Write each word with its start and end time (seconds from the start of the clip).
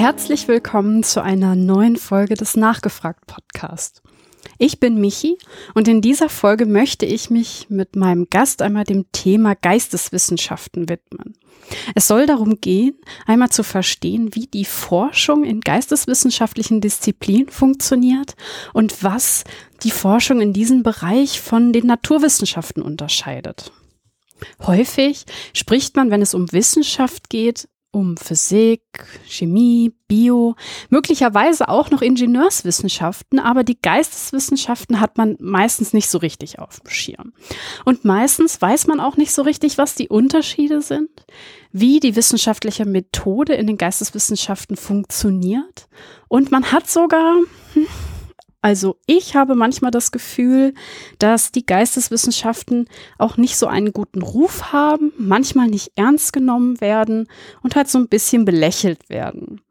Herzlich 0.00 0.48
willkommen 0.48 1.02
zu 1.02 1.22
einer 1.22 1.54
neuen 1.54 1.96
Folge 1.96 2.34
des 2.34 2.56
Nachgefragt 2.56 3.26
Podcast. 3.26 4.00
Ich 4.56 4.80
bin 4.80 4.98
Michi 4.98 5.36
und 5.74 5.88
in 5.88 6.00
dieser 6.00 6.30
Folge 6.30 6.64
möchte 6.64 7.04
ich 7.04 7.28
mich 7.28 7.66
mit 7.68 7.96
meinem 7.96 8.28
Gast 8.30 8.62
einmal 8.62 8.84
dem 8.84 9.12
Thema 9.12 9.54
Geisteswissenschaften 9.54 10.88
widmen. 10.88 11.36
Es 11.94 12.08
soll 12.08 12.24
darum 12.24 12.62
gehen, 12.62 12.98
einmal 13.26 13.50
zu 13.50 13.62
verstehen, 13.62 14.34
wie 14.34 14.46
die 14.46 14.64
Forschung 14.64 15.44
in 15.44 15.60
geisteswissenschaftlichen 15.60 16.80
Disziplinen 16.80 17.50
funktioniert 17.50 18.36
und 18.72 19.04
was 19.04 19.44
die 19.82 19.90
Forschung 19.90 20.40
in 20.40 20.54
diesem 20.54 20.82
Bereich 20.82 21.42
von 21.42 21.74
den 21.74 21.86
Naturwissenschaften 21.86 22.82
unterscheidet. 22.82 23.70
Häufig 24.62 25.26
spricht 25.52 25.94
man, 25.94 26.10
wenn 26.10 26.22
es 26.22 26.32
um 26.32 26.50
Wissenschaft 26.52 27.28
geht, 27.28 27.68
um 27.92 28.16
Physik, 28.16 28.82
Chemie, 29.26 29.92
Bio, 30.06 30.54
möglicherweise 30.88 31.68
auch 31.68 31.90
noch 31.90 32.02
Ingenieurswissenschaften, 32.02 33.38
aber 33.38 33.64
die 33.64 33.80
Geisteswissenschaften 33.80 35.00
hat 35.00 35.18
man 35.18 35.36
meistens 35.40 35.92
nicht 35.92 36.08
so 36.08 36.18
richtig 36.18 36.58
auf 36.58 36.80
dem 36.80 36.90
Schirm. 36.90 37.32
Und 37.84 38.04
meistens 38.04 38.60
weiß 38.60 38.86
man 38.86 39.00
auch 39.00 39.16
nicht 39.16 39.32
so 39.32 39.42
richtig, 39.42 39.78
was 39.78 39.94
die 39.94 40.08
Unterschiede 40.08 40.82
sind, 40.82 41.10
wie 41.72 42.00
die 42.00 42.16
wissenschaftliche 42.16 42.86
Methode 42.86 43.54
in 43.54 43.66
den 43.66 43.78
Geisteswissenschaften 43.78 44.76
funktioniert. 44.76 45.88
Und 46.28 46.50
man 46.50 46.72
hat 46.72 46.88
sogar, 46.88 47.36
hm, 47.74 47.86
also 48.62 48.96
ich 49.06 49.34
habe 49.36 49.54
manchmal 49.54 49.90
das 49.90 50.12
Gefühl, 50.12 50.74
dass 51.18 51.50
die 51.50 51.64
Geisteswissenschaften 51.64 52.88
auch 53.18 53.36
nicht 53.38 53.56
so 53.56 53.66
einen 53.66 53.92
guten 53.92 54.20
Ruf 54.20 54.72
haben, 54.72 55.12
manchmal 55.16 55.68
nicht 55.68 55.92
ernst 55.96 56.32
genommen 56.32 56.80
werden 56.80 57.28
und 57.62 57.74
halt 57.74 57.88
so 57.88 57.98
ein 57.98 58.08
bisschen 58.08 58.44
belächelt 58.44 59.08
werden. 59.08 59.62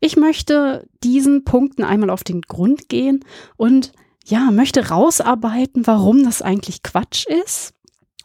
Ich 0.00 0.16
möchte 0.16 0.88
diesen 1.02 1.44
Punkten 1.44 1.84
einmal 1.84 2.10
auf 2.10 2.24
den 2.24 2.42
Grund 2.42 2.88
gehen 2.88 3.24
und 3.56 3.92
ja, 4.26 4.50
möchte 4.50 4.88
rausarbeiten, 4.88 5.86
warum 5.86 6.24
das 6.24 6.40
eigentlich 6.40 6.82
Quatsch 6.82 7.26
ist 7.26 7.74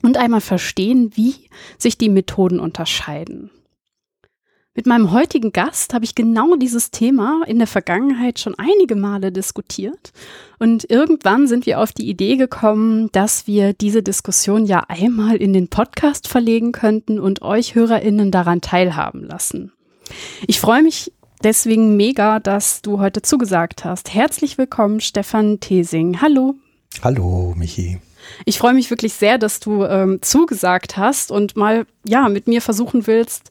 und 0.02 0.18
einmal 0.18 0.42
verstehen, 0.42 1.12
wie 1.16 1.50
sich 1.78 1.98
die 1.98 2.10
Methoden 2.10 2.62
unterscheiden. 2.62 3.52
Mit 4.80 4.86
meinem 4.86 5.12
heutigen 5.12 5.52
Gast 5.52 5.94
habe 5.94 6.06
ich 6.06 6.16
genau 6.16 6.56
dieses 6.56 6.90
Thema 6.90 7.42
in 7.46 7.58
der 7.58 7.68
Vergangenheit 7.68 8.40
schon 8.40 8.56
einige 8.58 8.96
Male 8.96 9.30
diskutiert. 9.30 10.14
Und 10.58 10.90
irgendwann 10.90 11.50
sind 11.50 11.66
wir 11.66 11.82
auf 11.82 11.92
die 11.92 12.10
Idee 12.10 12.38
gekommen, 12.38 13.10
dass 13.12 13.46
wir 13.46 13.74
diese 13.74 14.02
Diskussion 14.02 14.66
ja 14.66 14.86
einmal 14.88 15.36
in 15.36 15.52
den 15.52 15.68
Podcast 15.68 16.30
verlegen 16.30 16.72
könnten 16.72 17.20
und 17.20 17.42
euch 17.42 17.76
Hörerinnen 17.76 18.32
daran 18.32 18.62
teilhaben 18.62 19.26
lassen. 19.26 19.74
Ich 20.48 20.62
freue 20.62 20.82
mich 20.82 21.12
deswegen 21.44 21.98
mega, 21.98 22.40
dass 22.40 22.82
du 22.82 23.02
heute 23.02 23.22
zugesagt 23.22 23.84
hast. 23.84 24.14
Herzlich 24.14 24.58
willkommen, 24.58 25.02
Stefan 25.02 25.60
Thesing. 25.60 26.22
Hallo. 26.22 26.56
Hallo, 27.04 27.54
Michi. 27.58 28.00
Ich 28.46 28.58
freue 28.58 28.74
mich 28.74 28.90
wirklich 28.90 29.14
sehr, 29.14 29.38
dass 29.38 29.60
du 29.60 29.84
ähm, 29.86 30.20
zugesagt 30.22 30.98
hast 30.98 31.32
und 31.32 31.56
mal 31.56 31.86
ja 32.06 32.30
mit 32.30 32.48
mir 32.48 32.62
versuchen 32.62 33.08
willst, 33.08 33.50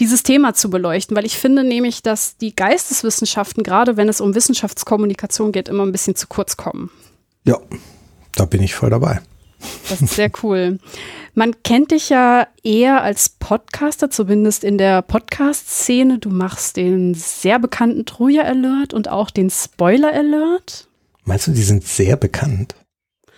dieses 0.00 0.22
Thema 0.22 0.54
zu 0.54 0.70
beleuchten, 0.70 1.16
weil 1.16 1.26
ich 1.26 1.38
finde 1.38 1.64
nämlich, 1.64 2.02
dass 2.02 2.36
die 2.36 2.54
Geisteswissenschaften, 2.54 3.62
gerade 3.62 3.96
wenn 3.96 4.08
es 4.08 4.20
um 4.20 4.34
Wissenschaftskommunikation 4.34 5.52
geht, 5.52 5.68
immer 5.68 5.84
ein 5.84 5.92
bisschen 5.92 6.16
zu 6.16 6.26
kurz 6.26 6.56
kommen. 6.56 6.90
Ja, 7.44 7.58
da 8.34 8.44
bin 8.44 8.62
ich 8.62 8.74
voll 8.74 8.90
dabei. 8.90 9.20
Das 9.88 10.02
ist 10.02 10.14
sehr 10.14 10.30
cool. 10.42 10.78
Man 11.34 11.62
kennt 11.62 11.90
dich 11.90 12.10
ja 12.10 12.46
eher 12.62 13.02
als 13.02 13.28
Podcaster, 13.28 14.10
zumindest 14.10 14.62
in 14.62 14.78
der 14.78 15.02
Podcast-Szene. 15.02 16.18
Du 16.18 16.30
machst 16.30 16.76
den 16.76 17.14
sehr 17.14 17.58
bekannten 17.58 18.04
Truja 18.04 18.42
Alert 18.42 18.94
und 18.94 19.08
auch 19.08 19.30
den 19.30 19.50
Spoiler 19.50 20.12
Alert. 20.12 20.88
Meinst 21.24 21.46
du, 21.46 21.52
die 21.52 21.62
sind 21.62 21.84
sehr 21.84 22.16
bekannt? 22.16 22.74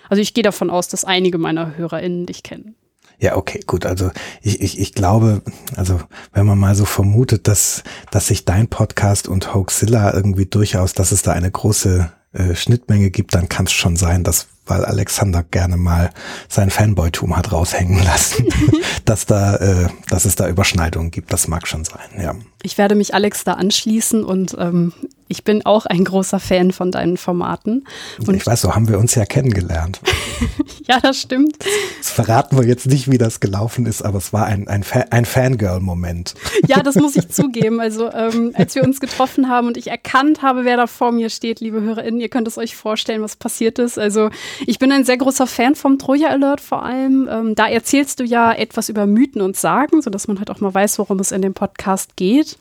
Also 0.09 0.23
ich 0.23 0.35
gehe 0.35 0.45
davon 0.45 0.71
aus, 0.71 0.89
dass 0.89 1.05
einige 1.05 1.39
meiner 1.39 1.77
HörerInnen 1.77 2.27
dich 2.27 2.43
kennen. 2.43 2.75
Ja, 3.19 3.37
okay, 3.37 3.61
gut. 3.67 3.87
Also 3.87 4.11
ich, 4.43 4.61
ich, 4.61 4.79
ich 4.79 4.93
glaube, 4.93 5.43
also 5.75 6.01
wenn 6.33 6.45
man 6.45 6.59
mal 6.59 6.75
so 6.75 6.85
vermutet, 6.85 7.49
dass, 7.49 7.83
dass 8.11 8.27
sich 8.27 8.45
dein 8.45 8.69
Podcast 8.69 9.27
und 9.27 9.55
Hoaxilla 9.55 10.13
irgendwie 10.13 10.47
durchaus, 10.47 10.93
dass 10.93 11.13
es 11.13 11.23
da 11.23 11.33
eine 11.33 11.51
große 11.51 12.13
äh, 12.33 12.55
Schnittmenge 12.55 13.11
gibt, 13.11 13.35
dann 13.35 13.49
kann 13.49 13.67
es 13.67 13.73
schon 13.73 13.97
sein, 13.97 14.23
dass 14.23 14.49
weil 14.67 14.85
Alexander 14.85 15.43
gerne 15.43 15.77
mal 15.77 16.11
sein 16.49 16.71
Fanboytum 16.71 17.37
hat 17.37 17.53
raushängen 17.53 18.03
lassen, 18.03 18.47
dass 19.05 19.27
da, 19.27 19.57
äh, 19.57 19.89
dass 20.09 20.25
es 20.25 20.37
da 20.37 20.49
Überschneidungen 20.49 21.11
gibt. 21.11 21.33
Das 21.33 21.49
mag 21.49 21.67
schon 21.67 21.85
sein, 21.85 22.21
ja. 22.21 22.35
Ich 22.63 22.79
werde 22.79 22.95
mich 22.95 23.15
Alex 23.15 23.45
da 23.45 23.53
anschließen 23.55 24.25
und 24.25 24.57
ähm, 24.59 24.93
ich 25.29 25.43
bin 25.43 25.67
auch 25.67 25.87
ein 25.87 26.05
großer 26.05 26.39
Fan 26.39 26.73
von 26.73 26.93
deinen 26.93 27.17
Formaten. 27.17 27.87
Und 28.25 28.35
ich 28.35 28.47
weiß, 28.47 28.61
so 28.61 28.75
haben 28.75 28.89
wir 28.89 28.99
uns 28.99 29.17
ja 29.17 29.25
kennengelernt. 29.25 30.01
ja, 30.87 31.01
das 31.01 31.21
stimmt. 31.21 31.57
Das 31.99 32.11
verraten 32.11 32.57
wir 32.57 32.65
jetzt 32.65 32.87
nicht, 32.87 33.11
wie 33.11 33.19
das 33.19 33.41
gelaufen 33.41 33.87
ist, 33.87 34.03
aber 34.03 34.19
es 34.19 34.33
war 34.33 34.47
ein, 34.47 34.69
ein, 34.69 34.85
Fa 34.85 35.05
ein 35.11 35.25
Fangirl-Moment. 35.25 36.35
ja, 36.69 36.81
das 36.81 36.95
muss 36.95 37.17
ich 37.17 37.29
zugeben. 37.29 37.81
Also 37.81 38.13
ähm, 38.13 38.53
als 38.55 38.77
wir 38.77 38.85
uns 38.85 39.01
getroffen 39.01 39.49
haben 39.49 39.67
und 39.67 39.77
ich 39.77 39.89
erkannt 39.89 40.43
habe, 40.43 40.65
wer 40.65 40.77
da 40.77 40.87
vor 40.87 41.11
mir 41.11 41.29
steht, 41.29 41.59
liebe 41.59 41.81
HörerInnen, 41.81 42.21
ihr 42.21 42.29
könnt 42.29 42.47
es 42.47 42.57
euch 42.57 42.77
vorstellen, 42.77 43.23
was 43.23 43.35
passiert 43.35 43.81
ist. 43.81 43.99
Also 43.99 44.31
ich 44.67 44.79
bin 44.79 44.93
ein 44.93 45.05
sehr 45.05 45.17
großer 45.17 45.47
Fan 45.47 45.75
vom 45.75 45.99
Troja 45.99 46.29
Alert 46.29 46.61
vor 46.61 46.85
allem. 46.85 47.29
Ähm, 47.31 47.55
da 47.55 47.67
erzählst 47.67 48.21
du 48.21 48.25
ja 48.25 48.53
etwas 48.53 48.89
über 48.89 49.07
Mythen 49.07 49.43
und 49.43 49.57
Sagen, 49.57 50.03
sodass 50.03 50.29
man 50.29 50.39
halt 50.39 50.51
auch 50.51 50.61
mal 50.61 50.73
weiß, 50.73 50.99
worum 50.99 51.19
es 51.19 51.33
in 51.33 51.43
dem 51.43 51.55
Podcast 51.55 52.17
geht. 52.17 52.59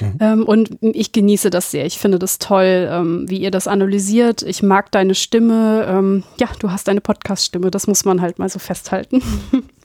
Mhm. 0.00 0.14
Ähm, 0.20 0.44
und 0.44 0.78
ich 0.80 1.12
genieße 1.12 1.50
das 1.50 1.70
sehr. 1.70 1.86
Ich 1.86 1.98
finde 1.98 2.18
das 2.18 2.38
toll, 2.38 2.88
ähm, 2.90 3.28
wie 3.28 3.38
ihr 3.38 3.50
das 3.50 3.68
analysiert. 3.68 4.42
Ich 4.42 4.62
mag 4.62 4.90
deine 4.90 5.14
Stimme. 5.14 5.86
Ähm, 5.88 6.24
ja, 6.38 6.48
du 6.58 6.70
hast 6.70 6.88
eine 6.88 7.00
Podcast-Stimme. 7.00 7.70
Das 7.70 7.86
muss 7.86 8.04
man 8.04 8.20
halt 8.20 8.38
mal 8.38 8.48
so 8.48 8.58
festhalten. 8.58 9.22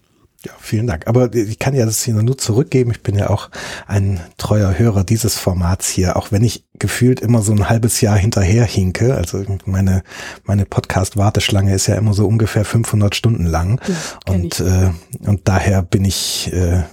Ja, 0.46 0.52
vielen 0.60 0.86
Dank. 0.86 1.08
Aber 1.08 1.34
ich 1.34 1.58
kann 1.58 1.74
ja 1.74 1.88
das 1.88 2.04
hier 2.04 2.14
nur 2.14 2.38
zurückgeben. 2.38 2.92
Ich 2.92 3.02
bin 3.02 3.18
ja 3.18 3.32
auch 3.32 3.50
ein 3.88 4.20
treuer 4.38 4.78
Hörer 4.78 5.04
dieses 5.04 5.40
Formats 5.40 5.90
hier, 5.90 6.18
auch 6.18 6.32
wenn 6.32 6.44
ich 6.44 6.66
gefühlt 6.78 7.20
immer 7.20 7.42
so 7.42 7.52
ein 7.52 7.68
halbes 7.68 8.00
Jahr 8.00 8.16
hinterher 8.16 8.64
hinke. 8.64 9.16
Also 9.16 9.44
meine, 9.66 10.04
meine 10.44 10.68
Podcast-Warteschlange 10.68 11.74
ist 11.74 11.88
ja 11.88 11.96
immer 11.96 12.14
so 12.14 12.28
ungefähr 12.28 12.64
500 12.64 13.16
Stunden 13.16 13.48
lang. 13.48 13.82
und, 14.28 14.60
äh, 14.60 14.92
und 15.26 15.48
daher 15.48 15.82
bin 15.82 16.06
ich, 16.06 16.54
äh, 16.54 16.84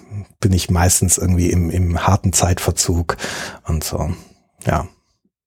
bin 0.41 0.55
ich 0.55 0.71
meistens 0.71 1.19
irgendwie 1.19 1.51
im, 1.51 1.69
im 1.69 2.07
harten 2.07 2.33
Zeitverzug 2.33 3.19
und 3.65 3.85
so. 3.85 4.15
Ja. 4.65 4.89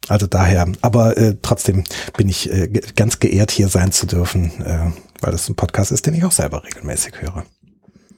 Also 0.08 0.28
daher, 0.28 0.68
aber 0.82 1.18
äh, 1.18 1.38
trotzdem 1.42 1.86
bin 2.16 2.30
ich 2.30 2.52
äh, 2.52 2.68
ganz 2.96 3.18
geehrt, 3.18 3.50
hier 3.50 3.70
sein 3.70 3.92
zu 3.92 4.06
dürfen, 4.06 4.52
äh, 4.64 4.92
weil 5.22 5.32
das 5.32 5.50
ein 5.50 5.56
Podcast 5.56 5.92
ist, 5.92 6.06
den 6.06 6.14
ich 6.14 6.24
auch 6.24 6.32
selber 6.32 6.64
regelmäßig 6.64 7.14
höre. 7.22 7.46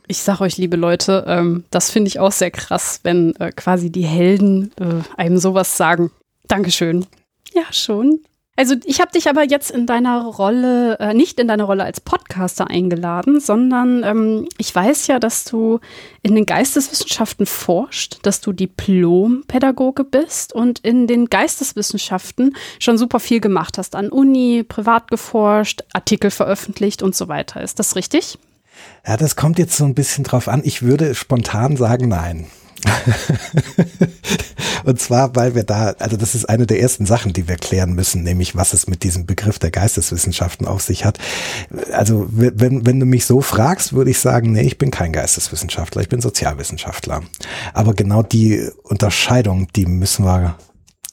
Ich 0.09 0.19
sag 0.19 0.40
euch, 0.40 0.57
liebe 0.57 0.78
Leute, 0.78 1.25
ähm, 1.28 1.66
das 1.69 1.91
finde 1.91 2.07
ich 2.07 2.19
auch 2.19 2.31
sehr 2.31 2.51
krass, 2.51 3.01
wenn 3.03 3.35
äh, 3.35 3.51
quasi 3.51 3.91
die 3.91 4.06
Helden 4.06 4.72
äh, 4.79 5.03
einem 5.18 5.38
sowas 5.38 5.75
sagen. 5.75 6.12
Dankeschön. 6.47 7.06
Ja, 7.53 7.63
schon. 7.72 8.22
Also 8.56 8.73
ich 8.85 9.01
habe 9.01 9.12
dich 9.12 9.29
aber 9.29 9.44
jetzt 9.44 9.69
in 9.69 9.85
deiner 9.85 10.23
Rolle, 10.23 10.97
äh, 11.00 11.13
nicht 11.13 11.40
in 11.40 11.47
deiner 11.47 11.66
Rolle 11.66 11.84
als 11.84 12.01
Podcaster 12.01 12.69
eingeladen, 12.69 13.40
sondern 13.40 14.03
ähm, 14.03 14.47
ich 14.57 14.73
weiß 14.73 15.07
ja, 15.07 15.19
dass 15.19 15.44
du 15.44 15.79
in 16.23 16.34
den 16.34 16.47
Geisteswissenschaften 16.47 17.46
forscht, 17.46 18.17
dass 18.23 18.41
du 18.41 18.53
Diplompädagoge 18.53 20.06
bist 20.06 20.53
und 20.53 20.79
in 20.79 21.06
den 21.06 21.28
Geisteswissenschaften 21.28 22.55
schon 22.79 22.97
super 22.97 23.20
viel 23.20 23.41
gemacht 23.41 23.78
hast, 23.78 23.93
an 23.96 24.09
Uni, 24.09 24.64
privat 24.64 25.11
geforscht, 25.11 25.84
Artikel 25.93 26.32
veröffentlicht 26.32 27.03
und 27.03 27.14
so 27.14 27.28
weiter. 27.28 27.61
Ist 27.61 27.78
das 27.78 27.96
richtig? 27.96 28.40
Ja, 29.06 29.18
das 29.18 29.35
kommt 29.35 29.59
jetzt 29.59 29.78
so 29.78 29.85
ein 29.85 29.96
bisschen 29.96 30.24
drauf 30.24 30.47
an. 30.47 30.62
Ich 30.64 30.82
würde 30.82 31.16
spontan 31.16 31.78
sagen, 31.78 32.08
nein. 32.08 32.47
und 34.84 35.00
zwar, 35.00 35.35
weil 35.35 35.56
wir 35.56 35.64
da, 35.64 35.96
also 36.00 36.18
das 36.18 36.35
ist 36.35 36.46
eine 36.46 36.68
der 36.68 36.79
ersten 36.79 37.06
Sachen, 37.06 37.34
die 37.34 37.47
wir 37.47 37.56
klären 37.56 37.94
müssen, 37.94 38.24
nämlich 38.24 38.56
was 38.56 38.74
es 38.74 38.88
mit 38.88 39.03
diesem 39.03 39.26
Begriff 39.26 39.59
der 39.59 39.72
Geisteswissenschaften 39.72 40.68
auf 40.68 40.82
sich 40.82 41.06
hat. 41.06 41.18
Also 41.91 42.28
wenn, 42.29 42.85
wenn 42.85 43.00
du 43.00 43.06
mich 43.06 43.26
so 43.26 43.41
fragst, 43.41 43.94
würde 43.94 44.12
ich 44.12 44.20
sagen, 44.20 44.52
nee, 44.52 44.62
ich 44.62 44.78
bin 44.78 44.91
kein 44.91 45.12
Geisteswissenschaftler, 45.12 46.02
ich 46.02 46.09
bin 46.09 46.22
Sozialwissenschaftler. 46.22 47.23
Aber 47.73 47.94
genau 47.94 48.23
die 48.23 48.70
Unterscheidung, 48.84 49.68
die 49.76 49.85
müssen 49.85 50.26
wir 50.26 50.56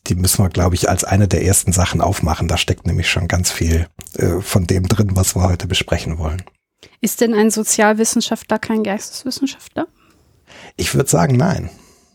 die 0.06 0.14
müssen 0.14 0.44
wir, 0.44 0.50
glaube 0.50 0.74
ich, 0.74 0.90
als 0.90 1.04
eine 1.04 1.28
der 1.28 1.44
ersten 1.44 1.72
Sachen 1.72 2.02
aufmachen. 2.02 2.46
Da 2.46 2.58
steckt 2.58 2.86
nämlich 2.86 3.08
schon 3.08 3.26
ganz 3.26 3.50
viel 3.50 3.86
äh, 4.18 4.40
von 4.40 4.66
dem 4.66 4.86
drin, 4.86 5.12
was 5.14 5.34
wir 5.34 5.42
heute 5.42 5.66
besprechen 5.66 6.18
wollen. 6.18 6.42
Ist 7.00 7.20
denn 7.20 7.34
ein 7.34 7.50
Sozialwissenschaftler 7.50 8.58
kein 8.58 8.82
Geisteswissenschaftler? 8.82 9.88
Ich 10.76 10.94
würde 10.94 11.08
sagen, 11.08 11.36
nein. 11.36 11.70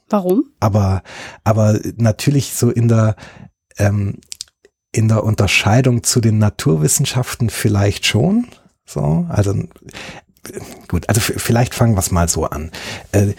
Warum? 0.09 0.45
Aber, 0.59 1.03
aber 1.43 1.79
natürlich 1.97 2.53
so 2.53 2.71
in 2.71 2.87
der, 2.87 3.15
ähm, 3.77 4.19
in 4.91 5.07
der 5.07 5.23
Unterscheidung 5.23 6.03
zu 6.03 6.19
den 6.19 6.39
Naturwissenschaften 6.39 7.49
vielleicht 7.49 8.05
schon. 8.05 8.47
So, 8.85 9.27
also 9.29 9.53
gut, 10.87 11.07
also 11.07 11.21
vielleicht 11.21 11.75
fangen 11.75 11.93
wir 11.93 11.99
es 11.99 12.11
mal 12.11 12.27
so 12.27 12.45
an. 12.45 12.71
Äh, 13.11 13.33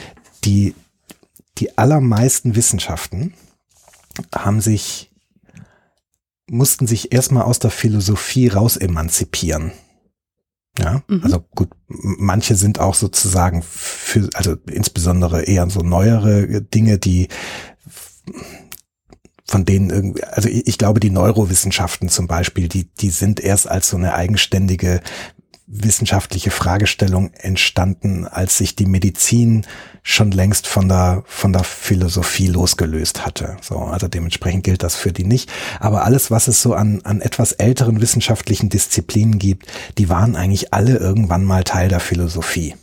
die, 0.44 0.74
die 1.58 1.76
allermeisten 1.76 2.54
Wissenschaften 2.54 3.34
haben 4.34 4.60
sich, 4.60 5.10
mussten 6.48 6.86
sich 6.86 7.12
erstmal 7.12 7.44
aus 7.44 7.58
der 7.58 7.70
Philosophie 7.70 8.48
raus 8.48 8.76
emanzipieren. 8.76 9.72
Ja, 10.80 11.02
mhm. 11.08 11.20
also 11.22 11.44
gut, 11.54 11.68
manche 11.88 12.56
sind 12.56 12.78
auch 12.80 12.94
sozusagen 12.94 13.62
für, 13.62 14.28
also 14.34 14.56
insbesondere 14.70 15.42
eher 15.42 15.68
so 15.68 15.80
neuere 15.80 16.62
Dinge, 16.62 16.98
die 16.98 17.28
von 19.44 19.64
denen 19.64 19.90
irgendwie, 19.90 20.24
also 20.24 20.48
ich, 20.48 20.66
ich 20.68 20.78
glaube, 20.78 21.00
die 21.00 21.10
Neurowissenschaften 21.10 22.08
zum 22.08 22.26
Beispiel, 22.26 22.68
die, 22.68 22.84
die 22.94 23.10
sind 23.10 23.40
erst 23.40 23.68
als 23.68 23.90
so 23.90 23.96
eine 23.96 24.14
eigenständige 24.14 25.00
wissenschaftliche 25.72 26.50
Fragestellung 26.50 27.32
entstanden, 27.34 28.26
als 28.26 28.58
sich 28.58 28.74
die 28.74 28.86
Medizin 28.86 29.64
schon 30.02 30.32
längst 30.32 30.66
von 30.66 30.88
der, 30.88 31.22
von 31.26 31.52
der 31.52 31.62
Philosophie 31.62 32.48
losgelöst 32.48 33.24
hatte. 33.24 33.56
So, 33.60 33.76
also 33.78 34.08
dementsprechend 34.08 34.64
gilt 34.64 34.82
das 34.82 34.96
für 34.96 35.12
die 35.12 35.24
nicht. 35.24 35.50
Aber 35.78 36.04
alles, 36.04 36.30
was 36.30 36.48
es 36.48 36.60
so 36.60 36.74
an, 36.74 37.02
an 37.04 37.20
etwas 37.20 37.52
älteren 37.52 38.00
wissenschaftlichen 38.00 38.68
Disziplinen 38.68 39.38
gibt, 39.38 39.66
die 39.96 40.08
waren 40.08 40.34
eigentlich 40.34 40.74
alle 40.74 40.96
irgendwann 40.96 41.44
mal 41.44 41.62
Teil 41.62 41.88
der 41.88 42.00
Philosophie. 42.00 42.74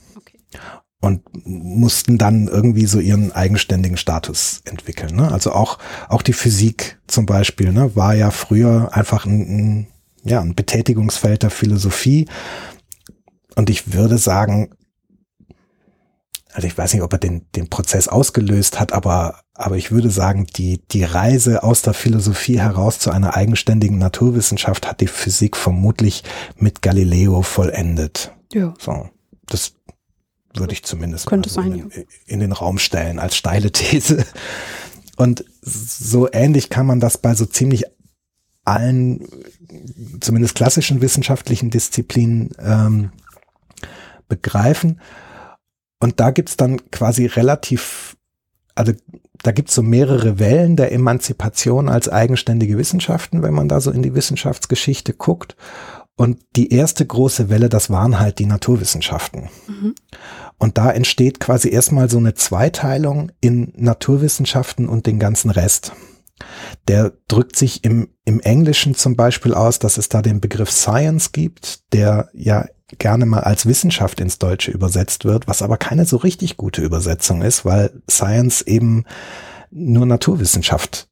Und 0.99 1.21
mussten 1.45 2.17
dann 2.17 2.47
irgendwie 2.47 2.87
so 2.87 2.99
ihren 2.99 3.31
eigenständigen 3.31 3.97
Status 3.97 4.61
entwickeln. 4.65 5.15
Ne? 5.15 5.31
Also 5.31 5.51
auch, 5.51 5.77
auch 6.09 6.23
die 6.23 6.33
Physik 6.33 6.97
zum 7.05 7.27
Beispiel 7.27 7.71
ne, 7.71 7.95
war 7.95 8.15
ja 8.15 8.31
früher 8.31 8.89
einfach 8.93 9.25
ein, 9.25 9.41
ein 9.41 9.87
ja, 10.23 10.41
ein 10.41 10.55
Betätigungsfeld 10.55 11.43
der 11.43 11.49
Philosophie 11.49 12.27
und 13.57 13.71
ich 13.71 13.92
würde 13.92 14.19
sagen, 14.19 14.69
also 16.54 16.68
ich 16.68 16.77
weiß 16.77 16.94
nicht, 16.94 17.01
ob 17.01 17.12
er 17.12 17.18
den, 17.18 17.48
den 17.56 17.69
Prozess 17.69 18.07
ausgelöst 18.07 18.80
hat, 18.80 18.94
aber, 18.94 19.42
aber 19.56 19.77
ich 19.77 19.92
würde 19.92 20.12
sagen, 20.12 20.45
die, 20.45 20.80
die 20.92 21.04
Reise 21.04 21.63
aus 21.63 21.81
der 21.81 21.95
Philosophie 21.95 22.59
heraus 22.59 23.00
zu 23.00 23.09
einer 23.09 23.36
eigenständigen 23.36 23.98
Naturwissenschaft 23.98 24.88
hat 24.88 25.01
die 25.01 25.07
Physik 25.07 25.57
vermutlich 25.57 26.24
mit 26.56 26.83
Galileo 26.83 27.42
vollendet. 27.42 28.31
Ja. 28.54 28.75
So, 28.77 29.09
das 29.48 29.74
würde 30.54 30.74
ich 30.74 30.83
zumindest 30.83 31.25
Könnte 31.25 31.50
sein, 31.50 31.71
in, 31.74 31.89
ja. 31.89 32.04
in 32.27 32.39
den 32.39 32.51
Raum 32.51 32.77
stellen 32.77 33.18
als 33.18 33.36
steile 33.36 33.71
These. 33.71 34.24
Und 35.15 35.44
so 35.63 36.31
ähnlich 36.31 36.69
kann 36.69 36.86
man 36.86 37.00
das 37.00 37.18
bei 37.18 37.33
so 37.33 37.48
ziemlich 37.48 37.86
allen, 38.65 39.27
zumindest 40.21 40.54
klassischen 40.54 41.01
wissenschaftlichen 41.01 41.71
Disziplinen 41.71 42.51
ähm, 42.59 43.12
begreifen. 44.27 45.00
Und 46.00 46.19
da 46.19 46.31
gibt's 46.31 46.57
dann 46.57 46.91
quasi 46.91 47.25
relativ, 47.25 48.18
also 48.75 48.94
da 49.44 49.51
gibt's 49.51 49.75
so 49.75 49.83
mehrere 49.83 50.39
Wellen 50.39 50.75
der 50.75 50.91
Emanzipation 50.91 51.89
als 51.89 52.09
eigenständige 52.09 52.77
Wissenschaften, 52.77 53.44
wenn 53.44 53.53
man 53.53 53.68
da 53.68 53.79
so 53.79 53.91
in 53.91 54.01
die 54.01 54.15
Wissenschaftsgeschichte 54.15 55.13
guckt. 55.13 55.56
Und 56.15 56.39
die 56.56 56.74
erste 56.74 57.06
große 57.06 57.50
Welle, 57.50 57.69
das 57.69 57.91
waren 57.91 58.19
halt 58.19 58.39
die 58.39 58.47
Naturwissenschaften. 58.47 59.50
Mhm. 59.68 59.94
Und 60.57 60.80
da 60.80 60.89
entsteht 60.91 61.39
quasi 61.39 61.69
erstmal 61.69 62.09
so 62.09 62.18
eine 62.18 62.33
Zweiteilung 62.33 63.31
in 63.39 63.71
Naturwissenschaften 63.75 64.89
und 64.89 65.06
den 65.06 65.19
ganzen 65.19 65.51
Rest. 65.51 65.91
Der 66.88 67.13
drückt 67.27 67.56
sich 67.56 67.83
im, 67.83 68.09
im 68.25 68.39
Englischen 68.39 68.95
zum 68.95 69.15
Beispiel 69.15 69.53
aus, 69.53 69.77
dass 69.77 69.97
es 69.97 70.09
da 70.09 70.23
den 70.23 70.41
Begriff 70.41 70.71
Science 70.71 71.31
gibt, 71.31 71.94
der 71.94 72.30
ja 72.33 72.65
gerne 72.97 73.25
mal 73.25 73.41
als 73.41 73.65
Wissenschaft 73.65 74.19
ins 74.19 74.39
Deutsche 74.39 74.71
übersetzt 74.71 75.25
wird, 75.25 75.47
was 75.47 75.61
aber 75.61 75.77
keine 75.77 76.05
so 76.05 76.17
richtig 76.17 76.57
gute 76.57 76.81
Übersetzung 76.81 77.41
ist, 77.41 77.65
weil 77.65 77.91
Science 78.09 78.61
eben 78.61 79.03
nur 79.71 80.05
Naturwissenschaft 80.05 81.09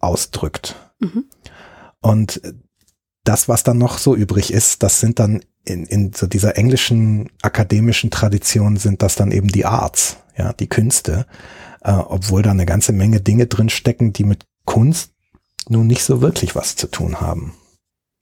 ausdrückt. 0.00 0.74
Mhm. 0.98 1.24
Und 2.00 2.40
das, 3.24 3.48
was 3.48 3.62
dann 3.62 3.78
noch 3.78 3.98
so 3.98 4.16
übrig 4.16 4.52
ist, 4.52 4.82
das 4.82 5.00
sind 5.00 5.18
dann 5.18 5.42
in, 5.64 5.84
in 5.84 6.12
so 6.12 6.26
dieser 6.26 6.56
englischen 6.56 7.30
akademischen 7.42 8.10
Tradition 8.10 8.76
sind 8.76 9.02
das 9.02 9.14
dann 9.14 9.30
eben 9.30 9.48
die 9.48 9.66
Arts, 9.66 10.16
ja, 10.36 10.52
die 10.54 10.68
Künste, 10.68 11.26
äh, 11.82 11.92
obwohl 11.92 12.42
da 12.42 12.50
eine 12.50 12.66
ganze 12.66 12.92
Menge 12.92 13.20
Dinge 13.20 13.46
drin 13.46 13.68
stecken, 13.68 14.12
die 14.12 14.24
mit 14.24 14.46
Kunst 14.64 15.12
nun 15.68 15.86
nicht 15.86 16.02
so 16.02 16.20
wirklich 16.22 16.56
was 16.56 16.76
zu 16.76 16.86
tun 16.86 17.20
haben. 17.20 17.54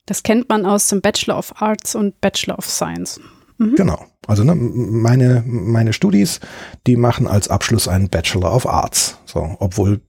Das 0.09 0.23
kennt 0.23 0.49
man 0.49 0.65
aus 0.65 0.87
dem 0.87 1.01
Bachelor 1.01 1.37
of 1.37 1.61
Arts 1.61 1.93
und 1.93 2.19
Bachelor 2.19 2.57
of 2.57 2.67
Science. 2.67 3.19
Mhm. 3.59 3.75
Genau. 3.75 4.03
Also 4.25 4.43
ne, 4.43 4.55
meine, 4.55 5.43
meine 5.45 5.93
Studis, 5.93 6.39
die 6.87 6.95
machen 6.95 7.27
als 7.27 7.47
Abschluss 7.47 7.87
einen 7.87 8.09
Bachelor 8.09 8.51
of 8.51 8.65
Arts. 8.65 9.19
So, 9.25 9.55
obwohl 9.59 10.01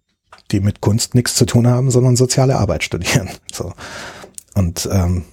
die 0.52 0.60
mit 0.60 0.80
Kunst 0.80 1.14
nichts 1.14 1.34
zu 1.34 1.44
tun 1.44 1.66
haben, 1.66 1.90
sondern 1.90 2.16
soziale 2.16 2.56
Arbeit 2.56 2.82
studieren. 2.82 3.28
So. 3.52 3.74
Und 4.54 4.88
ähm, 4.90 5.26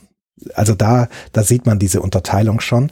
also 0.54 0.76
da, 0.76 1.08
da 1.32 1.44
sieht 1.44 1.66
man 1.66 1.80
diese 1.80 2.02
Unterteilung 2.02 2.60
schon. 2.60 2.92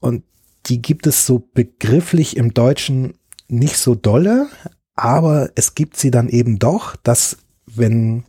Und 0.00 0.24
die 0.66 0.82
gibt 0.82 1.06
es 1.06 1.24
so 1.24 1.48
begrifflich 1.54 2.36
im 2.36 2.52
Deutschen 2.52 3.14
nicht 3.48 3.78
so 3.78 3.94
dolle, 3.94 4.48
aber 4.94 5.48
es 5.54 5.74
gibt 5.74 5.96
sie 5.96 6.10
dann 6.10 6.28
eben 6.28 6.58
doch, 6.58 6.96
dass 6.96 7.38
wenn 7.66 8.24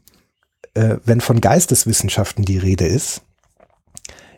äh, 0.74 0.98
wenn 1.06 1.21
von 1.21 1.42
Geisteswissenschaften 1.42 2.45
die 2.45 2.57
Rede 2.57 2.86
ist, 2.86 3.21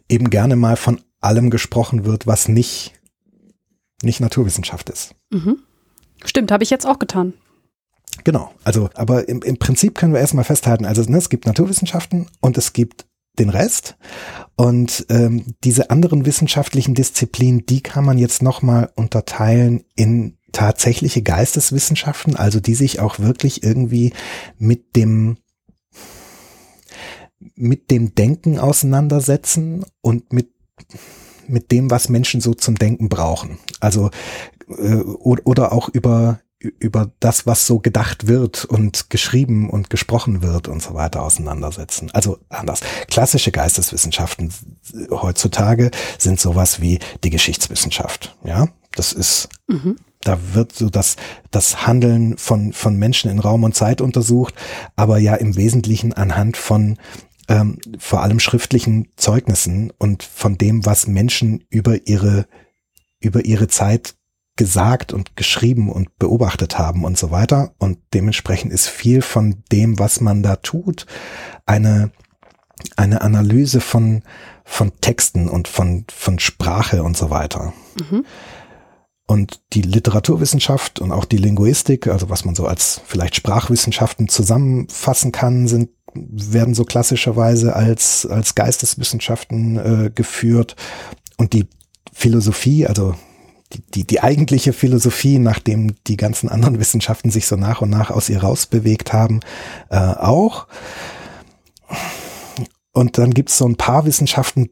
eben 0.09 0.29
gerne 0.29 0.55
mal 0.55 0.75
von 0.75 1.01
allem 1.19 1.49
gesprochen 1.49 2.05
wird, 2.05 2.27
was 2.27 2.47
nicht, 2.47 2.93
nicht 4.01 4.19
Naturwissenschaft 4.19 4.89
ist. 4.89 5.15
Mhm. 5.29 5.59
Stimmt, 6.25 6.51
habe 6.51 6.63
ich 6.63 6.69
jetzt 6.69 6.85
auch 6.85 6.99
getan. 6.99 7.33
Genau, 8.23 8.51
also, 8.63 8.89
aber 8.95 9.29
im, 9.29 9.41
im 9.41 9.57
Prinzip 9.57 9.95
können 9.95 10.13
wir 10.13 10.19
erstmal 10.19 10.43
festhalten, 10.43 10.85
also 10.85 11.01
ne, 11.03 11.17
es 11.17 11.29
gibt 11.29 11.45
Naturwissenschaften 11.45 12.27
und 12.41 12.57
es 12.57 12.73
gibt 12.73 13.05
den 13.39 13.49
Rest. 13.49 13.95
Und 14.55 15.05
ähm, 15.09 15.55
diese 15.63 15.89
anderen 15.89 16.25
wissenschaftlichen 16.25 16.93
Disziplinen, 16.93 17.65
die 17.65 17.81
kann 17.81 18.05
man 18.05 18.17
jetzt 18.17 18.43
nochmal 18.43 18.91
unterteilen 18.95 19.83
in 19.95 20.37
tatsächliche 20.51 21.21
Geisteswissenschaften, 21.21 22.35
also 22.35 22.59
die 22.59 22.75
sich 22.75 22.99
auch 22.99 23.19
wirklich 23.19 23.63
irgendwie 23.63 24.13
mit 24.57 24.95
dem 24.95 25.37
mit 27.55 27.91
dem 27.91 28.15
Denken 28.15 28.59
auseinandersetzen 28.59 29.85
und 30.01 30.33
mit, 30.33 30.49
mit 31.47 31.71
dem, 31.71 31.91
was 31.91 32.09
Menschen 32.09 32.41
so 32.41 32.53
zum 32.53 32.75
Denken 32.75 33.09
brauchen. 33.09 33.57
Also 33.79 34.09
äh, 34.69 34.95
oder 34.95 35.71
auch 35.71 35.89
über 35.89 36.39
über 36.63 37.11
das, 37.19 37.45
was 37.45 37.65
so 37.65 37.79
gedacht 37.79 38.27
wird 38.27 38.65
und 38.65 39.09
geschrieben 39.09 39.69
und 39.69 39.89
gesprochen 39.89 40.41
wird 40.41 40.67
und 40.67 40.81
so 40.81 40.93
weiter 40.93 41.23
auseinandersetzen. 41.23 42.11
Also 42.13 42.37
anders. 42.49 42.81
Klassische 43.07 43.51
Geisteswissenschaften 43.51 44.53
heutzutage 45.09 45.91
sind 46.17 46.39
sowas 46.39 46.81
wie 46.81 46.99
die 47.23 47.29
Geschichtswissenschaft. 47.29 48.35
Ja, 48.43 48.67
das 48.91 49.13
ist, 49.13 49.49
mhm. 49.67 49.95
da 50.21 50.37
wird 50.53 50.73
so 50.73 50.89
das, 50.89 51.15
das 51.49 51.87
Handeln 51.87 52.37
von, 52.37 52.73
von 52.73 52.95
Menschen 52.95 53.31
in 53.31 53.39
Raum 53.39 53.63
und 53.63 53.75
Zeit 53.75 54.01
untersucht, 54.01 54.53
aber 54.95 55.17
ja 55.17 55.35
im 55.35 55.55
Wesentlichen 55.55 56.13
anhand 56.13 56.57
von 56.57 56.97
ähm, 57.51 57.77
vor 57.99 58.21
allem 58.21 58.39
schriftlichen 58.39 59.09
Zeugnissen 59.17 59.91
und 59.97 60.23
von 60.23 60.57
dem, 60.57 60.85
was 60.85 61.07
Menschen 61.07 61.65
über 61.69 62.07
ihre, 62.07 62.47
über 63.19 63.45
ihre 63.45 63.67
Zeit 63.67 64.15
gesagt 64.55 65.11
und 65.11 65.35
geschrieben 65.35 65.91
und 65.91 66.17
beobachtet 66.17 66.77
haben 66.77 67.03
und 67.03 67.17
so 67.17 67.31
weiter. 67.31 67.73
Und 67.77 67.99
dementsprechend 68.13 68.71
ist 68.71 68.87
viel 68.87 69.21
von 69.21 69.63
dem, 69.71 69.99
was 69.99 70.21
man 70.21 70.43
da 70.43 70.57
tut, 70.57 71.05
eine, 71.65 72.11
eine 72.95 73.21
Analyse 73.21 73.81
von, 73.81 74.23
von 74.63 74.91
Texten 75.01 75.49
und 75.49 75.67
von, 75.67 76.05
von 76.09 76.39
Sprache 76.39 77.03
und 77.03 77.17
so 77.17 77.29
weiter. 77.29 77.73
Mhm. 78.09 78.25
Und 79.27 79.61
die 79.73 79.81
Literaturwissenschaft 79.81 80.99
und 80.99 81.11
auch 81.11 81.25
die 81.25 81.37
Linguistik, 81.37 82.07
also 82.07 82.29
was 82.29 82.43
man 82.43 82.53
so 82.53 82.65
als 82.67 83.01
vielleicht 83.05 83.35
Sprachwissenschaften 83.35 84.27
zusammenfassen 84.27 85.31
kann, 85.31 85.67
sind 85.67 85.89
werden 86.13 86.73
so 86.73 86.83
klassischerweise 86.83 87.75
als, 87.75 88.25
als 88.25 88.55
Geisteswissenschaften 88.55 89.77
äh, 89.77 90.11
geführt. 90.13 90.75
Und 91.37 91.53
die 91.53 91.67
Philosophie, 92.13 92.85
also 92.87 93.15
die, 93.73 93.81
die, 93.81 94.03
die 94.05 94.21
eigentliche 94.21 94.73
Philosophie, 94.73 95.39
nachdem 95.39 95.95
die 96.07 96.17
ganzen 96.17 96.49
anderen 96.49 96.79
Wissenschaften 96.79 97.31
sich 97.31 97.47
so 97.47 97.55
nach 97.55 97.81
und 97.81 97.89
nach 97.89 98.11
aus 98.11 98.29
ihr 98.29 98.41
rausbewegt 98.41 99.13
haben, 99.13 99.39
äh, 99.89 99.97
auch. 99.97 100.67
Und 102.91 103.17
dann 103.17 103.33
gibt 103.33 103.49
es 103.49 103.57
so 103.57 103.65
ein 103.65 103.77
paar 103.77 104.05
Wissenschaften, 104.05 104.69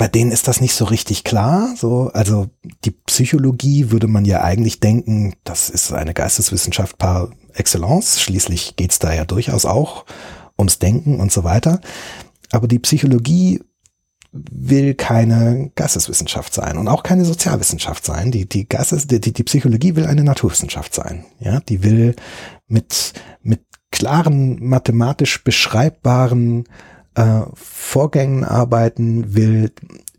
bei 0.00 0.08
denen 0.08 0.32
ist 0.32 0.48
das 0.48 0.62
nicht 0.62 0.74
so 0.74 0.86
richtig 0.86 1.24
klar. 1.24 1.74
So, 1.76 2.10
also 2.14 2.48
die 2.86 2.90
Psychologie 2.90 3.90
würde 3.90 4.06
man 4.06 4.24
ja 4.24 4.40
eigentlich 4.40 4.80
denken, 4.80 5.34
das 5.44 5.68
ist 5.68 5.92
eine 5.92 6.14
Geisteswissenschaft 6.14 6.96
par 6.96 7.28
excellence. 7.52 8.18
Schließlich 8.18 8.76
geht's 8.76 8.98
da 8.98 9.12
ja 9.12 9.26
durchaus 9.26 9.66
auch 9.66 10.06
ums 10.58 10.78
Denken 10.78 11.20
und 11.20 11.30
so 11.30 11.44
weiter. 11.44 11.82
Aber 12.50 12.66
die 12.66 12.78
Psychologie 12.78 13.62
will 14.32 14.94
keine 14.94 15.70
Geisteswissenschaft 15.74 16.54
sein 16.54 16.78
und 16.78 16.88
auch 16.88 17.02
keine 17.02 17.26
Sozialwissenschaft 17.26 18.02
sein. 18.02 18.30
Die, 18.30 18.48
die, 18.48 18.66
Geistes, 18.66 19.06
die, 19.06 19.20
die 19.20 19.44
Psychologie 19.44 19.96
will 19.96 20.06
eine 20.06 20.24
Naturwissenschaft 20.24 20.94
sein. 20.94 21.26
Ja, 21.40 21.60
die 21.60 21.82
will 21.82 22.16
mit, 22.68 23.12
klaren, 23.90 24.64
mathematisch 24.64 25.44
beschreibbaren 25.44 26.64
äh, 27.14 27.42
Vorgängen 27.54 28.44
arbeiten, 28.44 29.34
will 29.34 29.72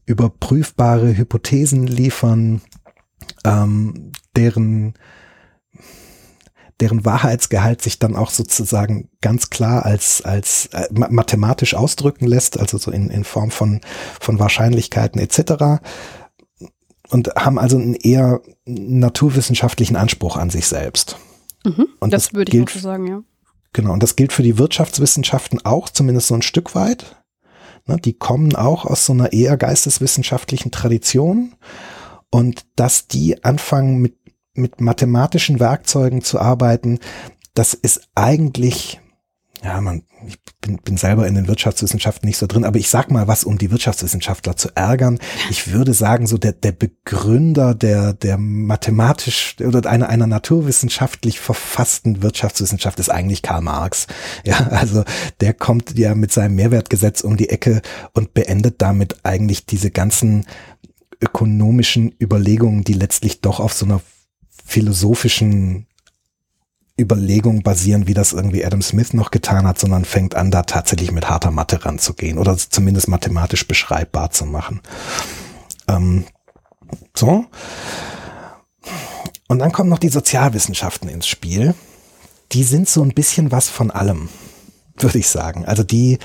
überprüfbare 0.06 1.16
Hypothesen 1.16 1.88
liefern, 1.88 2.62
ähm, 3.46 4.12
deren 4.36 4.94
deren 6.82 7.06
Wahrheitsgehalt 7.06 7.82
sich 7.82 8.00
dann 8.00 8.16
auch 8.16 8.32
sozusagen 8.32 9.08
ganz 9.22 9.52
klar 9.52 9.86
als, 9.86 10.24
als 10.24 10.66
äh, 10.74 10.88
mathematisch 10.92 11.76
ausdrücken 11.76 12.26
lässt, 12.26 12.60
also 12.60 12.78
so 12.78 12.92
in, 12.92 13.10
in 13.12 13.24
Form 13.24 13.52
von, 13.52 13.82
von 14.20 14.40
Wahrscheinlichkeiten 14.40 15.22
etc. 15.22 15.84
Und 17.10 17.30
haben 17.36 17.60
also 17.60 17.78
einen 17.78 17.94
eher 17.94 18.42
naturwissenschaftlichen 18.66 19.96
Anspruch 19.96 20.38
an 20.38 20.50
sich 20.50 20.66
selbst. 20.66 21.18
Mhm, 21.64 21.88
und 22.00 22.12
das, 22.12 22.26
das 22.26 22.34
würde 22.34 22.58
ich 22.58 22.64
auch 22.64 22.70
so 22.70 22.80
sagen, 22.80 23.08
ja. 23.08 23.22
Genau, 23.74 23.94
und 23.94 24.04
das 24.04 24.16
gilt 24.16 24.34
für 24.34 24.44
die 24.44 24.58
Wirtschaftswissenschaften 24.58 25.64
auch, 25.66 25.90
zumindest 25.90 26.28
so 26.28 26.36
ein 26.36 26.42
Stück 26.42 26.76
weit. 26.76 27.18
Ne, 27.86 27.98
die 27.98 28.14
kommen 28.14 28.56
auch 28.56 28.86
aus 28.86 29.06
so 29.06 29.14
einer 29.14 29.34
eher 29.34 29.58
geisteswissenschaftlichen 29.58 30.72
Tradition. 30.72 31.56
Und 32.30 32.66
dass 32.76 33.08
die 33.08 33.44
anfangen 33.44 33.98
mit, 33.98 34.16
mit 34.54 34.82
mathematischen 34.82 35.60
Werkzeugen 35.60 36.22
zu 36.22 36.40
arbeiten, 36.40 37.00
das 37.54 37.74
ist 37.74 38.10
eigentlich 38.16 39.01
ja, 39.64 39.80
man, 39.80 40.04
ich 40.26 40.40
bin, 40.60 40.78
bin 40.78 40.98
selber 40.98 41.28
in 41.28 41.36
den 41.36 41.48
Wirtschaftswissenschaften 41.48 42.28
nicht 42.28 42.38
so 42.38 42.48
drin, 42.48 42.66
aber 42.66 42.80
ich 42.80 42.90
sag 42.90 43.12
mal 43.12 43.28
was, 43.28 43.44
um 43.44 43.60
die 43.60 43.70
Wirtschaftswissenschaftler 43.70 44.56
zu 44.56 44.70
ärgern. 44.76 45.20
Ich 45.52 45.72
würde 45.72 45.94
sagen, 45.94 46.26
so 46.26 46.40
der, 46.40 46.54
der 46.54 46.72
Begründer 46.72 47.76
der, 47.76 48.14
der 48.14 48.40
mathematisch 48.40 49.58
oder 49.60 49.88
einer, 49.88 50.10
einer 50.10 50.26
naturwissenschaftlich 50.26 51.40
verfassten 51.40 52.24
Wirtschaftswissenschaft 52.24 53.00
ist 53.00 53.10
eigentlich 53.10 53.44
Karl 53.44 53.62
Marx. 53.62 54.08
Ja, 54.44 54.68
also 54.68 55.04
der 55.42 55.54
kommt 55.54 55.98
ja 55.98 56.16
mit 56.16 56.32
seinem 56.32 56.56
Mehrwertgesetz 56.56 57.22
um 57.22 57.38
die 57.38 57.50
Ecke 57.50 57.82
und 58.14 58.34
beendet 58.34 58.82
damit 58.82 59.18
eigentlich 59.24 59.68
diese 59.68 59.92
ganzen 59.92 60.46
ökonomischen 61.22 62.16
Überlegungen, 62.20 62.84
die 62.84 62.94
letztlich 62.94 63.42
doch 63.42 63.60
auf 63.60 63.74
so 63.74 63.86
einer 63.86 64.02
philosophischen 64.66 65.86
Überlegung 67.02 67.64
basieren, 67.64 68.08
wie 68.08 68.14
das 68.14 68.34
irgendwie 68.34 68.66
Adam 68.66 68.82
Smith 68.82 69.14
noch 69.14 69.32
getan 69.32 69.68
hat, 69.68 69.80
sondern 69.80 70.06
fängt 70.06 70.36
an, 70.36 70.52
da 70.52 70.64
tatsächlich 70.64 71.12
mit 71.12 71.30
harter 71.30 71.52
Mathe 71.52 71.84
ranzugehen 71.84 72.38
oder 72.38 72.58
zumindest 72.58 73.08
mathematisch 73.08 73.68
beschreibbar 73.68 74.32
zu 74.32 74.46
machen. 74.46 74.82
Ähm, 75.88 76.26
so. 77.16 77.46
Und 79.48 79.60
dann 79.60 79.72
kommen 79.72 79.90
noch 79.90 80.00
die 80.00 80.10
Sozialwissenschaften 80.10 81.10
ins 81.10 81.28
Spiel. 81.28 81.76
Die 82.52 82.64
sind 82.64 82.88
so 82.88 83.04
ein 83.04 83.14
bisschen 83.14 83.52
was 83.52 83.70
von 83.70 83.92
allem, 83.92 84.30
würde 84.98 85.20
ich 85.20 85.28
sagen. 85.28 85.66
Also 85.66 85.84
die, 85.84 86.20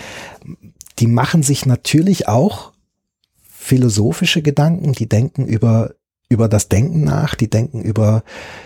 die 0.98 1.06
machen 1.06 1.42
sich 1.42 1.66
natürlich 1.66 2.28
auch 2.28 2.72
philosophische 3.42 4.42
Gedanken, 4.42 4.92
die 4.92 5.08
denken 5.08 5.46
über 5.46 5.90
über 6.28 6.48
das 6.48 6.68
Denken 6.68 7.04
nach, 7.04 7.34
die 7.34 7.48
denken 7.48 7.82
über 7.82 8.22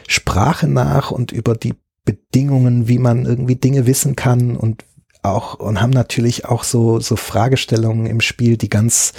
Sprache 0.09 0.67
nach 0.67 1.11
und 1.11 1.33
über 1.33 1.55
die 1.55 1.75
Bedingungen, 2.05 2.89
wie 2.89 2.99
man 2.99 3.27
irgendwie 3.27 3.57
Dinge 3.57 3.87
wissen 3.87 4.17
kann 4.17 4.57
und 4.57 4.85
auch 5.23 5.55
und 5.55 5.81
haben 5.81 5.91
natürlich 5.91 6.47
auch 6.47 6.65
so 6.65 6.99
so 7.01 7.17
Fragestellungen 7.17 8.07
im 8.07 8.21
Spiel, 8.21 8.57
die 8.57 8.71
ganz 8.71 9.13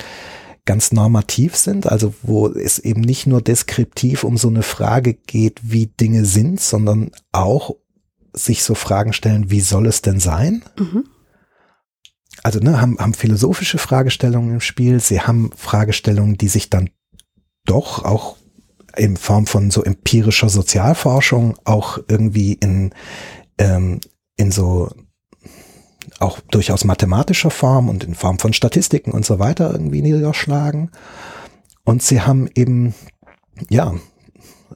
ganz 0.65 0.91
normativ 0.91 1.55
sind, 1.55 1.87
also 1.87 2.13
wo 2.21 2.47
es 2.47 2.79
eben 2.79 3.01
nicht 3.01 3.27
nur 3.27 3.41
deskriptiv 3.41 4.23
um 4.23 4.37
so 4.37 4.47
eine 4.47 4.63
Frage 4.63 5.13
geht, 5.13 5.59
wie 5.63 5.87
Dinge 5.87 6.25
sind, 6.25 6.59
sondern 6.59 7.11
auch 7.31 7.75
sich 8.33 8.63
so 8.63 8.75
Fragen 8.75 9.13
stellen, 9.13 9.49
wie 9.49 9.61
soll 9.61 9.87
es 9.87 10.01
denn 10.01 10.19
sein? 10.19 10.63
Mhm. 10.77 11.05
Also 12.43 12.59
ne, 12.59 12.79
haben, 12.79 12.97
haben 12.99 13.13
philosophische 13.13 13.77
Fragestellungen 13.77 14.53
im 14.53 14.61
Spiel, 14.61 14.99
sie 14.99 15.21
haben 15.21 15.51
Fragestellungen, 15.55 16.37
die 16.37 16.47
sich 16.47 16.69
dann 16.69 16.89
doch 17.65 18.03
auch 18.03 18.37
in 18.95 19.17
Form 19.17 19.47
von 19.47 19.71
so 19.71 19.83
empirischer 19.83 20.49
Sozialforschung 20.49 21.57
auch 21.63 21.99
irgendwie 22.07 22.53
in, 22.53 22.93
ähm, 23.57 23.99
in 24.37 24.51
so 24.51 24.89
auch 26.19 26.39
durchaus 26.39 26.83
mathematischer 26.83 27.51
Form 27.51 27.89
und 27.89 28.03
in 28.03 28.15
Form 28.15 28.39
von 28.39 28.53
Statistiken 28.53 29.11
und 29.11 29.25
so 29.25 29.39
weiter 29.39 29.71
irgendwie 29.71 30.01
niederschlagen. 30.01 30.91
Und 31.83 32.03
sie 32.03 32.21
haben 32.21 32.47
eben, 32.53 32.93
ja, 33.69 33.93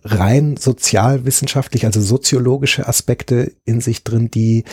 rein 0.04 0.58
sozialwissenschaftlich, 0.58 1.86
also 1.86 2.02
soziologische 2.02 2.88
Aspekte 2.88 3.54
in 3.64 3.82
sich 3.82 4.04
drin, 4.04 4.30
die, 4.30 4.64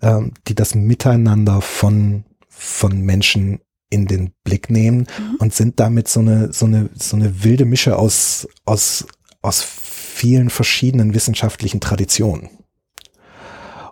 ähm, 0.00 0.32
die 0.48 0.54
das 0.54 0.74
Miteinander 0.74 1.60
von, 1.60 2.24
von 2.48 3.00
Menschen 3.00 3.60
in 3.92 4.06
den 4.06 4.32
Blick 4.42 4.70
nehmen 4.70 5.00
mhm. 5.00 5.36
und 5.38 5.54
sind 5.54 5.78
damit 5.78 6.08
so 6.08 6.20
eine, 6.20 6.52
so 6.52 6.64
eine, 6.64 6.88
so 6.94 7.14
eine 7.14 7.44
wilde 7.44 7.66
Mische 7.66 7.98
aus, 7.98 8.48
aus, 8.64 9.06
aus 9.42 9.62
vielen 9.62 10.48
verschiedenen 10.48 11.14
wissenschaftlichen 11.14 11.80
Traditionen. 11.80 12.48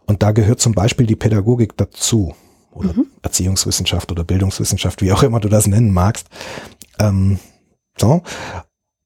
Und 0.07 0.23
da 0.23 0.33
gehört 0.33 0.59
zum 0.59 0.73
Beispiel 0.73 1.07
die 1.07 1.17
Pädagogik 1.17 1.77
dazu 1.77 2.35
oder 2.73 2.95
mhm. 2.95 3.09
Erziehungswissenschaft 3.23 4.11
oder 4.11 4.25
Bildungswissenschaft, 4.25 5.03
wie 5.03 5.13
auch 5.13 5.23
immer 5.23 5.39
du 5.39 5.49
das 5.49 5.67
nennen 5.67 5.93
magst. 5.93 6.29
Ähm, 6.99 7.39
so. 7.99 8.23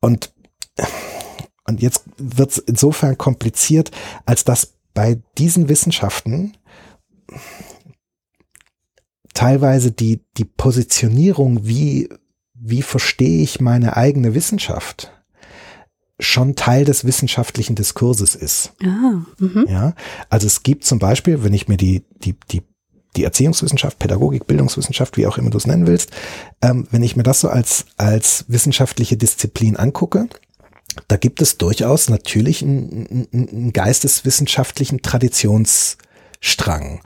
Und, 0.01 0.33
und 1.67 1.83
jetzt 1.83 2.05
wird 2.19 2.53
es 2.53 2.59
insofern 2.59 3.19
kompliziert, 3.19 3.91
als 4.27 4.45
dass 4.45 4.75
bei 4.95 5.21
diesen 5.39 5.69
Wissenschaften 5.69 6.57
teilweise 9.35 9.93
die, 9.93 10.25
die 10.37 10.45
Positionierung, 10.45 11.67
wie, 11.67 12.09
wie 12.55 12.83
verstehe 12.83 13.43
ich 13.43 13.61
meine 13.61 13.97
eigene 13.97 14.35
Wissenschaft, 14.35 15.13
schon 16.21 16.55
Teil 16.55 16.85
des 16.85 17.05
wissenschaftlichen 17.05 17.75
Diskurses 17.75 18.35
ist. 18.37 18.73
Ah, 18.83 19.23
mh. 19.39 19.65
ja, 19.69 19.95
also 20.31 20.47
es 20.47 20.63
gibt 20.63 20.85
zum 20.85 20.99
Beispiel, 20.99 21.43
wenn 21.43 21.53
ich 21.53 21.69
mir 21.69 21.77
die, 21.77 22.05
die, 22.19 22.37
die, 22.51 22.63
die 23.17 23.25
Erziehungswissenschaft, 23.25 23.99
Pädagogik, 23.99 24.47
Bildungswissenschaft, 24.47 25.17
wie 25.17 25.27
auch 25.27 25.39
immer 25.39 25.51
du 25.51 25.59
es 25.59 25.67
nennen 25.67 25.87
willst, 25.87 26.11
ähm, 26.63 26.87
wenn 26.91 27.03
ich 27.03 27.17
mir 27.17 27.25
das 27.25 27.41
so 27.41 27.49
als, 27.49 27.87
als 27.97 28.45
wissenschaftliche 28.49 29.17
Disziplin 29.17 29.77
angucke, 29.77 30.29
da 31.09 31.17
gibt 31.17 31.43
es 31.43 31.59
durchaus 31.59 32.09
natürlich 32.09 32.63
einen, 32.63 33.27
einen 33.33 33.73
geisteswissenschaftlichen 33.73 35.03
Traditionsstrang. 35.03 37.01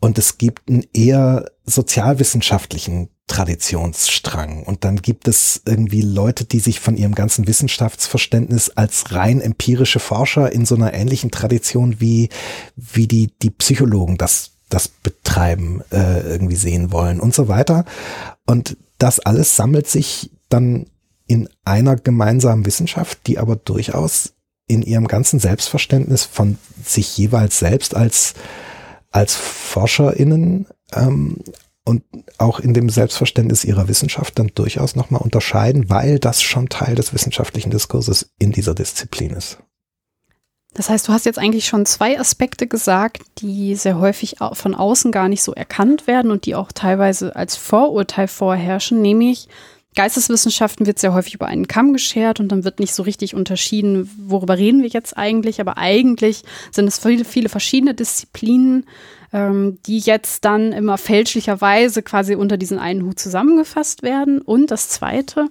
Und 0.00 0.18
es 0.18 0.38
gibt 0.38 0.68
einen 0.68 0.86
eher 0.94 1.50
sozialwissenschaftlichen 1.66 3.10
Traditionsstrang. 3.26 4.64
Und 4.64 4.84
dann 4.84 4.96
gibt 4.96 5.28
es 5.28 5.62
irgendwie 5.64 6.02
Leute, 6.02 6.44
die 6.44 6.58
sich 6.58 6.80
von 6.80 6.96
ihrem 6.96 7.14
ganzen 7.14 7.46
Wissenschaftsverständnis 7.46 8.70
als 8.70 9.12
rein 9.12 9.40
empirische 9.40 10.00
Forscher 10.00 10.50
in 10.50 10.66
so 10.66 10.74
einer 10.74 10.94
ähnlichen 10.94 11.30
Tradition 11.30 12.00
wie, 12.00 12.28
wie 12.74 13.06
die, 13.06 13.32
die 13.40 13.50
Psychologen 13.50 14.18
das, 14.18 14.52
das 14.68 14.88
betreiben, 14.88 15.82
äh, 15.92 16.22
irgendwie 16.22 16.56
sehen 16.56 16.90
wollen 16.90 17.20
und 17.20 17.34
so 17.34 17.46
weiter. 17.46 17.84
Und 18.46 18.76
das 18.98 19.20
alles 19.20 19.54
sammelt 19.54 19.86
sich 19.86 20.32
dann 20.48 20.86
in 21.28 21.48
einer 21.64 21.94
gemeinsamen 21.94 22.66
Wissenschaft, 22.66 23.28
die 23.28 23.38
aber 23.38 23.54
durchaus 23.54 24.32
in 24.66 24.82
ihrem 24.82 25.06
ganzen 25.06 25.38
Selbstverständnis 25.38 26.24
von 26.24 26.58
sich 26.84 27.16
jeweils 27.16 27.60
selbst 27.60 27.94
als 27.94 28.34
als 29.10 29.34
ForscherInnen 29.34 30.66
ähm, 30.92 31.38
und 31.84 32.02
auch 32.38 32.60
in 32.60 32.74
dem 32.74 32.88
Selbstverständnis 32.88 33.64
ihrer 33.64 33.88
Wissenschaft 33.88 34.38
dann 34.38 34.50
durchaus 34.54 34.96
nochmal 34.96 35.22
unterscheiden, 35.22 35.90
weil 35.90 36.18
das 36.18 36.42
schon 36.42 36.68
Teil 36.68 36.94
des 36.94 37.12
wissenschaftlichen 37.12 37.70
Diskurses 37.70 38.30
in 38.38 38.52
dieser 38.52 38.74
Disziplin 38.74 39.30
ist. 39.30 39.58
Das 40.74 40.88
heißt, 40.88 41.08
du 41.08 41.12
hast 41.12 41.26
jetzt 41.26 41.38
eigentlich 41.38 41.66
schon 41.66 41.84
zwei 41.84 42.18
Aspekte 42.20 42.68
gesagt, 42.68 43.22
die 43.38 43.74
sehr 43.74 43.98
häufig 43.98 44.36
von 44.52 44.76
außen 44.76 45.10
gar 45.10 45.28
nicht 45.28 45.42
so 45.42 45.52
erkannt 45.52 46.06
werden 46.06 46.30
und 46.30 46.46
die 46.46 46.54
auch 46.54 46.70
teilweise 46.70 47.34
als 47.34 47.56
Vorurteil 47.56 48.28
vorherrschen, 48.28 49.02
nämlich 49.02 49.48
Geisteswissenschaften 49.96 50.86
wird 50.86 51.00
sehr 51.00 51.14
häufig 51.14 51.34
über 51.34 51.46
einen 51.46 51.66
Kamm 51.66 51.92
geschert 51.92 52.38
und 52.38 52.48
dann 52.48 52.64
wird 52.64 52.78
nicht 52.78 52.94
so 52.94 53.02
richtig 53.02 53.34
unterschieden, 53.34 54.08
worüber 54.18 54.56
reden 54.56 54.82
wir 54.82 54.88
jetzt 54.88 55.16
eigentlich. 55.18 55.60
Aber 55.60 55.78
eigentlich 55.78 56.42
sind 56.70 56.86
es 56.86 56.98
viele, 56.98 57.24
viele 57.24 57.48
verschiedene 57.48 57.94
Disziplinen, 57.94 58.86
ähm, 59.32 59.78
die 59.86 59.98
jetzt 59.98 60.44
dann 60.44 60.72
immer 60.72 60.98
fälschlicherweise 60.98 62.02
quasi 62.02 62.34
unter 62.34 62.56
diesen 62.56 62.78
einen 62.78 63.04
Hut 63.04 63.18
zusammengefasst 63.18 64.02
werden. 64.02 64.40
Und 64.40 64.70
das 64.70 64.88
Zweite 64.88 65.46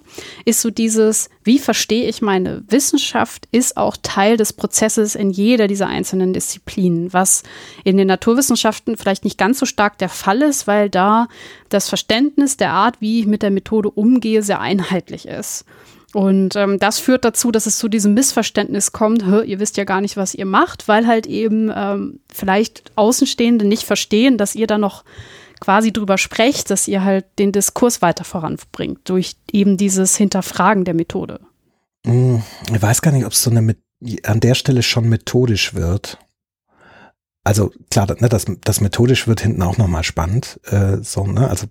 ist 0.46 0.62
so 0.62 0.70
dieses, 0.70 1.30
wie 1.44 1.60
verstehe 1.60 2.08
ich 2.08 2.22
meine 2.22 2.64
Wissenschaft, 2.68 3.48
ist 3.52 3.78
auch 3.78 3.96
Teil 4.02 4.38
des 4.38 4.54
Prozesses 4.54 5.16
in 5.16 5.32
jeder 5.32 5.68
dieser 5.68 5.88
einzelnen 5.88 6.34
Disziplinen, 6.34 7.14
was 7.14 7.44
in 7.84 7.98
den 7.98 8.08
Naturwissenschaften 8.08 8.98
vielleicht 8.98 9.24
nicht 9.24 9.38
ganz 9.38 9.60
so 9.60 9.66
stark 9.66 9.98
der 9.98 10.10
Fall 10.10 10.42
ist, 10.42 10.68
weil 10.68 10.90
da 10.90 11.28
das 11.70 11.88
Verständnis 11.88 12.58
der 12.58 12.72
Art, 12.72 13.00
wie 13.00 13.22
ich 13.22 13.28
mit 13.28 13.44
der 13.44 13.52
Methode 13.52 13.90
umgehe, 13.90 14.44
sehr 14.44 14.60
einheitlich 14.60 15.28
ist. 15.28 15.66
Und 16.14 16.56
ähm, 16.56 16.80
das 16.80 17.00
führt 17.00 17.24
dazu, 17.24 17.52
dass 17.52 17.66
es 17.66 17.78
zu 17.78 17.88
diesem 17.88 18.14
Missverständnis 18.14 18.92
kommt, 18.92 19.24
ihr 19.24 19.60
wisst 19.60 19.78
ja 19.78 19.84
gar 19.84 20.02
nicht, 20.02 20.18
was 20.18 20.34
ihr 20.34 20.46
macht, 20.46 20.88
weil 20.88 21.06
halt 21.06 21.28
eben 21.28 21.72
ähm, 21.74 22.20
vielleicht 22.34 22.92
Außenstehende 22.96 23.66
nicht 23.66 23.84
verstehen, 23.84 24.38
dass 24.38 24.56
ihr 24.56 24.66
da 24.66 24.78
noch 24.78 25.04
quasi 25.60 25.92
drüber 25.92 26.18
sprecht, 26.18 26.72
dass 26.72 26.88
ihr 26.88 27.04
halt 27.04 27.26
den 27.38 27.52
Diskurs 27.52 28.02
weiter 28.02 28.24
voranbringt, 28.24 29.02
durch 29.04 29.36
eben 29.52 29.78
dieses 29.78 30.16
Hinterfragen 30.16 30.86
der 30.86 30.94
Methode. 30.94 31.42
Hm, 32.06 32.42
ich 32.74 32.82
weiß 32.82 33.02
gar 33.02 33.12
nicht, 33.12 33.26
ob 33.26 33.34
es 33.34 33.44
so 33.44 33.52
eine 33.52 33.76
an 34.24 34.40
der 34.40 34.56
Stelle 34.56 34.82
schon 34.82 35.10
methodisch 35.10 35.74
wird. 35.74 36.18
Also 37.44 37.72
klar, 37.90 38.08
ne, 38.20 38.30
das, 38.30 38.46
das 38.62 38.82
methodisch 38.82 39.28
wird 39.28 39.42
hinten 39.42 39.62
auch 39.62 39.78
nochmal 39.78 40.04
spannend. 40.04 40.60
Äh, 40.66 40.98
so, 41.02 41.26
ne? 41.26 41.50
Also 41.50 41.68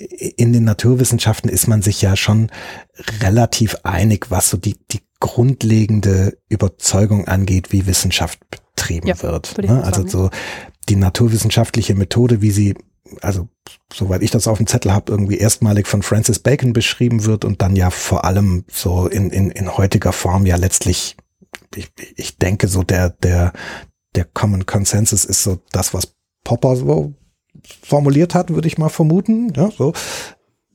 in 0.00 0.52
den 0.52 0.64
Naturwissenschaften 0.64 1.50
ist 1.50 1.68
man 1.68 1.82
sich 1.82 2.00
ja 2.00 2.16
schon 2.16 2.50
relativ 3.20 3.76
einig, 3.82 4.30
was 4.30 4.48
so 4.48 4.56
die, 4.56 4.76
die 4.90 5.00
grundlegende 5.20 6.38
Überzeugung 6.48 7.28
angeht, 7.28 7.72
wie 7.72 7.86
Wissenschaft 7.86 8.40
betrieben 8.50 9.06
ja, 9.06 9.22
wird. 9.22 9.58
Ne? 9.58 9.84
Also 9.84 10.06
so 10.06 10.30
die 10.88 10.96
naturwissenschaftliche 10.96 11.94
Methode, 11.94 12.40
wie 12.40 12.50
sie, 12.50 12.74
also 13.20 13.48
soweit 13.92 14.22
ich 14.22 14.30
das 14.30 14.48
auf 14.48 14.56
dem 14.56 14.66
Zettel 14.66 14.92
habe, 14.92 15.12
irgendwie 15.12 15.36
erstmalig 15.36 15.86
von 15.86 16.02
Francis 16.02 16.38
Bacon 16.38 16.72
beschrieben 16.72 17.26
wird 17.26 17.44
und 17.44 17.60
dann 17.60 17.76
ja 17.76 17.90
vor 17.90 18.24
allem 18.24 18.64
so 18.72 19.06
in, 19.06 19.30
in, 19.30 19.50
in 19.50 19.76
heutiger 19.76 20.12
Form 20.12 20.46
ja 20.46 20.56
letztlich, 20.56 21.16
ich, 21.74 21.90
ich 22.16 22.38
denke 22.38 22.68
so 22.68 22.82
der, 22.82 23.10
der, 23.10 23.52
der 24.14 24.24
Common 24.24 24.64
Consensus 24.64 25.26
ist 25.26 25.42
so 25.42 25.60
das, 25.72 25.92
was 25.92 26.14
Popper 26.42 26.76
so 26.76 27.14
formuliert 27.82 28.34
hat, 28.34 28.50
würde 28.50 28.68
ich 28.68 28.78
mal 28.78 28.88
vermuten. 28.88 29.52
Ja, 29.54 29.70
so. 29.70 29.92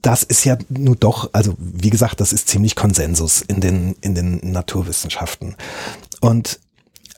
Das 0.01 0.23
ist 0.23 0.43
ja 0.43 0.57
nur 0.69 0.95
doch, 0.95 1.31
also 1.33 1.55
wie 1.57 1.89
gesagt, 1.89 2.21
das 2.21 2.31
ist 2.31 2.47
ziemlich 2.47 2.75
Konsensus 2.75 3.41
in 3.41 3.59
den, 3.59 3.95
in 4.01 4.13
den 4.13 4.39
Naturwissenschaften. 4.51 5.55
Und 6.21 6.59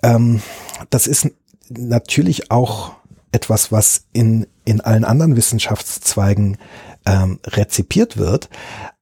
ähm, 0.04 0.42
das 0.90 1.08
ist 1.08 1.28
natürlich 1.70 2.50
auch 2.50 2.94
etwas, 3.32 3.72
was 3.72 4.06
in, 4.14 4.48
in 4.64 4.80
allen 4.80 5.04
anderen 5.04 5.36
Wissenschaftszweigen 5.36 6.58
ähm, 7.06 7.40
rezipiert 7.46 8.18
wird, 8.18 8.50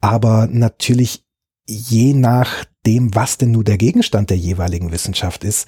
aber 0.01 0.47
natürlich 0.51 1.23
je 1.67 2.13
nachdem, 2.13 3.15
was 3.15 3.37
denn 3.37 3.51
nur 3.51 3.63
der 3.63 3.77
Gegenstand 3.77 4.29
der 4.29 4.37
jeweiligen 4.37 4.91
Wissenschaft 4.91 5.43
ist, 5.43 5.67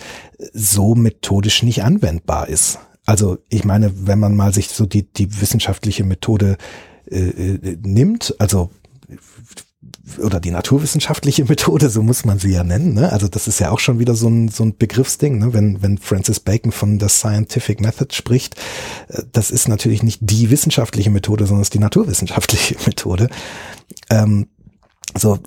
so 0.54 0.96
methodisch 0.96 1.64
nicht 1.64 1.84
anwendbar 1.84 2.48
ist. 2.48 2.80
Also 3.08 3.38
ich 3.50 3.64
meine, 3.64 3.92
wenn 4.06 4.20
man 4.20 4.36
mal 4.36 4.54
sich 4.54 4.68
so 4.68 4.86
die, 4.86 5.12
die 5.12 5.42
wissenschaftliche 5.42 6.04
Methode 6.04 6.58
äh, 7.10 7.30
äh, 7.30 7.78
nimmt, 7.82 8.36
also 8.38 8.70
oder 10.20 10.42
die 10.42 10.52
naturwissenschaftliche 10.52 11.46
Methode, 11.48 11.90
so 11.90 12.04
muss 12.04 12.26
man 12.26 12.38
sie 12.38 12.52
ja 12.52 12.66
nennen. 12.66 12.94
Ne? 12.94 13.10
Also 13.12 13.30
das 13.30 13.48
ist 13.48 13.60
ja 13.60 13.72
auch 13.72 13.80
schon 13.80 14.00
wieder 14.00 14.14
so 14.14 14.28
ein, 14.28 14.50
so 14.50 14.64
ein 14.64 14.78
Begriffsding, 14.78 15.40
ne? 15.40 15.54
wenn, 15.54 15.82
wenn 15.82 15.98
Francis 15.98 16.42
Bacon 16.42 16.74
von 16.74 17.00
der 17.00 17.08
Scientific 17.08 17.80
Method 17.80 18.14
spricht. 18.14 18.56
Äh, 19.08 19.24
das 19.32 19.52
ist 19.52 19.70
natürlich 19.70 20.04
nicht 20.04 20.20
die 20.22 20.50
wissenschaftliche 20.50 21.10
Methode, 21.10 21.46
sondern 21.46 21.62
es 21.62 21.68
ist 21.68 21.76
die 21.76 21.80
naturwissenschaftliche 21.80 22.76
Methode. 22.86 23.30
Ähm, 24.10 24.48
so, 25.20 25.40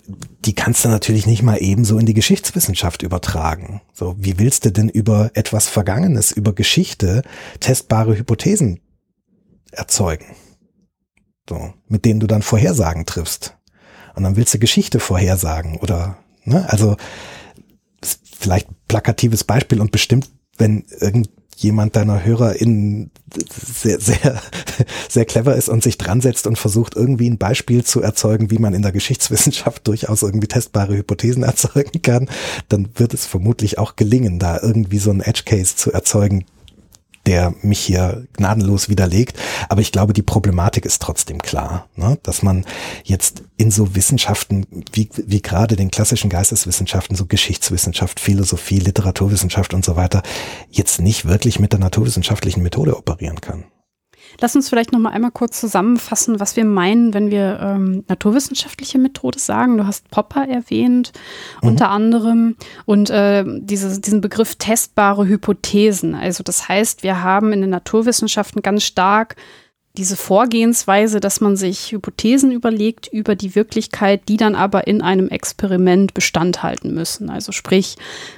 die 0.44 0.54
kannst 0.54 0.84
du 0.84 0.88
natürlich 0.88 1.26
nicht 1.26 1.42
mal 1.42 1.58
ebenso 1.60 1.98
in 1.98 2.06
die 2.06 2.14
Geschichtswissenschaft 2.14 3.02
übertragen. 3.02 3.82
So, 3.92 4.14
wie 4.18 4.38
willst 4.38 4.64
du 4.64 4.72
denn 4.72 4.88
über 4.88 5.30
etwas 5.34 5.68
Vergangenes, 5.68 6.32
über 6.32 6.52
Geschichte 6.52 7.22
testbare 7.60 8.16
Hypothesen 8.16 8.80
erzeugen? 9.70 10.36
So, 11.48 11.74
mit 11.88 12.04
denen 12.04 12.20
du 12.20 12.26
dann 12.26 12.42
Vorhersagen 12.42 13.06
triffst. 13.06 13.56
Und 14.14 14.22
dann 14.24 14.36
willst 14.36 14.54
du 14.54 14.58
Geschichte 14.58 15.00
vorhersagen 15.00 15.78
oder, 15.78 16.18
ne, 16.44 16.68
also, 16.68 16.96
vielleicht 18.38 18.68
plakatives 18.88 19.44
Beispiel 19.44 19.80
und 19.80 19.92
bestimmt, 19.92 20.30
wenn 20.56 20.84
irgend 20.98 21.30
jemand 21.56 21.96
deiner 21.96 22.24
HörerInnen 22.24 23.10
sehr, 23.50 24.00
sehr, 24.00 24.40
sehr 25.08 25.24
clever 25.24 25.54
ist 25.54 25.68
und 25.68 25.82
sich 25.82 25.98
dran 25.98 26.20
setzt 26.20 26.46
und 26.46 26.58
versucht, 26.58 26.96
irgendwie 26.96 27.28
ein 27.28 27.38
Beispiel 27.38 27.84
zu 27.84 28.00
erzeugen, 28.00 28.50
wie 28.50 28.58
man 28.58 28.74
in 28.74 28.82
der 28.82 28.92
Geschichtswissenschaft 28.92 29.86
durchaus 29.86 30.22
irgendwie 30.22 30.48
testbare 30.48 30.96
Hypothesen 30.96 31.42
erzeugen 31.42 32.02
kann, 32.02 32.28
dann 32.68 32.88
wird 32.94 33.14
es 33.14 33.26
vermutlich 33.26 33.78
auch 33.78 33.96
gelingen, 33.96 34.38
da 34.38 34.58
irgendwie 34.60 34.98
so 34.98 35.10
ein 35.10 35.20
Edge 35.20 35.42
Case 35.44 35.76
zu 35.76 35.92
erzeugen, 35.92 36.44
der 37.30 37.54
mich 37.62 37.78
hier 37.78 38.26
gnadenlos 38.32 38.88
widerlegt. 38.88 39.38
Aber 39.68 39.80
ich 39.80 39.92
glaube, 39.92 40.12
die 40.12 40.22
Problematik 40.22 40.84
ist 40.84 41.00
trotzdem 41.00 41.38
klar, 41.38 41.88
ne? 41.94 42.18
dass 42.24 42.42
man 42.42 42.64
jetzt 43.04 43.44
in 43.56 43.70
so 43.70 43.94
Wissenschaften 43.94 44.66
wie, 44.92 45.08
wie 45.14 45.40
gerade 45.40 45.76
den 45.76 45.92
klassischen 45.92 46.28
Geisteswissenschaften, 46.28 47.14
so 47.14 47.26
Geschichtswissenschaft, 47.26 48.18
Philosophie, 48.18 48.80
Literaturwissenschaft 48.80 49.74
und 49.74 49.84
so 49.84 49.94
weiter, 49.94 50.24
jetzt 50.70 51.00
nicht 51.00 51.24
wirklich 51.24 51.60
mit 51.60 51.70
der 51.70 51.78
naturwissenschaftlichen 51.78 52.64
Methode 52.64 52.96
operieren 52.96 53.40
kann. 53.40 53.66
Lass 54.40 54.54
uns 54.54 54.68
vielleicht 54.68 54.92
noch 54.92 55.00
mal 55.00 55.10
einmal 55.10 55.30
kurz 55.30 55.60
zusammenfassen, 55.60 56.40
was 56.40 56.56
wir 56.56 56.64
meinen, 56.64 57.14
wenn 57.14 57.30
wir 57.30 57.58
ähm, 57.62 58.04
naturwissenschaftliche 58.08 58.98
Methode 58.98 59.38
sagen. 59.38 59.76
Du 59.76 59.86
hast 59.86 60.10
Popper 60.10 60.46
erwähnt, 60.46 61.12
mhm. 61.62 61.70
unter 61.70 61.90
anderem, 61.90 62.56
und 62.86 63.10
äh, 63.10 63.44
diese, 63.46 64.00
diesen 64.00 64.20
Begriff 64.20 64.56
testbare 64.56 65.26
Hypothesen. 65.26 66.14
Also 66.14 66.42
das 66.42 66.68
heißt, 66.68 67.02
wir 67.02 67.22
haben 67.22 67.52
in 67.52 67.60
den 67.60 67.70
Naturwissenschaften 67.70 68.62
ganz 68.62 68.84
stark 68.84 69.36
diese 69.96 70.16
Vorgehensweise, 70.16 71.18
dass 71.18 71.40
man 71.40 71.56
sich 71.56 71.90
Hypothesen 71.90 72.52
überlegt 72.52 73.08
über 73.08 73.34
die 73.34 73.54
Wirklichkeit, 73.54 74.28
die 74.28 74.36
dann 74.36 74.54
aber 74.54 74.86
in 74.86 75.02
einem 75.02 75.28
Experiment 75.28 76.14
Bestand 76.14 76.62
halten 76.62 76.94
müssen. 76.94 77.28
Also 77.28 77.50
sprich, 77.50 77.96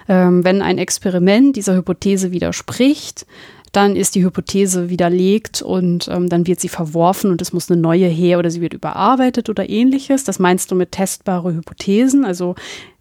ähm, 0.08 0.44
wenn 0.44 0.62
ein 0.62 0.78
Experiment 0.78 1.56
dieser 1.56 1.74
Hypothese 1.74 2.32
widerspricht, 2.32 3.26
dann 3.72 3.96
ist 3.96 4.14
die 4.14 4.24
Hypothese 4.24 4.90
widerlegt 4.90 5.62
und 5.62 6.06
ähm, 6.08 6.28
dann 6.28 6.46
wird 6.46 6.60
sie 6.60 6.68
verworfen 6.68 7.30
und 7.30 7.40
es 7.40 7.54
muss 7.54 7.70
eine 7.70 7.80
neue 7.80 8.06
her 8.06 8.38
oder 8.38 8.50
sie 8.50 8.60
wird 8.60 8.74
überarbeitet 8.74 9.48
oder 9.48 9.68
ähnliches. 9.68 10.24
Das 10.24 10.38
meinst 10.38 10.70
du 10.70 10.74
mit 10.74 10.92
testbare 10.92 11.54
Hypothesen? 11.54 12.24
Also 12.24 12.54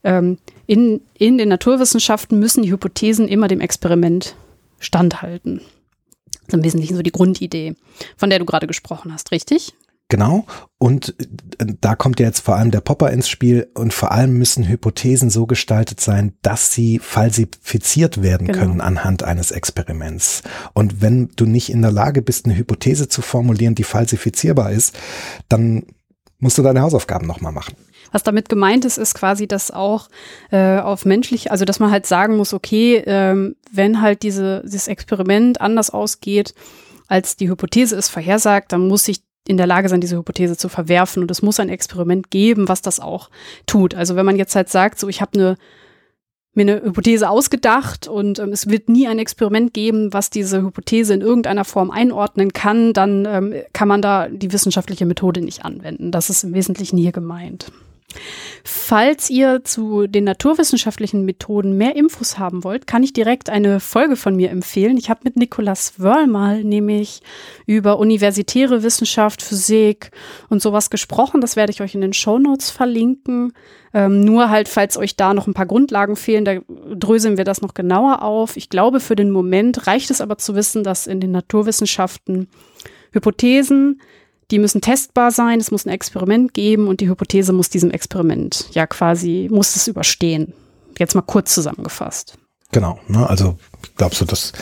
ähm, 0.03 0.37
in, 0.67 1.01
in 1.17 1.37
den 1.37 1.49
Naturwissenschaften 1.49 2.39
müssen 2.39 2.63
die 2.63 2.71
Hypothesen 2.71 3.27
immer 3.27 3.49
dem 3.49 3.59
Experiment 3.59 4.35
standhalten. 4.79 5.61
Das 6.31 6.47
ist 6.47 6.53
im 6.53 6.63
Wesentlichen 6.63 6.95
so 6.95 7.01
die 7.01 7.11
Grundidee, 7.11 7.75
von 8.15 8.29
der 8.29 8.39
du 8.39 8.45
gerade 8.45 8.67
gesprochen 8.67 9.13
hast, 9.13 9.31
richtig? 9.31 9.73
Genau. 10.11 10.45
Und 10.77 11.15
äh, 11.57 11.65
da 11.79 11.95
kommt 11.95 12.19
ja 12.19 12.25
jetzt 12.25 12.41
vor 12.41 12.57
allem 12.57 12.69
der 12.69 12.81
Popper 12.81 13.11
ins 13.11 13.29
Spiel 13.29 13.69
und 13.75 13.93
vor 13.93 14.11
allem 14.11 14.33
müssen 14.33 14.67
Hypothesen 14.67 15.29
so 15.29 15.47
gestaltet 15.47 16.01
sein, 16.01 16.33
dass 16.41 16.73
sie 16.73 16.99
falsifiziert 16.99 18.21
werden 18.21 18.47
genau. 18.47 18.59
können 18.59 18.81
anhand 18.81 19.23
eines 19.23 19.51
Experiments. 19.51 20.43
Und 20.73 21.01
wenn 21.01 21.29
du 21.37 21.45
nicht 21.45 21.69
in 21.69 21.81
der 21.81 21.93
Lage 21.93 22.21
bist, 22.21 22.45
eine 22.45 22.57
Hypothese 22.57 23.07
zu 23.07 23.21
formulieren, 23.21 23.73
die 23.73 23.85
falsifizierbar 23.85 24.71
ist, 24.71 24.99
dann 25.47 25.85
musst 26.39 26.57
du 26.57 26.61
deine 26.61 26.81
Hausaufgaben 26.81 27.25
nochmal 27.25 27.53
machen. 27.53 27.75
Was 28.11 28.23
damit 28.23 28.49
gemeint 28.49 28.83
ist, 28.83 28.97
ist 28.97 29.13
quasi, 29.13 29.47
dass 29.47 29.71
auch 29.71 30.09
äh, 30.51 30.79
auf 30.79 31.05
menschlich, 31.05 31.51
also 31.51 31.63
dass 31.63 31.79
man 31.79 31.91
halt 31.91 32.05
sagen 32.05 32.35
muss, 32.35 32.53
okay, 32.53 33.01
ähm, 33.05 33.55
wenn 33.71 34.01
halt 34.01 34.23
diese, 34.23 34.61
dieses 34.65 34.89
Experiment 34.89 35.61
anders 35.61 35.89
ausgeht, 35.89 36.53
als 37.07 37.37
die 37.37 37.47
Hypothese 37.47 37.95
es 37.95 38.09
vorhersagt, 38.09 38.73
dann 38.73 38.89
muss 38.89 39.05
sich 39.05 39.21
in 39.47 39.57
der 39.57 39.67
Lage 39.67 39.89
sein, 39.89 40.01
diese 40.01 40.17
Hypothese 40.17 40.57
zu 40.57 40.69
verwerfen. 40.69 41.23
Und 41.23 41.31
es 41.31 41.41
muss 41.41 41.59
ein 41.59 41.69
Experiment 41.69 42.31
geben, 42.31 42.67
was 42.67 42.81
das 42.81 42.99
auch 42.99 43.29
tut. 43.65 43.95
Also 43.95 44.15
wenn 44.15 44.25
man 44.25 44.35
jetzt 44.35 44.55
halt 44.55 44.69
sagt, 44.69 44.99
so 44.99 45.07
ich 45.07 45.21
habe 45.21 45.33
eine 45.33 45.57
mir 46.53 46.63
eine 46.63 46.83
Hypothese 46.83 47.29
ausgedacht 47.29 48.07
und 48.07 48.39
ähm, 48.39 48.51
es 48.51 48.69
wird 48.69 48.89
nie 48.89 49.07
ein 49.07 49.19
Experiment 49.19 49.73
geben, 49.73 50.11
was 50.11 50.29
diese 50.29 50.61
Hypothese 50.61 51.13
in 51.13 51.21
irgendeiner 51.21 51.63
Form 51.63 51.91
einordnen 51.91 52.51
kann, 52.51 52.93
dann 52.93 53.25
ähm, 53.25 53.53
kann 53.73 53.87
man 53.87 54.01
da 54.01 54.27
die 54.27 54.51
wissenschaftliche 54.51 55.05
Methode 55.05 55.41
nicht 55.41 55.63
anwenden. 55.63 56.11
Das 56.11 56.29
ist 56.29 56.43
im 56.43 56.53
Wesentlichen 56.53 56.97
hier 56.97 57.13
gemeint. 57.13 57.71
Falls 58.63 59.29
ihr 59.29 59.63
zu 59.63 60.07
den 60.07 60.23
naturwissenschaftlichen 60.23 61.25
Methoden 61.25 61.77
mehr 61.77 61.95
Infos 61.95 62.37
haben 62.37 62.63
wollt, 62.63 62.87
kann 62.87 63.03
ich 63.03 63.13
direkt 63.13 63.49
eine 63.49 63.79
Folge 63.79 64.15
von 64.15 64.35
mir 64.35 64.49
empfehlen. 64.49 64.97
Ich 64.97 65.09
habe 65.09 65.21
mit 65.23 65.35
Nicolas 65.35 65.99
Wörl 65.99 66.27
mal 66.27 66.63
nämlich 66.63 67.21
über 67.65 67.99
universitäre 67.99 68.83
Wissenschaft, 68.83 69.41
Physik 69.41 70.11
und 70.49 70.61
sowas 70.61 70.89
gesprochen. 70.89 71.41
Das 71.41 71.55
werde 71.55 71.71
ich 71.71 71.81
euch 71.81 71.95
in 71.95 72.01
den 72.01 72.13
Show 72.13 72.37
Notes 72.37 72.69
verlinken. 72.69 73.53
Ähm, 73.93 74.21
nur 74.21 74.49
halt, 74.49 74.69
falls 74.69 74.97
euch 74.97 75.15
da 75.15 75.33
noch 75.33 75.47
ein 75.47 75.53
paar 75.53 75.65
Grundlagen 75.65 76.15
fehlen, 76.15 76.45
da 76.45 76.59
dröseln 76.95 77.37
wir 77.37 77.43
das 77.43 77.61
noch 77.61 77.73
genauer 77.73 78.21
auf. 78.21 78.55
Ich 78.57 78.69
glaube, 78.69 78.99
für 78.99 79.15
den 79.15 79.31
Moment 79.31 79.87
reicht 79.87 80.11
es 80.11 80.21
aber 80.21 80.37
zu 80.37 80.55
wissen, 80.55 80.83
dass 80.83 81.07
in 81.07 81.19
den 81.19 81.31
Naturwissenschaften 81.31 82.47
Hypothesen, 83.11 84.01
die 84.51 84.59
müssen 84.59 84.81
testbar 84.81 85.31
sein, 85.31 85.59
es 85.59 85.71
muss 85.71 85.85
ein 85.85 85.93
Experiment 85.93 86.53
geben 86.53 86.87
und 86.87 87.01
die 87.01 87.09
Hypothese 87.09 87.53
muss 87.53 87.69
diesem 87.69 87.91
Experiment 87.91 88.67
ja 88.71 88.85
quasi, 88.85 89.47
muss 89.49 89.75
es 89.75 89.87
überstehen. 89.87 90.53
Jetzt 90.99 91.15
mal 91.15 91.21
kurz 91.21 91.53
zusammengefasst. 91.53 92.37
Genau, 92.71 92.99
ne? 93.07 93.29
also 93.29 93.57
ich 93.83 93.95
glaube 93.95 94.15
so, 94.15 94.23
dass 94.23 94.53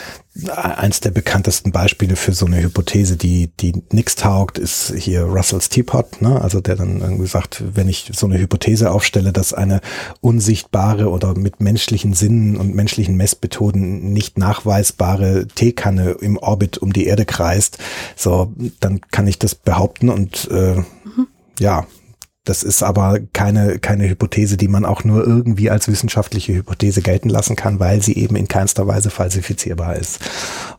eins 0.48 1.00
der 1.00 1.12
bekanntesten 1.12 1.72
Beispiele 1.72 2.16
für 2.16 2.34
so 2.34 2.46
eine 2.46 2.62
Hypothese, 2.62 3.18
die, 3.18 3.52
die 3.60 3.84
nix 3.92 4.16
taugt, 4.16 4.58
ist 4.58 4.94
hier 4.96 5.24
Russells 5.24 5.70
Teapot, 5.70 6.22
ne? 6.22 6.42
also 6.42 6.60
der 6.60 6.76
dann 6.76 7.02
irgendwie 7.02 7.28
sagt, 7.28 7.64
wenn 7.76 7.88
ich 7.88 8.12
so 8.16 8.26
eine 8.26 8.40
Hypothese 8.40 8.92
aufstelle, 8.92 9.32
dass 9.32 9.54
eine 9.54 9.82
unsichtbare 10.22 11.10
oder 11.10 11.36
mit 11.38 11.60
menschlichen 11.62 12.14
Sinnen 12.14 12.58
und 12.58 12.74
menschlichen 12.74 13.16
Messmethoden 13.16 14.12
nicht 14.12 14.38
nachweisbare 14.38 15.48
Teekanne 15.48 16.12
im 16.12 16.38
Orbit 16.38 16.78
um 16.80 16.92
die 16.92 17.06
Erde 17.06 17.26
kreist, 17.26 17.78
so, 18.16 18.52
dann 18.80 19.02
kann 19.12 19.28
ich 19.28 19.38
das 19.38 19.54
behaupten 19.54 20.10
und 20.10 20.50
äh, 20.52 20.76
mhm. 20.76 21.28
ja, 21.60 21.86
das 22.50 22.64
ist 22.64 22.82
aber 22.82 23.20
keine, 23.32 23.78
keine 23.78 24.10
Hypothese, 24.10 24.58
die 24.58 24.68
man 24.68 24.84
auch 24.84 25.04
nur 25.04 25.26
irgendwie 25.26 25.70
als 25.70 25.88
wissenschaftliche 25.88 26.56
Hypothese 26.56 27.04
gelten 27.04 27.30
lassen 27.30 27.56
kann, 27.56 27.80
weil 27.80 28.02
sie 28.02 28.18
eben 28.18 28.36
in 28.36 28.48
keinster 28.48 28.88
Weise 28.88 29.12
falsifizierbar 29.12 29.96
ist. 29.98 30.20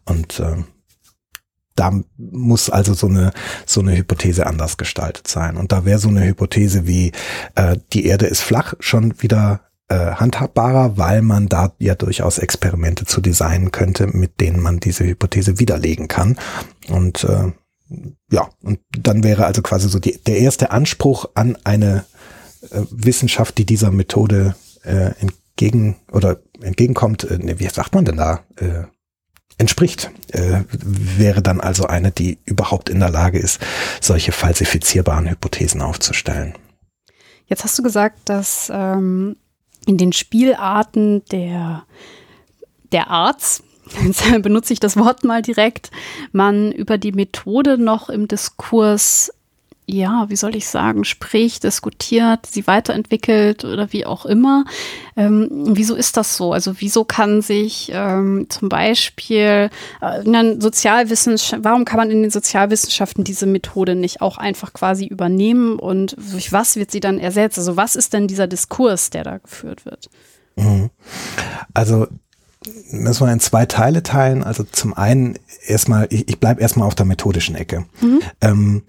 Und 0.04 0.40
äh, 0.40 0.56
da 1.76 1.92
muss 2.16 2.70
also 2.70 2.92
so 2.92 3.06
eine, 3.06 3.30
so 3.66 3.80
eine 3.80 3.96
Hypothese 3.96 4.46
anders 4.46 4.78
gestaltet 4.78 5.28
sein. 5.28 5.56
Und 5.56 5.70
da 5.70 5.84
wäre 5.84 6.00
so 6.00 6.08
eine 6.08 6.26
Hypothese 6.26 6.88
wie 6.88 7.12
äh, 7.54 7.76
die 7.92 8.06
Erde 8.06 8.26
ist 8.26 8.40
flach 8.40 8.74
schon 8.80 9.22
wieder 9.22 9.60
äh, 9.86 10.14
handhabbarer, 10.14 10.98
weil 10.98 11.22
man 11.22 11.48
da 11.48 11.72
ja 11.78 11.94
durchaus 11.94 12.38
Experimente 12.38 13.04
zu 13.04 13.20
designen 13.20 13.70
könnte, 13.70 14.08
mit 14.08 14.40
denen 14.40 14.60
man 14.60 14.80
diese 14.80 15.04
Hypothese 15.04 15.60
widerlegen 15.60 16.08
kann. 16.08 16.36
Und 16.88 17.22
äh, 17.22 17.52
ja, 18.30 18.48
und 18.62 18.80
dann 18.90 19.24
wäre 19.24 19.46
also 19.46 19.62
quasi 19.62 19.88
so 19.88 19.98
die, 19.98 20.18
der 20.18 20.38
erste 20.38 20.70
Anspruch 20.70 21.26
an 21.34 21.56
eine 21.64 22.04
äh, 22.70 22.82
Wissenschaft, 22.90 23.58
die 23.58 23.66
dieser 23.66 23.90
Methode 23.90 24.54
äh, 24.84 25.12
entgegen 25.20 25.96
oder 26.12 26.40
entgegenkommt, 26.62 27.24
äh, 27.24 27.58
wie 27.58 27.68
sagt 27.68 27.94
man 27.94 28.04
denn 28.04 28.16
da, 28.16 28.44
äh, 28.56 28.84
entspricht, 29.58 30.10
äh, 30.28 30.64
wäre 30.70 31.42
dann 31.42 31.60
also 31.60 31.86
eine, 31.86 32.12
die 32.12 32.38
überhaupt 32.44 32.88
in 32.88 33.00
der 33.00 33.10
Lage 33.10 33.38
ist, 33.38 33.60
solche 34.00 34.32
falsifizierbaren 34.32 35.28
Hypothesen 35.28 35.82
aufzustellen. 35.82 36.54
Jetzt 37.46 37.64
hast 37.64 37.78
du 37.78 37.82
gesagt, 37.82 38.20
dass 38.26 38.70
ähm, 38.72 39.36
in 39.86 39.98
den 39.98 40.12
Spielarten 40.12 41.24
der, 41.26 41.84
der 42.92 43.10
Arts 43.10 43.62
jetzt 44.04 44.22
benutze 44.42 44.72
ich 44.72 44.80
das 44.80 44.96
Wort 44.96 45.24
mal 45.24 45.42
direkt, 45.42 45.90
man 46.32 46.72
über 46.72 46.98
die 46.98 47.12
Methode 47.12 47.78
noch 47.78 48.08
im 48.08 48.28
Diskurs, 48.28 49.32
ja, 49.86 50.26
wie 50.28 50.36
soll 50.36 50.54
ich 50.54 50.68
sagen, 50.68 51.04
spricht, 51.04 51.64
diskutiert, 51.64 52.46
sie 52.46 52.66
weiterentwickelt 52.66 53.64
oder 53.64 53.92
wie 53.92 54.06
auch 54.06 54.24
immer. 54.24 54.64
Ähm, 55.16 55.48
wieso 55.50 55.96
ist 55.96 56.16
das 56.16 56.36
so? 56.36 56.52
Also 56.52 56.74
wieso 56.78 57.04
kann 57.04 57.42
sich 57.42 57.90
ähm, 57.92 58.46
zum 58.48 58.68
Beispiel 58.68 59.70
äh, 60.00 60.24
in 60.24 60.32
den 60.32 60.60
Sozialwissenschaften, 60.60 61.64
warum 61.64 61.84
kann 61.84 61.98
man 61.98 62.10
in 62.10 62.22
den 62.22 62.30
Sozialwissenschaften 62.30 63.24
diese 63.24 63.46
Methode 63.46 63.96
nicht 63.96 64.20
auch 64.20 64.38
einfach 64.38 64.72
quasi 64.72 65.06
übernehmen 65.06 65.78
und 65.78 66.14
durch 66.30 66.52
was 66.52 66.76
wird 66.76 66.92
sie 66.92 67.00
dann 67.00 67.18
ersetzt? 67.18 67.58
Also 67.58 67.76
was 67.76 67.96
ist 67.96 68.12
denn 68.12 68.28
dieser 68.28 68.46
Diskurs, 68.46 69.10
der 69.10 69.24
da 69.24 69.38
geführt 69.38 69.84
wird? 69.84 70.08
Mhm. 70.54 70.90
Also 71.74 72.06
müssen 72.90 73.26
wir 73.26 73.32
in 73.32 73.40
zwei 73.40 73.66
Teile 73.66 74.02
teilen. 74.02 74.42
Also 74.42 74.64
zum 74.64 74.94
einen 74.94 75.38
erstmal, 75.66 76.06
ich, 76.10 76.28
ich 76.28 76.38
bleibe 76.40 76.60
erstmal 76.60 76.86
auf 76.86 76.94
der 76.94 77.06
methodischen 77.06 77.54
Ecke. 77.54 77.86
Mhm. 78.00 78.20
Ähm, 78.40 78.82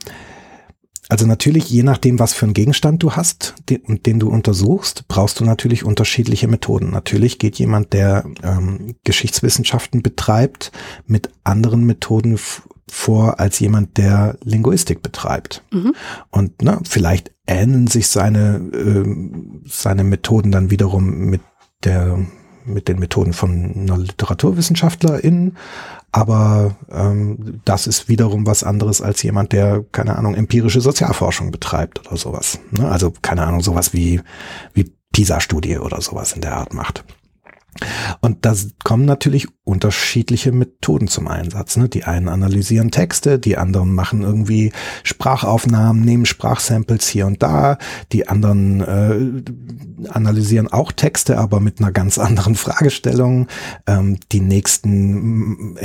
also 1.11 1.27
natürlich, 1.27 1.69
je 1.69 1.83
nachdem, 1.83 2.19
was 2.19 2.33
für 2.33 2.45
einen 2.45 2.53
Gegenstand 2.53 3.03
du 3.03 3.11
hast 3.11 3.55
den, 3.69 4.01
den 4.03 4.17
du 4.17 4.29
untersuchst, 4.29 5.09
brauchst 5.09 5.41
du 5.41 5.43
natürlich 5.43 5.83
unterschiedliche 5.83 6.47
Methoden. 6.47 6.89
Natürlich 6.89 7.37
geht 7.37 7.59
jemand, 7.59 7.91
der 7.91 8.23
ähm, 8.43 8.95
Geschichtswissenschaften 9.03 10.03
betreibt, 10.03 10.71
mit 11.05 11.29
anderen 11.43 11.85
Methoden 11.85 12.39
vor 12.89 13.41
als 13.41 13.59
jemand, 13.59 13.97
der 13.97 14.37
Linguistik 14.43 15.01
betreibt. 15.01 15.63
Mhm. 15.71 15.95
Und 16.29 16.61
ne, 16.61 16.79
vielleicht 16.87 17.31
ähneln 17.45 17.87
sich 17.87 18.07
seine, 18.07 18.57
äh, 18.73 19.05
seine 19.65 20.05
Methoden 20.05 20.51
dann 20.51 20.71
wiederum 20.71 21.25
mit 21.25 21.41
der 21.83 22.19
mit 22.73 22.87
den 22.87 22.99
Methoden 22.99 23.33
von 23.33 23.73
einer 23.75 23.97
LiteraturwissenschaftlerInnen, 23.97 25.57
aber 26.11 26.75
ähm, 26.91 27.61
das 27.63 27.87
ist 27.87 28.09
wiederum 28.09 28.45
was 28.45 28.63
anderes 28.63 29.01
als 29.01 29.23
jemand, 29.23 29.53
der, 29.53 29.85
keine 29.91 30.17
Ahnung, 30.17 30.35
empirische 30.35 30.81
Sozialforschung 30.81 31.51
betreibt 31.51 32.05
oder 32.05 32.17
sowas. 32.17 32.59
Ne? 32.71 32.89
Also, 32.89 33.13
keine 33.21 33.43
Ahnung, 33.43 33.61
sowas 33.61 33.93
wie, 33.93 34.21
wie 34.73 34.91
PISA-Studie 35.13 35.77
oder 35.77 36.01
sowas 36.01 36.33
in 36.33 36.41
der 36.41 36.57
Art 36.57 36.73
macht. 36.73 37.05
Und 38.19 38.45
da 38.45 38.53
kommen 38.83 39.05
natürlich 39.05 39.47
unterschiedliche 39.63 40.51
Methoden 40.51 41.07
zum 41.07 41.27
Einsatz. 41.27 41.77
Ne? 41.77 41.87
Die 41.87 42.03
einen 42.03 42.27
analysieren 42.27 42.91
Texte, 42.91 43.39
die 43.39 43.57
anderen 43.57 43.93
machen 43.93 44.23
irgendwie 44.23 44.71
Sprachaufnahmen, 45.03 46.03
nehmen 46.03 46.25
Sprachsamples 46.25 47.07
hier 47.07 47.25
und 47.25 47.41
da, 47.41 47.77
die 48.11 48.27
anderen 48.27 48.81
äh, 48.81 50.09
analysieren 50.09 50.67
auch 50.67 50.91
Texte, 50.91 51.37
aber 51.37 51.59
mit 51.59 51.79
einer 51.79 51.91
ganz 51.91 52.17
anderen 52.19 52.55
Fragestellung. 52.55 53.47
Ähm, 53.87 54.17
die 54.31 54.41
nächsten 54.41 55.77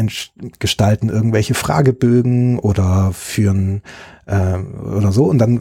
gestalten 0.58 1.08
irgendwelche 1.08 1.54
Fragebögen 1.54 2.58
oder 2.58 3.12
führen 3.12 3.82
äh, 4.26 4.58
oder 4.58 5.12
so. 5.12 5.24
Und 5.24 5.38
dann, 5.38 5.60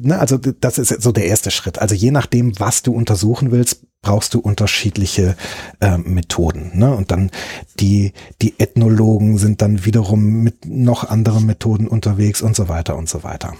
ne, 0.00 0.18
also 0.18 0.36
das 0.36 0.78
ist 0.78 1.02
so 1.02 1.12
der 1.12 1.26
erste 1.26 1.50
Schritt. 1.50 1.78
Also 1.78 1.94
je 1.94 2.10
nachdem, 2.10 2.58
was 2.58 2.82
du 2.82 2.92
untersuchen 2.92 3.52
willst, 3.52 3.82
brauchst 4.02 4.34
du 4.34 4.40
unterschiedliche 4.40 5.36
äh, 5.80 5.98
Methoden. 5.98 6.72
Ne? 6.74 6.94
Und 6.94 7.10
dann 7.10 7.30
die, 7.78 8.12
die 8.40 8.58
Ethnologen 8.58 9.36
sind 9.38 9.60
dann 9.62 9.84
wiederum 9.84 10.42
mit 10.42 10.64
noch 10.64 11.08
anderen 11.08 11.46
Methoden 11.46 11.86
unterwegs 11.86 12.40
und 12.40 12.56
so 12.56 12.68
weiter 12.68 12.96
und 12.96 13.08
so 13.08 13.22
weiter. 13.22 13.54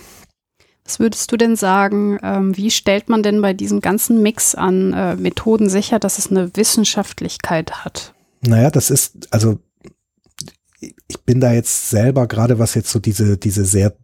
Was 0.85 0.99
würdest 0.99 1.31
du 1.31 1.37
denn 1.37 1.57
sagen, 1.57 2.19
ähm, 2.23 2.57
wie 2.57 2.71
stellt 2.71 3.09
man 3.09 3.23
denn 3.23 3.43
bei 3.43 3.53
diesem 3.53 3.81
ganzen 3.81 4.23
Mix 4.23 4.55
an 4.55 4.93
äh, 4.93 5.15
Methoden 5.15 5.69
sicher, 5.69 5.99
dass 5.99 6.19
es 6.19 6.31
eine 6.31 6.57
Wissenschaftlichkeit 6.57 7.85
hat? 7.85 8.15
Naja, 8.41 8.71
das 8.71 8.91
ist, 8.91 9.29
also 9.31 9.59
ich 10.81 11.21
bin 11.27 11.41
da 11.41 11.53
jetzt 11.53 11.91
selber, 11.91 12.27
gerade 12.27 12.59
was 12.59 12.75
jetzt 12.75 12.91
so 12.91 12.99
diese, 12.99 13.37
diese 13.37 13.67
sehr 13.67 13.95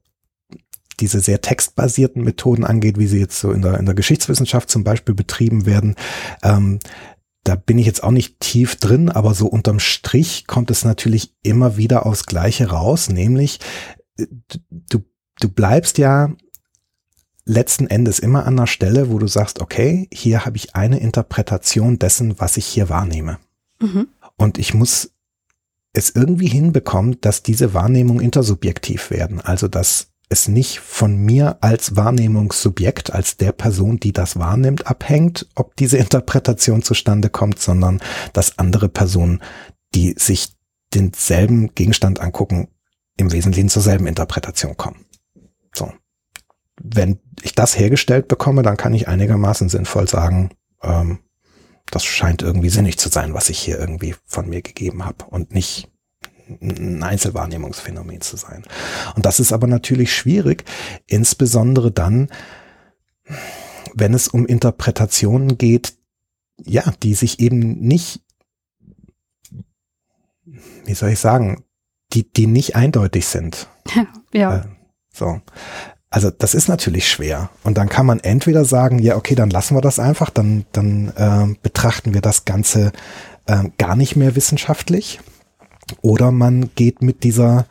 diese 0.96 1.20
sehr 1.20 1.40
textbasierten 1.40 2.22
Methoden 2.22 2.64
angeht, 2.64 2.98
wie 2.98 3.06
sie 3.06 3.20
jetzt 3.20 3.38
so 3.38 3.52
in 3.52 3.62
der, 3.62 3.78
in 3.78 3.86
der 3.86 3.94
Geschichtswissenschaft 3.94 4.70
zum 4.70 4.84
Beispiel 4.84 5.14
betrieben 5.14 5.66
werden, 5.66 5.94
ähm, 6.42 6.78
da 7.44 7.54
bin 7.54 7.78
ich 7.78 7.86
jetzt 7.86 8.02
auch 8.02 8.10
nicht 8.10 8.40
tief 8.40 8.76
drin, 8.76 9.08
aber 9.08 9.32
so 9.32 9.46
unterm 9.46 9.78
Strich 9.78 10.46
kommt 10.48 10.70
es 10.70 10.84
natürlich 10.84 11.32
immer 11.42 11.76
wieder 11.76 12.04
aufs 12.04 12.26
Gleiche 12.26 12.70
raus, 12.70 13.08
nämlich 13.08 13.60
äh, 14.18 14.26
du, 14.70 15.04
du 15.40 15.48
bleibst 15.48 15.98
ja 15.98 16.32
letzten 17.44 17.86
Endes 17.86 18.18
immer 18.18 18.44
an 18.44 18.56
der 18.56 18.66
Stelle, 18.66 19.10
wo 19.10 19.18
du 19.18 19.28
sagst, 19.28 19.60
okay, 19.60 20.08
hier 20.12 20.44
habe 20.44 20.56
ich 20.56 20.74
eine 20.74 20.98
Interpretation 20.98 21.98
dessen, 21.98 22.40
was 22.40 22.56
ich 22.56 22.66
hier 22.66 22.88
wahrnehme. 22.88 23.38
Mhm. 23.80 24.08
Und 24.36 24.58
ich 24.58 24.74
muss 24.74 25.12
es 25.92 26.10
irgendwie 26.10 26.48
hinbekommen, 26.48 27.20
dass 27.20 27.42
diese 27.42 27.72
Wahrnehmungen 27.72 28.22
intersubjektiv 28.22 29.10
werden. 29.10 29.40
Also, 29.40 29.68
dass 29.68 30.08
es 30.28 30.48
nicht 30.48 30.80
von 30.80 31.16
mir 31.16 31.58
als 31.60 31.96
Wahrnehmungssubjekt, 31.96 33.12
als 33.12 33.36
der 33.36 33.52
Person, 33.52 33.98
die 33.98 34.12
das 34.12 34.38
wahrnimmt, 34.38 34.86
abhängt, 34.88 35.46
ob 35.54 35.76
diese 35.76 35.98
Interpretation 35.98 36.82
zustande 36.82 37.30
kommt, 37.30 37.60
sondern 37.60 38.00
dass 38.32 38.58
andere 38.58 38.88
Personen, 38.88 39.42
die 39.94 40.14
sich 40.18 40.56
denselben 40.94 41.74
Gegenstand 41.74 42.20
angucken, 42.20 42.68
im 43.16 43.32
Wesentlichen 43.32 43.68
zur 43.68 43.82
selben 43.82 44.06
Interpretation 44.06 44.76
kommen. 44.76 45.06
So. 45.72 45.92
Wenn 46.82 47.20
ich 47.42 47.54
das 47.54 47.78
hergestellt 47.78 48.28
bekomme, 48.28 48.62
dann 48.62 48.76
kann 48.76 48.94
ich 48.94 49.08
einigermaßen 49.08 49.68
sinnvoll 49.68 50.08
sagen, 50.08 50.50
ähm, 50.82 51.20
das 51.90 52.04
scheint 52.04 52.42
irgendwie 52.42 52.68
sinnig 52.68 52.98
zu 52.98 53.08
sein, 53.08 53.32
was 53.32 53.48
ich 53.48 53.58
hier 53.58 53.78
irgendwie 53.78 54.14
von 54.24 54.48
mir 54.48 54.60
gegeben 54.60 55.04
habe 55.04 55.24
und 55.26 55.54
nicht 55.54 55.88
ein 56.48 57.02
Einzelwahrnehmungsphänomen 57.02 58.20
zu 58.20 58.36
sein. 58.36 58.64
Und 59.14 59.26
das 59.26 59.40
ist 59.40 59.52
aber 59.52 59.66
natürlich 59.66 60.14
schwierig, 60.14 60.64
insbesondere 61.06 61.90
dann, 61.90 62.28
wenn 63.94 64.14
es 64.14 64.28
um 64.28 64.46
Interpretationen 64.46 65.58
geht, 65.58 65.94
ja, 66.64 66.92
die 67.02 67.14
sich 67.14 67.40
eben 67.40 67.80
nicht, 67.80 68.20
wie 70.84 70.94
soll 70.94 71.10
ich 71.10 71.18
sagen, 71.18 71.64
die, 72.12 72.30
die 72.30 72.46
nicht 72.46 72.76
eindeutig 72.76 73.26
sind. 73.26 73.68
ja. 74.32 74.58
Äh, 74.58 74.62
so. 75.12 75.40
Also 76.08 76.30
das 76.30 76.54
ist 76.54 76.68
natürlich 76.68 77.08
schwer. 77.08 77.50
Und 77.64 77.76
dann 77.76 77.88
kann 77.88 78.06
man 78.06 78.20
entweder 78.20 78.64
sagen, 78.64 79.00
ja, 79.00 79.16
okay, 79.16 79.34
dann 79.34 79.50
lassen 79.50 79.76
wir 79.76 79.80
das 79.80 79.98
einfach, 79.98 80.30
dann, 80.30 80.64
dann 80.72 81.08
äh, 81.16 81.54
betrachten 81.62 82.14
wir 82.14 82.20
das 82.20 82.44
Ganze 82.44 82.92
äh, 83.46 83.64
gar 83.76 83.96
nicht 83.96 84.14
mehr 84.16 84.36
wissenschaftlich 84.36 85.20
oder 86.02 86.32
man 86.32 86.70
geht 86.74 87.02
mit 87.02 87.24
dieser, 87.24 87.66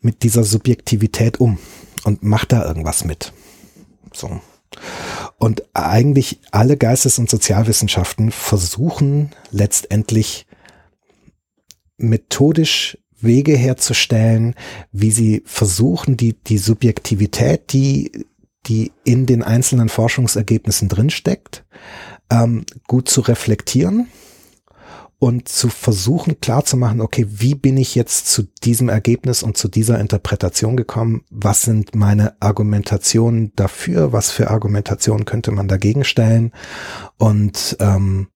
mit 0.00 0.22
dieser 0.22 0.44
Subjektivität 0.44 1.40
um 1.40 1.58
und 2.04 2.22
macht 2.22 2.52
da 2.52 2.64
irgendwas 2.64 3.04
mit. 3.04 3.32
So. 4.12 4.40
Und 5.38 5.64
eigentlich 5.74 6.40
alle 6.50 6.76
Geistes- 6.76 7.18
und 7.18 7.30
Sozialwissenschaften 7.30 8.30
versuchen 8.30 9.30
letztendlich 9.50 10.46
methodisch 11.96 12.98
Wege 13.22 13.56
herzustellen, 13.56 14.54
wie 14.92 15.10
sie 15.10 15.42
versuchen, 15.44 16.16
die, 16.16 16.32
die 16.32 16.56
Subjektivität, 16.56 17.72
die, 17.72 18.26
die 18.66 18.92
in 19.04 19.26
den 19.26 19.42
einzelnen 19.42 19.90
Forschungsergebnissen 19.90 20.88
drinsteckt, 20.88 21.64
ähm, 22.30 22.64
gut 22.86 23.10
zu 23.10 23.20
reflektieren 23.20 24.08
und 25.20 25.50
zu 25.50 25.68
versuchen 25.68 26.40
klarzumachen, 26.40 27.02
okay, 27.02 27.26
wie 27.28 27.54
bin 27.54 27.76
ich 27.76 27.94
jetzt 27.94 28.28
zu 28.28 28.44
diesem 28.64 28.88
Ergebnis 28.88 29.42
und 29.42 29.54
zu 29.54 29.68
dieser 29.68 30.00
Interpretation 30.00 30.78
gekommen? 30.78 31.24
Was 31.30 31.60
sind 31.60 31.94
meine 31.94 32.40
Argumentationen 32.40 33.52
dafür? 33.54 34.14
Was 34.14 34.30
für 34.30 34.50
Argumentationen 34.50 35.26
könnte 35.26 35.50
man 35.50 35.68
dagegen 35.68 36.04
stellen? 36.04 36.52
Und 37.18 37.76
ähm, 37.80 38.28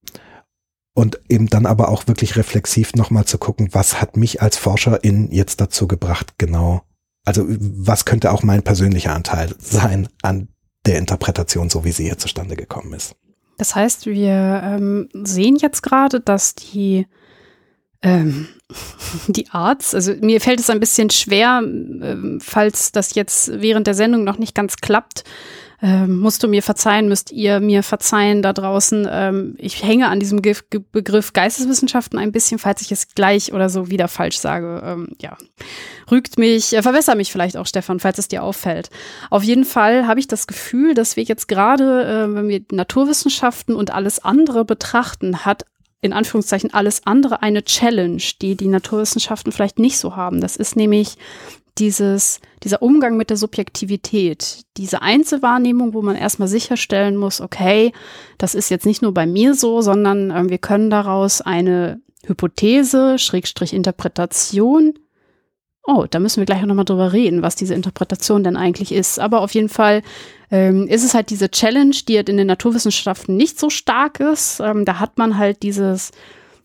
und 0.92 1.18
eben 1.28 1.48
dann 1.48 1.66
aber 1.66 1.88
auch 1.88 2.06
wirklich 2.06 2.36
reflexiv 2.36 2.92
nochmal 2.94 3.24
zu 3.24 3.38
gucken, 3.38 3.70
was 3.72 4.00
hat 4.00 4.16
mich 4.16 4.42
als 4.42 4.58
Forscherin 4.58 5.32
jetzt 5.32 5.60
dazu 5.60 5.88
gebracht, 5.88 6.34
genau, 6.38 6.82
also 7.24 7.44
was 7.48 8.04
könnte 8.04 8.30
auch 8.30 8.44
mein 8.44 8.62
persönlicher 8.62 9.14
Anteil 9.14 9.54
sein 9.58 10.08
an 10.22 10.48
der 10.86 10.98
Interpretation, 10.98 11.70
so 11.70 11.84
wie 11.84 11.92
sie 11.92 12.04
hier 12.04 12.18
zustande 12.18 12.56
gekommen 12.56 12.92
ist. 12.92 13.16
Das 13.56 13.74
heißt, 13.74 14.06
wir 14.06 14.60
ähm, 14.64 15.08
sehen 15.12 15.56
jetzt 15.56 15.82
gerade, 15.82 16.20
dass 16.20 16.54
die 16.54 17.06
ähm, 18.02 18.48
die 19.28 19.48
Arts, 19.50 19.94
also 19.94 20.12
mir 20.20 20.40
fällt 20.40 20.60
es 20.60 20.70
ein 20.70 20.80
bisschen 20.80 21.10
schwer, 21.10 21.60
ähm, 21.62 22.38
falls 22.42 22.92
das 22.92 23.14
jetzt 23.14 23.60
während 23.60 23.86
der 23.86 23.94
Sendung 23.94 24.24
noch 24.24 24.38
nicht 24.38 24.54
ganz 24.54 24.76
klappt, 24.76 25.24
ähm, 25.84 26.18
musst 26.18 26.42
du 26.42 26.48
mir 26.48 26.62
verzeihen, 26.62 27.08
müsst 27.08 27.30
ihr 27.30 27.60
mir 27.60 27.82
verzeihen 27.82 28.40
da 28.40 28.54
draußen. 28.54 29.06
Ähm, 29.10 29.54
ich 29.58 29.82
hänge 29.82 30.08
an 30.08 30.18
diesem 30.18 30.40
Ge 30.40 30.56
Ge 30.70 30.80
Begriff 30.90 31.34
Geisteswissenschaften 31.34 32.18
ein 32.18 32.32
bisschen, 32.32 32.58
falls 32.58 32.80
ich 32.80 32.90
es 32.90 33.14
gleich 33.14 33.52
oder 33.52 33.68
so 33.68 33.90
wieder 33.90 34.08
falsch 34.08 34.38
sage. 34.38 34.82
Ähm, 34.82 35.08
ja, 35.20 35.36
rügt 36.10 36.38
mich, 36.38 36.74
äh, 36.74 36.80
verbessere 36.80 37.16
mich 37.16 37.30
vielleicht 37.30 37.58
auch, 37.58 37.66
Stefan, 37.66 38.00
falls 38.00 38.16
es 38.16 38.28
dir 38.28 38.42
auffällt. 38.42 38.88
Auf 39.28 39.42
jeden 39.42 39.66
Fall 39.66 40.06
habe 40.06 40.20
ich 40.20 40.26
das 40.26 40.46
Gefühl, 40.46 40.94
dass 40.94 41.16
wir 41.16 41.24
jetzt 41.24 41.48
gerade, 41.48 42.28
äh, 42.30 42.34
wenn 42.34 42.48
wir 42.48 42.62
Naturwissenschaften 42.72 43.76
und 43.76 43.92
alles 43.92 44.24
andere 44.24 44.64
betrachten, 44.64 45.44
hat 45.44 45.66
in 46.00 46.14
Anführungszeichen 46.14 46.72
alles 46.72 47.06
andere 47.06 47.42
eine 47.42 47.62
Challenge, 47.62 48.22
die 48.40 48.56
die 48.56 48.68
Naturwissenschaften 48.68 49.52
vielleicht 49.52 49.78
nicht 49.78 49.98
so 49.98 50.16
haben. 50.16 50.40
Das 50.40 50.56
ist 50.56 50.76
nämlich 50.76 51.16
dieses, 51.76 52.40
dieser 52.64 52.82
Umgang 52.82 53.16
mit 53.16 53.30
der 53.30 53.36
Subjektivität, 53.36 54.64
diese 54.76 55.02
Einzelwahrnehmung, 55.02 55.94
wo 55.94 56.02
man 56.02 56.16
erstmal 56.16 56.48
sicherstellen 56.48 57.16
muss, 57.16 57.40
okay, 57.40 57.92
das 58.38 58.54
ist 58.54 58.70
jetzt 58.70 58.86
nicht 58.86 59.02
nur 59.02 59.12
bei 59.12 59.26
mir 59.26 59.54
so, 59.54 59.82
sondern 59.82 60.30
äh, 60.30 60.48
wir 60.48 60.58
können 60.58 60.90
daraus 60.90 61.40
eine 61.40 62.00
Hypothese, 62.26 63.18
Schrägstrich 63.18 63.74
Interpretation. 63.74 64.94
Oh, 65.86 66.06
da 66.08 66.18
müssen 66.18 66.40
wir 66.40 66.46
gleich 66.46 66.62
nochmal 66.62 66.86
drüber 66.86 67.12
reden, 67.12 67.42
was 67.42 67.56
diese 67.56 67.74
Interpretation 67.74 68.42
denn 68.42 68.56
eigentlich 68.56 68.90
ist. 68.90 69.20
Aber 69.20 69.42
auf 69.42 69.52
jeden 69.52 69.68
Fall 69.68 70.02
ähm, 70.50 70.88
ist 70.88 71.04
es 71.04 71.12
halt 71.12 71.28
diese 71.28 71.50
Challenge, 71.50 71.94
die 72.08 72.16
halt 72.16 72.30
in 72.30 72.38
den 72.38 72.46
Naturwissenschaften 72.46 73.36
nicht 73.36 73.60
so 73.60 73.68
stark 73.68 74.20
ist. 74.20 74.60
Ähm, 74.60 74.86
da 74.86 74.98
hat 74.98 75.18
man 75.18 75.36
halt 75.36 75.62
dieses, 75.62 76.12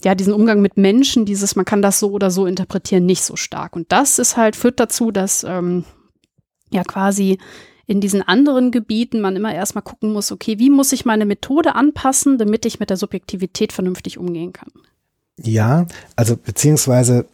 ja, 0.03 0.15
diesen 0.15 0.33
Umgang 0.33 0.61
mit 0.61 0.77
Menschen, 0.77 1.25
dieses, 1.25 1.55
man 1.55 1.65
kann 1.65 1.81
das 1.81 1.99
so 1.99 2.11
oder 2.11 2.31
so 2.31 2.45
interpretieren, 2.45 3.05
nicht 3.05 3.23
so 3.23 3.35
stark. 3.35 3.75
Und 3.75 3.91
das 3.91 4.19
ist 4.19 4.37
halt, 4.37 4.55
führt 4.55 4.79
dazu, 4.79 5.11
dass 5.11 5.43
ähm, 5.43 5.83
ja 6.71 6.83
quasi 6.83 7.37
in 7.85 8.01
diesen 8.01 8.21
anderen 8.21 8.71
Gebieten 8.71 9.19
man 9.19 9.35
immer 9.35 9.53
erstmal 9.53 9.81
gucken 9.81 10.13
muss, 10.13 10.31
okay, 10.31 10.59
wie 10.59 10.69
muss 10.69 10.91
ich 10.91 11.05
meine 11.05 11.25
Methode 11.25 11.73
anpassen, 11.73 12.37
damit 12.37 12.65
ich 12.65 12.79
mit 12.79 12.91
der 12.91 12.97
Subjektivität 12.97 13.73
vernünftig 13.73 14.19
umgehen 14.19 14.53
kann. 14.53 14.69
Ja, 15.41 15.87
also 16.15 16.37
beziehungsweise, 16.37 17.25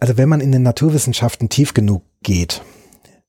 also 0.00 0.18
wenn 0.18 0.28
man 0.28 0.42
in 0.42 0.52
den 0.52 0.62
Naturwissenschaften 0.62 1.48
tief 1.48 1.72
genug 1.72 2.02
geht, 2.22 2.60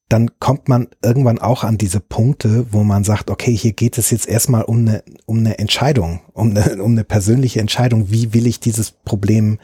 dann 0.10 0.40
kommt 0.40 0.70
man 0.70 0.88
irgendwann 1.04 1.40
auch 1.40 1.64
an 1.64 1.78
diese 1.78 2.00
Punkte, 2.00 2.68
wo 2.72 2.84
man 2.84 3.04
sagt, 3.04 3.32
okay, 3.32 3.56
hier 3.56 3.74
geht 3.74 3.98
es 3.98 4.12
jetzt 4.12 4.28
erstmal 4.28 4.64
um 4.64 4.80
eine, 4.80 5.04
um 5.26 5.40
eine 5.40 5.58
Entscheidung, 5.58 6.22
um 6.34 6.52
eine, 6.52 6.82
um 6.84 6.92
eine 6.92 7.04
persönliche 7.04 7.60
Entscheidung. 7.60 8.12
Wie 8.12 8.34
will 8.34 8.46
ich 8.46 8.60
dieses 8.60 8.92
Problem 8.92 9.58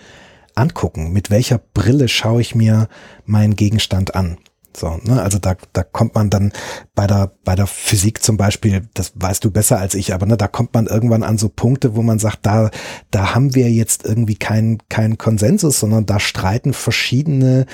angucken? 0.55 1.11
Mit 1.11 1.29
welcher 1.29 1.59
Brille 1.59 2.07
schaue 2.07 2.41
ich 2.41 2.55
mir 2.55 2.87
meinen 3.25 3.55
Gegenstand 3.55 4.15
an? 4.15 4.37
So, 4.75 4.99
ne, 5.03 5.21
also 5.21 5.39
da, 5.39 5.55
da 5.73 5.83
kommt 5.83 6.15
man 6.15 6.29
dann 6.29 6.51
bei 6.95 7.07
der, 7.07 7.31
bei 7.43 7.55
der 7.55 7.67
Physik 7.67 8.23
zum 8.23 8.37
Beispiel, 8.37 8.87
das 8.93 9.13
weißt 9.15 9.43
du 9.43 9.51
besser 9.51 9.79
als 9.79 9.95
ich, 9.95 10.13
aber 10.13 10.25
ne, 10.25 10.37
da 10.37 10.47
kommt 10.47 10.73
man 10.73 10.87
irgendwann 10.87 11.23
an 11.23 11.37
so 11.37 11.49
Punkte, 11.49 11.95
wo 11.95 12.01
man 12.01 12.19
sagt, 12.19 12.45
da, 12.45 12.69
da 13.11 13.35
haben 13.35 13.55
wir 13.55 13.69
jetzt 13.71 14.05
irgendwie 14.05 14.35
keinen 14.35 14.79
keinen 14.89 15.17
Konsensus, 15.17 15.79
sondern 15.79 16.05
da 16.05 16.19
streiten 16.19 16.73
verschiedene 16.73 17.65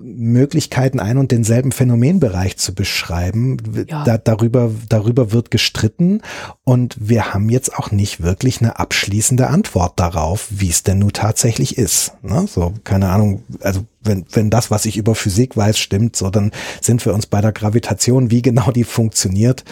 Möglichkeiten, 0.00 1.00
ein 1.00 1.18
und 1.18 1.32
denselben 1.32 1.72
Phänomenbereich 1.72 2.56
zu 2.56 2.74
beschreiben. 2.74 3.56
Ja. 3.88 4.04
Da, 4.04 4.18
darüber, 4.18 4.70
darüber 4.88 5.32
wird 5.32 5.50
gestritten 5.50 6.22
und 6.64 6.96
wir 7.00 7.34
haben 7.34 7.48
jetzt 7.48 7.74
auch 7.76 7.90
nicht 7.90 8.22
wirklich 8.22 8.60
eine 8.60 8.78
abschließende 8.78 9.48
Antwort 9.48 9.98
darauf, 9.98 10.46
wie 10.50 10.70
es 10.70 10.82
denn 10.82 11.00
nun 11.00 11.12
tatsächlich 11.12 11.78
ist. 11.78 12.12
Ne? 12.22 12.46
So, 12.48 12.74
keine 12.84 13.08
Ahnung, 13.10 13.42
also 13.60 13.84
wenn, 14.08 14.24
wenn 14.32 14.50
das, 14.50 14.72
was 14.72 14.86
ich 14.86 14.96
über 14.96 15.14
Physik 15.14 15.56
weiß, 15.56 15.78
stimmt, 15.78 16.16
so 16.16 16.30
dann 16.30 16.50
sind 16.80 17.04
wir 17.06 17.14
uns 17.14 17.26
bei 17.26 17.40
der 17.40 17.52
Gravitation, 17.52 18.32
wie 18.32 18.42
genau 18.42 18.72
die 18.72 18.84
funktioniert, 18.84 19.64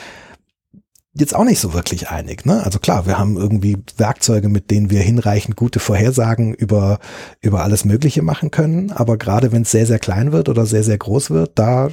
jetzt 1.18 1.35
auch 1.35 1.44
nicht 1.44 1.61
so 1.61 1.72
wirklich 1.72 2.11
einig. 2.11 2.44
Ne? 2.44 2.62
Also 2.62 2.79
klar, 2.79 3.07
wir 3.07 3.18
haben 3.18 3.37
irgendwie 3.37 3.79
Werkzeuge, 3.96 4.49
mit 4.49 4.70
denen 4.70 4.90
wir 4.90 5.01
hinreichend 5.01 5.57
gute 5.57 5.81
Vorhersagen 5.81 6.55
über, 6.55 6.99
über 7.40 7.64
alles 7.64 7.85
Mögliche 7.85 8.22
machen 8.22 8.51
können. 8.51 8.92
Aber 8.92 9.16
gerade 9.16 9.51
wenn 9.53 9.62
es 9.62 9.70
sehr, 9.70 9.87
sehr 9.87 9.99
klein 9.99 10.33
wird 10.33 10.49
oder 10.49 10.66
sehr, 10.66 10.85
sehr 10.85 10.99
groß 10.99 11.31
wird, 11.31 11.59
da 11.59 11.88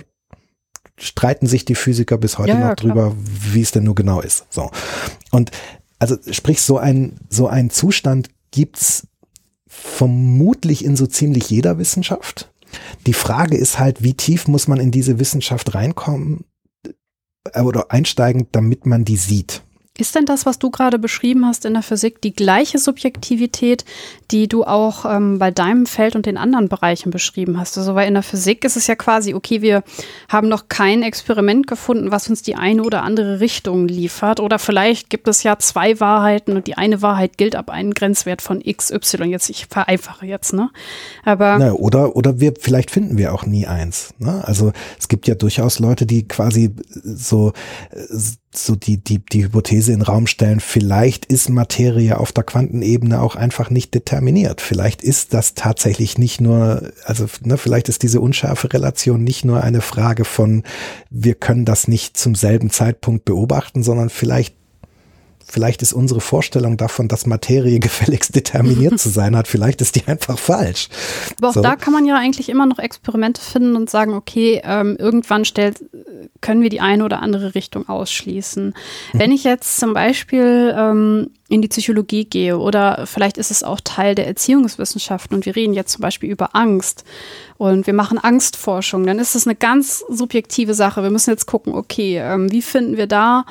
streiten 0.99 1.47
sich 1.47 1.65
die 1.65 1.75
Physiker 1.75 2.17
bis 2.17 2.37
heute 2.37 2.49
ja, 2.49 2.59
noch 2.59 2.69
ja, 2.69 2.75
drüber, 2.75 3.15
wie 3.17 3.61
es 3.61 3.71
denn 3.71 3.85
nur 3.85 3.95
genau 3.95 4.21
ist. 4.21 4.45
So. 4.49 4.69
Und 5.31 5.51
also 5.99 6.17
sprich, 6.31 6.61
so 6.61 6.77
ein, 6.77 7.15
so 7.29 7.47
ein 7.47 7.69
Zustand 7.69 8.29
gibt's 8.51 9.07
vermutlich 9.73 10.85
in 10.85 10.95
so 10.95 11.07
ziemlich 11.07 11.49
jeder 11.49 11.77
Wissenschaft. 11.77 12.51
Die 13.05 13.13
Frage 13.13 13.57
ist 13.57 13.79
halt, 13.79 14.03
wie 14.03 14.13
tief 14.13 14.47
muss 14.47 14.67
man 14.67 14.79
in 14.79 14.91
diese 14.91 15.19
Wissenschaft 15.19 15.75
reinkommen, 15.75 16.45
äh, 17.51 17.61
oder 17.61 17.91
einsteigen, 17.91 18.47
damit 18.51 18.85
man 18.85 19.05
die 19.05 19.17
sieht. 19.17 19.63
Ist 19.95 20.15
denn 20.15 20.25
das, 20.25 20.47
was 20.47 20.57
du 20.57 20.71
gerade 20.71 20.97
beschrieben 20.97 21.45
hast 21.45 21.65
in 21.65 21.73
der 21.73 21.83
Physik, 21.83 22.19
die 22.19 22.33
gleiche 22.33 22.79
Subjektivität, 22.79 23.85
die 24.31 24.47
du 24.47 24.63
auch 24.63 25.05
ähm, 25.05 25.37
bei 25.37 25.51
deinem 25.51 25.85
Feld 25.85 26.15
und 26.15 26.25
den 26.25 26.35
anderen 26.35 26.67
Bereichen 26.67 27.11
beschrieben 27.11 27.59
hast? 27.59 27.77
Also 27.77 27.93
weil 27.93 28.07
in 28.07 28.15
der 28.15 28.23
Physik 28.23 28.65
ist 28.65 28.75
es 28.75 28.87
ja 28.87 28.95
quasi, 28.95 29.35
okay, 29.35 29.61
wir 29.61 29.83
haben 30.29 30.47
noch 30.47 30.67
kein 30.67 31.03
Experiment 31.03 31.67
gefunden, 31.67 32.09
was 32.09 32.27
uns 32.27 32.41
die 32.41 32.55
eine 32.55 32.81
oder 32.81 33.03
andere 33.03 33.39
Richtung 33.39 33.87
liefert. 33.87 34.39
Oder 34.39 34.57
vielleicht 34.57 35.11
gibt 35.11 35.27
es 35.27 35.43
ja 35.43 35.59
zwei 35.59 35.99
Wahrheiten 35.99 36.55
und 36.55 36.65
die 36.65 36.75
eine 36.75 37.03
Wahrheit 37.03 37.37
gilt 37.37 37.55
ab 37.55 37.69
einem 37.69 37.93
Grenzwert 37.93 38.41
von 38.41 38.63
XY. 38.63 39.25
Jetzt, 39.25 39.51
ich 39.51 39.67
vereinfache 39.67 40.25
jetzt, 40.25 40.53
ne? 40.53 40.71
Aber. 41.23 41.59
Na, 41.59 41.71
oder, 41.73 42.15
oder 42.15 42.39
wir, 42.39 42.53
vielleicht 42.59 42.89
finden 42.89 43.19
wir 43.19 43.31
auch 43.31 43.45
nie 43.45 43.67
eins. 43.67 44.15
Ne? 44.17 44.41
Also 44.43 44.71
es 44.97 45.07
gibt 45.07 45.27
ja 45.27 45.35
durchaus 45.35 45.77
Leute, 45.77 46.07
die 46.07 46.27
quasi 46.27 46.71
so, 46.89 47.53
so 48.55 48.75
die, 48.75 48.97
die, 48.97 49.19
die 49.19 49.45
Hypothese 49.45 49.91
in 49.91 49.99
den 49.99 50.05
Raum 50.05 50.27
stellen, 50.27 50.59
vielleicht 50.59 51.25
ist 51.25 51.49
Materie 51.49 52.17
auf 52.17 52.31
der 52.31 52.43
Quantenebene 52.43 53.21
auch 53.21 53.35
einfach 53.35 53.69
nicht 53.69 53.93
determiniert. 53.93 54.61
Vielleicht 54.61 55.01
ist 55.01 55.33
das 55.33 55.53
tatsächlich 55.53 56.17
nicht 56.17 56.41
nur, 56.41 56.91
also 57.05 57.25
ne, 57.43 57.57
vielleicht 57.57 57.89
ist 57.89 58.03
diese 58.03 58.21
unscharfe 58.21 58.71
Relation 58.71 59.23
nicht 59.23 59.45
nur 59.45 59.63
eine 59.63 59.81
Frage 59.81 60.25
von, 60.25 60.63
wir 61.09 61.35
können 61.35 61.65
das 61.65 61.87
nicht 61.87 62.17
zum 62.17 62.35
selben 62.35 62.69
Zeitpunkt 62.69 63.25
beobachten, 63.25 63.83
sondern 63.83 64.09
vielleicht 64.09 64.55
vielleicht 65.47 65.81
ist 65.81 65.93
unsere 65.93 66.21
Vorstellung 66.21 66.77
davon, 66.77 67.07
dass 67.07 67.25
Materie 67.25 67.79
gefälligst 67.83 68.35
determiniert 68.35 68.99
zu 68.99 69.09
sein 69.09 69.35
hat, 69.35 69.47
vielleicht 69.47 69.81
ist 69.81 69.95
die 69.95 70.07
einfach 70.07 70.39
falsch. 70.39 70.89
Aber 71.37 71.49
auch 71.49 71.53
so. 71.53 71.61
da 71.61 71.75
kann 71.75 71.93
man 71.93 72.05
ja 72.05 72.15
eigentlich 72.15 72.49
immer 72.49 72.65
noch 72.65 72.79
Experimente 72.79 73.41
finden 73.41 73.75
und 73.75 73.89
sagen, 73.89 74.13
okay, 74.13 74.61
ähm, 74.63 74.95
irgendwann 74.97 75.45
stellt, 75.45 75.83
können 76.41 76.61
wir 76.61 76.69
die 76.69 76.81
eine 76.81 77.05
oder 77.05 77.21
andere 77.21 77.55
Richtung 77.55 77.87
ausschließen. 77.87 78.67
Mhm. 79.13 79.19
Wenn 79.19 79.31
ich 79.31 79.43
jetzt 79.43 79.77
zum 79.77 79.93
Beispiel 79.93 80.73
ähm, 80.77 81.29
in 81.49 81.61
die 81.61 81.67
Psychologie 81.67 82.25
gehe 82.25 82.57
oder 82.57 83.05
vielleicht 83.05 83.37
ist 83.37 83.51
es 83.51 83.63
auch 83.63 83.79
Teil 83.79 84.15
der 84.15 84.27
Erziehungswissenschaften 84.27 85.35
und 85.35 85.45
wir 85.45 85.55
reden 85.55 85.73
jetzt 85.73 85.91
zum 85.91 86.01
Beispiel 86.01 86.29
über 86.29 86.55
Angst 86.55 87.03
und 87.57 87.85
wir 87.85 87.93
machen 87.93 88.17
Angstforschung, 88.17 89.05
dann 89.05 89.19
ist 89.19 89.35
es 89.35 89.45
eine 89.45 89.55
ganz 89.55 90.03
subjektive 90.09 90.73
Sache. 90.73 91.03
Wir 91.03 91.11
müssen 91.11 91.29
jetzt 91.29 91.45
gucken, 91.45 91.75
okay, 91.75 92.17
ähm, 92.17 92.51
wie 92.51 92.61
finden 92.61 92.97
wir 92.97 93.07
da 93.07 93.45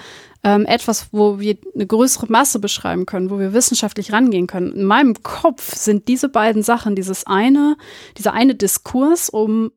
ähm, 0.44 0.66
etwas, 0.66 1.08
wo 1.12 1.38
wir 1.38 1.56
eine 1.74 1.86
größere 1.86 2.26
Masse 2.28 2.58
beschreiben 2.58 3.06
können, 3.06 3.30
wo 3.30 3.38
wir 3.38 3.52
wissenschaftlich 3.52 4.12
rangehen 4.12 4.46
können. 4.46 4.72
In 4.72 4.84
meinem 4.84 5.22
Kopf 5.22 5.74
sind 5.76 6.08
diese 6.08 6.28
beiden 6.28 6.62
Sachen, 6.62 6.96
dieses 6.96 7.26
eine, 7.26 7.76
dieser 8.18 8.32
eine 8.32 8.54
Diskurs 8.54 9.28
um 9.28 9.70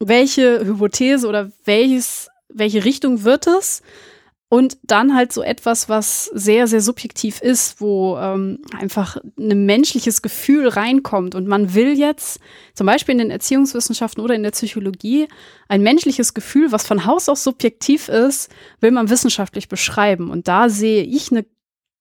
welche 0.00 0.64
Hypothese 0.64 1.26
oder 1.26 1.50
welches 1.64 2.28
welche 2.48 2.84
Richtung 2.84 3.24
wird 3.24 3.46
es? 3.46 3.82
Und 4.50 4.78
dann 4.82 5.14
halt 5.14 5.30
so 5.30 5.42
etwas, 5.42 5.90
was 5.90 6.24
sehr, 6.26 6.66
sehr 6.66 6.80
subjektiv 6.80 7.42
ist, 7.42 7.82
wo 7.82 8.16
ähm, 8.16 8.60
einfach 8.78 9.18
ein 9.38 9.66
menschliches 9.66 10.22
Gefühl 10.22 10.68
reinkommt. 10.68 11.34
Und 11.34 11.46
man 11.46 11.74
will 11.74 11.98
jetzt, 11.98 12.40
zum 12.72 12.86
Beispiel 12.86 13.12
in 13.12 13.18
den 13.18 13.30
Erziehungswissenschaften 13.30 14.24
oder 14.24 14.34
in 14.34 14.42
der 14.42 14.52
Psychologie, 14.52 15.28
ein 15.68 15.82
menschliches 15.82 16.32
Gefühl, 16.32 16.72
was 16.72 16.86
von 16.86 17.04
Haus 17.04 17.28
aus 17.28 17.44
subjektiv 17.44 18.08
ist, 18.08 18.50
will 18.80 18.90
man 18.90 19.10
wissenschaftlich 19.10 19.68
beschreiben. 19.68 20.30
Und 20.30 20.48
da 20.48 20.70
sehe 20.70 21.02
ich 21.02 21.30
eine, 21.30 21.44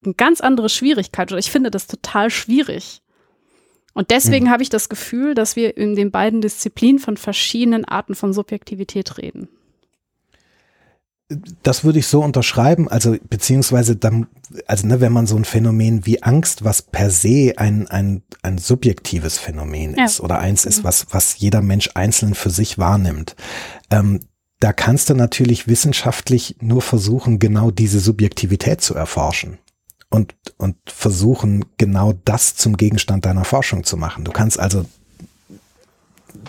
eine 0.05 0.13
ganz 0.13 0.39
andere 0.39 0.69
Schwierigkeit. 0.69 1.29
Oder 1.29 1.39
ich 1.39 1.51
finde 1.51 1.69
das 1.69 1.87
total 1.87 2.29
schwierig. 2.29 3.01
Und 3.93 4.09
deswegen 4.09 4.45
mhm. 4.45 4.51
habe 4.51 4.63
ich 4.63 4.69
das 4.69 4.87
Gefühl, 4.87 5.35
dass 5.35 5.57
wir 5.57 5.75
in 5.75 5.97
den 5.97 6.11
beiden 6.11 6.39
Disziplinen 6.39 6.99
von 6.99 7.17
verschiedenen 7.17 7.83
Arten 7.83 8.15
von 8.15 8.31
Subjektivität 8.31 9.17
reden 9.17 9.49
das 11.61 11.83
würde 11.83 11.99
ich 11.99 12.07
so 12.07 12.23
unterschreiben, 12.23 12.87
also 12.87 13.15
beziehungsweise 13.29 13.97
dann, 13.97 14.27
also 14.65 14.87
ne, 14.87 15.01
wenn 15.01 15.11
man 15.11 15.27
so 15.27 15.35
ein 15.35 15.43
Phänomen 15.43 16.05
wie 16.05 16.23
Angst, 16.23 16.63
was 16.63 16.81
per 16.81 17.09
se 17.09 17.53
ein, 17.57 17.87
ein, 17.87 18.23
ein 18.43 18.57
subjektives 18.57 19.37
Phänomen 19.37 19.95
ist 19.95 20.19
ja. 20.19 20.23
oder 20.23 20.39
eins 20.39 20.63
ist, 20.63 20.85
was, 20.85 21.07
was 21.11 21.37
jeder 21.37 21.61
Mensch 21.61 21.89
einzeln 21.95 22.33
für 22.33 22.49
sich 22.49 22.77
wahrnimmt, 22.77 23.35
ähm, 23.91 24.21
da 24.59 24.73
kannst 24.73 25.09
du 25.09 25.15
natürlich 25.15 25.67
wissenschaftlich 25.67 26.55
nur 26.61 26.81
versuchen, 26.81 27.39
genau 27.39 27.71
diese 27.71 27.99
Subjektivität 27.99 28.81
zu 28.81 28.95
erforschen 28.95 29.59
und, 30.09 30.35
und 30.57 30.77
versuchen, 30.85 31.65
genau 31.77 32.13
das 32.25 32.55
zum 32.55 32.77
Gegenstand 32.77 33.25
deiner 33.25 33.45
Forschung 33.45 33.83
zu 33.83 33.97
machen. 33.97 34.23
Du 34.23 34.31
kannst 34.31 34.59
also 34.59 34.85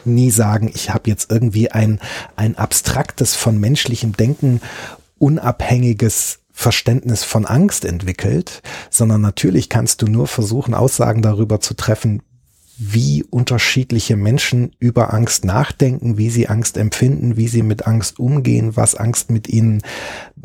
nie 0.04 0.30
sagen, 0.30 0.70
ich 0.72 0.90
habe 0.90 1.10
jetzt 1.10 1.30
irgendwie 1.30 1.70
ein, 1.70 2.00
ein 2.36 2.56
abstraktes 2.56 3.34
von 3.34 3.58
menschlichem 3.58 4.12
Denken 4.12 4.60
unabhängiges 5.18 6.40
Verständnis 6.52 7.22
von 7.22 7.46
Angst 7.46 7.84
entwickelt, 7.84 8.62
sondern 8.90 9.20
natürlich 9.20 9.68
kannst 9.68 10.02
du 10.02 10.06
nur 10.06 10.26
versuchen, 10.26 10.74
Aussagen 10.74 11.22
darüber 11.22 11.60
zu 11.60 11.74
treffen, 11.74 12.22
wie 12.80 13.24
unterschiedliche 13.24 14.16
Menschen 14.16 14.70
über 14.78 15.12
Angst 15.12 15.44
nachdenken, 15.44 16.16
wie 16.16 16.30
sie 16.30 16.48
Angst 16.48 16.76
empfinden, 16.76 17.36
wie 17.36 17.48
sie 17.48 17.62
mit 17.62 17.86
Angst 17.88 18.20
umgehen, 18.20 18.76
was 18.76 18.94
Angst 18.94 19.30
mit 19.30 19.48
ihnen 19.48 19.82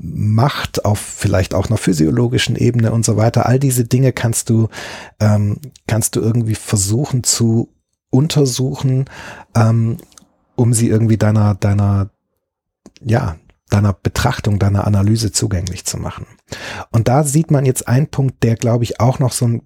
macht, 0.02 0.84
auf 0.84 1.00
vielleicht 1.00 1.54
auch 1.54 1.68
einer 1.68 1.78
physiologischen 1.78 2.56
Ebene 2.56 2.92
und 2.92 3.06
so 3.06 3.18
weiter. 3.18 3.46
All 3.46 3.60
diese 3.60 3.86
Dinge 3.86 4.14
kannst 4.14 4.50
du, 4.50 4.70
ähm, 5.20 5.58
kannst 5.88 6.16
du 6.16 6.22
irgendwie 6.22 6.56
versuchen 6.56 7.24
zu 7.24 7.73
untersuchen, 8.14 9.06
ähm, 9.56 9.98
um 10.56 10.74
sie 10.74 10.88
irgendwie 10.88 11.18
deiner, 11.18 11.56
deiner, 11.56 12.12
ja, 13.02 13.38
deiner 13.70 13.94
Betrachtung, 13.94 14.60
deiner 14.60 14.86
Analyse 14.86 15.32
zugänglich 15.32 15.86
zu 15.86 15.98
machen. 15.98 16.28
Und 16.92 17.08
da 17.08 17.24
sieht 17.24 17.50
man 17.50 17.66
jetzt 17.66 17.88
einen 17.88 18.08
Punkt, 18.08 18.44
der, 18.44 18.56
glaube 18.56 18.84
ich, 18.84 19.00
auch 19.00 19.18
noch 19.18 19.32
so 19.32 19.48
ein, 19.48 19.62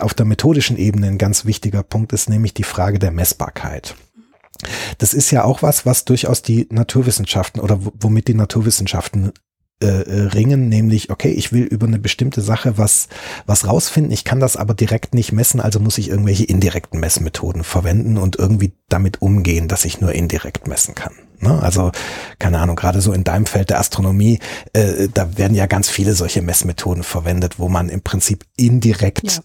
auf 0.00 0.12
der 0.12 0.26
methodischen 0.26 0.76
Ebene 0.76 1.06
ein 1.06 1.18
ganz 1.18 1.46
wichtiger 1.46 1.82
Punkt 1.82 2.12
ist, 2.12 2.28
nämlich 2.28 2.52
die 2.52 2.64
Frage 2.64 2.98
der 2.98 3.10
Messbarkeit. 3.10 3.96
Das 4.98 5.14
ist 5.14 5.30
ja 5.30 5.44
auch 5.44 5.62
was, 5.62 5.86
was 5.86 6.04
durchaus 6.04 6.42
die 6.42 6.66
Naturwissenschaften 6.70 7.60
oder 7.60 7.78
womit 7.80 8.28
die 8.28 8.34
Naturwissenschaften 8.34 9.32
äh, 9.80 9.86
äh, 9.86 10.22
ringen, 10.28 10.68
nämlich, 10.68 11.10
okay, 11.10 11.30
ich 11.30 11.52
will 11.52 11.62
über 11.62 11.86
eine 11.86 12.00
bestimmte 12.00 12.40
Sache 12.40 12.78
was, 12.78 13.06
was 13.46 13.64
rausfinden, 13.64 14.12
ich 14.12 14.24
kann 14.24 14.40
das 14.40 14.56
aber 14.56 14.74
direkt 14.74 15.14
nicht 15.14 15.30
messen, 15.30 15.60
also 15.60 15.78
muss 15.78 15.98
ich 15.98 16.08
irgendwelche 16.10 16.42
indirekten 16.42 16.98
Messmethoden 16.98 17.62
verwenden 17.62 18.18
und 18.18 18.34
irgendwie 18.34 18.72
damit 18.88 19.22
umgehen, 19.22 19.68
dass 19.68 19.84
ich 19.84 20.00
nur 20.00 20.12
indirekt 20.12 20.66
messen 20.66 20.96
kann. 20.96 21.12
Ne? 21.38 21.62
Also, 21.62 21.92
keine 22.40 22.58
Ahnung, 22.58 22.74
gerade 22.74 23.00
so 23.00 23.12
in 23.12 23.22
deinem 23.22 23.46
Feld 23.46 23.70
der 23.70 23.78
Astronomie, 23.78 24.40
äh, 24.72 25.08
da 25.14 25.38
werden 25.38 25.54
ja 25.54 25.66
ganz 25.66 25.88
viele 25.88 26.14
solche 26.14 26.42
Messmethoden 26.42 27.04
verwendet, 27.04 27.60
wo 27.60 27.68
man 27.68 27.88
im 27.88 28.00
Prinzip 28.00 28.46
indirekt 28.56 29.32
ja 29.32 29.42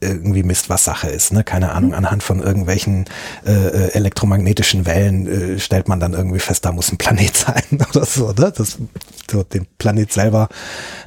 irgendwie 0.00 0.42
misst, 0.42 0.68
was 0.68 0.84
Sache 0.84 1.08
ist. 1.08 1.32
Ne? 1.32 1.42
Keine 1.42 1.72
Ahnung, 1.72 1.90
mhm. 1.90 1.96
anhand 1.96 2.22
von 2.22 2.40
irgendwelchen 2.40 3.06
äh, 3.46 3.52
äh, 3.52 3.92
elektromagnetischen 3.92 4.84
Wellen 4.84 5.26
äh, 5.26 5.58
stellt 5.58 5.88
man 5.88 6.00
dann 6.00 6.12
irgendwie 6.12 6.38
fest, 6.38 6.66
da 6.66 6.72
muss 6.72 6.92
ein 6.92 6.98
Planet 6.98 7.34
sein 7.36 7.64
oder 7.90 8.04
so. 8.04 8.28
Ne? 8.28 8.52
Das, 8.54 8.76
so 9.30 9.42
den 9.42 9.66
Planet 9.78 10.12
selber, 10.12 10.48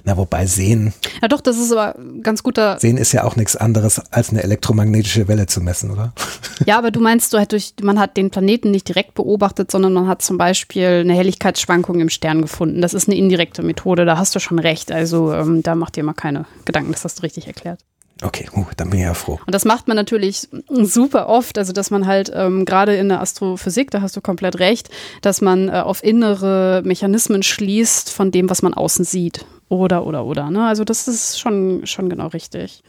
na 0.06 0.18
wobei 0.18 0.48
sehen. 0.48 0.94
Ja 1.22 1.28
doch, 1.28 1.42
das 1.42 1.58
ist 1.58 1.72
aber 1.72 1.96
ganz 2.24 2.42
guter. 2.42 2.80
Sehen 2.80 2.98
ist 2.98 3.12
ja 3.12 3.26
auch 3.26 3.36
nichts 3.36 3.56
anderes 3.56 4.00
als 4.12 4.32
eine 4.32 4.42
elektromagnetische 4.42 5.28
Welle 5.28 5.46
zu 5.46 5.62
messen, 5.62 5.92
oder? 5.92 6.14
Ja, 6.66 6.78
aber 6.78 6.92
du 6.92 7.00
meinst, 7.00 7.32
du 7.32 7.38
halt 7.38 7.54
durch, 7.54 7.74
man 7.82 7.98
hat 8.00 8.18
den 8.18 8.32
Planeten 8.32 8.70
nicht 8.70 8.86
direkt 8.90 9.14
beobachtet, 9.14 9.72
sondern 9.72 9.94
man 9.94 10.10
hat 10.10 10.22
zum 10.22 10.38
Beispiel 10.38 11.02
eine 11.04 11.14
Helligkeitsschwankung 11.14 12.02
im 12.02 12.10
Stern 12.10 12.42
gefunden. 12.42 12.82
Das 12.82 12.94
ist 12.94 13.08
eine 13.08 13.18
indirekte 13.18 13.64
Methode, 13.64 14.04
da 14.04 14.18
hast 14.18 14.36
du 14.36 14.40
schon 14.40 14.60
recht. 14.60 14.92
Also 14.92 15.34
ähm, 15.34 15.64
da 15.64 15.76
macht 15.76 15.96
dir 15.96 16.04
mal 16.04 16.14
keine 16.14 16.46
Gedanken, 16.66 16.92
das 16.92 17.06
hast 17.06 17.20
du 17.20 17.24
richtig 17.24 17.48
erklärt. 17.48 17.80
Okay, 18.22 18.50
uh, 18.56 18.66
dann 18.76 18.90
bin 18.90 19.00
ich 19.00 19.06
ja 19.06 19.14
froh. 19.14 19.40
Und 19.46 19.56
das 19.56 19.64
macht 19.64 19.88
man 19.88 19.96
natürlich 19.96 20.50
super 20.68 21.30
oft, 21.30 21.58
also 21.58 21.72
dass 21.72 21.90
man 21.90 22.06
halt 22.06 22.32
ähm, 22.34 22.66
gerade 22.66 22.96
in 22.96 23.08
der 23.08 23.22
Astrophysik, 23.22 23.92
da 23.92 24.02
hast 24.02 24.16
du 24.18 24.22
komplett 24.22 24.60
recht, 24.60 24.90
dass 25.22 25.42
man 25.42 25.70
äh, 25.70 25.74
auf 25.74 26.04
innere 26.04 26.82
Mechanismen 26.84 27.44
schließt 27.44 28.12
von 28.12 28.32
dem, 28.32 28.50
was 28.50 28.62
man 28.62 28.74
außen 28.74 29.06
sieht. 29.06 29.46
Oder, 29.70 30.06
oder, 30.06 30.26
oder. 30.26 30.50
Ne? 30.50 30.68
Also 30.68 30.84
das 30.84 31.08
ist 31.08 31.40
schon, 31.40 31.86
schon 31.86 32.10
genau 32.10 32.28
richtig. 32.28 32.84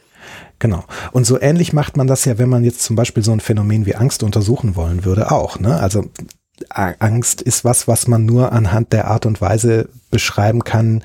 Genau. 0.59 0.83
Und 1.11 1.25
so 1.25 1.39
ähnlich 1.39 1.73
macht 1.73 1.95
man 1.95 2.07
das 2.07 2.25
ja, 2.25 2.37
wenn 2.37 2.49
man 2.49 2.63
jetzt 2.63 2.81
zum 2.81 2.95
Beispiel 2.95 3.23
so 3.23 3.31
ein 3.31 3.39
Phänomen 3.39 3.85
wie 3.85 3.95
Angst 3.95 4.23
untersuchen 4.23 4.75
wollen 4.75 5.05
würde, 5.05 5.31
auch. 5.31 5.59
Ne? 5.59 5.79
Also 5.79 6.05
Angst 6.69 7.41
ist 7.41 7.63
was, 7.63 7.87
was 7.87 8.07
man 8.07 8.25
nur 8.25 8.51
anhand 8.51 8.93
der 8.93 9.07
Art 9.07 9.25
und 9.25 9.41
Weise 9.41 9.89
beschreiben 10.09 10.63
kann, 10.63 11.03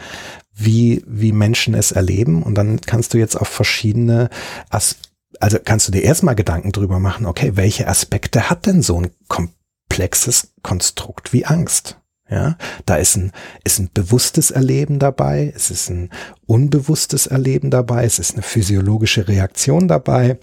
wie, 0.57 1.05
wie 1.07 1.33
Menschen 1.33 1.75
es 1.75 1.93
erleben. 1.93 2.43
Und 2.43 2.57
dann 2.57 2.81
kannst 2.81 3.15
du 3.15 3.19
jetzt 3.19 3.37
auf 3.37 3.49
verschiedene 3.49 4.31
As 4.71 4.97
also 5.39 5.59
kannst 5.63 5.87
du 5.87 5.93
dir 5.93 6.03
erstmal 6.03 6.35
Gedanken 6.35 6.73
drüber 6.73 6.99
machen, 6.99 7.27
okay, 7.27 7.53
welche 7.57 7.89
Aspekte 7.89 8.49
hat 8.49 8.65
denn 8.65 8.81
so 8.81 9.01
ein 9.01 9.11
komplexes 9.29 10.55
Konstrukt 10.63 11.35
wie 11.35 11.45
Angst? 11.45 12.01
Ja, 12.29 12.57
da 12.87 12.97
ist 12.97 13.17
ein, 13.17 13.31
ist 13.63 13.79
ein 13.79 13.91
bewusstes 13.95 14.51
Erleben 14.51 14.99
dabei, 14.99 15.53
es 15.55 15.71
ist 15.71 15.91
ein 15.91 16.11
unbewusstes 16.47 17.29
Erleben 17.29 17.71
dabei, 17.71 18.05
es 18.05 18.19
ist 18.19 18.33
eine 18.33 18.43
physiologische 18.43 19.29
Reaktion 19.29 19.87
dabei, 19.87 20.41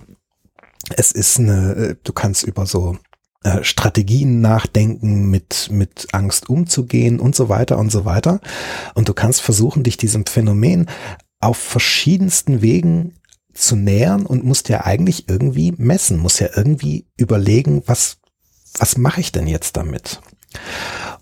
es 0.96 1.12
ist 1.12 1.40
eine, 1.40 1.74
äh, 1.74 1.96
du 2.02 2.14
kannst 2.14 2.44
über 2.44 2.66
so 2.66 2.98
äh, 3.44 3.64
Strategien 3.64 4.42
nachdenken, 4.42 5.30
mit, 5.30 5.70
mit 5.72 6.08
Angst 6.12 6.50
umzugehen 6.50 7.20
und 7.20 7.36
so 7.36 7.50
weiter 7.50 7.78
und 7.78 7.92
so 7.92 8.06
weiter. 8.06 8.40
Und 8.94 9.10
du 9.10 9.14
kannst 9.14 9.42
versuchen, 9.42 9.84
dich 9.84 9.98
diesem 9.98 10.26
Phänomen 10.26 10.88
auf 11.40 11.58
verschiedensten 11.58 12.62
Wegen 12.62 13.16
zu 13.54 13.76
nähern 13.76 14.26
und 14.26 14.44
musst 14.44 14.70
ja 14.70 14.86
eigentlich 14.86 15.30
irgendwie 15.30 15.74
messen, 15.78 16.18
musst 16.20 16.40
ja 16.40 16.50
irgendwie 16.56 17.06
überlegen, 17.18 17.84
was, 17.86 18.18
was 18.78 18.98
mache 18.98 19.22
ich 19.22 19.32
denn 19.32 19.48
jetzt 19.48 19.78
damit? 19.78 20.22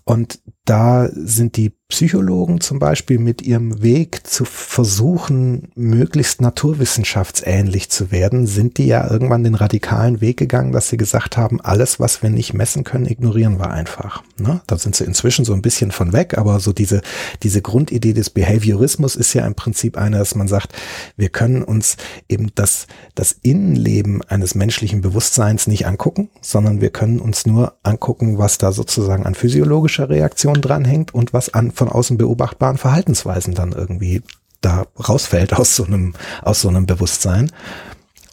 Und 0.04 0.40
da 0.64 1.08
sind 1.12 1.56
die 1.56 1.72
Psychologen 1.92 2.62
zum 2.62 2.78
Beispiel 2.78 3.18
mit 3.18 3.42
ihrem 3.42 3.82
Weg 3.82 4.26
zu 4.26 4.46
versuchen, 4.46 5.70
möglichst 5.74 6.40
naturwissenschaftsähnlich 6.40 7.90
zu 7.90 8.10
werden, 8.10 8.46
sind 8.46 8.78
die 8.78 8.86
ja 8.86 9.10
irgendwann 9.10 9.44
den 9.44 9.54
radikalen 9.54 10.22
Weg 10.22 10.38
gegangen, 10.38 10.72
dass 10.72 10.88
sie 10.88 10.96
gesagt 10.96 11.36
haben, 11.36 11.60
alles, 11.60 12.00
was 12.00 12.22
wir 12.22 12.30
nicht 12.30 12.54
messen 12.54 12.84
können, 12.84 13.04
ignorieren 13.04 13.58
wir 13.58 13.70
einfach. 13.70 14.22
Ne? 14.38 14.62
Da 14.66 14.78
sind 14.78 14.96
sie 14.96 15.04
inzwischen 15.04 15.44
so 15.44 15.52
ein 15.52 15.60
bisschen 15.60 15.90
von 15.90 16.14
weg, 16.14 16.38
aber 16.38 16.60
so 16.60 16.72
diese, 16.72 17.02
diese 17.42 17.60
Grundidee 17.60 18.14
des 18.14 18.30
Behaviorismus 18.30 19.14
ist 19.14 19.34
ja 19.34 19.46
im 19.46 19.54
Prinzip 19.54 19.98
eine, 19.98 20.16
dass 20.16 20.34
man 20.34 20.48
sagt, 20.48 20.72
wir 21.18 21.28
können 21.28 21.62
uns 21.62 21.98
eben 22.26 22.52
das, 22.54 22.86
das 23.14 23.32
Innenleben 23.42 24.22
eines 24.22 24.54
menschlichen 24.54 25.02
Bewusstseins 25.02 25.66
nicht 25.66 25.86
angucken, 25.86 26.30
sondern 26.40 26.80
wir 26.80 26.88
können 26.88 27.20
uns 27.20 27.44
nur 27.44 27.74
angucken, 27.82 28.38
was 28.38 28.56
da 28.56 28.72
sozusagen 28.72 29.26
an 29.26 29.34
physiologischer 29.34 30.08
Reaktion 30.08 30.51
dranhängt 30.60 31.14
und 31.14 31.32
was 31.32 31.54
an 31.54 31.70
von 31.70 31.88
außen 31.88 32.18
beobachtbaren 32.18 32.78
Verhaltensweisen 32.78 33.54
dann 33.54 33.72
irgendwie 33.72 34.22
da 34.60 34.86
rausfällt 35.08 35.52
aus 35.54 35.76
so 35.76 35.84
einem, 35.84 36.14
aus 36.42 36.60
so 36.60 36.68
einem 36.68 36.86
Bewusstsein. 36.86 37.50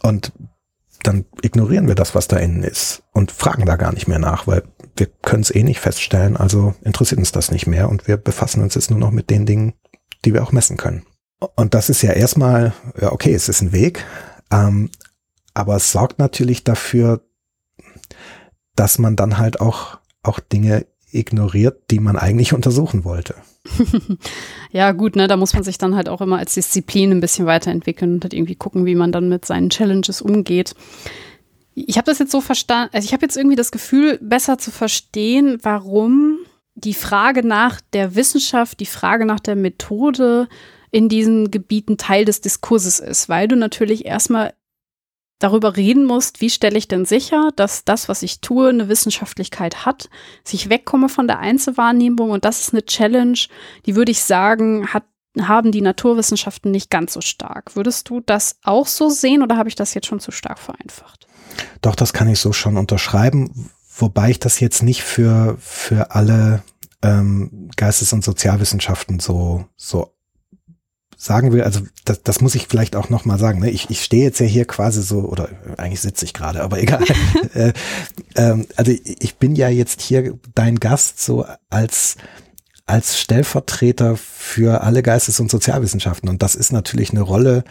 Und 0.02 0.32
dann 1.02 1.24
ignorieren 1.42 1.88
wir 1.88 1.94
das, 1.94 2.14
was 2.14 2.28
da 2.28 2.36
innen 2.36 2.62
ist 2.62 3.02
und 3.12 3.32
fragen 3.32 3.64
da 3.64 3.76
gar 3.76 3.92
nicht 3.92 4.06
mehr 4.06 4.18
nach, 4.18 4.46
weil 4.46 4.62
wir 4.96 5.06
können 5.06 5.42
es 5.42 5.54
eh 5.54 5.62
nicht 5.62 5.80
feststellen, 5.80 6.36
also 6.36 6.74
interessiert 6.82 7.18
uns 7.18 7.32
das 7.32 7.50
nicht 7.50 7.66
mehr 7.66 7.88
und 7.88 8.06
wir 8.06 8.16
befassen 8.16 8.62
uns 8.62 8.74
jetzt 8.74 8.90
nur 8.90 8.98
noch 8.98 9.10
mit 9.10 9.30
den 9.30 9.46
Dingen, 9.46 9.74
die 10.24 10.34
wir 10.34 10.42
auch 10.42 10.52
messen 10.52 10.76
können. 10.76 11.04
Und 11.54 11.72
das 11.72 11.88
ist 11.88 12.02
ja 12.02 12.12
erstmal, 12.12 12.74
ja, 13.00 13.12
okay, 13.12 13.32
es 13.32 13.48
ist 13.48 13.62
ein 13.62 13.72
Weg, 13.72 14.04
ähm, 14.50 14.90
aber 15.54 15.76
es 15.76 15.90
sorgt 15.90 16.18
natürlich 16.18 16.64
dafür, 16.64 17.22
dass 18.76 18.98
man 18.98 19.16
dann 19.16 19.38
halt 19.38 19.60
auch, 19.60 19.98
auch 20.22 20.38
Dinge 20.38 20.86
ignoriert, 21.12 21.82
die 21.90 22.00
man 22.00 22.16
eigentlich 22.16 22.52
untersuchen 22.52 23.04
wollte. 23.04 23.34
ja, 24.72 24.92
gut, 24.92 25.16
ne, 25.16 25.28
da 25.28 25.36
muss 25.36 25.54
man 25.54 25.62
sich 25.62 25.78
dann 25.78 25.94
halt 25.94 26.08
auch 26.08 26.20
immer 26.20 26.38
als 26.38 26.54
Disziplin 26.54 27.10
ein 27.10 27.20
bisschen 27.20 27.46
weiterentwickeln 27.46 28.14
und 28.14 28.24
halt 28.24 28.34
irgendwie 28.34 28.54
gucken, 28.54 28.86
wie 28.86 28.94
man 28.94 29.12
dann 29.12 29.28
mit 29.28 29.44
seinen 29.44 29.70
Challenges 29.70 30.22
umgeht. 30.22 30.74
Ich 31.74 31.96
habe 31.96 32.06
das 32.06 32.18
jetzt 32.18 32.32
so 32.32 32.40
verstanden, 32.40 32.90
also 32.94 33.06
ich 33.06 33.12
habe 33.12 33.24
jetzt 33.24 33.36
irgendwie 33.36 33.56
das 33.56 33.70
Gefühl, 33.70 34.18
besser 34.20 34.58
zu 34.58 34.70
verstehen, 34.70 35.58
warum 35.62 36.38
die 36.74 36.94
Frage 36.94 37.46
nach 37.46 37.80
der 37.92 38.14
Wissenschaft, 38.14 38.80
die 38.80 38.86
Frage 38.86 39.26
nach 39.26 39.40
der 39.40 39.56
Methode 39.56 40.48
in 40.90 41.08
diesen 41.08 41.50
Gebieten 41.50 41.98
Teil 41.98 42.24
des 42.24 42.40
Diskurses 42.40 42.98
ist, 42.98 43.28
weil 43.28 43.48
du 43.48 43.56
natürlich 43.56 44.06
erstmal 44.06 44.54
darüber 45.40 45.76
reden 45.76 46.04
musst, 46.04 46.40
wie 46.40 46.50
stelle 46.50 46.78
ich 46.78 46.86
denn 46.86 47.04
sicher, 47.04 47.50
dass 47.56 47.84
das, 47.84 48.08
was 48.08 48.22
ich 48.22 48.40
tue, 48.40 48.68
eine 48.68 48.88
Wissenschaftlichkeit 48.88 49.84
hat, 49.84 50.08
dass 50.44 50.54
ich 50.54 50.68
wegkomme 50.68 51.08
von 51.08 51.26
der 51.26 51.40
Einzelwahrnehmung 51.40 52.30
und 52.30 52.44
das 52.44 52.60
ist 52.60 52.72
eine 52.72 52.84
Challenge, 52.84 53.38
die 53.86 53.96
würde 53.96 54.12
ich 54.12 54.22
sagen, 54.22 54.92
hat 54.92 55.04
haben 55.40 55.70
die 55.70 55.80
Naturwissenschaften 55.80 56.72
nicht 56.72 56.90
ganz 56.90 57.12
so 57.12 57.20
stark. 57.20 57.76
Würdest 57.76 58.08
du 58.08 58.20
das 58.20 58.56
auch 58.64 58.88
so 58.88 59.08
sehen 59.08 59.42
oder 59.44 59.56
habe 59.56 59.68
ich 59.68 59.76
das 59.76 59.94
jetzt 59.94 60.08
schon 60.08 60.18
zu 60.18 60.32
stark 60.32 60.58
vereinfacht? 60.58 61.28
Doch, 61.82 61.94
das 61.94 62.12
kann 62.12 62.28
ich 62.28 62.40
so 62.40 62.52
schon 62.52 62.76
unterschreiben, 62.76 63.70
wobei 63.96 64.30
ich 64.30 64.40
das 64.40 64.58
jetzt 64.58 64.82
nicht 64.82 65.02
für, 65.02 65.56
für 65.60 66.10
alle 66.16 66.64
ähm, 67.02 67.70
Geistes- 67.76 68.12
und 68.12 68.24
Sozialwissenschaften 68.24 69.20
so, 69.20 69.66
so 69.76 70.12
sagen 71.20 71.52
will, 71.52 71.62
also 71.62 71.80
das, 72.06 72.22
das 72.22 72.40
muss 72.40 72.54
ich 72.54 72.66
vielleicht 72.66 72.96
auch 72.96 73.10
nochmal 73.10 73.38
sagen. 73.38 73.60
Ne? 73.60 73.68
Ich, 73.68 73.90
ich 73.90 74.02
stehe 74.02 74.24
jetzt 74.24 74.40
ja 74.40 74.46
hier 74.46 74.64
quasi 74.64 75.02
so, 75.02 75.20
oder 75.20 75.50
eigentlich 75.76 76.00
sitze 76.00 76.24
ich 76.24 76.32
gerade, 76.32 76.62
aber 76.62 76.78
egal. 76.82 77.04
äh, 77.52 77.74
ähm, 78.36 78.66
also 78.76 78.90
ich 78.90 79.36
bin 79.36 79.54
ja 79.54 79.68
jetzt 79.68 80.00
hier 80.00 80.38
dein 80.54 80.80
Gast 80.80 81.20
so 81.20 81.44
als 81.68 82.16
als 82.86 83.20
Stellvertreter 83.20 84.16
für 84.16 84.80
alle 84.82 85.02
Geistes- 85.02 85.38
und 85.38 85.48
Sozialwissenschaften. 85.48 86.28
Und 86.28 86.42
das 86.42 86.56
ist 86.56 86.72
natürlich 86.72 87.10
eine 87.10 87.20
Rolle, 87.20 87.62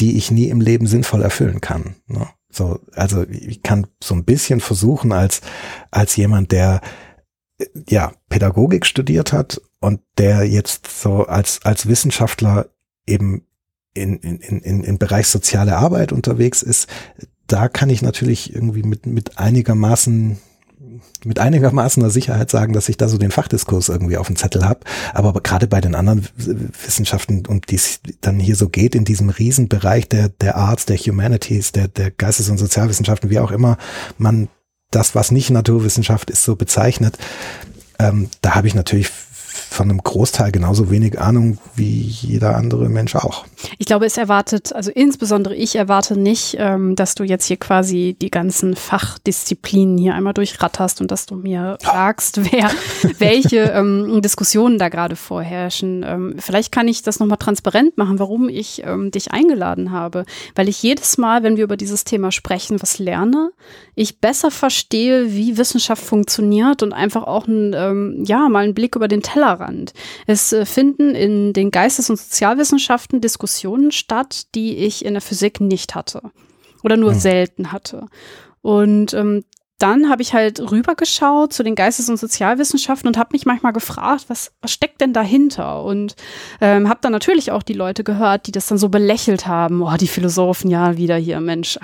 die 0.00 0.18
ich 0.18 0.30
nie 0.30 0.50
im 0.50 0.60
Leben 0.60 0.86
sinnvoll 0.86 1.22
erfüllen 1.22 1.62
kann. 1.62 1.94
Ne? 2.08 2.28
So, 2.50 2.78
also 2.92 3.22
ich 3.22 3.62
kann 3.62 3.86
so 4.02 4.14
ein 4.14 4.24
bisschen 4.24 4.60
versuchen 4.60 5.12
als, 5.12 5.40
als 5.90 6.16
jemand, 6.16 6.52
der 6.52 6.82
ja 7.88 8.12
Pädagogik 8.28 8.84
studiert 8.84 9.32
hat 9.32 9.62
und 9.80 10.00
der 10.18 10.44
jetzt 10.44 10.86
so 11.00 11.26
als, 11.26 11.60
als 11.64 11.86
Wissenschaftler 11.86 12.66
eben 13.06 13.42
in, 13.94 14.16
in, 14.18 14.38
in, 14.38 14.84
in 14.84 14.98
Bereich 14.98 15.28
soziale 15.28 15.76
Arbeit 15.76 16.12
unterwegs 16.12 16.62
ist, 16.62 16.88
da 17.46 17.68
kann 17.68 17.90
ich 17.90 18.02
natürlich 18.02 18.54
irgendwie 18.54 18.82
mit, 18.82 19.06
mit 19.06 19.38
einigermaßen 19.38 20.38
mit 21.24 21.38
einigermaßener 21.38 22.10
Sicherheit 22.10 22.50
sagen, 22.50 22.72
dass 22.72 22.88
ich 22.88 22.96
da 22.96 23.08
so 23.08 23.18
den 23.18 23.30
Fachdiskurs 23.30 23.88
irgendwie 23.88 24.16
auf 24.16 24.26
dem 24.26 24.36
Zettel 24.36 24.64
habe. 24.64 24.80
Aber 25.12 25.32
gerade 25.40 25.66
bei 25.66 25.80
den 25.80 25.94
anderen 25.94 26.26
Wissenschaften, 26.36 27.44
um 27.46 27.60
die 27.60 27.76
es 27.76 28.00
dann 28.20 28.40
hier 28.40 28.56
so 28.56 28.68
geht, 28.68 28.94
in 28.94 29.04
diesem 29.04 29.28
Riesenbereich 29.28 30.08
der, 30.08 30.30
der 30.30 30.56
Arts, 30.56 30.86
der 30.86 30.96
Humanities, 30.96 31.72
der, 31.72 31.88
der 31.88 32.10
Geistes- 32.10 32.48
und 32.48 32.58
Sozialwissenschaften, 32.58 33.30
wie 33.30 33.38
auch 33.38 33.50
immer 33.50 33.76
man 34.18 34.48
das, 34.90 35.14
was 35.14 35.30
nicht 35.30 35.50
Naturwissenschaft 35.50 36.30
ist, 36.30 36.44
so 36.44 36.56
bezeichnet, 36.56 37.18
ähm, 37.98 38.28
da 38.40 38.54
habe 38.54 38.66
ich 38.66 38.74
natürlich 38.74 39.10
von 39.52 39.90
einem 39.90 40.02
Großteil 40.02 40.52
genauso 40.52 40.90
wenig 40.90 41.20
Ahnung 41.20 41.58
wie 41.74 42.00
jeder 42.00 42.56
andere 42.56 42.88
Mensch 42.88 43.16
auch. 43.16 43.46
Ich 43.78 43.86
glaube, 43.86 44.06
es 44.06 44.16
erwartet, 44.16 44.72
also 44.72 44.90
insbesondere 44.90 45.54
ich 45.54 45.76
erwarte 45.76 46.18
nicht, 46.18 46.56
ähm, 46.58 46.96
dass 46.96 47.14
du 47.14 47.24
jetzt 47.24 47.46
hier 47.46 47.56
quasi 47.56 48.16
die 48.20 48.30
ganzen 48.30 48.76
Fachdisziplinen 48.76 49.98
hier 49.98 50.14
einmal 50.14 50.34
durchratterst 50.34 51.00
und 51.00 51.10
dass 51.10 51.26
du 51.26 51.36
mir 51.36 51.78
sagst, 51.80 52.52
wer, 52.52 52.70
welche 53.18 53.58
ähm, 53.58 54.22
Diskussionen 54.22 54.78
da 54.78 54.88
gerade 54.88 55.16
vorherrschen. 55.16 56.04
Ähm, 56.06 56.36
vielleicht 56.38 56.72
kann 56.72 56.88
ich 56.88 57.02
das 57.02 57.20
nochmal 57.20 57.38
transparent 57.38 57.98
machen, 57.98 58.18
warum 58.18 58.48
ich 58.48 58.82
ähm, 58.84 59.10
dich 59.10 59.32
eingeladen 59.32 59.90
habe. 59.90 60.24
Weil 60.54 60.68
ich 60.68 60.82
jedes 60.82 61.18
Mal, 61.18 61.42
wenn 61.42 61.56
wir 61.56 61.64
über 61.64 61.76
dieses 61.76 62.04
Thema 62.04 62.32
sprechen, 62.32 62.80
was 62.80 62.98
lerne, 62.98 63.50
ich 63.94 64.20
besser 64.20 64.50
verstehe, 64.50 65.32
wie 65.34 65.58
Wissenschaft 65.58 66.02
funktioniert 66.02 66.82
und 66.82 66.92
einfach 66.92 67.24
auch 67.24 67.46
ein, 67.46 67.74
ähm, 67.74 68.24
ja, 68.24 68.48
mal 68.48 68.64
einen 68.64 68.74
Blick 68.74 68.96
über 68.96 69.08
den 69.08 69.22
Tellerrand. 69.22 69.92
Es 70.26 70.52
äh, 70.52 70.64
finden 70.64 71.14
in 71.14 71.52
den 71.52 71.70
Geistes- 71.70 72.08
und 72.08 72.16
Sozialwissenschaften 72.16 73.20
Diskussionen 73.20 73.49
statt, 73.92 74.54
die 74.54 74.78
ich 74.78 75.04
in 75.04 75.14
der 75.14 75.20
Physik 75.20 75.60
nicht 75.60 75.94
hatte 75.94 76.22
oder 76.82 76.96
nur 76.96 77.12
hm. 77.12 77.18
selten 77.18 77.72
hatte. 77.72 78.06
Und 78.62 79.14
ähm, 79.14 79.44
dann 79.80 80.10
habe 80.10 80.20
ich 80.20 80.34
halt 80.34 80.60
rübergeschaut 80.60 81.54
zu 81.54 81.62
den 81.62 81.74
Geistes- 81.74 82.10
und 82.10 82.18
Sozialwissenschaften 82.18 83.08
und 83.08 83.16
habe 83.16 83.30
mich 83.32 83.46
manchmal 83.46 83.72
gefragt, 83.72 84.26
was, 84.28 84.52
was 84.60 84.70
steckt 84.70 85.00
denn 85.00 85.14
dahinter? 85.14 85.82
Und 85.82 86.16
ähm, 86.60 86.88
habe 86.88 87.00
dann 87.00 87.12
natürlich 87.12 87.50
auch 87.50 87.62
die 87.62 87.72
Leute 87.72 88.04
gehört, 88.04 88.46
die 88.46 88.52
das 88.52 88.66
dann 88.66 88.76
so 88.76 88.90
belächelt 88.90 89.46
haben. 89.46 89.80
Oh, 89.82 89.96
die 89.98 90.06
Philosophen, 90.06 90.70
ja, 90.70 90.98
wieder 90.98 91.16
hier, 91.16 91.40
Mensch. 91.40 91.78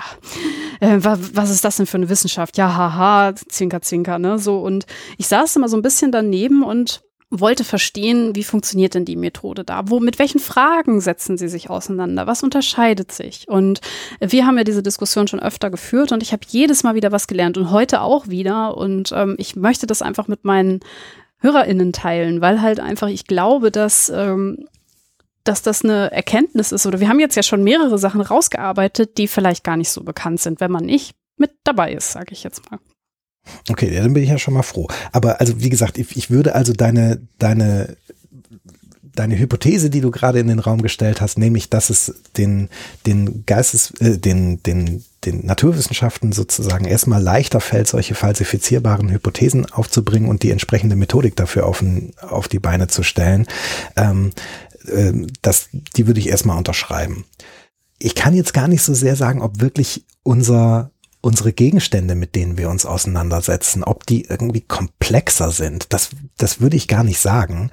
Äh, 0.79 0.99
was, 0.99 1.35
was 1.35 1.49
ist 1.49 1.65
das 1.65 1.77
denn 1.77 1.87
für 1.87 1.97
eine 1.97 2.07
Wissenschaft? 2.07 2.55
Ja, 2.55 2.75
haha, 2.75 3.33
zwinker, 3.33 3.81
zwinker, 3.81 4.19
ne? 4.19 4.37
So, 4.37 4.59
und 4.59 4.85
ich 5.17 5.27
saß 5.27 5.55
immer 5.55 5.69
so 5.69 5.75
ein 5.75 5.81
bisschen 5.81 6.11
daneben 6.11 6.61
und 6.61 7.01
wollte 7.29 7.63
verstehen, 7.63 8.35
wie 8.35 8.43
funktioniert 8.43 8.93
denn 8.93 9.03
die 9.03 9.17
Methode 9.17 9.63
da? 9.63 9.89
Wo, 9.89 9.99
mit 9.99 10.17
welchen 10.17 10.39
Fragen 10.39 11.01
setzen 11.01 11.37
sie 11.37 11.49
sich 11.49 11.69
auseinander? 11.69 12.25
Was 12.25 12.41
unterscheidet 12.41 13.11
sich? 13.11 13.47
Und 13.47 13.81
wir 14.19 14.45
haben 14.45 14.57
ja 14.57 14.63
diese 14.63 14.83
Diskussion 14.83 15.27
schon 15.27 15.41
öfter 15.41 15.69
geführt 15.69 16.11
und 16.11 16.23
ich 16.23 16.31
habe 16.31 16.43
jedes 16.47 16.83
Mal 16.83 16.95
wieder 16.95 17.11
was 17.11 17.27
gelernt 17.27 17.57
und 17.57 17.71
heute 17.71 18.01
auch 18.01 18.27
wieder. 18.27 18.77
Und 18.77 19.11
ähm, 19.13 19.35
ich 19.37 19.55
möchte 19.55 19.87
das 19.87 20.01
einfach 20.01 20.27
mit 20.27 20.45
meinen 20.45 20.79
HörerInnen 21.39 21.91
teilen, 21.91 22.41
weil 22.41 22.61
halt 22.61 22.79
einfach 22.79 23.09
ich 23.09 23.27
glaube, 23.27 23.71
dass 23.71 24.09
ähm, 24.09 24.65
dass 25.43 25.61
das 25.61 25.83
eine 25.83 26.11
Erkenntnis 26.11 26.71
ist. 26.71 26.85
Oder 26.85 26.99
wir 26.99 27.07
haben 27.09 27.19
jetzt 27.19 27.35
ja 27.35 27.43
schon 27.43 27.63
mehrere 27.63 27.97
Sachen 27.97 28.21
rausgearbeitet, 28.21 29.17
die 29.17 29.27
vielleicht 29.27 29.63
gar 29.63 29.77
nicht 29.77 29.89
so 29.89 30.03
bekannt 30.03 30.41
sind, 30.41 30.59
wenn 30.59 30.71
man 30.71 30.85
nicht 30.85 31.15
mit 31.37 31.51
dabei 31.63 31.93
ist, 31.93 32.11
sage 32.11 32.33
ich 32.33 32.43
jetzt 32.43 32.69
mal. 32.69 32.79
Okay, 33.69 33.93
ja, 33.93 34.01
dann 34.01 34.13
bin 34.13 34.23
ich 34.23 34.29
ja 34.29 34.37
schon 34.37 34.53
mal 34.53 34.63
froh. 34.63 34.87
Aber 35.11 35.39
also 35.39 35.59
wie 35.61 35.69
gesagt, 35.69 35.97
ich, 35.97 36.15
ich 36.15 36.29
würde 36.29 36.55
also 36.55 36.73
deine, 36.73 37.21
deine, 37.39 37.97
deine 39.17 39.37
Hypothese, 39.37 39.89
die 39.89 40.01
du 40.01 40.11
gerade 40.11 40.39
in 40.39 40.47
den 40.47 40.59
Raum 40.59 40.81
gestellt 40.81 41.21
hast, 41.21 41.37
nämlich, 41.37 41.69
dass 41.69 41.89
es 41.89 42.13
den, 42.37 42.69
den 43.05 43.45
Geistes, 43.45 43.91
äh, 43.99 44.17
den, 44.17 44.61
den, 44.63 45.03
den 45.25 45.45
Naturwissenschaften 45.45 46.31
sozusagen 46.31 46.85
erstmal 46.85 47.21
leichter 47.21 47.59
fällt, 47.59 47.87
solche 47.87 48.15
falsifizierbaren 48.15 49.11
Hypothesen 49.11 49.65
aufzubringen 49.71 50.29
und 50.29 50.43
die 50.43 50.51
entsprechende 50.51 50.95
Methodik 50.95 51.35
dafür 51.35 51.65
auf, 51.65 51.81
ein, 51.81 52.13
auf 52.21 52.47
die 52.47 52.59
Beine 52.59 52.87
zu 52.87 53.03
stellen, 53.03 53.47
ähm, 53.95 54.31
äh, 54.87 55.13
das, 55.41 55.69
die 55.71 56.07
würde 56.07 56.19
ich 56.19 56.29
erstmal 56.29 56.57
unterschreiben. 56.57 57.25
Ich 57.99 58.13
kann 58.13 58.35
jetzt 58.35 58.53
gar 58.53 58.67
nicht 58.67 58.83
so 58.83 58.93
sehr 58.93 59.15
sagen, 59.15 59.41
ob 59.41 59.59
wirklich 59.59 60.05
unser 60.21 60.91
unsere 61.21 61.51
Gegenstände, 61.51 62.15
mit 62.15 62.35
denen 62.35 62.57
wir 62.57 62.69
uns 62.69 62.85
auseinandersetzen, 62.85 63.83
ob 63.83 64.05
die 64.05 64.25
irgendwie 64.25 64.61
komplexer 64.61 65.51
sind, 65.51 65.91
das, 65.93 66.11
das 66.37 66.61
würde 66.61 66.77
ich 66.77 66.87
gar 66.87 67.03
nicht 67.03 67.19
sagen. 67.19 67.71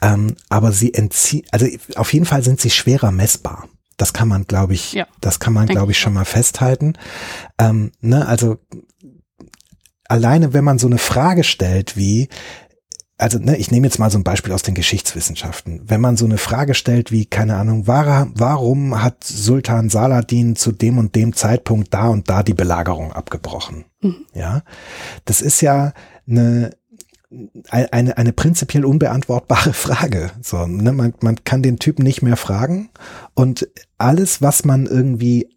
Ähm, 0.00 0.36
aber 0.48 0.72
sie 0.72 0.94
entziehen, 0.94 1.44
also 1.50 1.66
auf 1.96 2.12
jeden 2.12 2.26
Fall 2.26 2.42
sind 2.42 2.60
sie 2.60 2.70
schwerer 2.70 3.12
messbar. 3.12 3.68
Das 3.96 4.12
kann 4.12 4.28
man, 4.28 4.46
glaube 4.46 4.74
ich, 4.74 4.92
ja, 4.92 5.06
das 5.20 5.40
kann 5.40 5.54
man, 5.54 5.66
glaube 5.66 5.92
ich, 5.92 5.98
schon 5.98 6.12
mal 6.12 6.26
festhalten. 6.26 6.94
Ähm, 7.58 7.92
ne, 8.00 8.26
also 8.26 8.58
alleine, 10.08 10.52
wenn 10.52 10.64
man 10.64 10.78
so 10.78 10.86
eine 10.86 10.98
Frage 10.98 11.44
stellt 11.44 11.96
wie, 11.96 12.28
also 13.18 13.38
ne, 13.38 13.56
ich 13.56 13.70
nehme 13.70 13.86
jetzt 13.86 13.98
mal 13.98 14.10
so 14.10 14.18
ein 14.18 14.24
Beispiel 14.24 14.52
aus 14.52 14.62
den 14.62 14.74
Geschichtswissenschaften. 14.74 15.80
Wenn 15.86 16.00
man 16.00 16.16
so 16.16 16.26
eine 16.26 16.38
Frage 16.38 16.74
stellt 16.74 17.10
wie, 17.10 17.24
keine 17.24 17.56
Ahnung, 17.56 17.86
war, 17.86 18.28
warum 18.34 19.02
hat 19.02 19.24
Sultan 19.24 19.88
Saladin 19.88 20.54
zu 20.54 20.72
dem 20.72 20.98
und 20.98 21.14
dem 21.14 21.32
Zeitpunkt 21.32 21.94
da 21.94 22.08
und 22.08 22.28
da 22.28 22.42
die 22.42 22.54
Belagerung 22.54 23.12
abgebrochen? 23.12 23.86
Mhm. 24.02 24.26
Ja, 24.34 24.62
das 25.24 25.40
ist 25.40 25.62
ja 25.62 25.94
eine, 26.28 26.70
eine, 27.70 28.18
eine 28.18 28.32
prinzipiell 28.34 28.84
unbeantwortbare 28.84 29.72
Frage. 29.72 30.30
So, 30.42 30.66
ne, 30.66 30.92
man, 30.92 31.14
man 31.20 31.42
kann 31.44 31.62
den 31.62 31.78
Typen 31.78 32.02
nicht 32.02 32.20
mehr 32.20 32.36
fragen 32.36 32.90
und 33.34 33.66
alles, 33.96 34.42
was 34.42 34.66
man 34.66 34.84
irgendwie, 34.84 35.56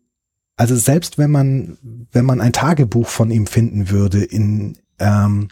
also 0.56 0.78
selbst 0.78 1.18
wenn 1.18 1.32
man, 1.32 1.78
wenn 2.14 2.26
man 2.26 2.40
ein 2.40 2.54
Tagebuch 2.54 3.08
von 3.08 3.32
ihm 3.32 3.48
finden 3.48 3.90
würde 3.90 4.24
in, 4.24 4.78
ähm, 5.00 5.50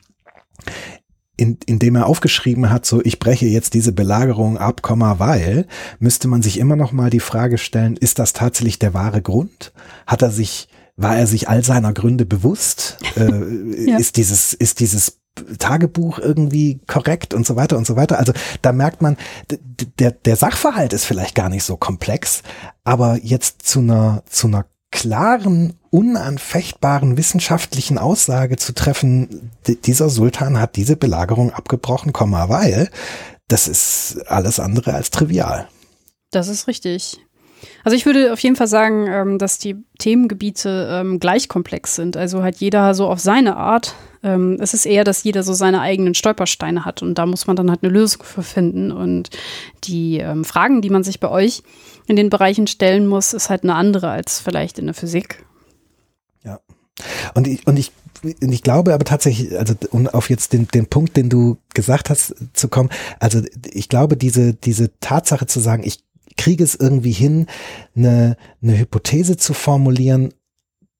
in, 1.37 1.57
in 1.67 1.79
dem 1.79 1.95
er 1.95 2.07
aufgeschrieben 2.07 2.69
hat, 2.69 2.85
so 2.85 3.01
ich 3.03 3.19
breche 3.19 3.45
jetzt 3.45 3.73
diese 3.75 3.91
Belagerung 3.91 4.57
ab, 4.57 4.81
weil, 5.19 5.67
müsste 5.99 6.27
man 6.27 6.41
sich 6.41 6.59
immer 6.59 6.75
noch 6.75 6.91
mal 6.91 7.09
die 7.09 7.19
Frage 7.19 7.57
stellen, 7.57 7.95
ist 7.95 8.19
das 8.19 8.33
tatsächlich 8.33 8.79
der 8.79 8.93
wahre 8.93 9.21
Grund? 9.21 9.71
Hat 10.07 10.23
er 10.23 10.31
sich, 10.31 10.67
war 10.95 11.15
er 11.15 11.27
sich 11.27 11.47
all 11.47 11.63
seiner 11.63 11.93
Gründe 11.93 12.25
bewusst? 12.25 12.97
Äh, 13.15 13.85
ja. 13.87 13.97
Ist 13.97 14.17
dieses, 14.17 14.53
ist 14.53 14.79
dieses 14.79 15.19
Tagebuch 15.59 16.19
irgendwie 16.19 16.79
korrekt 16.87 17.33
und 17.33 17.45
so 17.45 17.55
weiter 17.55 17.77
und 17.77 17.85
so 17.85 17.95
weiter. 17.95 18.17
Also 18.17 18.33
da 18.61 18.71
merkt 18.71 19.01
man, 19.01 19.17
der, 19.99 20.11
der 20.11 20.35
Sachverhalt 20.35 20.93
ist 20.93 21.05
vielleicht 21.05 21.35
gar 21.35 21.49
nicht 21.49 21.63
so 21.63 21.77
komplex, 21.77 22.41
aber 22.83 23.19
jetzt 23.21 23.67
zu 23.67 23.79
einer, 23.79 24.23
zu 24.27 24.47
einer 24.47 24.65
klaren, 24.91 25.73
unanfechtbaren 25.89 27.17
wissenschaftlichen 27.17 27.97
Aussage 27.97 28.57
zu 28.57 28.73
treffen, 28.73 29.51
dieser 29.85 30.09
Sultan 30.09 30.59
hat 30.59 30.75
diese 30.75 30.95
Belagerung 30.95 31.51
abgebrochen, 31.51 32.13
weil 32.13 32.89
das 33.47 33.67
ist 33.67 34.19
alles 34.27 34.59
andere 34.59 34.93
als 34.93 35.11
trivial. 35.11 35.67
Das 36.31 36.47
ist 36.47 36.67
richtig. 36.67 37.17
Also 37.83 37.95
ich 37.95 38.05
würde 38.05 38.33
auf 38.33 38.39
jeden 38.39 38.55
Fall 38.55 38.67
sagen, 38.67 39.07
ähm, 39.07 39.37
dass 39.37 39.57
die 39.57 39.77
Themengebiete 39.99 40.89
ähm, 40.91 41.19
gleich 41.19 41.49
komplex 41.49 41.95
sind. 41.95 42.17
Also 42.17 42.43
halt 42.43 42.57
jeder 42.57 42.93
so 42.93 43.07
auf 43.07 43.19
seine 43.19 43.57
Art. 43.57 43.95
Ähm, 44.23 44.57
es 44.59 44.73
ist 44.73 44.85
eher, 44.85 45.03
dass 45.03 45.23
jeder 45.23 45.43
so 45.43 45.53
seine 45.53 45.81
eigenen 45.81 46.13
Stolpersteine 46.13 46.85
hat 46.85 47.01
und 47.01 47.15
da 47.15 47.25
muss 47.25 47.47
man 47.47 47.55
dann 47.55 47.69
halt 47.69 47.83
eine 47.83 47.91
Lösung 47.91 48.23
für 48.23 48.43
finden. 48.43 48.91
Und 48.91 49.29
die 49.85 50.23
Fragen, 50.43 50.81
die 50.81 50.89
man 50.89 51.03
sich 51.03 51.19
bei 51.19 51.29
euch 51.29 51.63
in 52.07 52.15
den 52.15 52.29
Bereichen 52.29 52.67
stellen 52.67 53.07
muss, 53.07 53.33
ist 53.33 53.49
halt 53.49 53.63
eine 53.63 53.75
andere 53.75 54.09
als 54.09 54.39
vielleicht 54.39 54.79
in 54.79 54.85
der 54.85 54.95
Physik. 54.95 55.45
Ja. 56.43 56.59
Und 57.33 57.47
ich, 57.47 57.67
und 57.67 57.77
ich 57.77 57.91
ich 58.23 58.63
glaube 58.63 58.93
aber 58.93 59.05
tatsächlich, 59.05 59.57
also 59.57 59.75
um 59.91 60.07
auf 60.07 60.29
jetzt 60.29 60.53
den, 60.53 60.67
den 60.67 60.87
Punkt, 60.87 61.17
den 61.17 61.29
du 61.29 61.57
gesagt 61.73 62.09
hast, 62.09 62.35
zu 62.53 62.67
kommen, 62.67 62.89
also 63.19 63.41
ich 63.71 63.89
glaube, 63.89 64.17
diese, 64.17 64.53
diese 64.53 64.97
Tatsache 64.99 65.45
zu 65.45 65.59
sagen, 65.59 65.83
ich 65.85 66.03
kriege 66.35 66.63
es 66.63 66.75
irgendwie 66.75 67.11
hin, 67.11 67.47
eine, 67.95 68.37
eine 68.61 68.77
Hypothese 68.77 69.37
zu 69.37 69.53
formulieren, 69.53 70.33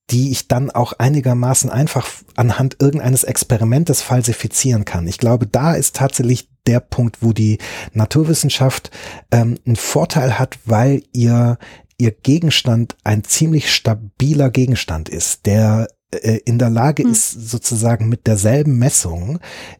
die 0.10 0.32
ich 0.32 0.48
dann 0.48 0.72
auch 0.72 0.94
einigermaßen 0.94 1.70
einfach 1.70 2.08
anhand 2.36 2.78
irgendeines 2.80 3.24
Experimentes 3.24 4.02
falsifizieren 4.02 4.86
kann. 4.86 5.08
Ich 5.08 5.18
glaube, 5.18 5.48
da 5.48 5.74
ist 5.74 5.96
tatsächlich 5.96 6.50
der 6.68 6.80
Punkt, 6.80 7.18
wo 7.22 7.34
die 7.34 7.58
Naturwissenschaft 7.94 8.92
ähm, 9.32 9.58
einen 9.66 9.76
Vorteil 9.76 10.38
hat, 10.38 10.60
weil 10.66 11.04
ihr 11.14 11.58
ihr 11.98 12.12
Gegenstand 12.12 12.96
ein 13.04 13.24
ziemlich 13.24 13.74
stabiler 13.74 14.52
Gegenstand 14.52 15.10
ist, 15.10 15.46
der 15.46 15.88
äh, 16.12 16.40
in 16.46 16.60
der 16.60 16.70
Lage 16.70 17.04
hm. 17.04 17.12
ist, 17.12 17.32
sozusagen 17.32 18.08
mit 18.08 18.28
derselben 18.28 18.78
Messung 18.78 19.40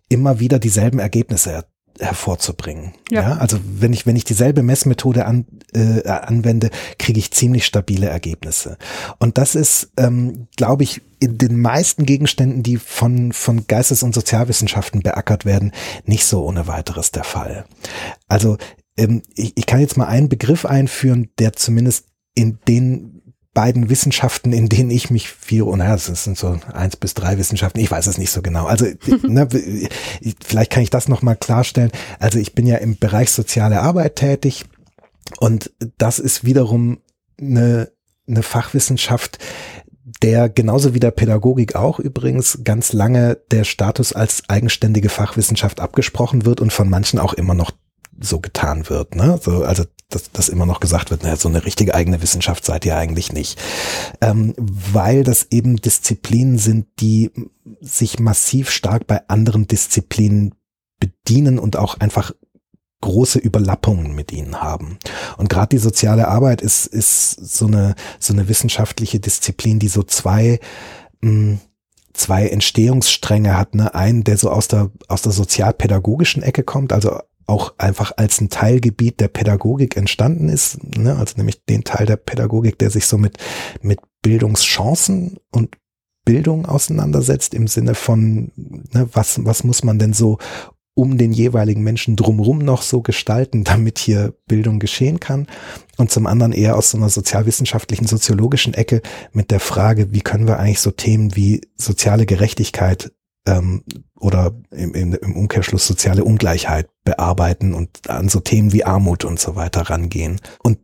immer 0.10 0.40
wieder 0.40 0.60
dieselben 0.60 1.00
Ergebnisse 1.00 1.66
hervorzubringen. 2.00 2.94
Ja. 3.10 3.22
ja. 3.22 3.38
also 3.38 3.58
wenn 3.64 3.94
ich 3.94 4.06
wenn 4.06 4.16
ich 4.16 4.24
dieselbe 4.24 4.64
Messmethode 4.64 5.26
an, 5.26 5.46
äh, 5.74 6.08
anwende, 6.08 6.70
kriege 7.00 7.20
ich 7.20 7.32
ziemlich 7.32 7.66
stabile 7.66 8.08
Ergebnisse. 8.08 8.78
Und 9.20 9.38
das 9.38 9.56
ist, 9.56 9.92
ähm, 9.98 10.48
glaube 10.56 10.84
ich, 10.84 11.02
in 11.20 11.38
den 11.38 11.60
meisten 11.60 12.06
Gegenständen, 12.06 12.64
die 12.64 12.78
von 12.78 13.32
von 13.34 13.68
Geistes- 13.68 14.04
und 14.04 14.14
Sozialwissenschaften 14.14 15.02
beackert 15.02 15.46
werden, 15.46 15.72
nicht 16.06 16.26
so 16.26 16.46
ohne 16.46 16.68
weiteres 16.68 17.12
der 17.12 17.24
Fall. 17.24 17.66
Also 18.28 18.58
ähm, 18.98 19.24
ich, 19.36 19.54
ich 19.56 19.66
kann 19.66 19.80
jetzt 19.80 19.98
mal 19.98 20.08
einen 20.08 20.30
Begriff 20.30 20.66
einführen, 20.66 21.30
der 21.40 21.54
zumindest 21.54 22.06
in 22.36 22.60
den 22.68 23.17
beiden 23.58 23.90
Wissenschaften, 23.90 24.54
in 24.54 24.70
denen 24.70 24.92
ich 24.92 25.10
mich 25.10 25.30
viel, 25.30 25.64
und 25.64 25.80
naja, 25.80 25.94
das 25.94 26.24
sind 26.24 26.38
so 26.38 26.60
eins 26.74 26.96
bis 26.96 27.16
drei 27.16 27.40
Wissenschaften, 27.40 27.80
ich 27.80 27.90
weiß 27.90 28.06
es 28.06 28.20
nicht 28.20 28.30
so 28.30 28.44
genau. 28.44 28.68
Also 28.68 28.86
ne, 29.24 29.48
vielleicht 30.46 30.72
kann 30.72 30.84
ich 30.84 30.92
das 30.92 31.08
nochmal 31.08 31.38
klarstellen. 31.38 31.90
Also 32.20 32.38
ich 32.38 32.54
bin 32.54 32.68
ja 32.68 32.78
im 32.78 33.00
Bereich 33.00 33.32
soziale 33.32 33.82
Arbeit 33.82 34.16
tätig 34.16 34.66
und 35.40 35.72
das 35.98 36.20
ist 36.20 36.44
wiederum 36.44 37.00
eine, 37.42 37.90
eine 38.28 38.44
Fachwissenschaft, 38.44 39.40
der 40.22 40.50
genauso 40.50 40.94
wie 40.94 41.00
der 41.00 41.10
Pädagogik 41.10 41.76
auch 41.76 42.00
übrigens 42.00 42.60
ganz 42.64 42.94
lange 42.94 43.40
der 43.50 43.64
Status 43.64 44.14
als 44.14 44.44
eigenständige 44.50 45.10
Fachwissenschaft 45.10 45.80
abgesprochen 45.80 46.46
wird 46.46 46.62
und 46.62 46.72
von 46.72 46.92
manchen 46.92 47.18
auch 47.18 47.34
immer 47.34 47.56
noch 47.56 47.72
so 48.20 48.40
getan 48.40 48.90
wird. 48.90 49.16
Ne? 49.16 49.40
So, 49.42 49.64
also 49.64 49.84
dass, 50.10 50.32
dass 50.32 50.50
immer 50.50 50.66
noch 50.66 50.80
gesagt 50.80 51.12
wird, 51.12 51.24
naja, 51.24 51.36
so 51.36 51.50
eine 51.50 51.66
richtige 51.66 51.94
eigene 51.94 52.22
Wissenschaft 52.22 52.64
seid 52.64 52.86
ihr 52.86 52.96
eigentlich 52.96 53.34
nicht. 53.34 53.60
Ähm, 54.22 54.54
weil 54.58 55.24
das 55.24 55.48
eben 55.52 55.78
Disziplinen 55.78 56.58
sind, 56.58 56.88
die 57.00 57.32
sich 57.82 58.20
massiv 58.20 58.70
stark 58.70 59.06
bei 59.06 59.28
anderen 59.28 59.68
Disziplinen 59.68 60.56
bedienen 61.00 61.60
und 61.60 61.76
auch 61.76 62.00
einfach 62.00 62.32
große 63.02 63.38
Überlappungen 63.38 64.16
mit 64.16 64.32
ihnen 64.32 64.62
haben. 64.62 64.98
Und 65.38 65.50
gerade 65.50 65.76
die 65.76 65.82
soziale 65.82 66.28
Arbeit 66.28 66.62
ist, 66.62 66.88
ist 66.88 67.32
so 67.32 67.68
eine, 67.68 67.96
so 68.20 68.34
eine 68.34 68.48
wissenschaftliche 68.48 69.20
Disziplin, 69.20 69.78
die 69.78 69.88
so 69.90 70.04
zwei, 70.04 70.60
mh, 71.22 71.30
hm, 71.30 71.60
zwei 72.14 72.48
Entstehungsstränge 72.48 73.56
hat. 73.56 73.76
Ne? 73.76 73.94
Einen, 73.94 74.24
der 74.24 74.38
so 74.38 74.50
aus 74.50 74.68
der, 74.68 74.90
aus 75.08 75.22
der 75.22 75.32
sozialpädagogischen 75.32 76.42
Ecke 76.42 76.64
kommt, 76.64 76.92
also 76.92 77.20
auch 77.48 77.74
einfach 77.78 78.12
als 78.18 78.42
ein 78.42 78.50
Teilgebiet 78.50 79.20
der 79.20 79.30
Pädagogik 79.30 79.96
entstanden 79.96 80.50
ist, 80.50 80.84
ne? 80.98 81.16
also 81.16 81.36
nämlich 81.38 81.64
den 81.66 81.84
Teil 81.84 82.06
der 82.06 82.18
Pädagogik, 82.18 82.78
der 82.78 82.90
sich 82.90 83.08
so 83.08 83.18
mit, 83.18 83.38
mit 83.82 84.00
Bildungschancen 84.22 85.38
und 85.52 85.78
Bildung 86.26 86.66
auseinandersetzt 86.66 87.54
im 87.54 87.68
Sinne 87.68 87.96
von, 87.96 88.52
ne, 88.56 89.08
was, 89.14 89.46
was 89.46 89.64
muss 89.64 89.86
man 89.86 89.98
denn 89.98 90.12
so 90.12 90.40
um 90.94 91.18
den 91.18 91.32
jeweiligen 91.32 91.84
Menschen 91.84 92.16
drumherum 92.16 92.58
noch 92.58 92.82
so 92.82 93.02
gestalten, 93.02 93.64
damit 93.64 93.98
hier 93.98 94.34
Bildung 94.48 94.80
geschehen 94.80 95.22
kann. 95.22 95.48
Und 95.96 96.12
zum 96.12 96.28
anderen 96.28 96.52
eher 96.52 96.76
aus 96.76 96.92
so 96.92 96.98
einer 96.98 97.10
sozialwissenschaftlichen, 97.10 98.08
soziologischen 98.08 98.74
Ecke 98.74 99.02
mit 99.32 99.52
der 99.52 99.62
Frage, 99.62 100.12
wie 100.12 100.22
können 100.22 100.48
wir 100.48 100.60
eigentlich 100.60 100.82
so 100.82 100.92
Themen 100.92 101.36
wie 101.36 101.62
soziale 101.78 102.26
Gerechtigkeit 102.26 103.14
ähm, 103.48 103.84
oder 104.20 104.54
im, 104.72 104.94
im, 104.94 105.36
Umkehrschluss 105.36 105.88
soziale 105.88 106.24
Ungleichheit 106.24 106.90
bearbeiten 107.04 107.74
und 107.74 108.10
an 108.10 108.30
so 108.30 108.40
Themen 108.40 108.74
wie 108.74 108.84
Armut 108.84 109.26
und 109.26 109.40
so 109.40 109.56
weiter 109.56 109.90
rangehen. 109.90 110.40
Und 110.62 110.80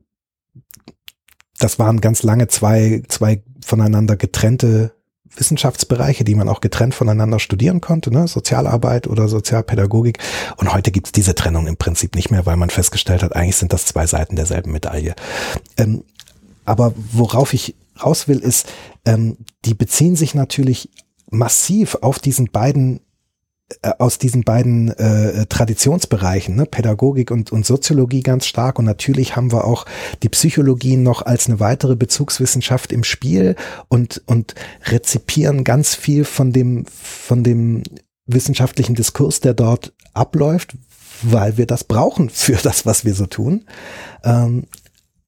das 1.59 1.77
waren 1.77 2.01
ganz 2.01 2.23
lange 2.23 2.47
zwei, 2.47 3.03
zwei 3.07 3.43
voneinander 3.63 4.15
getrennte 4.15 4.93
Wissenschaftsbereiche, 5.35 6.23
die 6.23 6.35
man 6.35 6.47
auch 6.47 6.61
getrennt 6.61 6.93
voneinander 6.93 7.39
studieren 7.39 7.81
konnte, 7.81 8.11
ne? 8.11 8.27
Sozialarbeit 8.27 9.07
oder 9.07 9.27
Sozialpädagogik. 9.27 10.19
Und 10.57 10.73
heute 10.73 10.91
gibt's 10.91 11.11
diese 11.11 11.33
Trennung 11.33 11.67
im 11.67 11.77
Prinzip 11.77 12.15
nicht 12.15 12.29
mehr, 12.29 12.45
weil 12.45 12.57
man 12.57 12.69
festgestellt 12.69 13.23
hat, 13.23 13.35
eigentlich 13.35 13.55
sind 13.55 13.73
das 13.73 13.85
zwei 13.85 14.05
Seiten 14.05 14.35
derselben 14.35 14.71
Medaille. 14.71 15.15
Ähm, 15.77 16.03
aber 16.65 16.93
worauf 17.11 17.53
ich 17.53 17.75
raus 18.03 18.27
will, 18.27 18.39
ist, 18.39 18.71
ähm, 19.05 19.37
die 19.65 19.73
beziehen 19.73 20.15
sich 20.15 20.35
natürlich 20.35 20.89
massiv 21.33 21.95
auf 22.01 22.19
diesen 22.19 22.51
beiden 22.51 23.01
äh, 23.81 23.91
aus 23.97 24.17
diesen 24.17 24.43
beiden 24.43 24.89
äh, 24.89 25.45
Traditionsbereichen, 25.47 26.55
ne, 26.55 26.65
Pädagogik 26.65 27.31
und, 27.31 27.51
und 27.51 27.65
Soziologie 27.65 28.21
ganz 28.21 28.45
stark. 28.45 28.77
Und 28.77 28.85
natürlich 28.85 29.35
haben 29.35 29.51
wir 29.51 29.65
auch 29.65 29.85
die 30.21 30.29
Psychologie 30.29 30.97
noch 30.97 31.21
als 31.21 31.47
eine 31.47 31.59
weitere 31.59 31.95
Bezugswissenschaft 31.95 32.91
im 32.91 33.03
Spiel 33.03 33.55
und, 33.87 34.21
und 34.25 34.55
rezipieren 34.85 35.63
ganz 35.63 35.95
viel 35.95 36.25
von 36.25 36.51
dem, 36.51 36.85
von 36.87 37.43
dem 37.43 37.83
wissenschaftlichen 38.25 38.95
Diskurs, 38.95 39.39
der 39.39 39.53
dort 39.53 39.93
abläuft, 40.13 40.75
weil 41.21 41.57
wir 41.57 41.65
das 41.65 41.83
brauchen 41.83 42.29
für 42.29 42.57
das, 42.61 42.85
was 42.85 43.05
wir 43.05 43.13
so 43.13 43.25
tun. 43.25 43.65
Ähm, 44.23 44.65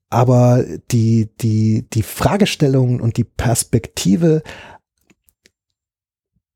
aber 0.09 0.63
die, 0.91 1.29
die, 1.41 1.87
die 1.91 2.03
Fragestellungen 2.03 3.01
und 3.01 3.17
die 3.17 3.23
Perspektive 3.23 4.43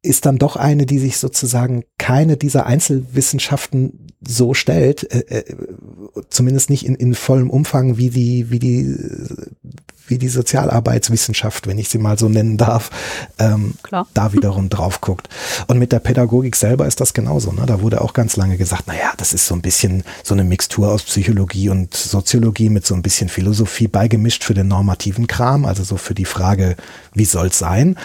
ist 0.02 0.26
dann 0.26 0.38
doch 0.38 0.56
eine, 0.56 0.86
die 0.86 1.00
sich 1.00 1.18
sozusagen 1.18 1.84
keine 1.97 2.38
dieser 2.38 2.66
Einzelwissenschaften 2.66 4.08
so 4.26 4.54
stellt, 4.54 5.12
äh, 5.12 5.39
äh, 5.39 5.56
zumindest 6.30 6.70
nicht 6.70 6.86
in, 6.86 6.95
in 6.95 7.16
vollem 7.16 7.50
Umfang 7.50 7.97
wie 7.97 8.10
die, 8.10 8.50
wie 8.50 8.60
die, 8.60 8.95
wie 10.08 10.18
die 10.18 10.28
Sozialarbeitswissenschaft, 10.28 11.68
wenn 11.68 11.78
ich 11.78 11.89
sie 11.89 12.00
mal 12.00 12.18
so 12.18 12.28
nennen 12.28 12.58
darf, 12.58 12.89
ähm, 13.39 13.76
da 14.14 14.34
wiederum 14.34 14.70
drauf 14.70 15.02
guckt. 15.02 15.30
Und 15.68 15.80
mit 15.80 15.91
der 15.91 16.00
Pädagogik 16.00 16.56
selber 16.56 16.86
ist 16.88 17.00
das 17.00 17.14
genauso. 17.14 17.52
Ne? 17.52 17.66
Da 17.66 17.82
wurde 17.82 18.02
auch 18.02 18.14
ganz 18.14 18.36
lange 18.36 18.58
gesagt, 18.58 18.84
na 18.88 18.93
ja, 18.93 19.14
das 19.18 19.34
ist 19.34 19.47
so 19.47 19.56
ein 19.56 19.62
bisschen 19.62 20.04
so 20.24 20.34
eine 20.34 20.43
Mixtur 20.43 20.91
aus 20.91 21.04
Psychologie 21.04 21.70
und 21.70 21.93
Soziologie 21.93 22.70
mit 22.70 22.86
so 22.86 22.95
ein 22.95 23.02
bisschen 23.02 23.30
Philosophie 23.30 23.88
beigemischt 23.88 24.43
für 24.43 24.54
den 24.54 24.68
normativen 24.68 25.28
Kram, 25.28 25.66
also 25.66 25.84
so 25.84 25.97
für 25.97 26.16
die 26.16 26.26
Frage, 26.26 26.76
wie 27.14 27.26
soll's 27.26 27.60
sein? 27.60 27.95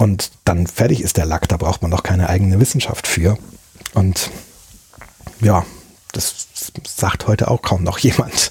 Und 0.00 0.30
dann 0.46 0.66
fertig 0.66 1.02
ist 1.02 1.18
der 1.18 1.26
Lack, 1.26 1.46
da 1.50 1.58
braucht 1.58 1.82
man 1.82 1.90
doch 1.90 2.02
keine 2.02 2.30
eigene 2.30 2.58
Wissenschaft 2.58 3.06
für. 3.06 3.36
Und 3.92 4.30
ja, 5.42 5.66
das 6.12 6.48
sagt 6.88 7.26
heute 7.26 7.50
auch 7.50 7.60
kaum 7.60 7.82
noch 7.82 7.98
jemand. 8.08 8.50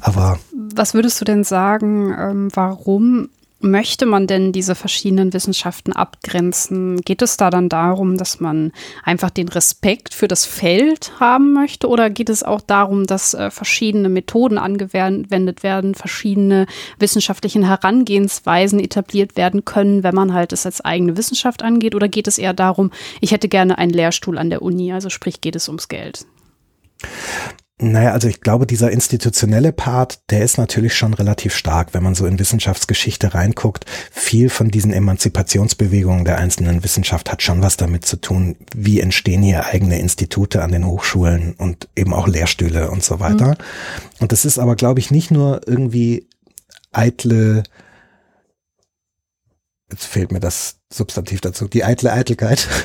Aber. 0.00 0.38
Was 0.74 0.92
würdest 0.92 1.18
du 1.22 1.24
denn 1.24 1.42
sagen, 1.42 2.14
ähm, 2.18 2.48
warum 2.52 3.30
möchte 3.62 4.06
man 4.06 4.26
denn 4.26 4.52
diese 4.52 4.74
verschiedenen 4.74 5.32
Wissenschaften 5.32 5.92
abgrenzen? 5.92 7.00
Geht 7.00 7.22
es 7.22 7.36
da 7.36 7.50
dann 7.50 7.68
darum, 7.68 8.16
dass 8.16 8.40
man 8.40 8.72
einfach 9.02 9.30
den 9.30 9.48
Respekt 9.48 10.14
für 10.14 10.28
das 10.28 10.44
Feld 10.44 11.12
haben 11.20 11.52
möchte 11.52 11.88
oder 11.88 12.10
geht 12.10 12.28
es 12.28 12.42
auch 12.42 12.60
darum, 12.60 13.06
dass 13.06 13.34
äh, 13.34 13.50
verschiedene 13.50 14.08
Methoden 14.08 14.58
angewendet 14.58 15.62
werden, 15.62 15.94
verschiedene 15.94 16.66
wissenschaftlichen 16.98 17.64
Herangehensweisen 17.64 18.80
etabliert 18.80 19.36
werden 19.36 19.64
können, 19.64 20.02
wenn 20.02 20.14
man 20.14 20.34
halt 20.34 20.52
es 20.52 20.66
als 20.66 20.80
eigene 20.80 21.16
Wissenschaft 21.16 21.62
angeht? 21.62 21.94
Oder 21.94 22.08
geht 22.08 22.28
es 22.28 22.38
eher 22.38 22.54
darum, 22.54 22.90
ich 23.20 23.32
hätte 23.32 23.48
gerne 23.48 23.78
einen 23.78 23.92
Lehrstuhl 23.92 24.38
an 24.38 24.50
der 24.50 24.62
Uni, 24.62 24.92
also 24.92 25.10
sprich 25.10 25.40
geht 25.40 25.56
es 25.56 25.68
ums 25.68 25.88
Geld? 25.88 26.26
Naja, 27.82 28.12
also 28.12 28.28
ich 28.28 28.40
glaube, 28.40 28.66
dieser 28.66 28.92
institutionelle 28.92 29.72
Part, 29.72 30.20
der 30.30 30.42
ist 30.42 30.56
natürlich 30.56 30.94
schon 30.94 31.14
relativ 31.14 31.54
stark, 31.56 31.94
wenn 31.94 32.02
man 32.04 32.14
so 32.14 32.26
in 32.26 32.38
Wissenschaftsgeschichte 32.38 33.34
reinguckt. 33.34 33.86
Viel 34.12 34.50
von 34.50 34.70
diesen 34.70 34.92
Emanzipationsbewegungen 34.92 36.24
der 36.24 36.38
einzelnen 36.38 36.84
Wissenschaft 36.84 37.32
hat 37.32 37.42
schon 37.42 37.60
was 37.60 37.76
damit 37.76 38.06
zu 38.06 38.20
tun, 38.20 38.54
wie 38.74 39.00
entstehen 39.00 39.42
hier 39.42 39.66
eigene 39.66 39.98
Institute 39.98 40.62
an 40.62 40.70
den 40.70 40.86
Hochschulen 40.86 41.54
und 41.58 41.88
eben 41.96 42.14
auch 42.14 42.28
Lehrstühle 42.28 42.88
und 42.88 43.02
so 43.02 43.18
weiter. 43.18 43.48
Mhm. 43.48 43.56
Und 44.20 44.32
das 44.32 44.44
ist 44.44 44.60
aber, 44.60 44.76
glaube 44.76 45.00
ich, 45.00 45.10
nicht 45.10 45.32
nur 45.32 45.62
irgendwie 45.66 46.28
eitle 46.92 47.64
jetzt 49.92 50.06
fehlt 50.06 50.32
mir 50.32 50.40
das 50.40 50.76
Substantiv 50.92 51.40
dazu, 51.40 51.68
die 51.68 51.84
eitle 51.84 52.12
Eitelkeit. 52.12 52.68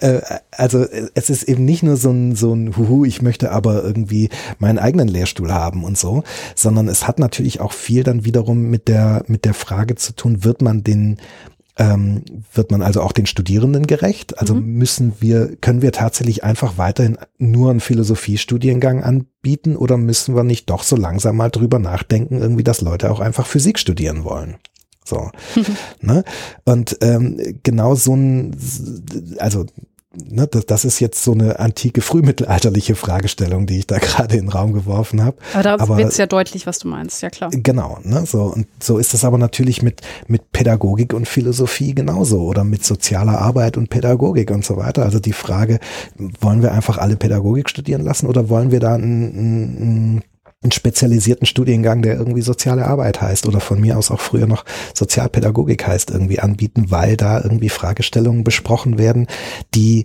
Äh, 0.00 0.20
also 0.50 0.84
es 1.14 1.30
ist 1.30 1.44
eben 1.44 1.64
nicht 1.64 1.82
nur 1.82 1.96
so 1.96 2.10
ein, 2.10 2.36
so 2.36 2.52
ein 2.52 2.76
Huhu, 2.76 3.06
ich 3.06 3.22
möchte 3.22 3.50
aber 3.50 3.82
irgendwie 3.82 4.28
meinen 4.58 4.78
eigenen 4.78 5.08
Lehrstuhl 5.08 5.54
haben 5.54 5.84
und 5.84 5.96
so, 5.96 6.22
sondern 6.54 6.88
es 6.88 7.06
hat 7.08 7.18
natürlich 7.18 7.60
auch 7.60 7.72
viel 7.72 8.02
dann 8.02 8.26
wiederum 8.26 8.62
mit 8.68 8.88
der, 8.88 9.24
mit 9.26 9.46
der 9.46 9.54
Frage 9.54 9.94
zu 9.94 10.14
tun, 10.14 10.44
wird 10.44 10.60
man 10.60 10.84
den, 10.84 11.16
ähm, 11.78 12.24
wird 12.52 12.70
man 12.70 12.82
also 12.82 13.00
auch 13.00 13.12
den 13.12 13.24
Studierenden 13.24 13.86
gerecht? 13.86 14.38
Also 14.38 14.54
mhm. 14.54 14.74
müssen 14.74 15.14
wir, 15.20 15.56
können 15.56 15.80
wir 15.80 15.92
tatsächlich 15.92 16.44
einfach 16.44 16.76
weiterhin 16.76 17.16
nur 17.38 17.70
einen 17.70 17.80
Philosophiestudiengang 17.80 19.02
anbieten 19.02 19.76
oder 19.76 19.96
müssen 19.96 20.36
wir 20.36 20.44
nicht 20.44 20.68
doch 20.68 20.82
so 20.82 20.96
langsam 20.96 21.36
mal 21.36 21.50
drüber 21.50 21.78
nachdenken, 21.78 22.38
irgendwie, 22.38 22.64
dass 22.64 22.82
Leute 22.82 23.10
auch 23.10 23.20
einfach 23.20 23.46
Physik 23.46 23.78
studieren 23.78 24.24
wollen? 24.24 24.56
So. 25.06 25.30
ne? 26.00 26.24
Und 26.64 26.98
ähm, 27.00 27.60
genau 27.62 27.94
so 27.94 28.14
ein, 28.14 28.56
also 29.38 29.66
ne, 30.16 30.46
das, 30.46 30.66
das 30.66 30.84
ist 30.84 31.00
jetzt 31.00 31.22
so 31.22 31.32
eine 31.32 31.58
antike, 31.58 32.00
frühmittelalterliche 32.00 32.94
Fragestellung, 32.94 33.66
die 33.66 33.78
ich 33.78 33.86
da 33.86 33.98
gerade 34.00 34.36
in 34.36 34.46
den 34.46 34.48
Raum 34.48 34.72
geworfen 34.72 35.22
habe. 35.22 35.36
Aber 35.52 35.62
da 35.62 35.96
wird 35.96 36.08
es 36.08 36.16
ja 36.16 36.26
deutlich, 36.26 36.66
was 36.66 36.78
du 36.78 36.88
meinst, 36.88 37.22
ja 37.22 37.30
klar. 37.30 37.50
Genau, 37.52 37.98
ne, 38.02 38.26
so 38.26 38.42
und 38.44 38.66
so 38.82 38.98
ist 38.98 39.14
es 39.14 39.24
aber 39.24 39.38
natürlich 39.38 39.82
mit 39.82 40.00
mit 40.26 40.52
Pädagogik 40.52 41.12
und 41.12 41.28
Philosophie 41.28 41.94
genauso 41.94 42.42
oder 42.42 42.64
mit 42.64 42.84
sozialer 42.84 43.40
Arbeit 43.40 43.76
und 43.76 43.90
Pädagogik 43.90 44.50
und 44.50 44.64
so 44.64 44.76
weiter. 44.76 45.04
Also 45.04 45.20
die 45.20 45.32
Frage, 45.32 45.78
wollen 46.40 46.62
wir 46.62 46.72
einfach 46.72 46.98
alle 46.98 47.16
Pädagogik 47.16 47.70
studieren 47.70 48.02
lassen 48.02 48.26
oder 48.26 48.48
wollen 48.48 48.70
wir 48.70 48.80
da 48.80 48.94
ein, 48.94 49.02
ein, 49.02 50.16
ein 50.16 50.22
einen 50.66 50.72
spezialisierten 50.72 51.46
Studiengang, 51.46 52.02
der 52.02 52.16
irgendwie 52.16 52.42
soziale 52.42 52.86
Arbeit 52.86 53.20
heißt 53.22 53.46
oder 53.46 53.60
von 53.60 53.80
mir 53.80 53.96
aus 53.96 54.10
auch 54.10 54.20
früher 54.20 54.46
noch 54.46 54.64
Sozialpädagogik 54.94 55.86
heißt, 55.86 56.10
irgendwie 56.10 56.40
anbieten, 56.40 56.90
weil 56.90 57.16
da 57.16 57.40
irgendwie 57.40 57.68
Fragestellungen 57.68 58.44
besprochen 58.44 58.98
werden, 58.98 59.28
die 59.74 60.04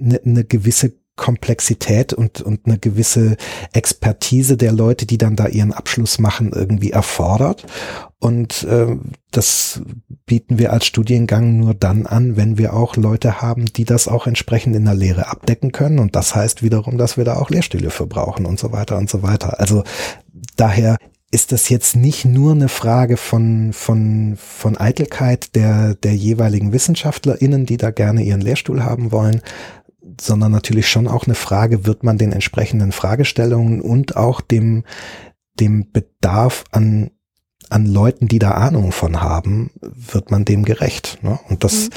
eine 0.00 0.20
ne 0.24 0.44
gewisse 0.44 0.92
Komplexität 1.16 2.12
und, 2.12 2.42
und 2.42 2.66
eine 2.66 2.78
gewisse 2.78 3.36
Expertise 3.72 4.56
der 4.56 4.72
Leute, 4.72 5.06
die 5.06 5.18
dann 5.18 5.34
da 5.34 5.48
ihren 5.48 5.72
Abschluss 5.72 6.18
machen, 6.18 6.52
irgendwie 6.54 6.90
erfordert. 6.90 7.64
Und 8.18 8.64
äh, 8.64 8.96
das 9.30 9.82
bieten 10.26 10.58
wir 10.58 10.72
als 10.72 10.86
Studiengang 10.86 11.58
nur 11.58 11.74
dann 11.74 12.06
an, 12.06 12.36
wenn 12.36 12.58
wir 12.58 12.74
auch 12.74 12.96
Leute 12.96 13.40
haben, 13.40 13.66
die 13.66 13.84
das 13.84 14.08
auch 14.08 14.26
entsprechend 14.26 14.76
in 14.76 14.84
der 14.84 14.94
Lehre 14.94 15.28
abdecken 15.28 15.72
können. 15.72 15.98
Und 15.98 16.16
das 16.16 16.34
heißt 16.34 16.62
wiederum, 16.62 16.98
dass 16.98 17.16
wir 17.16 17.24
da 17.24 17.36
auch 17.36 17.50
Lehrstühle 17.50 17.90
für 17.90 18.06
brauchen 18.06 18.46
und 18.46 18.58
so 18.58 18.72
weiter 18.72 18.96
und 18.98 19.10
so 19.10 19.22
weiter. 19.22 19.58
Also 19.58 19.84
daher 20.56 20.96
ist 21.30 21.52
das 21.52 21.68
jetzt 21.68 21.96
nicht 21.96 22.24
nur 22.24 22.52
eine 22.52 22.68
Frage 22.68 23.16
von, 23.16 23.72
von, 23.72 24.36
von 24.36 24.76
Eitelkeit 24.76 25.54
der, 25.54 25.94
der 25.94 26.14
jeweiligen 26.14 26.72
WissenschaftlerInnen, 26.72 27.66
die 27.66 27.76
da 27.76 27.90
gerne 27.90 28.22
ihren 28.22 28.40
Lehrstuhl 28.40 28.84
haben 28.84 29.12
wollen, 29.12 29.42
sondern 30.20 30.52
natürlich 30.52 30.88
schon 30.88 31.08
auch 31.08 31.26
eine 31.26 31.34
Frage, 31.34 31.86
wird 31.86 32.02
man 32.02 32.18
den 32.18 32.32
entsprechenden 32.32 32.92
Fragestellungen 32.92 33.80
und 33.80 34.16
auch 34.16 34.40
dem, 34.40 34.84
dem 35.60 35.90
Bedarf 35.92 36.64
an, 36.70 37.10
an 37.70 37.86
Leuten, 37.86 38.28
die 38.28 38.38
da 38.38 38.52
Ahnung 38.52 38.92
von 38.92 39.20
haben, 39.20 39.70
wird 39.80 40.30
man 40.30 40.44
dem 40.44 40.64
gerecht. 40.64 41.18
Ne? 41.22 41.38
Und 41.48 41.64
das, 41.64 41.86
mhm. 41.86 41.90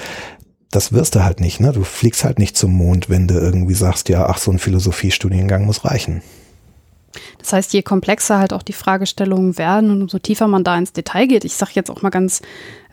das 0.72 0.94
wirst 0.94 1.16
du 1.16 1.24
halt 1.24 1.40
nicht. 1.40 1.60
Ne? 1.60 1.72
Du 1.72 1.84
fliegst 1.84 2.24
halt 2.24 2.40
nicht 2.40 2.58
zum 2.58 2.72
Mond, 2.72 3.10
wenn 3.10 3.28
du 3.28 3.36
irgendwie 3.36 3.76
sagst, 3.76 4.10
ja, 4.10 4.28
ach, 4.28 4.38
so 4.38 4.52
ein 4.52 4.60
Philosophiestudiengang 4.60 5.66
muss 5.66 5.86
reichen. 5.86 6.22
Das 7.38 7.54
heißt, 7.54 7.74
je 7.74 7.82
komplexer 7.82 8.40
halt 8.40 8.54
auch 8.54 8.64
die 8.64 8.74
Fragestellungen 8.74 9.58
werden 9.58 9.92
und 9.92 10.02
umso 10.04 10.20
tiefer 10.20 10.48
man 10.48 10.64
da 10.64 10.78
ins 10.78 10.94
Detail 10.94 11.28
geht, 11.28 11.46
ich 11.46 11.56
sage 11.56 11.72
jetzt 11.76 11.90
auch 11.90 12.02
mal 12.02 12.10
ganz, 12.10 12.42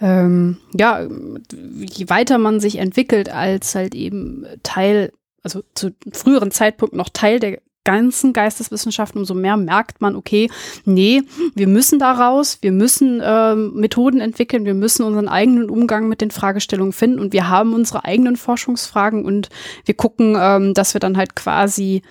ähm, 0.01 0.59
ja, 0.75 1.07
je 1.53 2.09
weiter 2.09 2.39
man 2.39 2.61
sich 2.61 2.79
entwickelt 2.79 3.29
als 3.29 3.75
halt 3.75 3.95
eben 3.95 4.47
Teil, 4.62 5.12
also 5.43 5.62
zu 5.75 5.95
früheren 6.12 6.51
Zeitpunkt 6.51 6.95
noch 6.95 7.09
Teil 7.09 7.41
der 7.41 7.59
ganzen 7.87 8.33
Geisteswissenschaften, 8.33 9.21
umso 9.21 9.33
mehr 9.33 9.57
merkt 9.57 10.03
man, 10.03 10.17
okay, 10.17 10.51
nee, 10.85 11.23
wir 11.55 11.69
müssen 11.69 12.01
da 12.01 12.12
raus, 12.12 12.59
wir 12.61 12.73
müssen 12.73 13.23
ähm, 13.25 13.75
Methoden 13.75 14.21
entwickeln, 14.21 14.64
wir 14.64 14.75
müssen 14.75 15.05
unseren 15.05 15.29
eigenen 15.29 15.71
Umgang 15.71 16.09
mit 16.09 16.21
den 16.21 16.33
Fragestellungen 16.33 16.93
finden 16.93 17.21
und 17.21 17.33
wir 17.33 17.49
haben 17.49 17.75
unsere 17.75 18.05
eigenen 18.05 18.37
Forschungsfragen 18.37 19.25
und 19.25 19.51
wir 19.85 19.95
gucken, 19.95 20.37
ähm, 20.39 20.75
dass 20.75 20.95
wir 20.95 20.99
dann 20.99 21.17
halt 21.17 21.37
quasi, 21.37 22.03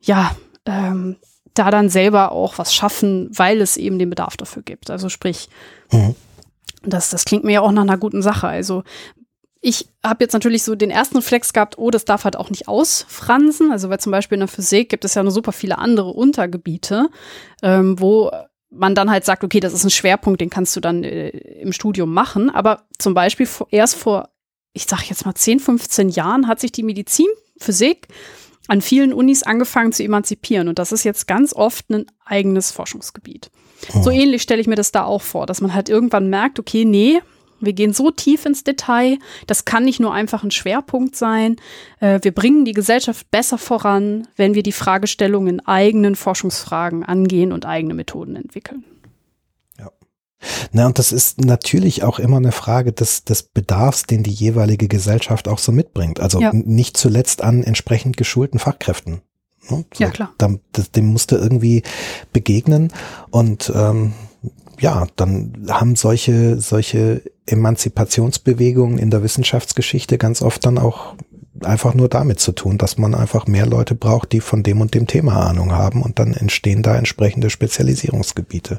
ja, 0.00 0.36
ähm, 0.66 1.16
da 1.54 1.70
dann 1.70 1.88
selber 1.88 2.32
auch 2.32 2.58
was 2.58 2.74
schaffen, 2.74 3.28
weil 3.32 3.60
es 3.60 3.76
eben 3.76 3.98
den 3.98 4.10
Bedarf 4.10 4.36
dafür 4.36 4.62
gibt. 4.62 4.90
Also 4.90 5.08
sprich, 5.08 5.48
mhm. 5.92 6.14
das, 6.82 7.10
das 7.10 7.24
klingt 7.24 7.44
mir 7.44 7.52
ja 7.52 7.60
auch 7.60 7.72
nach 7.72 7.82
einer 7.82 7.98
guten 7.98 8.22
Sache. 8.22 8.48
Also 8.48 8.82
ich 9.60 9.88
habe 10.04 10.22
jetzt 10.22 10.34
natürlich 10.34 10.62
so 10.62 10.74
den 10.74 10.90
ersten 10.90 11.16
Reflex 11.16 11.52
gehabt, 11.52 11.78
oh, 11.78 11.90
das 11.90 12.04
darf 12.04 12.24
halt 12.24 12.36
auch 12.36 12.50
nicht 12.50 12.68
ausfransen. 12.68 13.72
Also 13.72 13.88
weil 13.88 14.00
zum 14.00 14.12
Beispiel 14.12 14.36
in 14.36 14.40
der 14.40 14.48
Physik 14.48 14.90
gibt 14.90 15.04
es 15.04 15.14
ja 15.14 15.22
noch 15.22 15.30
super 15.30 15.52
viele 15.52 15.78
andere 15.78 16.10
Untergebiete, 16.10 17.08
ähm, 17.62 17.98
wo 17.98 18.30
man 18.68 18.94
dann 18.94 19.10
halt 19.10 19.24
sagt, 19.24 19.44
okay, 19.44 19.60
das 19.60 19.72
ist 19.72 19.84
ein 19.84 19.90
Schwerpunkt, 19.90 20.40
den 20.40 20.50
kannst 20.50 20.74
du 20.76 20.80
dann 20.80 21.04
äh, 21.04 21.28
im 21.28 21.72
Studium 21.72 22.12
machen. 22.12 22.50
Aber 22.50 22.82
zum 22.98 23.14
Beispiel 23.14 23.48
erst 23.70 23.94
vor, 23.94 24.28
ich 24.72 24.84
sage 24.84 25.04
jetzt 25.08 25.24
mal 25.24 25.34
10, 25.34 25.60
15 25.60 26.08
Jahren 26.10 26.48
hat 26.48 26.60
sich 26.60 26.72
die 26.72 26.82
Medizin, 26.82 27.28
Physik 27.58 28.08
an 28.66 28.80
vielen 28.80 29.12
Unis 29.12 29.42
angefangen 29.42 29.92
zu 29.92 30.02
emanzipieren. 30.02 30.68
Und 30.68 30.78
das 30.78 30.92
ist 30.92 31.04
jetzt 31.04 31.26
ganz 31.26 31.54
oft 31.54 31.90
ein 31.90 32.06
eigenes 32.24 32.70
Forschungsgebiet. 32.70 33.50
Oh. 33.94 34.02
So 34.02 34.10
ähnlich 34.10 34.42
stelle 34.42 34.60
ich 34.60 34.66
mir 34.66 34.76
das 34.76 34.92
da 34.92 35.04
auch 35.04 35.22
vor, 35.22 35.46
dass 35.46 35.60
man 35.60 35.74
halt 35.74 35.88
irgendwann 35.88 36.30
merkt, 36.30 36.58
okay, 36.58 36.84
nee, 36.84 37.20
wir 37.60 37.72
gehen 37.72 37.92
so 37.92 38.10
tief 38.10 38.46
ins 38.46 38.64
Detail, 38.64 39.18
das 39.46 39.64
kann 39.64 39.84
nicht 39.84 40.00
nur 40.00 40.12
einfach 40.12 40.42
ein 40.42 40.50
Schwerpunkt 40.50 41.16
sein. 41.16 41.56
Äh, 42.00 42.20
wir 42.22 42.32
bringen 42.32 42.64
die 42.64 42.72
Gesellschaft 42.72 43.30
besser 43.30 43.58
voran, 43.58 44.28
wenn 44.36 44.54
wir 44.54 44.62
die 44.62 44.72
Fragestellungen 44.72 45.54
in 45.54 45.66
eigenen 45.66 46.16
Forschungsfragen 46.16 47.04
angehen 47.04 47.52
und 47.52 47.66
eigene 47.66 47.94
Methoden 47.94 48.36
entwickeln. 48.36 48.84
Na, 50.72 50.86
und 50.86 50.98
das 50.98 51.12
ist 51.12 51.40
natürlich 51.40 52.02
auch 52.02 52.18
immer 52.18 52.38
eine 52.38 52.52
Frage 52.52 52.92
des, 52.92 53.24
des 53.24 53.42
Bedarfs, 53.42 54.04
den 54.04 54.22
die 54.22 54.32
jeweilige 54.32 54.88
Gesellschaft 54.88 55.48
auch 55.48 55.58
so 55.58 55.72
mitbringt. 55.72 56.20
Also 56.20 56.40
ja. 56.40 56.52
nicht 56.52 56.96
zuletzt 56.96 57.42
an 57.42 57.62
entsprechend 57.62 58.16
geschulten 58.16 58.58
Fachkräften. 58.58 59.20
Ne? 59.68 59.84
So, 59.94 60.04
ja, 60.04 60.10
klar. 60.10 60.32
Dem, 60.40 60.60
dem 60.94 61.06
musste 61.06 61.36
irgendwie 61.36 61.82
begegnen 62.32 62.92
und 63.30 63.72
ähm, 63.74 64.12
ja, 64.80 65.06
dann 65.16 65.66
haben 65.68 65.96
solche, 65.96 66.60
solche 66.60 67.22
Emanzipationsbewegungen 67.46 68.98
in 68.98 69.10
der 69.10 69.22
Wissenschaftsgeschichte 69.22 70.18
ganz 70.18 70.42
oft 70.42 70.66
dann 70.66 70.78
auch 70.78 71.14
einfach 71.62 71.94
nur 71.94 72.08
damit 72.08 72.40
zu 72.40 72.52
tun, 72.52 72.78
dass 72.78 72.98
man 72.98 73.14
einfach 73.14 73.46
mehr 73.46 73.66
Leute 73.66 73.94
braucht, 73.94 74.32
die 74.32 74.40
von 74.40 74.62
dem 74.62 74.80
und 74.80 74.94
dem 74.94 75.06
Thema 75.06 75.46
Ahnung 75.46 75.72
haben 75.72 76.02
und 76.02 76.18
dann 76.18 76.34
entstehen 76.34 76.82
da 76.82 76.96
entsprechende 76.96 77.50
Spezialisierungsgebiete. 77.50 78.78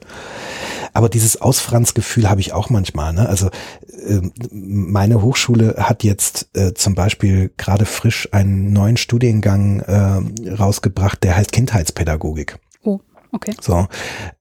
Aber 0.94 1.10
dieses 1.10 1.42
Ausfranzgefühl 1.42 2.30
habe 2.30 2.42
ich 2.42 2.54
auch 2.54 2.70
manchmal. 2.70 3.14
Ne? 3.14 3.28
Also 3.28 3.48
äh, 3.48 4.22
meine 4.52 5.22
Hochschule 5.22 5.76
hat 5.78 6.04
jetzt 6.04 6.50
äh, 6.54 6.74
zum 6.74 6.96
Beispiel 6.96 7.52
gerade 7.58 7.86
frisch 7.86 8.30
einen 8.34 8.74
neuen 8.74 8.98
Studiengang 8.98 9.80
äh, 9.80 10.52
rausgebracht, 10.52 11.24
der 11.24 11.38
heißt 11.38 11.52
Kindheitspädagogik. 11.52 12.58
Oh, 12.84 13.00
okay. 13.32 13.54
So, 13.62 13.88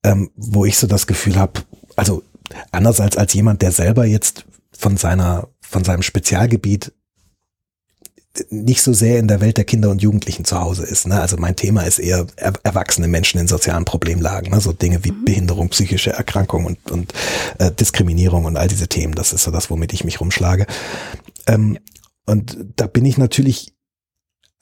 ähm, 0.02 0.30
wo 0.36 0.64
ich 0.64 0.76
so 0.76 0.86
das 0.86 1.06
Gefühl 1.06 1.36
habe, 1.36 1.60
also 1.96 2.22
anders 2.72 3.00
als 3.00 3.16
als 3.16 3.32
jemand, 3.32 3.62
der 3.62 3.70
selber 3.70 4.04
jetzt 4.04 4.44
von 4.76 4.96
seiner 4.96 5.48
von 5.60 5.84
seinem 5.84 6.02
Spezialgebiet 6.02 6.92
nicht 8.50 8.82
so 8.82 8.92
sehr 8.92 9.18
in 9.18 9.28
der 9.28 9.40
Welt 9.40 9.56
der 9.56 9.64
Kinder 9.64 9.90
und 9.90 10.02
Jugendlichen 10.02 10.44
zu 10.44 10.60
Hause 10.60 10.84
ist. 10.84 11.06
Ne? 11.06 11.20
Also 11.20 11.36
mein 11.36 11.56
Thema 11.56 11.82
ist 11.82 11.98
eher 11.98 12.26
er 12.36 12.52
erwachsene 12.62 13.08
Menschen 13.08 13.38
in 13.40 13.46
sozialen 13.46 13.84
Problemlagen, 13.84 14.50
ne? 14.50 14.60
so 14.60 14.72
Dinge 14.72 15.04
wie 15.04 15.12
mhm. 15.12 15.24
Behinderung, 15.24 15.68
psychische 15.68 16.10
Erkrankung 16.10 16.64
und, 16.64 16.90
und 16.90 17.12
äh, 17.58 17.70
Diskriminierung 17.70 18.44
und 18.44 18.56
all 18.56 18.68
diese 18.68 18.88
Themen. 18.88 19.14
Das 19.14 19.32
ist 19.32 19.44
so 19.44 19.50
das, 19.50 19.70
womit 19.70 19.92
ich 19.92 20.04
mich 20.04 20.20
rumschlage. 20.20 20.66
Ähm, 21.46 21.74
ja. 21.74 21.80
Und 22.26 22.56
da 22.76 22.86
bin 22.86 23.04
ich 23.04 23.18
natürlich 23.18 23.73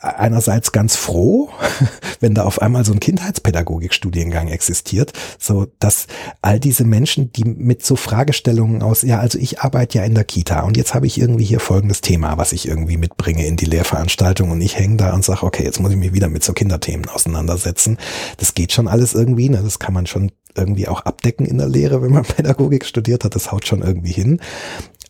einerseits 0.03 0.73
ganz 0.73 0.97
froh, 0.97 1.51
wenn 2.21 2.35
da 2.35 2.45
auf 2.45 2.61
einmal 2.61 2.85
so 2.85 2.93
ein 2.93 3.01
Kindheitspädagogikstudiengang 3.01 4.49
existiert, 4.49 5.13
so 5.39 5.67
dass 5.79 6.07
all 6.43 6.59
diese 6.59 6.85
Menschen, 6.85 7.33
die 7.33 7.45
mit 7.45 7.85
so 7.85 7.97
Fragestellungen 7.97 8.83
aus, 8.83 9.03
ja, 9.03 9.21
also 9.21 9.39
ich 9.39 9.61
arbeite 9.61 9.99
ja 9.99 10.05
in 10.05 10.15
der 10.15 10.25
Kita 10.25 10.61
und 10.61 10.77
jetzt 10.77 10.95
habe 10.95 11.07
ich 11.07 11.21
irgendwie 11.21 11.45
hier 11.45 11.61
folgendes 11.61 12.01
Thema, 12.01 12.37
was 12.37 12.53
ich 12.53 12.67
irgendwie 12.67 12.97
mitbringe 12.97 13.47
in 13.47 13.57
die 13.57 13.67
Lehrveranstaltung 13.67 14.51
und 14.51 14.61
ich 14.61 14.77
hänge 14.77 14.97
da 14.97 15.15
und 15.15 15.25
sage, 15.25 15.45
okay, 15.45 15.65
jetzt 15.65 15.81
muss 15.81 15.93
ich 15.93 15.99
mich 15.99 16.13
wieder 16.13 16.29
mit 16.29 16.43
so 16.43 16.53
Kinderthemen 16.53 17.09
auseinandersetzen. 17.09 17.99
Das 18.39 18.55
geht 18.55 18.73
schon 18.73 18.89
alles 18.89 19.15
irgendwie, 19.15 19.49
ne? 19.49 19.61
das 19.63 19.79
kann 19.79 19.95
man 19.95 20.07
schon 20.07 20.33
irgendwie 20.55 20.89
auch 20.89 21.03
abdecken 21.03 21.47
in 21.47 21.59
der 21.59 21.69
Lehre, 21.69 22.03
wenn 22.03 22.13
man 22.13 22.25
Pädagogik 22.25 22.85
studiert 22.85 23.25
hat, 23.25 23.35
das 23.35 23.53
haut 23.53 23.67
schon 23.67 23.83
irgendwie 23.83 24.13
hin. 24.13 24.41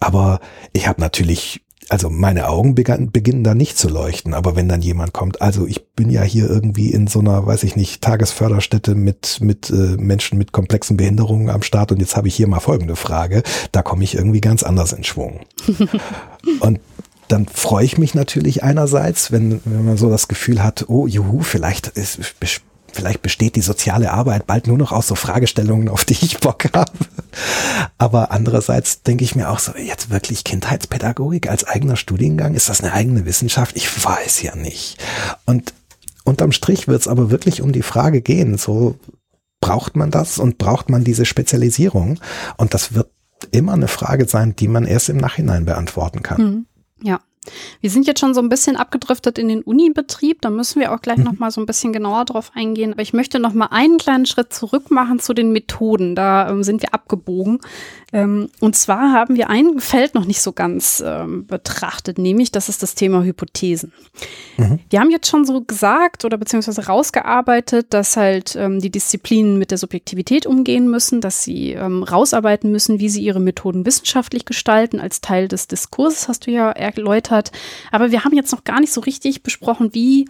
Aber 0.00 0.40
ich 0.72 0.88
habe 0.88 1.00
natürlich 1.00 1.62
also 1.92 2.08
meine 2.08 2.48
Augen 2.48 2.74
begann, 2.74 3.10
beginnen 3.10 3.44
da 3.44 3.54
nicht 3.54 3.76
zu 3.76 3.86
leuchten, 3.90 4.32
aber 4.32 4.56
wenn 4.56 4.66
dann 4.66 4.80
jemand 4.80 5.12
kommt, 5.12 5.42
also 5.42 5.66
ich 5.66 5.88
bin 5.88 6.08
ja 6.08 6.22
hier 6.22 6.48
irgendwie 6.48 6.90
in 6.90 7.06
so 7.06 7.20
einer, 7.20 7.46
weiß 7.46 7.64
ich 7.64 7.76
nicht, 7.76 8.00
Tagesförderstätte 8.00 8.94
mit, 8.94 9.40
mit 9.42 9.68
äh, 9.68 9.98
Menschen 9.98 10.38
mit 10.38 10.52
komplexen 10.52 10.96
Behinderungen 10.96 11.50
am 11.50 11.60
Start 11.60 11.92
und 11.92 12.00
jetzt 12.00 12.16
habe 12.16 12.28
ich 12.28 12.34
hier 12.34 12.48
mal 12.48 12.60
folgende 12.60 12.96
Frage, 12.96 13.42
da 13.72 13.82
komme 13.82 14.04
ich 14.04 14.14
irgendwie 14.14 14.40
ganz 14.40 14.62
anders 14.62 14.94
in 14.94 15.04
Schwung. 15.04 15.40
und 16.60 16.80
dann 17.28 17.44
freue 17.44 17.84
ich 17.84 17.98
mich 17.98 18.14
natürlich 18.14 18.62
einerseits, 18.62 19.30
wenn, 19.30 19.60
wenn 19.66 19.84
man 19.84 19.98
so 19.98 20.08
das 20.08 20.28
Gefühl 20.28 20.62
hat, 20.64 20.86
oh 20.88 21.06
juhu, 21.06 21.40
vielleicht 21.40 21.88
ist, 21.88 22.20
vielleicht 22.92 23.22
besteht 23.22 23.56
die 23.56 23.62
soziale 23.62 24.12
Arbeit 24.12 24.46
bald 24.46 24.66
nur 24.66 24.78
noch 24.78 24.92
aus 24.92 25.06
so 25.06 25.14
Fragestellungen, 25.14 25.88
auf 25.88 26.04
die 26.04 26.14
ich 26.14 26.38
Bock 26.38 26.64
habe. 26.74 26.92
Aber 27.98 28.30
andererseits 28.30 29.02
denke 29.02 29.24
ich 29.24 29.34
mir 29.34 29.50
auch 29.50 29.58
so, 29.58 29.72
jetzt 29.76 30.10
wirklich 30.10 30.44
Kindheitspädagogik 30.44 31.48
als 31.48 31.64
eigener 31.64 31.96
Studiengang, 31.96 32.54
ist 32.54 32.68
das 32.68 32.80
eine 32.80 32.92
eigene 32.92 33.24
Wissenschaft? 33.24 33.76
Ich 33.76 34.04
weiß 34.04 34.42
ja 34.42 34.54
nicht. 34.56 34.98
Und 35.46 35.72
unterm 36.24 36.52
Strich 36.52 36.88
wird 36.88 37.00
es 37.00 37.08
aber 37.08 37.30
wirklich 37.30 37.62
um 37.62 37.72
die 37.72 37.82
Frage 37.82 38.20
gehen, 38.20 38.58
so 38.58 38.96
braucht 39.60 39.96
man 39.96 40.10
das 40.10 40.38
und 40.38 40.58
braucht 40.58 40.90
man 40.90 41.04
diese 41.04 41.24
Spezialisierung? 41.24 42.18
Und 42.56 42.74
das 42.74 42.94
wird 42.94 43.10
immer 43.50 43.72
eine 43.72 43.88
Frage 43.88 44.28
sein, 44.28 44.54
die 44.56 44.68
man 44.68 44.84
erst 44.84 45.08
im 45.08 45.16
Nachhinein 45.16 45.64
beantworten 45.64 46.22
kann. 46.22 46.38
Hm. 46.38 46.66
Ja, 47.02 47.20
wir 47.80 47.90
sind 47.90 48.06
jetzt 48.06 48.20
schon 48.20 48.34
so 48.34 48.40
ein 48.40 48.48
bisschen 48.48 48.76
abgedriftet 48.76 49.38
in 49.38 49.48
den 49.48 49.62
Unibetrieb, 49.62 50.40
da 50.40 50.50
müssen 50.50 50.80
wir 50.80 50.92
auch 50.92 51.00
gleich 51.00 51.18
mhm. 51.18 51.24
noch 51.24 51.38
mal 51.38 51.50
so 51.50 51.60
ein 51.60 51.66
bisschen 51.66 51.92
genauer 51.92 52.24
drauf 52.24 52.52
eingehen. 52.54 52.92
Aber 52.92 53.02
ich 53.02 53.12
möchte 53.12 53.40
noch 53.40 53.52
mal 53.52 53.66
einen 53.66 53.98
kleinen 53.98 54.26
Schritt 54.26 54.52
zurück 54.52 54.90
machen 54.90 55.18
zu 55.18 55.34
den 55.34 55.52
Methoden. 55.52 56.14
Da 56.14 56.48
ähm, 56.48 56.62
sind 56.62 56.82
wir 56.82 56.94
abgebogen. 56.94 57.60
Ähm, 58.12 58.48
und 58.60 58.76
zwar 58.76 59.12
haben 59.12 59.36
wir 59.36 59.50
ein 59.50 59.80
Feld 59.80 60.14
noch 60.14 60.26
nicht 60.26 60.40
so 60.40 60.52
ganz 60.52 61.02
ähm, 61.04 61.46
betrachtet, 61.46 62.18
nämlich 62.18 62.52
das 62.52 62.68
ist 62.68 62.82
das 62.82 62.94
Thema 62.94 63.22
Hypothesen. 63.24 63.92
Mhm. 64.58 64.80
Wir 64.90 65.00
haben 65.00 65.10
jetzt 65.10 65.28
schon 65.28 65.44
so 65.44 65.62
gesagt 65.62 66.24
oder 66.24 66.36
beziehungsweise 66.36 66.86
rausgearbeitet, 66.86 67.86
dass 67.90 68.16
halt 68.16 68.54
ähm, 68.54 68.80
die 68.80 68.90
Disziplinen 68.90 69.58
mit 69.58 69.70
der 69.70 69.78
Subjektivität 69.78 70.46
umgehen 70.46 70.90
müssen, 70.90 71.20
dass 71.20 71.42
sie 71.42 71.72
ähm, 71.72 72.02
rausarbeiten 72.02 72.70
müssen, 72.70 73.00
wie 73.00 73.08
sie 73.08 73.22
ihre 73.22 73.40
Methoden 73.40 73.86
wissenschaftlich 73.86 74.44
gestalten 74.44 75.00
als 75.00 75.22
Teil 75.22 75.48
des 75.48 75.66
Diskurses, 75.66 76.28
hast 76.28 76.46
du 76.46 76.50
ja 76.50 76.70
erläutert. 76.70 77.31
Aber 77.90 78.10
wir 78.10 78.24
haben 78.24 78.34
jetzt 78.34 78.52
noch 78.52 78.64
gar 78.64 78.80
nicht 78.80 78.92
so 78.92 79.00
richtig 79.00 79.42
besprochen, 79.42 79.94
wie 79.94 80.28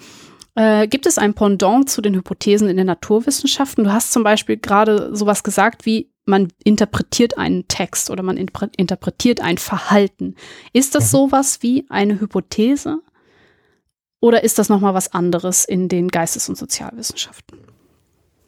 äh, 0.55 0.87
gibt 0.87 1.07
es 1.07 1.19
ein 1.19 1.35
Pendant 1.35 1.89
zu 1.89 2.03
den 2.03 2.15
Hypothesen 2.15 2.69
in 2.69 2.77
den 2.77 2.87
Naturwissenschaften? 2.87 3.85
Du 3.85 3.93
hast 3.93 4.13
zum 4.13 4.23
Beispiel 4.23 4.57
gerade 4.57 5.15
sowas 5.15 5.43
gesagt 5.43 5.87
wie, 5.87 6.11
man 6.25 6.49
interpretiert 6.63 7.37
einen 7.37 7.67
Text 7.67 8.09
oder 8.11 8.23
man 8.23 8.37
interpretiert 8.37 9.41
ein 9.41 9.59
Verhalten. 9.59 10.37
Ist 10.73 10.95
das 10.95 11.05
mhm. 11.05 11.09
sowas 11.09 11.59
wie 11.63 11.87
eine 11.89 12.21
Hypothese? 12.21 13.01
Oder 14.21 14.45
ist 14.45 14.59
das 14.61 14.69
nochmal 14.69 14.95
was 14.95 15.13
anderes 15.13 15.65
in 15.65 15.89
den 15.89 16.09
Geistes- 16.09 16.49
und 16.49 16.57
Sozialwissenschaften? 16.57 17.59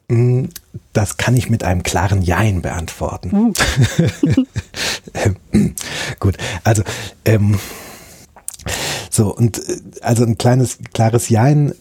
Mm, 0.07 0.45
das 0.93 1.17
kann 1.17 1.35
ich 1.35 1.49
mit 1.49 1.65
einem 1.65 1.83
klaren 1.83 2.21
Jein 2.21 2.61
beantworten. 2.61 3.33
Uh. 3.33 3.53
Gut, 6.19 6.37
also 6.63 6.83
ähm, 7.25 7.59
so 9.09 9.35
und 9.35 9.57
äh, 9.67 9.81
also 10.01 10.23
ein 10.23 10.37
kleines 10.37 10.79
klares 10.93 11.29
Jein 11.29 11.73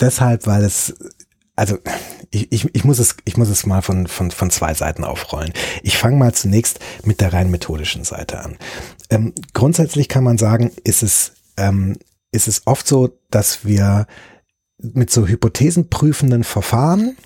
deshalb, 0.00 0.46
weil 0.46 0.64
es 0.64 0.94
also 1.58 1.76
ich, 2.30 2.52
ich, 2.52 2.72
ich, 2.72 2.84
muss 2.84 3.00
es, 3.00 3.16
ich 3.24 3.36
muss 3.36 3.48
es 3.48 3.66
mal 3.66 3.82
von, 3.82 4.06
von, 4.06 4.30
von 4.30 4.48
zwei 4.48 4.74
Seiten 4.74 5.02
aufrollen. 5.02 5.52
Ich 5.82 5.98
fange 5.98 6.16
mal 6.16 6.32
zunächst 6.32 6.78
mit 7.04 7.20
der 7.20 7.32
rein 7.32 7.50
methodischen 7.50 8.04
Seite 8.04 8.44
an. 8.44 8.58
Ähm, 9.10 9.34
grundsätzlich 9.54 10.08
kann 10.08 10.22
man 10.22 10.38
sagen, 10.38 10.70
ist 10.84 11.02
es, 11.02 11.32
ähm, 11.56 11.96
ist 12.30 12.46
es 12.46 12.64
oft 12.66 12.86
so, 12.86 13.18
dass 13.30 13.64
wir 13.64 14.06
mit 14.80 15.10
so 15.10 15.26
hypothesenprüfenden 15.26 16.44
Verfahren 16.44 17.16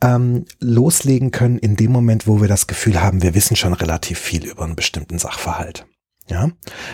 ähm, 0.00 0.44
loslegen 0.60 1.32
können 1.32 1.58
in 1.58 1.74
dem 1.74 1.90
Moment, 1.90 2.28
wo 2.28 2.40
wir 2.40 2.48
das 2.48 2.68
Gefühl 2.68 3.02
haben, 3.02 3.22
wir 3.22 3.34
wissen 3.34 3.56
schon 3.56 3.72
relativ 3.72 4.20
viel 4.20 4.46
über 4.46 4.62
einen 4.62 4.76
bestimmten 4.76 5.18
Sachverhalt. 5.18 5.84
Ja, 6.30 6.48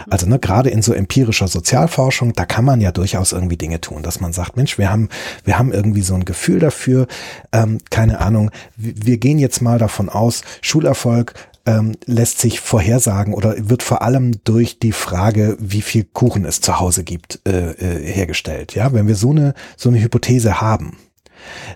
also 0.08 0.26
ne, 0.26 0.40
gerade 0.40 0.70
in 0.70 0.82
so 0.82 0.92
empirischer 0.92 1.46
Sozialforschung, 1.46 2.32
da 2.32 2.46
kann 2.46 2.64
man 2.64 2.80
ja 2.80 2.90
durchaus 2.90 3.30
irgendwie 3.30 3.56
Dinge 3.56 3.80
tun, 3.80 4.02
dass 4.02 4.20
man 4.20 4.32
sagt, 4.32 4.56
Mensch, 4.56 4.76
wir 4.76 4.90
haben, 4.90 5.08
wir 5.44 5.56
haben 5.56 5.72
irgendwie 5.72 6.02
so 6.02 6.14
ein 6.14 6.24
Gefühl 6.24 6.58
dafür, 6.58 7.06
ähm, 7.52 7.78
keine 7.90 8.20
Ahnung, 8.20 8.50
wir 8.76 9.18
gehen 9.18 9.38
jetzt 9.38 9.62
mal 9.62 9.78
davon 9.78 10.08
aus, 10.08 10.42
Schulerfolg 10.62 11.34
ähm, 11.66 11.92
lässt 12.06 12.40
sich 12.40 12.60
vorhersagen 12.60 13.34
oder 13.34 13.54
wird 13.68 13.82
vor 13.82 14.02
allem 14.02 14.42
durch 14.44 14.78
die 14.78 14.92
Frage, 14.92 15.56
wie 15.60 15.82
viel 15.82 16.04
Kuchen 16.04 16.44
es 16.44 16.60
zu 16.60 16.80
Hause 16.80 17.04
gibt, 17.04 17.40
äh, 17.46 17.72
äh, 17.72 18.12
hergestellt. 18.12 18.74
Ja, 18.74 18.92
wenn 18.92 19.06
wir 19.06 19.14
so 19.14 19.30
eine 19.30 19.54
so 19.76 19.90
eine 19.90 20.00
Hypothese 20.00 20.60
haben, 20.60 20.96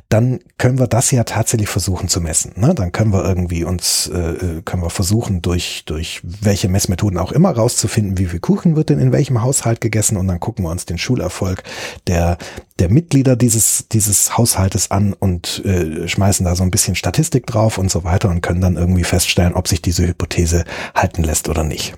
dann 0.09 0.41
können 0.59 0.79
wir 0.79 0.87
das 0.87 1.11
ja 1.11 1.25
tatsächlich 1.25 1.69
versuchen 1.69 2.09
zu 2.09 2.21
messen. 2.21 2.53
Ne? 2.57 2.75
Dann 2.75 2.93
können 2.93 3.13
wir 3.13 3.25
irgendwie 3.25 3.65
uns, 3.65 4.11
äh, 4.13 4.19
äh, 4.19 4.63
können 4.63 4.83
wir 4.83 4.91
versuchen, 4.91 5.43
durch, 5.43 5.85
durch 5.87 6.21
welche 6.23 6.69
Messmethoden 6.69 7.19
auch 7.19 7.33
immer 7.33 7.51
rauszufinden, 7.51 8.19
wie 8.19 8.27
viel 8.27 8.41
Kuchen 8.41 8.77
wird 8.77 8.91
denn 8.91 8.99
in 8.99 9.13
welchem 9.13 9.43
Haushalt 9.43 9.81
gegessen 9.81 10.17
und 10.17 10.29
dann 10.29 10.41
gucken 10.41 10.65
wir 10.65 10.71
uns 10.71 10.87
den 10.87 10.99
Schulerfolg 10.99 11.63
der, 12.07 12.39
der 12.79 12.91
Mitglieder 12.91 13.37
dieses, 13.37 13.89
dieses 13.89 14.37
Haushaltes 14.37 14.91
an 14.91 15.13
und 15.13 15.65
äh, 15.65 16.09
schmeißen 16.09 16.45
da 16.45 16.55
so 16.55 16.63
ein 16.63 16.71
bisschen 16.71 16.95
Statistik 16.95 17.47
drauf 17.47 17.79
und 17.79 17.91
so 17.91 18.05
weiter 18.05 18.29
und 18.31 18.41
können 18.41 18.61
dann 18.61 18.77
irgendwie 18.77 19.05
feststellen, 19.05 19.55
ob 19.55 19.69
sich 19.69 19.83
diese 19.83 20.07
Hypothese 20.07 20.65
halten 20.95 21.23
lässt 21.23 21.49
oder 21.49 21.65
nicht. 21.65 21.95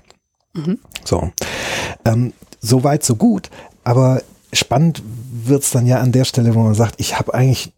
Mhm. 0.54 0.78
So. 1.04 1.30
Ähm, 2.04 2.32
so 2.60 2.84
weit, 2.84 3.04
so 3.04 3.16
gut. 3.16 3.50
Aber 3.84 4.22
spannend 4.52 5.02
wird's 5.48 5.70
dann 5.70 5.86
ja 5.86 6.00
an 6.00 6.12
der 6.12 6.24
Stelle, 6.24 6.54
wo 6.54 6.62
man 6.62 6.74
sagt, 6.74 6.94
ich 6.98 7.18
habe 7.18 7.34
eigentlich, 7.34 7.72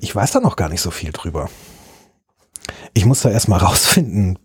ich 0.00 0.14
weiß 0.14 0.32
da 0.32 0.40
noch 0.40 0.56
gar 0.56 0.68
nicht 0.68 0.80
so 0.80 0.90
viel 0.90 1.12
drüber. 1.12 1.48
Ich 2.94 3.04
muss 3.04 3.22
da 3.22 3.30
erstmal 3.30 3.60
rausfinden, 3.62 4.38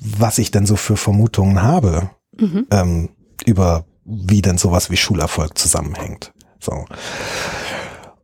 was 0.00 0.38
ich 0.38 0.50
denn 0.50 0.66
so 0.66 0.76
für 0.76 0.96
Vermutungen 0.96 1.62
habe 1.62 2.10
mhm. 2.38 2.66
ähm, 2.70 3.08
über 3.46 3.84
wie 4.04 4.42
denn 4.42 4.58
sowas 4.58 4.90
wie 4.90 4.96
Schulerfolg 4.96 5.56
zusammenhängt. 5.56 6.32
So. 6.58 6.86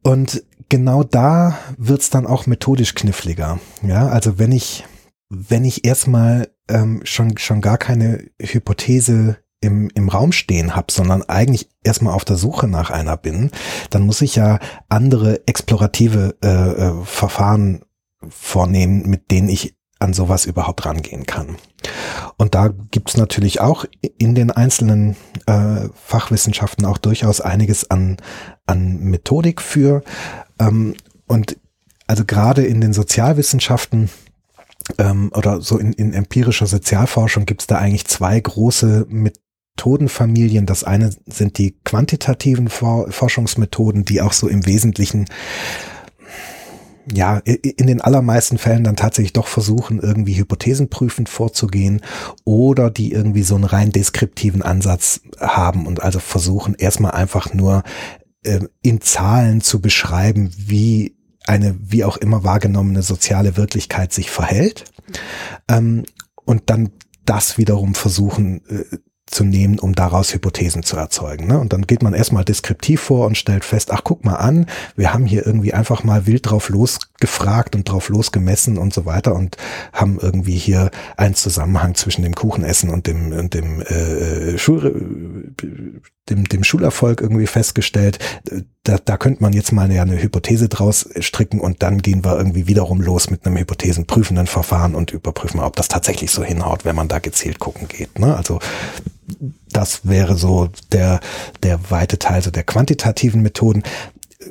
Und 0.02 0.42
genau 0.68 1.04
da 1.04 1.58
wird's 1.76 2.10
dann 2.10 2.26
auch 2.26 2.46
methodisch 2.46 2.94
kniffliger. 2.94 3.60
Ja, 3.82 4.08
also 4.08 4.38
wenn 4.38 4.52
ich, 4.52 4.84
wenn 5.28 5.64
ich 5.64 5.84
erstmal 5.84 6.48
ähm, 6.68 7.00
schon, 7.04 7.38
schon 7.38 7.60
gar 7.60 7.78
keine 7.78 8.24
Hypothese 8.40 9.38
im, 9.60 9.90
im 9.94 10.08
Raum 10.08 10.32
stehen 10.32 10.76
habe, 10.76 10.92
sondern 10.92 11.22
eigentlich 11.22 11.68
erstmal 11.82 12.14
auf 12.14 12.24
der 12.24 12.36
Suche 12.36 12.68
nach 12.68 12.90
einer 12.90 13.16
bin, 13.16 13.50
dann 13.90 14.02
muss 14.02 14.22
ich 14.22 14.36
ja 14.36 14.60
andere 14.88 15.46
explorative 15.46 16.36
äh, 16.42 16.48
äh, 16.48 17.04
Verfahren 17.04 17.82
vornehmen, 18.28 19.08
mit 19.08 19.30
denen 19.30 19.48
ich 19.48 19.74
an 19.98 20.12
sowas 20.12 20.46
überhaupt 20.46 20.86
rangehen 20.86 21.26
kann. 21.26 21.56
Und 22.36 22.54
da 22.54 22.68
gibt's 22.68 23.16
natürlich 23.16 23.60
auch 23.60 23.84
in 24.18 24.34
den 24.34 24.50
einzelnen 24.50 25.16
äh, 25.46 25.88
Fachwissenschaften 25.94 26.84
auch 26.84 26.98
durchaus 26.98 27.40
einiges 27.40 27.90
an, 27.90 28.16
an 28.66 29.00
Methodik 29.00 29.60
für. 29.60 30.02
Ähm, 30.60 30.94
und 31.26 31.56
also 32.06 32.24
gerade 32.24 32.64
in 32.64 32.80
den 32.80 32.92
Sozialwissenschaften 32.92 34.08
ähm, 34.98 35.30
oder 35.34 35.60
so 35.60 35.78
in, 35.78 35.92
in 35.92 36.14
empirischer 36.14 36.66
Sozialforschung 36.66 37.44
gibt's 37.44 37.66
da 37.66 37.78
eigentlich 37.78 38.06
zwei 38.06 38.38
große 38.38 39.06
mit 39.08 39.40
Methodenfamilien. 39.78 40.66
Das 40.66 40.82
eine 40.82 41.10
sind 41.26 41.58
die 41.58 41.76
quantitativen 41.84 42.68
Forschungsmethoden, 42.68 44.04
die 44.04 44.20
auch 44.20 44.32
so 44.32 44.48
im 44.48 44.66
Wesentlichen 44.66 45.26
ja, 47.10 47.38
in 47.38 47.86
den 47.86 48.02
allermeisten 48.02 48.58
Fällen 48.58 48.84
dann 48.84 48.96
tatsächlich 48.96 49.32
doch 49.32 49.46
versuchen, 49.46 49.98
irgendwie 49.98 50.36
hypothesenprüfend 50.36 51.30
vorzugehen 51.30 52.02
oder 52.44 52.90
die 52.90 53.12
irgendwie 53.12 53.44
so 53.44 53.54
einen 53.54 53.64
rein 53.64 53.92
deskriptiven 53.92 54.60
Ansatz 54.60 55.22
haben 55.40 55.86
und 55.86 56.02
also 56.02 56.18
versuchen 56.18 56.74
erstmal 56.74 57.12
einfach 57.12 57.54
nur 57.54 57.82
äh, 58.42 58.60
in 58.82 59.00
Zahlen 59.00 59.62
zu 59.62 59.80
beschreiben, 59.80 60.50
wie 60.58 61.16
eine 61.46 61.76
wie 61.80 62.04
auch 62.04 62.18
immer 62.18 62.44
wahrgenommene 62.44 63.00
soziale 63.00 63.56
Wirklichkeit 63.56 64.12
sich 64.12 64.30
verhält 64.30 64.84
ähm, 65.66 66.04
und 66.44 66.68
dann 66.68 66.90
das 67.24 67.56
wiederum 67.56 67.94
versuchen 67.94 68.60
äh, 68.68 68.98
zu 69.30 69.44
nehmen, 69.44 69.78
um 69.78 69.94
daraus 69.94 70.32
Hypothesen 70.34 70.82
zu 70.82 70.96
erzeugen. 70.96 71.46
Ne? 71.46 71.58
Und 71.58 71.72
dann 71.72 71.86
geht 71.86 72.02
man 72.02 72.14
erstmal 72.14 72.44
deskriptiv 72.44 73.00
vor 73.00 73.26
und 73.26 73.36
stellt 73.36 73.64
fest, 73.64 73.90
ach 73.92 74.02
guck 74.04 74.24
mal 74.24 74.36
an, 74.36 74.66
wir 74.96 75.12
haben 75.12 75.26
hier 75.26 75.46
irgendwie 75.46 75.74
einfach 75.74 76.04
mal 76.04 76.26
wild 76.26 76.50
drauf 76.50 76.68
losgefragt 76.68 77.76
und 77.76 77.88
drauf 77.88 78.08
losgemessen 78.08 78.78
und 78.78 78.94
so 78.94 79.06
weiter 79.06 79.34
und 79.34 79.56
haben 79.92 80.18
irgendwie 80.20 80.56
hier 80.56 80.90
einen 81.16 81.34
Zusammenhang 81.34 81.94
zwischen 81.94 82.22
dem 82.22 82.34
Kuchenessen 82.34 82.90
und 82.90 83.06
dem, 83.06 83.32
und 83.32 83.54
dem, 83.54 83.82
äh, 83.82 84.58
Schul, 84.58 85.54
dem, 86.28 86.44
dem 86.44 86.64
Schulerfolg 86.64 87.20
irgendwie 87.20 87.46
festgestellt. 87.46 88.18
Da, 88.84 88.98
da 89.02 89.16
könnte 89.16 89.42
man 89.42 89.52
jetzt 89.52 89.72
mal 89.72 89.90
ja 89.92 90.02
eine 90.02 90.20
Hypothese 90.20 90.68
draus 90.68 91.08
stricken 91.20 91.60
und 91.60 91.82
dann 91.82 92.00
gehen 92.00 92.24
wir 92.24 92.36
irgendwie 92.38 92.66
wiederum 92.66 93.00
los 93.00 93.30
mit 93.30 93.46
einem 93.46 93.56
hypothesenprüfenden 93.58 94.46
Verfahren 94.46 94.94
und 94.94 95.12
überprüfen, 95.12 95.60
ob 95.60 95.76
das 95.76 95.88
tatsächlich 95.88 96.30
so 96.30 96.42
hinhaut, 96.42 96.84
wenn 96.84 96.96
man 96.96 97.08
da 97.08 97.18
gezielt 97.18 97.58
gucken 97.58 97.88
geht. 97.88 98.18
Ne? 98.18 98.34
Also 98.36 98.58
das 99.70 100.06
wäre 100.06 100.36
so 100.36 100.68
der, 100.92 101.20
der 101.62 101.90
weite 101.90 102.18
Teil 102.18 102.42
so 102.42 102.50
der 102.50 102.64
quantitativen 102.64 103.42
Methoden. 103.42 103.82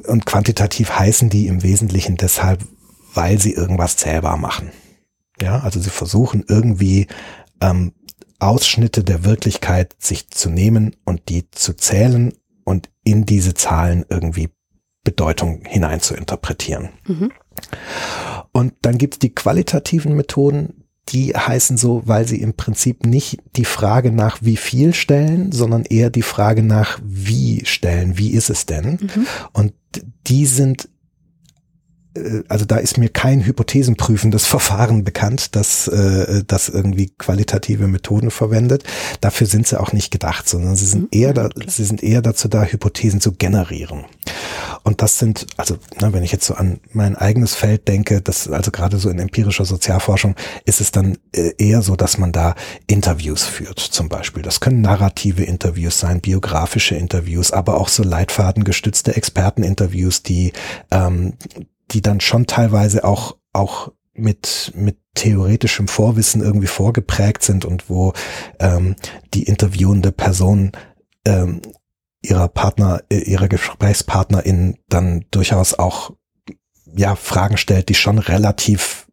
Und 0.07 0.25
quantitativ 0.25 0.91
heißen 0.91 1.29
die 1.29 1.47
im 1.47 1.63
Wesentlichen 1.63 2.17
deshalb, 2.17 2.63
weil 3.13 3.39
sie 3.39 3.53
irgendwas 3.53 3.97
zählbar 3.97 4.37
machen. 4.37 4.71
Ja, 5.41 5.59
also 5.59 5.79
sie 5.79 5.89
versuchen 5.89 6.43
irgendwie 6.47 7.07
ähm, 7.61 7.93
Ausschnitte 8.39 9.03
der 9.03 9.23
Wirklichkeit 9.23 9.95
sich 9.99 10.29
zu 10.29 10.49
nehmen 10.49 10.95
und 11.05 11.29
die 11.29 11.49
zu 11.51 11.73
zählen 11.75 12.33
und 12.63 12.89
in 13.03 13.25
diese 13.25 13.53
Zahlen 13.53 14.05
irgendwie 14.09 14.49
Bedeutung 15.03 15.63
hinein 15.65 16.01
zu 16.01 16.15
interpretieren. 16.15 16.89
Mhm. 17.07 17.31
Und 18.51 18.73
dann 18.81 18.97
gibt's 18.97 19.19
die 19.19 19.33
qualitativen 19.33 20.15
Methoden, 20.15 20.83
die 21.09 21.33
heißen 21.35 21.77
so, 21.77 22.03
weil 22.05 22.27
sie 22.27 22.41
im 22.41 22.53
Prinzip 22.53 23.05
nicht 23.05 23.39
die 23.55 23.65
Frage 23.65 24.11
nach 24.11 24.39
wie 24.41 24.57
viel 24.57 24.93
stellen, 24.93 25.51
sondern 25.51 25.83
eher 25.83 26.09
die 26.09 26.21
Frage 26.21 26.63
nach 26.63 26.99
wie 27.03 27.65
stellen, 27.65 28.17
wie 28.17 28.31
ist 28.31 28.49
es 28.49 28.65
denn? 28.65 28.99
Mhm. 29.01 29.27
Und 29.53 29.73
die 30.27 30.45
sind 30.45 30.89
äh, 32.17 32.43
also 32.47 32.65
da 32.65 32.77
ist 32.77 32.97
mir 32.97 33.09
kein 33.09 33.45
hypothesenprüfendes 33.45 34.45
Verfahren 34.47 35.03
bekannt, 35.03 35.55
das, 35.55 35.87
äh, 35.87 36.43
das 36.45 36.69
irgendwie 36.69 37.11
qualitative 37.17 37.87
Methoden 37.87 38.31
verwendet. 38.31 38.83
Dafür 39.21 39.47
sind 39.47 39.67
sie 39.67 39.79
auch 39.79 39.93
nicht 39.93 40.11
gedacht, 40.11 40.47
sondern 40.49 40.75
sie 40.75 40.85
sind 40.85 41.03
mhm. 41.03 41.19
eher, 41.19 41.33
da, 41.33 41.49
sie 41.67 41.85
sind 41.85 42.03
eher 42.03 42.21
dazu 42.21 42.47
da, 42.47 42.63
Hypothesen 42.63 43.21
zu 43.21 43.31
generieren. 43.31 44.05
Und 44.87 45.01
das 45.01 45.19
sind, 45.19 45.47
also 45.57 45.75
ne, 45.99 46.13
wenn 46.13 46.23
ich 46.23 46.31
jetzt 46.31 46.45
so 46.45 46.53
an 46.53 46.79
mein 46.93 47.17
eigenes 47.17 47.55
Feld 47.55 47.89
denke, 47.89 48.21
das 48.21 48.47
also 48.47 48.71
gerade 48.71 48.99
so 48.99 49.09
in 49.09 49.19
empirischer 49.19 49.65
Sozialforschung, 49.65 50.33
ist 50.63 50.79
es 50.79 50.91
dann 50.91 51.17
äh, 51.33 51.51
eher 51.57 51.81
so, 51.81 51.97
dass 51.97 52.17
man 52.17 52.31
da 52.31 52.55
Interviews 52.87 53.43
führt, 53.43 53.79
zum 53.79 54.07
Beispiel. 54.07 54.43
Das 54.43 54.61
können 54.61 54.79
narrative 54.79 55.43
Interviews 55.43 55.99
sein, 55.99 56.21
biografische 56.21 56.95
Interviews, 56.95 57.51
aber 57.51 57.81
auch 57.81 57.89
so 57.89 58.01
leitfadengestützte 58.01 59.13
Experteninterviews, 59.13 60.23
die 60.23 60.53
ähm, 60.89 61.33
die 61.91 62.01
dann 62.01 62.21
schon 62.21 62.47
teilweise 62.47 63.03
auch, 63.03 63.35
auch 63.51 63.91
mit, 64.13 64.71
mit 64.73 64.95
theoretischem 65.15 65.89
Vorwissen 65.89 66.41
irgendwie 66.41 66.67
vorgeprägt 66.67 67.43
sind 67.43 67.65
und 67.65 67.89
wo 67.89 68.13
ähm, 68.59 68.95
die 69.33 69.43
interviewende 69.43 70.13
Person 70.13 70.71
ähm, 71.25 71.61
ihrer 72.29 72.47
Partner, 72.47 73.01
äh, 73.09 73.19
ihrer 73.19 73.47
Gesprächspartnerin 73.47 74.77
dann 74.89 75.25
durchaus 75.31 75.73
auch 75.73 76.11
ja 76.95 77.15
Fragen 77.15 77.57
stellt, 77.57 77.89
die 77.89 77.95
schon 77.95 78.19
relativ 78.19 79.07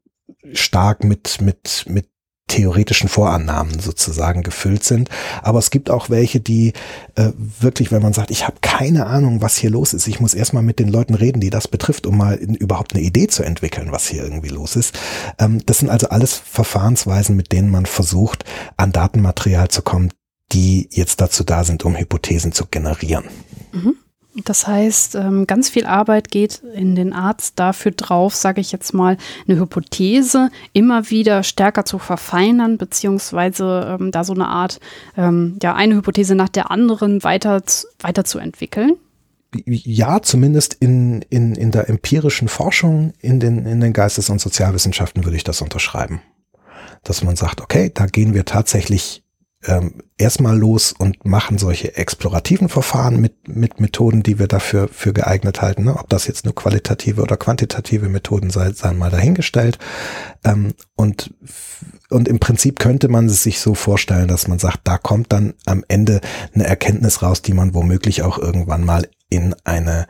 stark 0.52 1.04
mit 1.04 1.40
mit 1.40 1.84
mit 1.88 2.08
theoretischen 2.46 3.08
Vorannahmen 3.08 3.80
sozusagen 3.80 4.42
gefüllt 4.42 4.84
sind. 4.84 5.08
Aber 5.42 5.58
es 5.58 5.70
gibt 5.70 5.90
auch 5.90 6.10
welche, 6.10 6.40
die 6.40 6.74
äh, 7.14 7.30
wirklich, 7.36 7.90
wenn 7.90 8.02
man 8.02 8.12
sagt, 8.12 8.30
ich 8.30 8.46
habe 8.46 8.56
keine 8.60 9.06
Ahnung, 9.06 9.40
was 9.40 9.56
hier 9.56 9.70
los 9.70 9.94
ist, 9.94 10.06
ich 10.06 10.20
muss 10.20 10.34
erstmal 10.34 10.62
mit 10.62 10.78
den 10.78 10.88
Leuten 10.88 11.14
reden, 11.14 11.40
die 11.40 11.50
das 11.50 11.68
betrifft, 11.68 12.06
um 12.06 12.18
mal 12.18 12.34
in, 12.34 12.54
überhaupt 12.54 12.94
eine 12.94 13.02
Idee 13.02 13.28
zu 13.28 13.42
entwickeln, 13.42 13.92
was 13.92 14.08
hier 14.08 14.22
irgendwie 14.22 14.50
los 14.50 14.76
ist. 14.76 14.98
Ähm, 15.38 15.64
das 15.64 15.78
sind 15.78 15.88
also 15.88 16.10
alles 16.10 16.34
Verfahrensweisen, 16.34 17.34
mit 17.34 17.50
denen 17.50 17.70
man 17.70 17.86
versucht, 17.86 18.44
an 18.76 18.92
Datenmaterial 18.92 19.68
zu 19.68 19.80
kommen, 19.80 20.10
die 20.52 20.88
jetzt 20.90 21.20
dazu 21.20 21.44
da 21.44 21.64
sind, 21.64 21.84
um 21.84 21.96
Hypothesen 21.96 22.52
zu 22.52 22.66
generieren. 22.66 23.24
Mhm. 23.72 23.96
Das 24.44 24.66
heißt, 24.66 25.14
ähm, 25.14 25.46
ganz 25.46 25.68
viel 25.68 25.86
Arbeit 25.86 26.30
geht 26.30 26.60
in 26.74 26.96
den 26.96 27.12
Arzt 27.12 27.58
dafür 27.60 27.92
drauf, 27.92 28.34
sage 28.34 28.60
ich 28.60 28.72
jetzt 28.72 28.92
mal, 28.92 29.16
eine 29.46 29.60
Hypothese 29.60 30.50
immer 30.72 31.08
wieder 31.10 31.44
stärker 31.44 31.84
zu 31.84 32.00
verfeinern, 32.00 32.76
beziehungsweise 32.76 33.96
ähm, 34.00 34.10
da 34.10 34.24
so 34.24 34.32
eine 34.32 34.48
Art, 34.48 34.80
ähm, 35.16 35.56
ja, 35.62 35.74
eine 35.74 35.94
Hypothese 35.94 36.34
nach 36.34 36.48
der 36.48 36.72
anderen 36.72 37.22
weiter, 37.22 37.62
weiterzuentwickeln. 38.00 38.94
Ja, 39.66 40.20
zumindest 40.20 40.74
in, 40.74 41.22
in, 41.30 41.54
in 41.54 41.70
der 41.70 41.88
empirischen 41.88 42.48
Forschung, 42.48 43.12
in 43.20 43.38
den, 43.38 43.64
in 43.66 43.80
den 43.80 43.92
Geistes- 43.92 44.30
und 44.30 44.40
Sozialwissenschaften 44.40 45.24
würde 45.24 45.36
ich 45.36 45.44
das 45.44 45.60
unterschreiben. 45.60 46.20
Dass 47.04 47.22
man 47.22 47.36
sagt, 47.36 47.60
okay, 47.60 47.92
da 47.94 48.06
gehen 48.06 48.34
wir 48.34 48.44
tatsächlich 48.44 49.23
ähm, 49.66 50.02
erstmal 50.18 50.56
los 50.56 50.94
und 50.96 51.24
machen 51.24 51.58
solche 51.58 51.96
explorativen 51.96 52.68
Verfahren 52.68 53.20
mit, 53.20 53.48
mit 53.48 53.80
Methoden, 53.80 54.22
die 54.22 54.38
wir 54.38 54.46
dafür 54.46 54.88
für 54.88 55.12
geeignet 55.12 55.62
halten. 55.62 55.84
Ne? 55.84 55.96
Ob 55.98 56.08
das 56.08 56.26
jetzt 56.26 56.44
nur 56.44 56.54
qualitative 56.54 57.22
oder 57.22 57.36
quantitative 57.36 58.08
Methoden 58.08 58.50
sei, 58.50 58.72
seien 58.72 58.98
mal 58.98 59.10
dahingestellt. 59.10 59.78
Ähm, 60.44 60.74
und, 60.96 61.34
und 62.10 62.28
im 62.28 62.38
Prinzip 62.38 62.78
könnte 62.78 63.08
man 63.08 63.26
es 63.26 63.42
sich 63.42 63.60
so 63.60 63.74
vorstellen, 63.74 64.28
dass 64.28 64.48
man 64.48 64.58
sagt, 64.58 64.80
da 64.84 64.98
kommt 64.98 65.32
dann 65.32 65.54
am 65.66 65.84
Ende 65.88 66.20
eine 66.54 66.64
Erkenntnis 66.64 67.22
raus, 67.22 67.42
die 67.42 67.54
man 67.54 67.74
womöglich 67.74 68.22
auch 68.22 68.38
irgendwann 68.38 68.84
mal 68.84 69.08
in 69.30 69.54
eine 69.64 70.06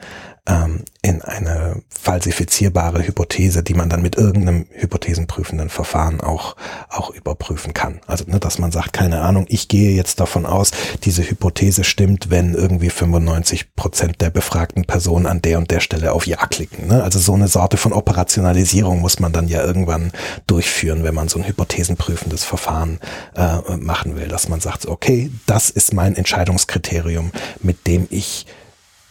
ähm, 0.47 0.85
in 1.01 1.23
eine 1.23 1.83
falsifizierbare 1.89 3.07
Hypothese, 3.07 3.63
die 3.63 3.73
man 3.73 3.89
dann 3.89 4.03
mit 4.03 4.17
irgendeinem 4.17 4.67
hypothesenprüfenden 4.73 5.71
Verfahren 5.71 6.21
auch, 6.21 6.57
auch 6.91 7.11
überprüfen 7.11 7.73
kann. 7.73 8.01
Also, 8.07 8.25
ne, 8.27 8.41
dass 8.41 8.59
man 8.59 8.71
sagt, 8.71 8.93
keine 8.93 9.23
Ahnung, 9.23 9.47
ich 9.49 9.69
gehe 9.69 9.93
jetzt 9.93 10.21
davon 10.21 10.45
aus, 10.45 10.71
diese 11.05 11.23
Hypothese 11.23 11.83
stimmt, 11.83 12.31
wenn 12.31 12.53
irgendwie 12.53 12.91
95 12.91 13.75
Prozent 13.75 14.21
der 14.21 14.29
befragten 14.29 14.85
Personen 14.85 15.27
an 15.27 15.41
der 15.41 15.57
und 15.59 15.71
der 15.71 15.81
Stelle 15.81 16.13
auf 16.13 16.27
Ja 16.27 16.47
klicken. 16.47 16.89
Ne? 16.89 17.03
Also 17.03 17.19
so 17.19 17.33
eine 17.33 17.49
Sorte 17.49 17.79
von 17.79 17.95
Operationalisierung 17.95 19.01
muss 19.01 19.21
man 19.21 19.33
dann 19.33 19.49
ja 19.49 19.65
irgendwann 19.65 20.13
durchführen, 20.47 21.05
wenn 21.05 21.15
man 21.15 21.29
so 21.29 21.39
ein 21.39 21.49
hypothesenprüfendes 21.49 22.45
Verfahren 22.45 22.99
äh, 23.35 23.77
machen 23.79 24.17
will, 24.17 24.29
dass 24.29 24.49
man 24.49 24.61
sagt, 24.61 24.87
okay, 24.87 25.31
das 25.47 25.71
ist 25.71 25.95
mein 25.95 26.17
Entscheidungskriterium, 26.17 27.33
mit 27.63 27.87
dem 27.87 28.07
ich 28.11 28.47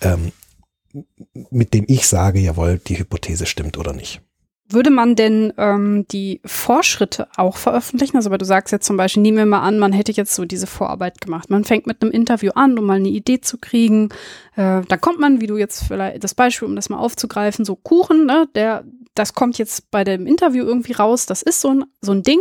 ähm, 0.04 0.32
mit 1.50 1.74
dem 1.74 1.86
ich 1.88 2.08
sage, 2.08 2.40
jawohl, 2.40 2.80
die 2.80 3.00
Hypothese 3.00 3.46
stimmt 3.46 3.78
oder 3.78 3.94
nicht. 3.94 4.22
Würde 4.70 4.92
man 4.92 5.16
denn 5.16 5.54
ähm, 5.58 6.06
die 6.10 6.40
Vorschritte 6.46 7.28
auch 7.36 7.58
veröffentlichen? 7.58 8.16
Also, 8.16 8.32
weil 8.32 8.38
du 8.38 8.46
sagst 8.46 8.72
jetzt 8.72 8.86
zum 8.86 8.96
Beispiel, 8.96 9.22
nehmen 9.22 9.38
wir 9.38 9.46
mal 9.46 9.62
an, 9.62 9.78
man 9.78 9.92
hätte 9.92 10.14
jetzt 10.14 10.34
so 10.34 10.46
diese 10.46 10.68
Vorarbeit 10.68 11.20
gemacht. 11.20 11.50
Man 11.50 11.66
fängt 11.66 11.86
mit 11.86 12.02
einem 12.02 12.12
Interview 12.12 12.52
an, 12.56 12.78
um 12.78 12.86
mal 12.86 12.96
eine 12.96 13.10
Idee 13.10 13.42
zu 13.42 13.58
kriegen. 13.58 14.10
Äh, 14.56 14.82
da 14.88 14.98
kommt 14.98 15.20
man, 15.20 15.42
wie 15.42 15.48
du 15.48 15.58
jetzt 15.58 15.84
vielleicht 15.84 16.24
das 16.24 16.34
Beispiel, 16.34 16.68
um 16.68 16.76
das 16.76 16.90
mal 16.90 16.98
aufzugreifen, 16.98 17.66
so 17.66 17.76
Kuchen, 17.76 18.26
ne? 18.26 18.48
Der, 18.56 18.86
das 19.16 19.34
kommt 19.34 19.58
jetzt 19.58 19.92
bei 19.92 20.04
dem 20.04 20.26
Interview 20.26 20.64
irgendwie 20.64 20.94
raus. 20.94 21.26
Das 21.26 21.42
ist 21.42 21.60
so 21.60 21.70
ein, 21.70 21.86
so 22.02 22.14
ein 22.14 22.24
Ding 22.24 22.40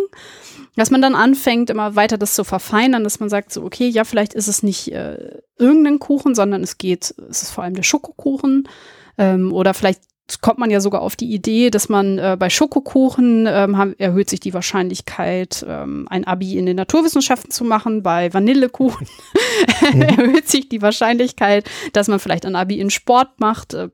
dass 0.77 0.91
man 0.91 1.03
dann 1.03 1.15
anfängt, 1.15 1.71
immer 1.71 1.97
weiter 1.97 2.19
das 2.19 2.35
zu 2.35 2.45
verfeinern, 2.45 3.05
dass 3.05 3.21
man 3.21 3.29
sagt 3.29 3.53
so, 3.53 3.63
okay, 3.63 3.89
ja, 3.89 4.05
vielleicht 4.05 4.35
ist 4.35 4.49
es 4.49 4.63
nicht 4.63 4.93
äh, 4.93 5.43
irgendein 5.59 5.99
Kuchen, 5.99 6.35
sondern 6.35 6.63
es 6.63 6.79
geht, 6.79 7.15
es 7.29 7.43
ist 7.43 7.51
vor 7.51 7.65
allem 7.65 7.75
der 7.75 7.83
Schokokuchen 7.83 8.69
ähm, 9.19 9.53
oder 9.53 9.75
vielleicht 9.75 10.01
kommt 10.41 10.59
man 10.59 10.71
ja 10.71 10.81
sogar 10.81 11.03
auf 11.03 11.17
die 11.17 11.33
Idee, 11.33 11.71
dass 11.71 11.89
man 11.89 12.19
äh, 12.19 12.37
bei 12.39 12.49
Schokokuchen 12.49 13.47
ähm, 13.49 13.77
haben, 13.77 13.95
erhöht 13.99 14.31
sich 14.31 14.41
die 14.41 14.55
Wahrscheinlichkeit, 14.55 15.65
ähm, 15.69 16.07
ein 16.09 16.25
Abi 16.25 16.57
in 16.57 16.67
den 16.67 16.77
Naturwissenschaften 16.77 17.51
zu 17.51 17.65
machen. 17.65 18.03
Bei 18.03 18.33
Vanillekuchen 18.33 19.07
mhm. 19.93 20.03
erhöht 20.03 20.49
sich 20.49 20.69
die 20.69 20.81
Wahrscheinlichkeit, 20.81 21.69
dass 21.93 22.09
man 22.09 22.19
vielleicht 22.19 22.47
ein 22.47 22.57
Abi 22.57 22.81
in 22.81 22.91
Sport 22.91 23.41
macht, 23.41 23.75
äh, 23.75 23.89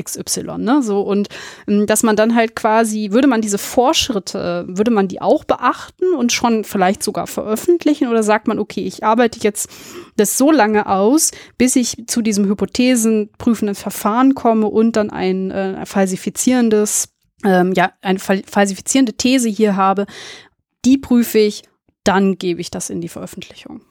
XY, 0.00 0.58
ne? 0.58 0.82
So 0.82 1.00
und 1.00 1.28
ähm, 1.66 1.86
dass 1.86 2.02
man 2.02 2.16
dann 2.16 2.34
halt 2.34 2.54
quasi, 2.54 3.10
würde 3.10 3.28
man 3.28 3.40
diese 3.40 3.58
Fortschritte, 3.58 4.64
würde 4.68 4.90
man 4.90 5.08
die 5.08 5.20
auch 5.20 5.44
beachten 5.44 6.14
und 6.16 6.32
schon 6.32 6.64
vielleicht 6.64 7.02
sogar 7.02 7.26
veröffentlichen 7.26 8.08
oder 8.08 8.22
sagt 8.22 8.46
man, 8.46 8.58
okay, 8.58 8.84
ich 8.84 9.04
arbeite 9.04 9.40
jetzt 9.42 9.68
das 10.16 10.36
so 10.36 10.50
lange 10.50 10.86
aus, 10.86 11.30
bis 11.58 11.76
ich 11.76 12.04
zu 12.06 12.22
diesem 12.22 12.46
hypothesenprüfenden 12.46 13.74
Verfahren 13.74 14.34
komme 14.34 14.66
und 14.66 14.96
dann 14.96 15.10
ein 15.10 15.50
äh, 15.50 15.61
falsifizierendes, 15.84 17.08
ähm, 17.44 17.72
ja, 17.74 17.92
eine 18.00 18.18
falsifizierende 18.18 19.14
These 19.14 19.48
hier 19.48 19.76
habe, 19.76 20.06
die 20.84 20.98
prüfe 20.98 21.38
ich, 21.38 21.62
dann 22.04 22.36
gebe 22.36 22.60
ich 22.60 22.70
das 22.70 22.90
in 22.90 23.00
die 23.00 23.08
Veröffentlichung. 23.08 23.82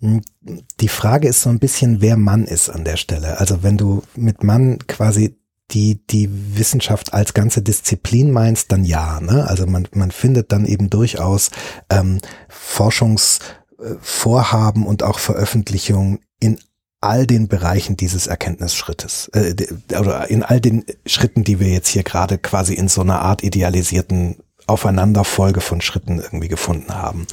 Die 0.00 0.88
Frage 0.88 1.28
ist 1.28 1.42
so 1.42 1.50
ein 1.50 1.58
bisschen, 1.58 2.00
wer 2.00 2.16
Mann 2.16 2.44
ist 2.44 2.68
an 2.68 2.84
der 2.84 2.96
Stelle. 2.96 3.40
Also 3.40 3.62
wenn 3.62 3.78
du 3.78 4.02
mit 4.14 4.42
Mann 4.42 4.78
quasi 4.86 5.38
die, 5.70 6.06
die 6.06 6.28
Wissenschaft 6.56 7.14
als 7.14 7.34
ganze 7.34 7.62
Disziplin 7.62 8.30
meinst, 8.30 8.70
dann 8.70 8.84
ja. 8.84 9.20
Ne? 9.20 9.48
Also 9.48 9.66
man, 9.66 9.88
man 9.94 10.10
findet 10.10 10.52
dann 10.52 10.64
eben 10.64 10.90
durchaus 10.90 11.50
ähm, 11.90 12.20
Forschungs- 12.48 13.40
äh, 13.78 14.86
und 14.86 15.02
auch 15.02 15.18
Veröffentlichungen 15.18 16.20
in 16.40 16.58
all 17.06 17.26
den 17.26 17.48
Bereichen 17.48 17.96
dieses 17.96 18.26
Erkenntnisschrittes 18.26 19.28
äh, 19.34 19.54
oder 19.98 20.28
in 20.30 20.42
all 20.42 20.60
den 20.60 20.84
Schritten, 21.06 21.44
die 21.44 21.60
wir 21.60 21.68
jetzt 21.68 21.88
hier 21.88 22.02
gerade 22.02 22.38
quasi 22.38 22.74
in 22.74 22.88
so 22.88 23.00
einer 23.00 23.20
Art 23.20 23.42
idealisierten 23.42 24.36
Aufeinanderfolge 24.66 25.60
von 25.60 25.80
Schritten 25.80 26.18
irgendwie 26.18 26.48
gefunden 26.48 26.94
haben. 26.94 27.26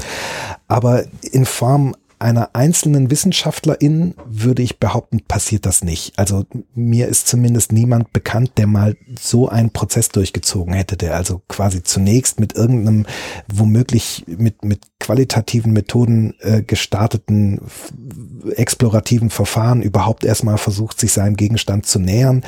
Aber 0.67 1.05
in 1.31 1.45
Form 1.45 1.95
einer 2.23 2.51
einzelnen 2.53 3.11
Wissenschaftlerin 3.11 4.15
würde 4.25 4.61
ich 4.61 4.79
behaupten, 4.79 5.19
passiert 5.27 5.65
das 5.65 5.83
nicht. 5.83 6.17
Also 6.17 6.45
mir 6.73 7.09
ist 7.09 7.27
zumindest 7.27 7.73
niemand 7.73 8.13
bekannt, 8.13 8.53
der 8.57 8.65
mal 8.65 8.95
so 9.19 9.49
einen 9.49 9.71
Prozess 9.71 10.07
durchgezogen 10.07 10.73
hätte, 10.73 10.95
der 10.95 11.15
also 11.15 11.41
quasi 11.49 11.83
zunächst 11.83 12.39
mit 12.39 12.55
irgendeinem 12.55 13.05
womöglich 13.51 14.23
mit, 14.27 14.63
mit 14.63 14.81
qualitativen 15.03 15.73
Methoden 15.73 16.33
äh, 16.39 16.61
gestarteten 16.61 17.59
explorativen 18.55 19.29
Verfahren 19.29 19.81
überhaupt 19.81 20.23
erstmal 20.25 20.57
versucht, 20.57 20.99
sich 20.99 21.13
seinem 21.13 21.35
Gegenstand 21.35 21.85
zu 21.85 21.99
nähern, 21.99 22.43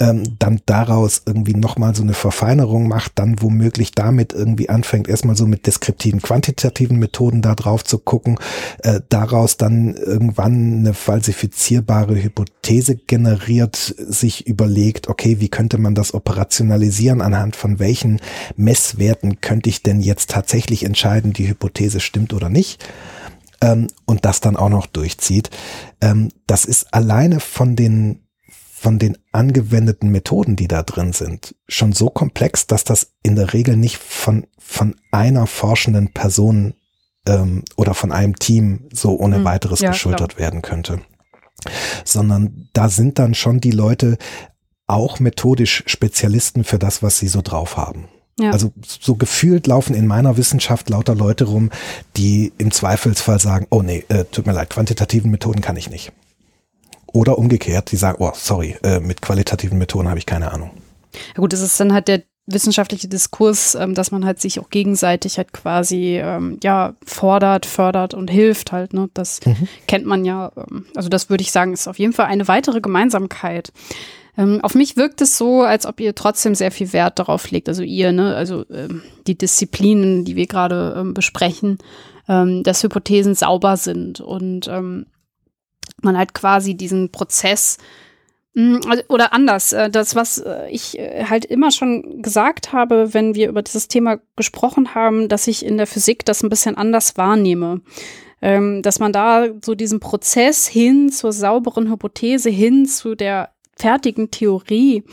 ähm, 0.00 0.36
dann 0.38 0.60
daraus 0.66 1.22
irgendwie 1.26 1.54
nochmal 1.54 1.94
so 1.94 2.02
eine 2.02 2.14
Verfeinerung 2.14 2.88
macht, 2.88 3.12
dann 3.16 3.40
womöglich 3.40 3.92
damit 3.92 4.32
irgendwie 4.32 4.68
anfängt, 4.68 5.08
erstmal 5.08 5.36
so 5.36 5.46
mit 5.46 5.66
deskriptiven, 5.66 6.22
quantitativen 6.22 6.98
Methoden 6.98 7.42
da 7.42 7.54
drauf 7.54 7.84
zu 7.84 7.98
gucken, 7.98 8.38
äh, 8.82 9.00
daraus 9.08 9.56
dann 9.56 9.94
irgendwann 9.94 10.78
eine 10.78 10.94
falsifizierbare 10.94 12.22
Hypothese 12.22 12.96
generiert, 12.96 13.76
sich 13.76 14.46
überlegt, 14.46 15.08
okay, 15.08 15.40
wie 15.40 15.48
könnte 15.48 15.78
man 15.78 15.94
das 15.94 16.14
operationalisieren, 16.14 17.20
anhand 17.20 17.56
von 17.56 17.78
welchen 17.78 18.20
Messwerten 18.56 19.40
könnte 19.40 19.68
ich 19.68 19.82
denn 19.82 20.00
jetzt 20.00 20.30
tatsächlich 20.30 20.84
entscheiden, 20.84 21.32
die 21.32 21.48
Hypothese 21.48 21.93
stimmt 22.02 22.32
oder 22.32 22.48
nicht 22.48 22.84
ähm, 23.60 23.88
und 24.04 24.24
das 24.24 24.40
dann 24.40 24.56
auch 24.56 24.68
noch 24.68 24.86
durchzieht. 24.86 25.50
Ähm, 26.00 26.30
das 26.46 26.64
ist 26.64 26.92
alleine 26.92 27.40
von 27.40 27.76
den 27.76 28.20
von 28.84 28.98
den 28.98 29.16
angewendeten 29.32 30.10
Methoden, 30.10 30.56
die 30.56 30.68
da 30.68 30.82
drin 30.82 31.14
sind, 31.14 31.54
schon 31.66 31.92
so 31.92 32.10
komplex, 32.10 32.66
dass 32.66 32.84
das 32.84 33.14
in 33.22 33.34
der 33.34 33.54
Regel 33.54 33.78
nicht 33.78 33.96
von, 33.96 34.46
von 34.58 34.94
einer 35.10 35.46
forschenden 35.46 36.12
Person 36.12 36.74
ähm, 37.26 37.64
oder 37.78 37.94
von 37.94 38.12
einem 38.12 38.36
Team 38.36 38.86
so 38.92 39.18
ohne 39.18 39.36
hm, 39.36 39.44
weiteres 39.46 39.80
ja, 39.80 39.90
geschultert 39.90 40.36
klar. 40.36 40.40
werden 40.40 40.60
könnte. 40.60 41.00
Sondern 42.04 42.68
da 42.74 42.90
sind 42.90 43.18
dann 43.18 43.32
schon 43.32 43.58
die 43.58 43.70
Leute 43.70 44.18
auch 44.86 45.18
methodisch 45.18 45.82
Spezialisten 45.86 46.62
für 46.62 46.78
das, 46.78 47.02
was 47.02 47.18
sie 47.18 47.28
so 47.28 47.40
drauf 47.40 47.78
haben. 47.78 48.08
Ja. 48.38 48.50
Also 48.50 48.72
so 48.86 49.14
gefühlt 49.14 49.66
laufen 49.66 49.94
in 49.94 50.06
meiner 50.06 50.36
Wissenschaft 50.36 50.90
lauter 50.90 51.14
Leute 51.14 51.44
rum, 51.44 51.70
die 52.16 52.52
im 52.58 52.72
Zweifelsfall 52.72 53.38
sagen, 53.38 53.66
oh 53.70 53.82
nee, 53.82 54.04
äh, 54.08 54.24
tut 54.24 54.46
mir 54.46 54.52
leid, 54.52 54.70
quantitativen 54.70 55.30
Methoden 55.30 55.60
kann 55.60 55.76
ich 55.76 55.88
nicht. 55.88 56.12
Oder 57.12 57.38
umgekehrt, 57.38 57.92
die 57.92 57.96
sagen, 57.96 58.16
oh, 58.20 58.32
sorry, 58.34 58.76
äh, 58.82 58.98
mit 58.98 59.22
qualitativen 59.22 59.78
Methoden 59.78 60.08
habe 60.08 60.18
ich 60.18 60.26
keine 60.26 60.52
Ahnung. 60.52 60.72
Ja 61.12 61.40
gut, 61.40 61.52
das 61.52 61.60
ist 61.60 61.78
dann 61.78 61.92
halt 61.92 62.08
der 62.08 62.22
wissenschaftliche 62.46 63.08
Diskurs, 63.08 63.74
ähm, 63.74 63.94
dass 63.94 64.10
man 64.10 64.24
halt 64.24 64.40
sich 64.40 64.60
auch 64.60 64.68
gegenseitig 64.68 65.38
halt 65.38 65.52
quasi 65.52 66.18
ähm, 66.18 66.58
ja 66.62 66.94
fordert, 67.04 67.66
fördert 67.66 68.14
und 68.14 68.30
hilft 68.30 68.72
halt. 68.72 68.92
Ne? 68.92 69.08
Das 69.14 69.40
mhm. 69.46 69.68
kennt 69.86 70.06
man 70.06 70.24
ja. 70.24 70.52
Ähm, 70.56 70.86
also 70.94 71.08
das 71.08 71.30
würde 71.30 71.42
ich 71.42 71.52
sagen, 71.52 71.72
ist 71.72 71.88
auf 71.88 71.98
jeden 71.98 72.12
Fall 72.12 72.26
eine 72.26 72.48
weitere 72.48 72.80
Gemeinsamkeit. 72.80 73.72
Ähm, 74.36 74.60
auf 74.62 74.74
mich 74.74 74.96
wirkt 74.96 75.20
es 75.20 75.38
so, 75.38 75.62
als 75.62 75.86
ob 75.86 76.00
ihr 76.00 76.14
trotzdem 76.14 76.54
sehr 76.54 76.70
viel 76.70 76.92
Wert 76.92 77.18
darauf 77.18 77.50
legt, 77.50 77.68
also 77.68 77.82
ihr, 77.82 78.12
ne, 78.12 78.34
also 78.34 78.64
ähm, 78.70 79.02
die 79.26 79.38
Disziplinen, 79.38 80.24
die 80.24 80.34
wir 80.34 80.46
gerade 80.46 80.94
ähm, 80.98 81.14
besprechen, 81.14 81.78
ähm, 82.28 82.62
dass 82.64 82.82
Hypothesen 82.82 83.34
sauber 83.34 83.76
sind 83.76 84.20
und 84.20 84.66
ähm, 84.68 85.06
man 86.02 86.18
halt 86.18 86.34
quasi 86.34 86.74
diesen 86.74 87.12
Prozess 87.12 87.78
mm, 88.54 88.78
also, 88.88 89.02
oder 89.08 89.32
anders, 89.32 89.72
äh, 89.72 89.88
das, 89.88 90.16
was 90.16 90.38
äh, 90.38 90.68
ich 90.68 90.98
äh, 90.98 91.26
halt 91.26 91.44
immer 91.44 91.70
schon 91.70 92.20
gesagt 92.20 92.72
habe, 92.72 93.14
wenn 93.14 93.36
wir 93.36 93.48
über 93.48 93.62
dieses 93.62 93.86
Thema 93.86 94.18
gesprochen 94.34 94.96
haben, 94.96 95.28
dass 95.28 95.46
ich 95.46 95.64
in 95.64 95.76
der 95.76 95.86
Physik 95.86 96.24
das 96.24 96.42
ein 96.42 96.50
bisschen 96.50 96.76
anders 96.76 97.16
wahrnehme. 97.16 97.82
Ähm, 98.42 98.82
dass 98.82 98.98
man 98.98 99.10
da 99.10 99.46
so 99.64 99.74
diesen 99.74 100.00
Prozess 100.00 100.66
hin 100.66 101.10
zur 101.10 101.32
sauberen 101.32 101.90
Hypothese, 101.90 102.50
hin 102.50 102.84
zu 102.84 103.14
der 103.14 103.53
fertigen 103.76 104.30
Theorie, 104.30 105.04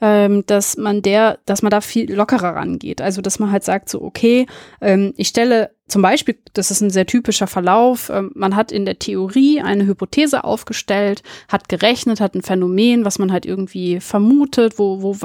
ähm, 0.00 0.44
dass 0.46 0.76
man 0.76 1.02
der, 1.02 1.38
dass 1.46 1.62
man 1.62 1.70
da 1.70 1.80
viel 1.80 2.12
lockerer 2.12 2.54
rangeht. 2.54 3.00
Also 3.00 3.22
dass 3.22 3.38
man 3.38 3.50
halt 3.50 3.64
sagt 3.64 3.88
so, 3.88 4.02
okay, 4.02 4.46
ähm, 4.80 5.14
ich 5.16 5.28
stelle 5.28 5.70
zum 5.88 6.02
Beispiel, 6.02 6.36
das 6.52 6.72
ist 6.72 6.80
ein 6.80 6.90
sehr 6.90 7.06
typischer 7.06 7.46
Verlauf, 7.46 8.10
ähm, 8.10 8.32
man 8.34 8.56
hat 8.56 8.72
in 8.72 8.84
der 8.84 8.98
Theorie 8.98 9.60
eine 9.60 9.86
Hypothese 9.86 10.42
aufgestellt, 10.42 11.22
hat 11.48 11.68
gerechnet, 11.68 12.20
hat 12.20 12.34
ein 12.34 12.42
Phänomen, 12.42 13.04
was 13.04 13.18
man 13.18 13.32
halt 13.32 13.46
irgendwie 13.46 14.00
vermutet, 14.00 14.78
wo, 14.78 15.00
wo 15.02 15.16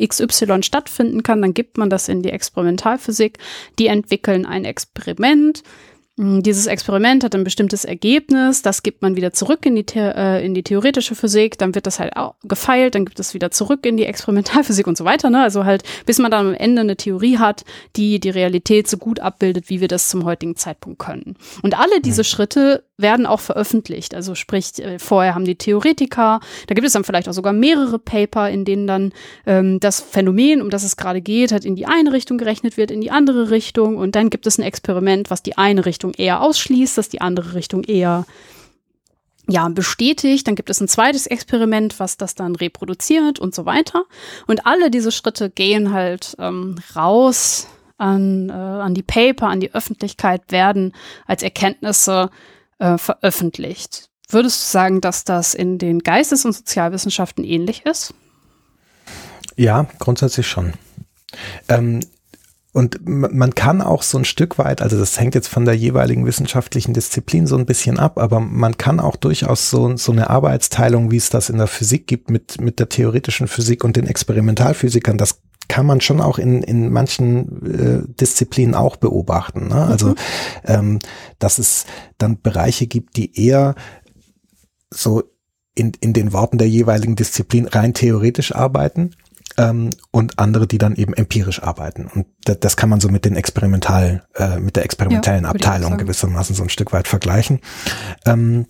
XY 0.00 0.62
stattfinden 0.62 1.22
kann, 1.22 1.40
dann 1.40 1.54
gibt 1.54 1.78
man 1.78 1.88
das 1.88 2.08
in 2.08 2.22
die 2.22 2.30
Experimentalphysik, 2.30 3.38
die 3.78 3.86
entwickeln 3.86 4.44
ein 4.44 4.66
Experiment, 4.66 5.62
dieses 6.18 6.66
Experiment 6.66 7.24
hat 7.24 7.34
ein 7.34 7.42
bestimmtes 7.42 7.86
Ergebnis, 7.86 8.60
das 8.60 8.82
gibt 8.82 9.00
man 9.00 9.16
wieder 9.16 9.32
zurück 9.32 9.64
in 9.64 9.76
die, 9.76 9.84
äh, 9.96 10.44
in 10.44 10.52
die 10.52 10.62
theoretische 10.62 11.14
Physik, 11.14 11.56
dann 11.56 11.74
wird 11.74 11.86
das 11.86 11.98
halt 12.00 12.16
auch 12.16 12.34
gefeilt, 12.42 12.94
dann 12.94 13.06
gibt 13.06 13.18
es 13.18 13.32
wieder 13.32 13.50
zurück 13.50 13.86
in 13.86 13.96
die 13.96 14.04
Experimentalphysik 14.04 14.86
und 14.86 14.98
so 14.98 15.06
weiter. 15.06 15.30
Ne? 15.30 15.42
Also 15.42 15.64
halt, 15.64 15.84
bis 16.04 16.18
man 16.18 16.30
dann 16.30 16.48
am 16.48 16.54
Ende 16.54 16.82
eine 16.82 16.96
Theorie 16.96 17.38
hat, 17.38 17.64
die 17.96 18.20
die 18.20 18.28
Realität 18.28 18.88
so 18.88 18.98
gut 18.98 19.20
abbildet, 19.20 19.70
wie 19.70 19.80
wir 19.80 19.88
das 19.88 20.10
zum 20.10 20.24
heutigen 20.24 20.54
Zeitpunkt 20.54 20.98
können. 20.98 21.34
Und 21.62 21.78
alle 21.78 22.02
diese 22.02 22.20
mhm. 22.20 22.26
Schritte 22.26 22.84
werden 23.02 23.26
auch 23.26 23.40
veröffentlicht. 23.40 24.14
Also 24.14 24.34
sprich, 24.34 24.78
äh, 24.78 24.98
vorher 24.98 25.34
haben 25.34 25.44
die 25.44 25.56
Theoretiker, 25.56 26.40
da 26.66 26.74
gibt 26.74 26.86
es 26.86 26.92
dann 26.92 27.04
vielleicht 27.04 27.28
auch 27.28 27.32
sogar 27.32 27.52
mehrere 27.52 27.98
Paper, 27.98 28.48
in 28.48 28.64
denen 28.64 28.86
dann 28.86 29.12
ähm, 29.46 29.80
das 29.80 30.00
Phänomen, 30.00 30.62
um 30.62 30.70
das 30.70 30.84
es 30.84 30.96
gerade 30.96 31.20
geht, 31.20 31.52
halt 31.52 31.64
in 31.64 31.76
die 31.76 31.86
eine 31.86 32.12
Richtung 32.12 32.38
gerechnet 32.38 32.76
wird, 32.76 32.90
in 32.90 33.00
die 33.00 33.10
andere 33.10 33.50
Richtung. 33.50 33.96
Und 33.96 34.14
dann 34.14 34.30
gibt 34.30 34.46
es 34.46 34.58
ein 34.58 34.62
Experiment, 34.62 35.30
was 35.30 35.42
die 35.42 35.58
eine 35.58 35.84
Richtung 35.84 36.14
eher 36.14 36.40
ausschließt, 36.40 36.96
dass 36.96 37.08
die 37.08 37.20
andere 37.20 37.54
Richtung 37.54 37.84
eher 37.84 38.24
ja, 39.48 39.68
bestätigt. 39.68 40.46
Dann 40.46 40.54
gibt 40.54 40.70
es 40.70 40.80
ein 40.80 40.88
zweites 40.88 41.26
Experiment, 41.26 41.98
was 41.98 42.16
das 42.16 42.34
dann 42.34 42.56
reproduziert 42.56 43.38
und 43.38 43.54
so 43.54 43.66
weiter. 43.66 44.04
Und 44.46 44.66
alle 44.66 44.90
diese 44.90 45.12
Schritte 45.12 45.50
gehen 45.50 45.92
halt 45.92 46.36
ähm, 46.38 46.76
raus 46.94 47.66
an, 47.98 48.48
äh, 48.48 48.52
an 48.52 48.94
die 48.94 49.02
Paper, 49.02 49.48
an 49.48 49.60
die 49.60 49.74
Öffentlichkeit, 49.74 50.42
werden 50.50 50.94
als 51.26 51.42
Erkenntnisse 51.42 52.30
äh, 52.82 52.98
veröffentlicht. 52.98 54.10
Würdest 54.28 54.62
du 54.62 54.70
sagen, 54.70 55.00
dass 55.00 55.24
das 55.24 55.54
in 55.54 55.78
den 55.78 56.00
Geistes- 56.00 56.44
und 56.44 56.52
Sozialwissenschaften 56.52 57.44
ähnlich 57.44 57.86
ist? 57.86 58.14
Ja, 59.56 59.86
grundsätzlich 59.98 60.48
schon. 60.48 60.72
Ähm, 61.68 62.00
und 62.72 63.00
man 63.06 63.54
kann 63.54 63.82
auch 63.82 64.02
so 64.02 64.16
ein 64.16 64.24
Stück 64.24 64.56
weit, 64.56 64.80
also 64.80 64.98
das 64.98 65.20
hängt 65.20 65.34
jetzt 65.34 65.48
von 65.48 65.66
der 65.66 65.74
jeweiligen 65.74 66.24
wissenschaftlichen 66.24 66.94
Disziplin 66.94 67.46
so 67.46 67.56
ein 67.56 67.66
bisschen 67.66 67.98
ab, 67.98 68.18
aber 68.18 68.40
man 68.40 68.78
kann 68.78 68.98
auch 68.98 69.16
durchaus 69.16 69.68
so, 69.68 69.94
so 69.98 70.10
eine 70.10 70.30
Arbeitsteilung, 70.30 71.10
wie 71.10 71.18
es 71.18 71.28
das 71.28 71.50
in 71.50 71.58
der 71.58 71.66
Physik 71.66 72.06
gibt, 72.06 72.30
mit, 72.30 72.62
mit 72.62 72.78
der 72.78 72.88
theoretischen 72.88 73.46
Physik 73.46 73.84
und 73.84 73.96
den 73.96 74.06
Experimentalphysikern, 74.06 75.18
das 75.18 75.42
kann 75.72 75.86
man 75.86 76.02
schon 76.02 76.20
auch 76.20 76.38
in, 76.38 76.62
in 76.62 76.92
manchen 76.92 77.64
äh, 77.64 78.14
Disziplinen 78.20 78.74
auch 78.74 78.96
beobachten. 78.96 79.68
Ne? 79.68 79.86
Also, 79.86 80.08
mhm. 80.08 80.14
ähm, 80.66 80.98
dass 81.38 81.58
es 81.58 81.86
dann 82.18 82.42
Bereiche 82.42 82.86
gibt, 82.86 83.16
die 83.16 83.42
eher 83.42 83.74
so 84.90 85.22
in, 85.74 85.92
in 86.00 86.12
den 86.12 86.34
Worten 86.34 86.58
der 86.58 86.68
jeweiligen 86.68 87.16
Disziplin 87.16 87.66
rein 87.68 87.94
theoretisch 87.94 88.54
arbeiten 88.54 89.12
ähm, 89.56 89.88
und 90.10 90.38
andere, 90.38 90.66
die 90.66 90.76
dann 90.76 90.94
eben 90.94 91.14
empirisch 91.14 91.62
arbeiten. 91.62 92.06
Und 92.06 92.26
das, 92.44 92.60
das 92.60 92.76
kann 92.76 92.90
man 92.90 93.00
so 93.00 93.08
mit 93.08 93.24
den 93.24 93.36
experimental, 93.36 94.26
äh, 94.34 94.60
mit 94.60 94.76
der 94.76 94.84
experimentellen 94.84 95.44
ja, 95.44 95.50
Abteilung 95.50 95.96
gewissermaßen 95.96 96.54
so 96.54 96.64
ein 96.64 96.68
Stück 96.68 96.92
weit 96.92 97.08
vergleichen. 97.08 97.60
Ähm, 98.26 98.66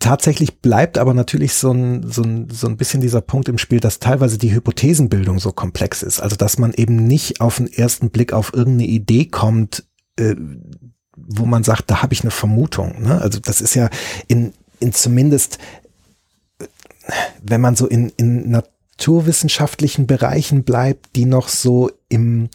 Tatsächlich 0.00 0.60
bleibt 0.60 0.96
aber 0.96 1.12
natürlich 1.12 1.54
so 1.54 1.72
ein, 1.72 2.08
so, 2.08 2.22
ein, 2.22 2.48
so 2.50 2.68
ein 2.68 2.76
bisschen 2.76 3.00
dieser 3.00 3.20
Punkt 3.20 3.48
im 3.48 3.58
Spiel, 3.58 3.80
dass 3.80 3.98
teilweise 3.98 4.38
die 4.38 4.54
Hypothesenbildung 4.54 5.40
so 5.40 5.50
komplex 5.50 6.04
ist. 6.04 6.20
Also 6.20 6.36
dass 6.36 6.56
man 6.56 6.72
eben 6.72 6.96
nicht 7.08 7.40
auf 7.40 7.56
den 7.56 7.66
ersten 7.72 8.10
Blick 8.10 8.32
auf 8.32 8.54
irgendeine 8.54 8.88
Idee 8.88 9.26
kommt, 9.26 9.84
äh, 10.16 10.36
wo 11.16 11.46
man 11.46 11.64
sagt, 11.64 11.90
da 11.90 12.00
habe 12.00 12.14
ich 12.14 12.22
eine 12.22 12.30
Vermutung. 12.30 13.02
Ne? 13.02 13.20
Also 13.20 13.40
das 13.40 13.60
ist 13.60 13.74
ja 13.74 13.90
in, 14.28 14.52
in 14.78 14.92
zumindest, 14.92 15.58
wenn 17.42 17.60
man 17.60 17.74
so 17.74 17.88
in, 17.88 18.12
in 18.16 18.50
naturwissenschaftlichen 18.50 20.06
Bereichen 20.06 20.62
bleibt, 20.62 21.16
die 21.16 21.24
noch 21.24 21.48
so 21.48 21.90
im 22.08 22.50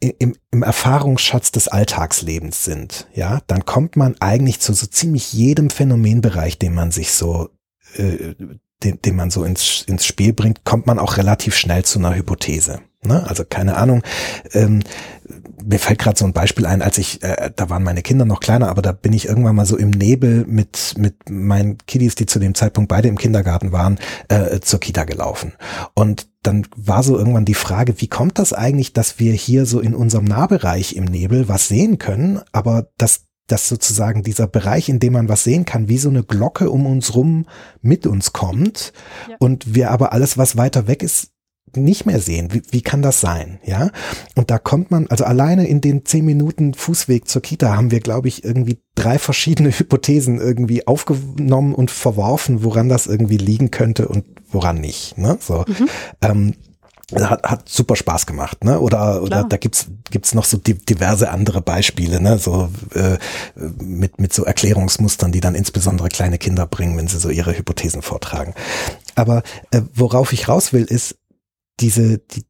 im, 0.00 0.36
im 0.50 0.62
Erfahrungsschatz 0.62 1.50
des 1.50 1.68
Alltagslebens 1.68 2.64
sind, 2.64 3.08
ja, 3.14 3.40
dann 3.46 3.64
kommt 3.64 3.96
man 3.96 4.16
eigentlich 4.20 4.60
zu 4.60 4.72
so 4.72 4.86
ziemlich 4.86 5.32
jedem 5.32 5.70
Phänomenbereich, 5.70 6.58
den 6.58 6.74
man 6.74 6.90
sich 6.90 7.12
so, 7.12 7.50
äh, 7.96 8.34
den, 8.84 9.02
den 9.02 9.16
man 9.16 9.30
so 9.30 9.44
ins, 9.44 9.82
ins 9.88 10.06
Spiel 10.06 10.32
bringt, 10.32 10.64
kommt 10.64 10.86
man 10.86 10.98
auch 10.98 11.16
relativ 11.16 11.56
schnell 11.56 11.84
zu 11.84 11.98
einer 11.98 12.14
Hypothese. 12.14 12.80
Ne? 13.02 13.24
Also 13.28 13.44
keine 13.44 13.76
Ahnung, 13.76 14.02
ähm, 14.52 14.82
mir 15.68 15.78
fällt 15.78 15.98
gerade 15.98 16.18
so 16.18 16.24
ein 16.24 16.32
Beispiel 16.32 16.64
ein, 16.64 16.80
als 16.80 16.96
ich, 16.96 17.22
äh, 17.22 17.50
da 17.54 17.68
waren 17.68 17.82
meine 17.82 18.00
Kinder 18.02 18.24
noch 18.24 18.40
kleiner, 18.40 18.68
aber 18.68 18.80
da 18.80 18.92
bin 18.92 19.12
ich 19.12 19.26
irgendwann 19.26 19.54
mal 19.54 19.66
so 19.66 19.76
im 19.76 19.90
Nebel 19.90 20.46
mit, 20.46 20.94
mit 20.96 21.28
meinen 21.28 21.76
Kiddies, 21.86 22.14
die 22.14 22.24
zu 22.24 22.38
dem 22.38 22.54
Zeitpunkt 22.54 22.88
beide 22.88 23.08
im 23.08 23.18
Kindergarten 23.18 23.70
waren, 23.70 23.98
äh, 24.28 24.60
zur 24.60 24.80
Kita 24.80 25.04
gelaufen. 25.04 25.52
Und 25.94 26.28
dann 26.42 26.66
war 26.74 27.02
so 27.02 27.18
irgendwann 27.18 27.44
die 27.44 27.54
Frage, 27.54 28.00
wie 28.00 28.08
kommt 28.08 28.38
das 28.38 28.54
eigentlich, 28.54 28.94
dass 28.94 29.18
wir 29.18 29.34
hier 29.34 29.66
so 29.66 29.80
in 29.80 29.94
unserem 29.94 30.24
Nahbereich 30.24 30.96
im 30.96 31.04
Nebel 31.04 31.48
was 31.48 31.68
sehen 31.68 31.98
können, 31.98 32.40
aber 32.52 32.88
dass 32.96 33.26
dass 33.50 33.66
sozusagen 33.66 34.22
dieser 34.22 34.46
Bereich, 34.46 34.90
in 34.90 35.00
dem 35.00 35.14
man 35.14 35.30
was 35.30 35.42
sehen 35.42 35.64
kann, 35.64 35.88
wie 35.88 35.96
so 35.96 36.10
eine 36.10 36.22
Glocke 36.22 36.70
um 36.70 36.84
uns 36.84 37.14
rum 37.14 37.46
mit 37.80 38.06
uns 38.06 38.34
kommt 38.34 38.92
ja. 39.26 39.36
und 39.38 39.74
wir 39.74 39.90
aber 39.90 40.12
alles, 40.12 40.36
was 40.36 40.58
weiter 40.58 40.86
weg 40.86 41.02
ist, 41.02 41.30
nicht 41.76 42.06
mehr 42.06 42.20
sehen. 42.20 42.48
Wie, 42.52 42.62
wie 42.70 42.82
kann 42.82 43.02
das 43.02 43.20
sein? 43.20 43.60
Ja. 43.64 43.90
Und 44.34 44.50
da 44.50 44.58
kommt 44.58 44.90
man, 44.90 45.06
also 45.08 45.24
alleine 45.24 45.66
in 45.66 45.80
den 45.80 46.04
zehn 46.04 46.24
Minuten 46.24 46.74
Fußweg 46.74 47.28
zur 47.28 47.42
Kita 47.42 47.76
haben 47.76 47.90
wir, 47.90 48.00
glaube 48.00 48.28
ich, 48.28 48.44
irgendwie 48.44 48.78
drei 48.94 49.18
verschiedene 49.18 49.70
Hypothesen 49.78 50.40
irgendwie 50.40 50.86
aufgenommen 50.86 51.74
und 51.74 51.90
verworfen, 51.90 52.64
woran 52.64 52.88
das 52.88 53.06
irgendwie 53.06 53.38
liegen 53.38 53.70
könnte 53.70 54.08
und 54.08 54.24
woran 54.50 54.80
nicht. 54.80 55.18
Ne? 55.18 55.38
So. 55.40 55.64
Mhm. 55.66 55.88
Ähm, 56.22 56.54
hat, 57.16 57.42
hat 57.42 57.68
super 57.68 57.96
Spaß 57.96 58.26
gemacht, 58.26 58.64
ne? 58.64 58.80
Oder 58.80 59.22
oder 59.22 59.44
da 59.44 59.56
gibt's 59.56 59.86
gibt's 60.10 60.34
noch 60.34 60.44
so 60.44 60.58
die, 60.58 60.74
diverse 60.74 61.30
andere 61.30 61.62
Beispiele, 61.62 62.20
ne? 62.20 62.38
So 62.38 62.68
äh, 62.94 63.16
mit 63.78 64.20
mit 64.20 64.32
so 64.34 64.44
Erklärungsmustern, 64.44 65.32
die 65.32 65.40
dann 65.40 65.54
insbesondere 65.54 66.08
kleine 66.08 66.38
Kinder 66.38 66.66
bringen, 66.66 66.98
wenn 66.98 67.08
sie 67.08 67.18
so 67.18 67.30
ihre 67.30 67.56
Hypothesen 67.56 68.02
vortragen. 68.02 68.54
Aber 69.14 69.42
äh, 69.70 69.82
worauf 69.94 70.32
ich 70.32 70.48
raus 70.48 70.72
will, 70.72 70.84
ist 70.84 71.16
diese, 71.80 72.18
die, 72.18 72.42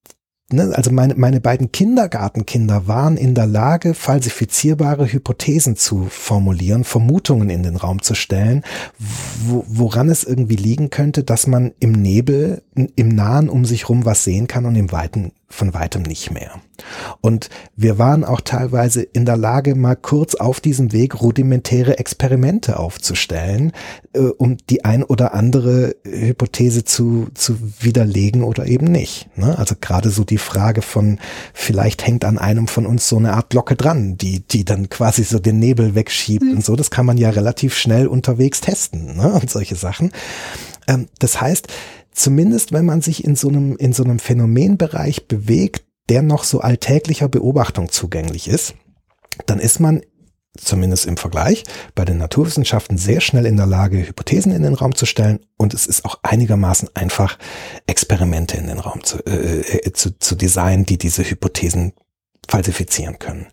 ne, 0.51 0.73
also 0.75 0.91
meine, 0.91 1.15
meine 1.15 1.41
beiden 1.41 1.73
Kindergartenkinder 1.73 2.87
waren 2.87 3.17
in 3.17 3.35
der 3.35 3.47
Lage, 3.47 3.95
falsifizierbare 3.95 5.13
Hypothesen 5.13 5.77
zu 5.77 6.07
formulieren, 6.09 6.85
Vermutungen 6.85 7.51
in 7.51 7.63
den 7.63 7.77
Raum 7.77 8.03
zu 8.03 8.15
stellen, 8.15 8.65
wo, 8.99 9.65
woran 9.69 10.09
es 10.09 10.25
irgendwie 10.25 10.57
liegen 10.57 10.91
könnte, 10.91 11.25
dass 11.25 11.47
man 11.47 11.73
im 11.81 11.93
Nebel, 11.93 12.63
im 12.75 13.09
Nahen 13.09 13.49
um 13.49 13.65
sich 13.65 13.89
rum 13.89 14.05
was 14.05 14.25
sehen 14.25 14.47
kann 14.47 14.67
und 14.67 14.77
im 14.77 14.93
Weiten 14.93 15.33
von 15.51 15.73
weitem 15.73 16.03
nicht 16.03 16.31
mehr. 16.31 16.61
Und 17.21 17.49
wir 17.75 17.99
waren 17.99 18.23
auch 18.25 18.41
teilweise 18.41 19.03
in 19.03 19.25
der 19.25 19.37
Lage, 19.37 19.75
mal 19.75 19.97
kurz 19.97 20.35
auf 20.35 20.61
diesem 20.61 20.93
Weg 20.93 21.21
rudimentäre 21.21 21.99
Experimente 21.99 22.79
aufzustellen, 22.79 23.73
äh, 24.13 24.21
um 24.21 24.59
die 24.69 24.85
ein 24.85 25.03
oder 25.03 25.35
andere 25.35 25.97
Hypothese 26.05 26.85
zu, 26.85 27.29
zu 27.35 27.59
widerlegen 27.81 28.45
oder 28.45 28.67
eben 28.67 28.87
nicht. 28.87 29.29
Ne? 29.37 29.59
Also 29.59 29.75
gerade 29.81 30.11
so 30.11 30.23
die 30.23 30.39
Frage 30.39 30.83
von, 30.83 31.19
vielleicht 31.55 32.07
hängt 32.07 32.25
an 32.25 32.39
einem 32.39 32.69
von 32.69 32.87
uns 32.87 33.09
so 33.09 33.17
eine 33.17 33.33
Art 33.33 33.51
Glocke 33.51 33.75
dran, 33.75 34.19
die, 34.19 34.41
die 34.41 34.65
dann 34.65 34.91
quasi 34.91 35.25
so 35.25 35.39
den 35.39 35.59
Nebel 35.59 35.95
wegschiebt 35.95 36.45
mhm. 36.45 36.57
und 36.57 36.65
so. 36.65 36.77
Das 36.77 36.91
kann 36.91 37.07
man 37.07 37.17
ja 37.17 37.31
relativ 37.31 37.75
schnell 37.77 38.07
unterwegs 38.07 38.61
testen 38.61 39.17
ne? 39.17 39.33
und 39.33 39.51
solche 39.51 39.77
Sachen. 39.77 40.13
Ähm, 40.87 41.09
das 41.19 41.41
heißt, 41.41 41.69
zumindest 42.19 42.73
wenn 42.73 42.85
man 42.85 43.01
sich 43.01 43.25
in 43.25 43.37
so 43.37 43.49
einem, 43.49 43.77
in 43.77 43.93
so 43.93 44.05
einem 44.05 44.19
Phänomenbereich 44.19 45.29
bewegt, 45.29 45.85
der 46.09 46.23
noch 46.23 46.45
so 46.45 46.61
alltäglicher 46.61 47.29
Beobachtung 47.29 47.91
zugänglich 47.91 48.49
ist, 48.49 48.75
dann 49.47 49.59
ist 49.61 49.79
man 49.79 50.03
zumindest 50.57 51.07
im 51.07 51.17
Vergleich, 51.17 51.63
bei 51.95 52.05
den 52.05 52.19
Naturwissenschaften 52.19 52.99
sehr 52.99 53.21
schnell 53.21 53.47
in 53.47 53.57
der 53.57 53.67
Lage, 53.67 54.09
Hypothesen 54.09 54.51
in 54.51 54.63
den 54.63 54.75
Raum 54.75 54.97
zu 54.97 55.07
stellen 55.07 55.39
und 55.57 55.73
es 55.73 55.87
ist 55.87 56.05
auch 56.05 56.19
einigermaßen 56.25 56.89
einfach, 56.95 57.39
Experimente 57.87 58.57
in 58.57 58.67
den 58.67 58.81
Raum 58.81 59.05
zu, 59.05 59.19
äh, 59.25 59.61
äh 59.61 59.93
zu, 59.93 60.19
zu 60.19 60.35
designen, 60.35 60.85
die 60.85 60.99
diese 60.99 61.23
Hypothesen 61.23 61.93
falsifizieren 62.49 63.21
können. 63.21 63.47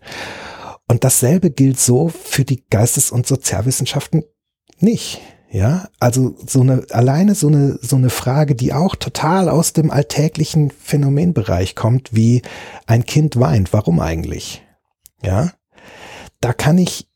Und 0.88 1.04
dasselbe 1.04 1.50
gilt 1.50 1.78
so 1.78 2.08
für 2.08 2.44
die 2.44 2.64
Geistes- 2.68 3.12
und 3.12 3.26
Sozialwissenschaften 3.26 4.24
nicht. 4.80 5.20
Ja, 5.50 5.88
also 6.00 6.36
so 6.44 6.60
eine, 6.60 6.86
alleine 6.90 7.34
so 7.34 7.46
eine, 7.48 7.78
so 7.80 7.96
eine 7.96 8.10
Frage, 8.10 8.54
die 8.54 8.72
auch 8.72 8.96
total 8.96 9.48
aus 9.48 9.72
dem 9.72 9.90
alltäglichen 9.90 10.70
Phänomenbereich 10.70 11.74
kommt, 11.74 12.14
wie 12.14 12.42
ein 12.86 13.06
Kind 13.06 13.38
weint. 13.38 13.72
Warum 13.72 14.00
eigentlich? 14.00 14.62
Ja, 15.22 15.52
da 16.40 16.52
kann 16.52 16.78
ich 16.78 17.08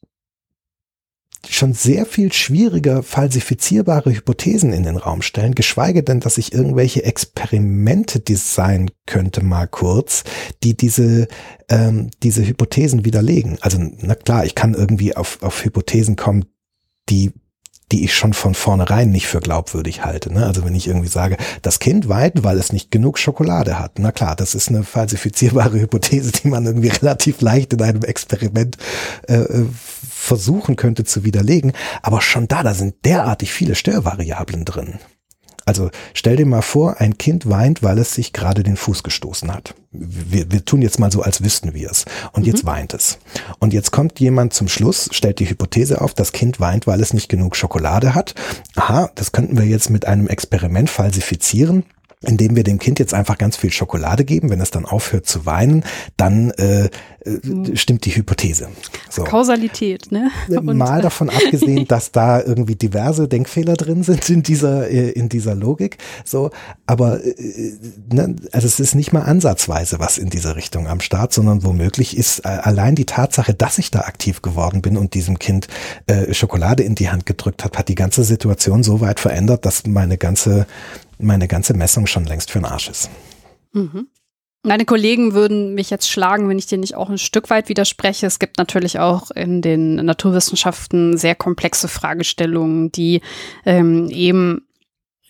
schon 1.48 1.72
sehr 1.72 2.06
viel 2.06 2.32
schwieriger 2.32 3.02
falsifizierbare 3.02 4.12
Hypothesen 4.12 4.72
in 4.72 4.82
den 4.82 4.96
Raum 4.96 5.22
stellen, 5.22 5.54
geschweige 5.54 6.02
denn, 6.02 6.20
dass 6.20 6.38
ich 6.38 6.52
irgendwelche 6.52 7.04
Experimente 7.04 8.20
designen 8.20 8.90
könnte, 9.06 9.42
mal 9.42 9.66
kurz, 9.66 10.24
die 10.62 10.76
diese, 10.76 11.28
ähm, 11.68 12.10
diese 12.22 12.46
Hypothesen 12.46 13.04
widerlegen. 13.04 13.58
Also, 13.62 13.78
na 13.80 14.14
klar, 14.14 14.44
ich 14.44 14.54
kann 14.54 14.74
irgendwie 14.74 15.16
auf, 15.16 15.42
auf 15.42 15.64
Hypothesen 15.64 16.16
kommen, 16.16 16.44
die 17.08 17.32
die 17.92 18.04
ich 18.04 18.14
schon 18.14 18.32
von 18.32 18.54
vornherein 18.54 19.10
nicht 19.10 19.26
für 19.26 19.40
glaubwürdig 19.40 20.04
halte. 20.04 20.32
Ne? 20.32 20.46
Also 20.46 20.64
wenn 20.64 20.74
ich 20.74 20.86
irgendwie 20.86 21.08
sage, 21.08 21.36
das 21.62 21.78
Kind 21.78 22.08
weint, 22.08 22.44
weil 22.44 22.58
es 22.58 22.72
nicht 22.72 22.90
genug 22.90 23.18
Schokolade 23.18 23.78
hat. 23.78 23.98
Na 23.98 24.12
klar, 24.12 24.36
das 24.36 24.54
ist 24.54 24.68
eine 24.68 24.84
falsifizierbare 24.84 25.80
Hypothese, 25.80 26.32
die 26.32 26.48
man 26.48 26.66
irgendwie 26.66 26.88
relativ 26.88 27.40
leicht 27.40 27.72
in 27.72 27.82
einem 27.82 28.02
Experiment 28.02 28.76
äh, 29.28 29.34
äh, 29.34 29.66
versuchen 30.10 30.76
könnte 30.76 31.04
zu 31.04 31.24
widerlegen. 31.24 31.72
Aber 32.02 32.20
schon 32.20 32.48
da, 32.48 32.62
da 32.62 32.74
sind 32.74 33.04
derartig 33.04 33.52
viele 33.52 33.74
Störvariablen 33.74 34.64
drin. 34.64 34.98
Also 35.66 35.90
stell 36.14 36.36
dir 36.36 36.46
mal 36.46 36.62
vor, 36.62 37.00
ein 37.00 37.18
Kind 37.18 37.48
weint, 37.48 37.82
weil 37.82 37.98
es 37.98 38.14
sich 38.14 38.32
gerade 38.32 38.62
den 38.62 38.76
Fuß 38.76 39.02
gestoßen 39.02 39.52
hat. 39.52 39.74
Wir, 39.92 40.50
wir 40.50 40.64
tun 40.64 40.82
jetzt 40.82 40.98
mal 40.98 41.10
so, 41.10 41.22
als 41.22 41.42
wüssten 41.42 41.74
wir 41.74 41.90
es. 41.90 42.04
Und 42.32 42.42
mhm. 42.42 42.48
jetzt 42.48 42.64
weint 42.64 42.94
es. 42.94 43.18
Und 43.58 43.72
jetzt 43.72 43.90
kommt 43.90 44.20
jemand 44.20 44.52
zum 44.52 44.68
Schluss, 44.68 45.08
stellt 45.12 45.38
die 45.38 45.48
Hypothese 45.48 46.00
auf, 46.00 46.14
das 46.14 46.32
Kind 46.32 46.60
weint, 46.60 46.86
weil 46.86 47.00
es 47.00 47.12
nicht 47.12 47.28
genug 47.28 47.56
Schokolade 47.56 48.14
hat. 48.14 48.34
Aha, 48.76 49.10
das 49.14 49.32
könnten 49.32 49.58
wir 49.58 49.66
jetzt 49.66 49.90
mit 49.90 50.06
einem 50.06 50.28
Experiment 50.28 50.90
falsifizieren 50.90 51.84
indem 52.22 52.54
wir 52.54 52.64
dem 52.64 52.78
Kind 52.78 52.98
jetzt 52.98 53.14
einfach 53.14 53.38
ganz 53.38 53.56
viel 53.56 53.72
Schokolade 53.72 54.26
geben. 54.26 54.50
Wenn 54.50 54.60
es 54.60 54.70
dann 54.70 54.84
aufhört 54.84 55.26
zu 55.26 55.46
weinen, 55.46 55.84
dann 56.18 56.50
äh, 56.50 56.90
äh, 57.24 57.76
stimmt 57.76 58.04
die 58.04 58.14
Hypothese. 58.14 58.68
So. 59.08 59.24
Kausalität, 59.24 60.12
ne? 60.12 60.30
Äh, 60.50 60.58
Und 60.58 60.76
Mal 60.76 61.00
davon 61.00 61.30
abgesehen, 61.30 61.86
dass 61.88 62.12
da 62.12 62.42
irgendwie 62.42 62.76
diverse 62.76 63.26
Denkfehler 63.26 63.74
drin 63.74 64.02
sind 64.02 64.28
in 64.28 64.42
dieser 64.42 64.90
äh, 64.90 65.10
in 65.10 65.30
dieser 65.30 65.54
Logik. 65.54 65.96
So, 66.24 66.50
aber 66.86 67.20
ne, 68.12 68.36
also 68.52 68.66
es 68.66 68.80
ist 68.80 68.94
nicht 68.94 69.12
mal 69.12 69.22
ansatzweise 69.22 69.98
was 69.98 70.18
in 70.18 70.28
dieser 70.28 70.56
Richtung 70.56 70.88
am 70.88 71.00
Start, 71.00 71.32
sondern 71.32 71.64
womöglich 71.64 72.16
ist 72.16 72.44
allein 72.44 72.96
die 72.96 73.06
Tatsache, 73.06 73.54
dass 73.54 73.78
ich 73.78 73.90
da 73.90 74.00
aktiv 74.00 74.42
geworden 74.42 74.82
bin 74.82 74.98
und 74.98 75.14
diesem 75.14 75.38
Kind 75.38 75.68
äh, 76.06 76.34
Schokolade 76.34 76.82
in 76.82 76.94
die 76.94 77.08
Hand 77.08 77.24
gedrückt 77.24 77.64
hat, 77.64 77.78
hat 77.78 77.88
die 77.88 77.94
ganze 77.94 78.24
Situation 78.24 78.82
so 78.82 79.00
weit 79.00 79.20
verändert, 79.20 79.64
dass 79.64 79.86
meine 79.86 80.18
ganze 80.18 80.66
meine 81.22 81.48
ganze 81.48 81.74
Messung 81.74 82.06
schon 82.06 82.24
längst 82.24 82.50
für 82.50 82.58
den 82.58 82.66
Arsch 82.66 82.88
ist. 82.88 83.10
Mhm. 83.72 84.08
Meine 84.62 84.84
Kollegen 84.84 85.32
würden 85.32 85.74
mich 85.74 85.88
jetzt 85.88 86.10
schlagen, 86.10 86.48
wenn 86.48 86.58
ich 86.58 86.66
dir 86.66 86.76
nicht 86.76 86.94
auch 86.94 87.08
ein 87.08 87.16
Stück 87.16 87.48
weit 87.48 87.70
widerspreche. 87.70 88.26
Es 88.26 88.38
gibt 88.38 88.58
natürlich 88.58 88.98
auch 88.98 89.30
in 89.30 89.62
den 89.62 89.94
Naturwissenschaften 89.94 91.16
sehr 91.16 91.34
komplexe 91.34 91.88
Fragestellungen, 91.88 92.92
die 92.92 93.22
ähm, 93.64 94.10
eben 94.10 94.66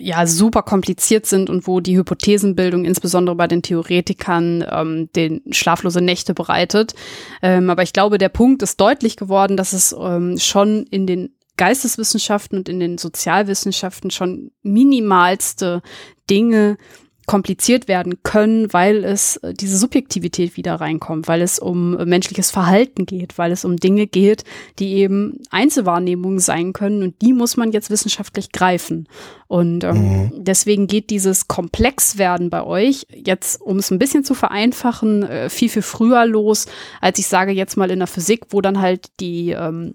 ja 0.01 0.27
super 0.27 0.63
kompliziert 0.63 1.27
sind 1.27 1.49
und 1.49 1.69
wo 1.69 1.79
die 1.79 1.97
Hypothesenbildung 1.97 2.85
insbesondere 2.85 3.37
bei 3.37 3.47
den 3.47 3.63
Theoretikern 3.63 4.65
ähm, 4.69 5.11
den 5.15 5.43
schlaflose 5.53 6.01
Nächte 6.01 6.35
bereitet. 6.35 6.95
Ähm, 7.41 7.71
aber 7.71 7.85
ich 7.85 7.93
glaube, 7.93 8.19
der 8.19 8.31
Punkt 8.31 8.63
ist 8.63 8.81
deutlich 8.81 9.17
geworden, 9.17 9.57
dass 9.57 9.73
es 9.73 9.95
ähm, 9.97 10.39
schon 10.39 10.87
in 10.91 11.07
den 11.07 11.37
Geisteswissenschaften 11.61 12.57
und 12.57 12.71
in 12.71 12.81
den 12.81 12.97
Sozialwissenschaften 12.97 14.11
schon 14.11 14.51
minimalste 14.63 15.83
Dinge 16.31 16.79
kompliziert 17.27 17.87
werden 17.87 18.23
können, 18.23 18.73
weil 18.73 19.05
es 19.05 19.37
äh, 19.37 19.53
diese 19.53 19.77
Subjektivität 19.77 20.57
wieder 20.57 20.77
reinkommt, 20.77 21.29
weil 21.29 21.43
es 21.43 21.59
um 21.59 21.99
äh, 21.99 22.07
menschliches 22.07 22.51
Verhalten 22.51 23.05
geht, 23.05 23.37
weil 23.37 23.53
es 23.53 23.67
um 23.67 23.77
Dinge 23.77 24.07
geht, 24.07 24.45
die 24.79 24.95
eben 24.95 25.39
Einzelwahrnehmungen 25.51 26.39
sein 26.39 26.73
können 26.73 27.03
und 27.03 27.21
die 27.21 27.35
muss 27.35 27.59
man 27.59 27.73
jetzt 27.73 27.91
wissenschaftlich 27.91 28.53
greifen. 28.53 29.07
Und 29.47 29.85
ähm, 29.85 29.97
mhm. 29.97 30.33
deswegen 30.39 30.87
geht 30.87 31.11
dieses 31.11 31.47
Komplexwerden 31.47 32.49
bei 32.49 32.65
euch 32.65 33.07
jetzt, 33.15 33.61
um 33.61 33.77
es 33.77 33.91
ein 33.91 33.99
bisschen 33.99 34.25
zu 34.25 34.33
vereinfachen, 34.33 35.25
äh, 35.25 35.51
viel, 35.51 35.69
viel 35.69 35.83
früher 35.83 36.25
los, 36.25 36.67
als 37.03 37.19
ich 37.19 37.27
sage 37.27 37.53
jetzt 37.53 37.77
mal 37.77 37.91
in 37.91 37.99
der 37.99 38.09
Physik, 38.09 38.47
wo 38.49 38.63
dann 38.63 38.81
halt 38.81 39.09
die 39.21 39.51
ähm, 39.51 39.95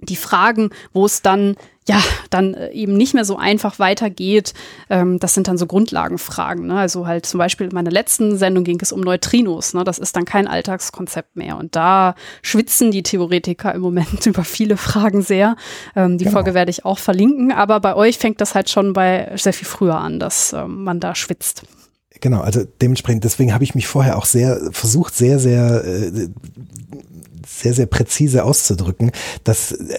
die 0.00 0.16
Fragen, 0.16 0.70
wo 0.92 1.06
es 1.06 1.22
dann 1.22 1.56
ja 1.88 2.00
dann 2.30 2.54
äh, 2.54 2.70
eben 2.70 2.96
nicht 2.96 3.14
mehr 3.14 3.24
so 3.24 3.36
einfach 3.36 3.78
weitergeht, 3.78 4.54
ähm, 4.88 5.18
das 5.18 5.34
sind 5.34 5.48
dann 5.48 5.58
so 5.58 5.66
Grundlagenfragen. 5.66 6.66
Ne? 6.66 6.78
Also 6.78 7.06
halt 7.06 7.26
zum 7.26 7.38
Beispiel 7.38 7.66
in 7.68 7.74
meiner 7.74 7.90
letzten 7.90 8.36
Sendung 8.36 8.64
ging 8.64 8.78
es 8.80 8.92
um 8.92 9.00
Neutrinos. 9.00 9.74
Ne? 9.74 9.82
Das 9.84 9.98
ist 9.98 10.14
dann 10.14 10.24
kein 10.24 10.46
Alltagskonzept 10.46 11.36
mehr. 11.36 11.56
Und 11.56 11.74
da 11.74 12.14
schwitzen 12.42 12.90
die 12.90 13.02
Theoretiker 13.02 13.74
im 13.74 13.80
Moment 13.80 14.26
über 14.26 14.44
viele 14.44 14.76
Fragen 14.76 15.22
sehr. 15.22 15.56
Ähm, 15.96 16.18
die 16.18 16.24
genau. 16.24 16.36
Folge 16.36 16.54
werde 16.54 16.70
ich 16.70 16.84
auch 16.84 16.98
verlinken. 16.98 17.52
Aber 17.52 17.80
bei 17.80 17.96
euch 17.96 18.18
fängt 18.18 18.40
das 18.40 18.54
halt 18.54 18.70
schon 18.70 18.92
bei 18.92 19.32
sehr 19.36 19.52
viel 19.52 19.66
früher 19.66 19.96
an, 19.96 20.20
dass 20.20 20.52
ähm, 20.52 20.84
man 20.84 21.00
da 21.00 21.14
schwitzt. 21.14 21.64
Genau, 22.22 22.40
also 22.40 22.62
dementsprechend, 22.80 23.24
deswegen 23.24 23.52
habe 23.52 23.64
ich 23.64 23.74
mich 23.74 23.88
vorher 23.88 24.16
auch 24.16 24.26
sehr 24.26 24.60
versucht, 24.70 25.16
sehr, 25.16 25.40
sehr 25.40 25.84
äh, 25.84 26.28
sehr, 27.44 27.74
sehr 27.74 27.86
präzise 27.86 28.44
auszudrücken, 28.44 29.10
dass, 29.42 29.72
äh, 29.72 29.96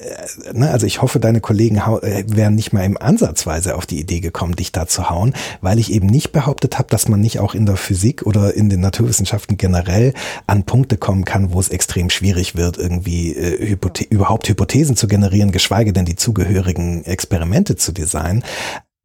ne, 0.53 0.71
also 0.71 0.87
ich 0.87 1.01
hoffe, 1.01 1.19
deine 1.19 1.41
Kollegen 1.41 1.77
äh, 1.77 2.23
wären 2.27 2.55
nicht 2.55 2.71
mal 2.71 2.85
im 2.85 2.97
Ansatzweise 2.97 3.75
auf 3.75 3.85
die 3.85 3.99
Idee 3.99 4.21
gekommen, 4.21 4.55
dich 4.55 4.71
da 4.71 4.87
zu 4.87 5.09
hauen, 5.09 5.33
weil 5.59 5.79
ich 5.79 5.91
eben 5.91 6.07
nicht 6.07 6.31
behauptet 6.31 6.79
habe, 6.79 6.89
dass 6.89 7.09
man 7.09 7.19
nicht 7.19 7.39
auch 7.39 7.53
in 7.55 7.65
der 7.65 7.75
Physik 7.75 8.25
oder 8.25 8.53
in 8.53 8.69
den 8.69 8.79
Naturwissenschaften 8.79 9.57
generell 9.57 10.13
an 10.47 10.63
Punkte 10.63 10.95
kommen 10.95 11.25
kann, 11.25 11.51
wo 11.51 11.59
es 11.59 11.67
extrem 11.67 12.09
schwierig 12.09 12.55
wird, 12.55 12.77
irgendwie 12.77 13.35
äh, 13.35 13.67
Hypothe 13.67 14.05
überhaupt 14.05 14.47
Hypothesen 14.47 14.95
zu 14.95 15.07
generieren, 15.07 15.51
geschweige 15.51 15.91
denn 15.91 16.05
die 16.05 16.15
zugehörigen 16.15 17.03
Experimente 17.03 17.75
zu 17.75 17.91
designen. 17.91 18.43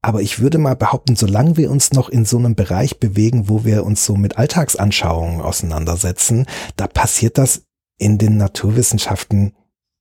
Aber 0.09 0.22
ich 0.22 0.40
würde 0.40 0.56
mal 0.56 0.74
behaupten, 0.74 1.16
solange 1.16 1.59
wir 1.59 1.70
uns 1.70 1.93
noch 1.93 2.09
in 2.09 2.24
so 2.24 2.39
einem 2.39 2.55
Bereich 2.55 2.98
bewegen, 2.98 3.51
wo 3.51 3.66
wir 3.66 3.85
uns 3.85 4.06
so 4.06 4.16
mit 4.16 4.39
Alltagsanschauungen 4.39 5.43
auseinandersetzen, 5.43 6.47
da 6.76 6.86
passiert 6.86 7.36
das 7.36 7.64
in 7.98 8.16
den 8.16 8.39
Naturwissenschaften 8.39 9.52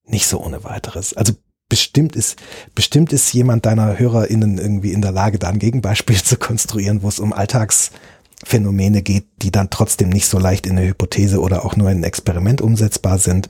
nicht 0.06 0.28
so 0.28 0.42
ohne 0.42 0.64
weiteres. 0.64 1.14
Also 1.14 1.34
bestimmt 1.68 2.16
ist, 2.16 2.38
bestimmt 2.74 3.12
ist 3.12 3.34
jemand 3.34 3.66
deiner 3.66 4.00
HörerInnen 4.00 4.58
irgendwie 4.58 4.94
in 4.94 5.02
der 5.02 5.12
Lage, 5.12 5.40
da 5.40 5.50
ein 5.50 5.60
Gegenbeispiel 5.60 6.16
zu 6.24 6.38
konstruieren, 6.38 7.04
wo 7.04 7.10
es 7.10 7.20
um 7.20 7.34
Alltagsphänomene 7.34 9.02
geht, 9.02 9.28
die 9.42 9.52
dann 9.52 9.70
trotzdem 9.70 10.08
nicht 10.08 10.28
so 10.28 10.40
leicht 10.40 10.68
in 10.68 10.78
eine 10.78 10.88
Hypothese 10.88 11.42
oder 11.42 11.66
auch 11.66 11.76
nur 11.76 11.92
in 11.92 11.98
ein 11.98 12.06
Experiment 12.06 12.62
umsetzbar 12.62 13.18
sind. 13.20 13.50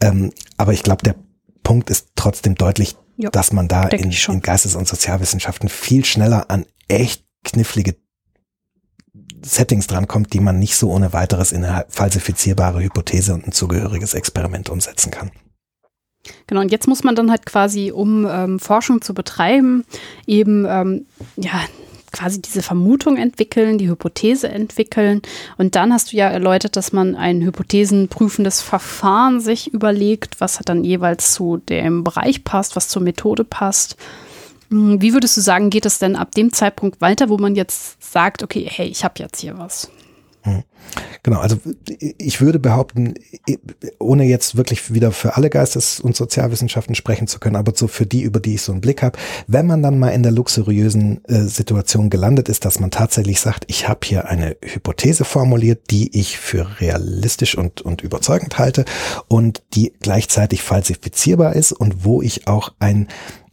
Ähm, 0.00 0.32
aber 0.56 0.72
ich 0.72 0.82
glaube, 0.82 1.02
der 1.02 1.16
Punkt 1.62 1.90
ist 1.90 2.12
trotzdem 2.16 2.54
deutlich, 2.54 2.96
jo, 3.20 3.30
dass 3.30 3.52
man 3.52 3.68
da 3.68 3.84
in, 3.88 4.10
in 4.10 4.40
Geistes- 4.40 4.76
und 4.76 4.88
Sozialwissenschaften 4.88 5.68
viel 5.68 6.04
schneller 6.04 6.50
an 6.50 6.66
echt 6.88 7.24
knifflige 7.44 7.96
Settings 9.42 9.86
drankommt, 9.86 10.32
die 10.32 10.40
man 10.40 10.58
nicht 10.58 10.76
so 10.76 10.90
ohne 10.90 11.12
weiteres 11.12 11.52
in 11.52 11.64
eine 11.64 11.86
falsifizierbare 11.88 12.82
Hypothese 12.82 13.32
und 13.34 13.46
ein 13.46 13.52
zugehöriges 13.52 14.14
Experiment 14.14 14.68
umsetzen 14.68 15.10
kann. 15.10 15.30
Genau, 16.46 16.60
und 16.60 16.70
jetzt 16.70 16.86
muss 16.86 17.02
man 17.02 17.14
dann 17.14 17.30
halt 17.30 17.46
quasi, 17.46 17.90
um 17.90 18.26
ähm, 18.28 18.58
Forschung 18.58 19.00
zu 19.00 19.14
betreiben, 19.14 19.84
eben 20.26 20.66
ähm, 20.68 21.06
ja 21.36 21.62
quasi 22.12 22.40
diese 22.40 22.62
Vermutung 22.62 23.16
entwickeln, 23.16 23.78
die 23.78 23.88
Hypothese 23.88 24.48
entwickeln. 24.48 25.22
Und 25.58 25.74
dann 25.74 25.92
hast 25.92 26.12
du 26.12 26.16
ja 26.16 26.28
erläutert, 26.28 26.76
dass 26.76 26.92
man 26.92 27.14
ein 27.14 27.42
hypothesenprüfendes 27.42 28.60
Verfahren 28.62 29.40
sich 29.40 29.72
überlegt, 29.72 30.40
was 30.40 30.58
dann 30.64 30.84
jeweils 30.84 31.32
zu 31.32 31.58
dem 31.58 32.04
Bereich 32.04 32.44
passt, 32.44 32.76
was 32.76 32.88
zur 32.88 33.02
Methode 33.02 33.44
passt. 33.44 33.96
Hm, 34.70 35.00
wie 35.02 35.12
würdest 35.12 35.36
du 35.36 35.40
sagen, 35.40 35.70
geht 35.70 35.86
es 35.86 35.98
denn 35.98 36.16
ab 36.16 36.34
dem 36.34 36.52
Zeitpunkt 36.52 37.00
weiter, 37.00 37.28
wo 37.28 37.38
man 37.38 37.54
jetzt 37.54 38.02
sagt, 38.02 38.42
okay, 38.42 38.66
hey, 38.68 38.88
ich 38.88 39.04
habe 39.04 39.14
jetzt 39.18 39.40
hier 39.40 39.58
was? 39.58 39.90
Hm. 40.42 40.62
Genau, 41.22 41.40
also 41.40 41.58
ich 41.98 42.40
würde 42.40 42.58
behaupten, 42.58 43.14
ohne 43.98 44.24
jetzt 44.24 44.56
wirklich 44.56 44.94
wieder 44.94 45.12
für 45.12 45.36
alle 45.36 45.50
Geistes- 45.50 46.00
und 46.00 46.16
Sozialwissenschaften 46.16 46.94
sprechen 46.94 47.26
zu 47.26 47.38
können, 47.38 47.56
aber 47.56 47.72
so 47.74 47.88
für 47.88 48.06
die, 48.06 48.22
über 48.22 48.40
die 48.40 48.54
ich 48.54 48.62
so 48.62 48.72
einen 48.72 48.80
Blick 48.80 49.02
habe, 49.02 49.18
wenn 49.46 49.66
man 49.66 49.82
dann 49.82 49.98
mal 49.98 50.08
in 50.08 50.22
der 50.22 50.32
luxuriösen 50.32 51.22
äh, 51.26 51.42
Situation 51.42 52.08
gelandet 52.08 52.48
ist, 52.48 52.64
dass 52.64 52.80
man 52.80 52.90
tatsächlich 52.90 53.38
sagt, 53.38 53.64
ich 53.66 53.86
habe 53.86 54.00
hier 54.04 54.28
eine 54.28 54.56
Hypothese 54.62 55.26
formuliert, 55.26 55.90
die 55.90 56.18
ich 56.18 56.38
für 56.38 56.80
realistisch 56.80 57.56
und, 57.56 57.82
und 57.82 58.00
überzeugend 58.00 58.58
halte 58.58 58.86
und 59.28 59.62
die 59.74 59.92
gleichzeitig 60.00 60.62
falsifizierbar 60.62 61.54
ist 61.54 61.72
und 61.72 62.02
wo 62.04 62.22
ich 62.22 62.48
auch 62.48 62.72
ein 62.78 63.08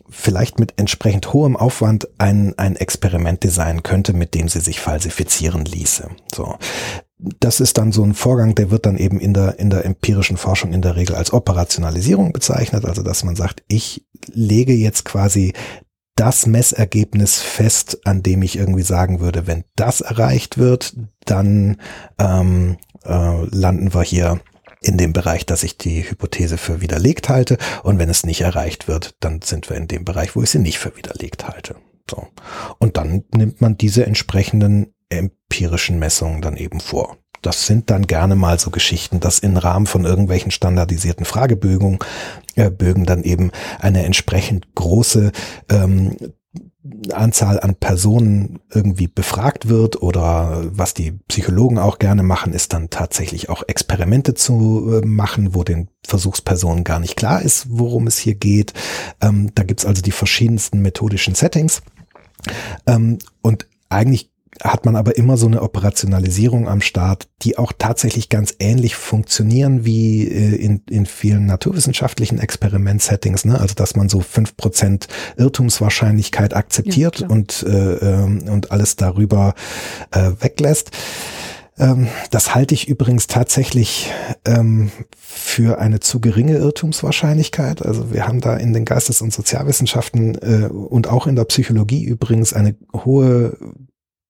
vielleicht 0.09 0.59
mit 0.59 0.73
entsprechend 0.77 1.33
hohem 1.33 1.55
Aufwand 1.55 2.07
ein, 2.17 2.53
ein 2.57 2.75
Experiment 2.75 3.43
designen 3.43 3.83
könnte, 3.83 4.13
mit 4.13 4.33
dem 4.33 4.49
sie 4.49 4.61
sich 4.61 4.79
falsifizieren 4.79 5.65
ließe. 5.65 6.09
So. 6.33 6.55
Das 7.39 7.59
ist 7.59 7.77
dann 7.77 7.91
so 7.91 8.03
ein 8.03 8.13
Vorgang, 8.13 8.53
der 8.53 8.69
wird 8.69 8.85
dann 8.85 8.97
eben 8.97 9.19
in 9.19 9.33
der, 9.33 9.59
in 9.59 9.69
der 9.69 9.85
empirischen 9.85 10.37
Forschung 10.37 10.71
in 10.71 10.83
der 10.83 10.95
Regel 10.95 11.15
als 11.15 11.33
Operationalisierung 11.33 12.31
bezeichnet. 12.31 12.85
Also, 12.85 13.01
dass 13.01 13.23
man 13.23 13.35
sagt, 13.35 13.63
ich 13.67 14.05
lege 14.33 14.73
jetzt 14.73 15.03
quasi 15.03 15.53
das 16.15 16.45
Messergebnis 16.45 17.41
fest, 17.41 17.99
an 18.05 18.23
dem 18.23 18.41
ich 18.41 18.57
irgendwie 18.57 18.83
sagen 18.83 19.19
würde, 19.19 19.47
wenn 19.47 19.63
das 19.75 20.01
erreicht 20.01 20.57
wird, 20.57 20.95
dann 21.25 21.77
ähm, 22.19 22.77
äh, 23.03 23.45
landen 23.45 23.93
wir 23.93 24.03
hier 24.03 24.41
in 24.87 24.97
dem 24.97 25.13
Bereich, 25.13 25.45
dass 25.45 25.63
ich 25.63 25.77
die 25.77 26.09
Hypothese 26.09 26.57
für 26.57 26.81
widerlegt 26.81 27.29
halte. 27.29 27.57
Und 27.83 27.99
wenn 27.99 28.09
es 28.09 28.25
nicht 28.25 28.41
erreicht 28.41 28.87
wird, 28.87 29.15
dann 29.19 29.41
sind 29.41 29.69
wir 29.69 29.77
in 29.77 29.87
dem 29.87 30.05
Bereich, 30.05 30.35
wo 30.35 30.43
ich 30.43 30.49
sie 30.49 30.59
nicht 30.59 30.79
für 30.79 30.95
widerlegt 30.95 31.47
halte. 31.47 31.75
So. 32.09 32.27
Und 32.79 32.97
dann 32.97 33.23
nimmt 33.33 33.61
man 33.61 33.77
diese 33.77 34.05
entsprechenden 34.05 34.93
empirischen 35.09 35.99
Messungen 35.99 36.41
dann 36.41 36.57
eben 36.57 36.79
vor. 36.79 37.17
Das 37.41 37.67
sind 37.67 37.89
dann 37.89 38.07
gerne 38.07 38.35
mal 38.35 38.59
so 38.59 38.71
Geschichten, 38.71 39.19
dass 39.19 39.39
im 39.39 39.57
Rahmen 39.57 39.85
von 39.85 40.05
irgendwelchen 40.05 40.51
standardisierten 40.51 41.25
Fragebögen 41.25 41.99
äh, 42.55 42.71
Bögen 42.71 43.05
dann 43.05 43.23
eben 43.23 43.51
eine 43.79 44.03
entsprechend 44.05 44.73
große 44.75 45.31
ähm, 45.69 46.17
Anzahl 47.11 47.59
an 47.59 47.75
Personen 47.75 48.59
irgendwie 48.73 49.07
befragt 49.07 49.69
wird 49.69 50.01
oder 50.01 50.63
was 50.71 50.93
die 50.93 51.13
Psychologen 51.27 51.77
auch 51.77 51.99
gerne 51.99 52.23
machen, 52.23 52.53
ist 52.53 52.73
dann 52.73 52.89
tatsächlich 52.89 53.49
auch 53.49 53.63
Experimente 53.67 54.33
zu 54.33 55.01
äh, 55.01 55.05
machen, 55.05 55.53
wo 55.53 55.63
den 55.63 55.89
Versuchspersonen 56.05 56.83
gar 56.83 56.99
nicht 56.99 57.15
klar 57.15 57.41
ist, 57.41 57.67
worum 57.69 58.07
es 58.07 58.17
hier 58.17 58.35
geht. 58.35 58.73
Ähm, 59.21 59.51
da 59.55 59.63
gibt's 59.63 59.85
also 59.85 60.01
die 60.01 60.11
verschiedensten 60.11 60.81
methodischen 60.81 61.35
Settings. 61.35 61.81
Ähm, 62.85 63.19
und 63.41 63.67
eigentlich 63.89 64.31
hat 64.63 64.85
man 64.85 64.95
aber 64.95 65.17
immer 65.17 65.37
so 65.37 65.47
eine 65.47 65.61
Operationalisierung 65.61 66.67
am 66.67 66.81
Start, 66.81 67.27
die 67.41 67.57
auch 67.57 67.71
tatsächlich 67.77 68.29
ganz 68.29 68.55
ähnlich 68.59 68.95
funktionieren 68.95 69.85
wie 69.85 70.27
äh, 70.27 70.55
in, 70.55 70.81
in 70.89 71.05
vielen 71.05 71.45
naturwissenschaftlichen 71.45 72.39
Experiment-Settings, 72.39 73.45
ne? 73.45 73.59
Also 73.59 73.75
dass 73.75 73.95
man 73.95 74.09
so 74.09 74.21
fünf 74.21 74.57
Prozent 74.57 75.07
Irrtumswahrscheinlichkeit 75.37 76.55
akzeptiert 76.55 77.19
ja, 77.19 77.27
und, 77.27 77.63
äh, 77.63 77.93
ähm, 77.95 78.43
und 78.49 78.71
alles 78.71 78.95
darüber 78.95 79.53
äh, 80.11 80.31
weglässt. 80.39 80.91
Ähm, 81.79 82.07
das 82.31 82.55
halte 82.55 82.73
ich 82.73 82.87
übrigens 82.87 83.27
tatsächlich 83.27 84.11
ähm, 84.45 84.89
für 85.15 85.79
eine 85.79 85.99
zu 85.99 86.19
geringe 86.19 86.57
Irrtumswahrscheinlichkeit. 86.57 87.85
Also 87.85 88.11
wir 88.11 88.27
haben 88.27 88.41
da 88.41 88.57
in 88.57 88.73
den 88.73 88.85
Geistes- 88.85 89.21
und 89.21 89.31
Sozialwissenschaften 89.31 90.35
äh, 90.41 90.67
und 90.67 91.07
auch 91.07 91.27
in 91.27 91.35
der 91.35 91.45
Psychologie 91.45 92.03
übrigens 92.03 92.53
eine 92.53 92.75
hohe 92.93 93.57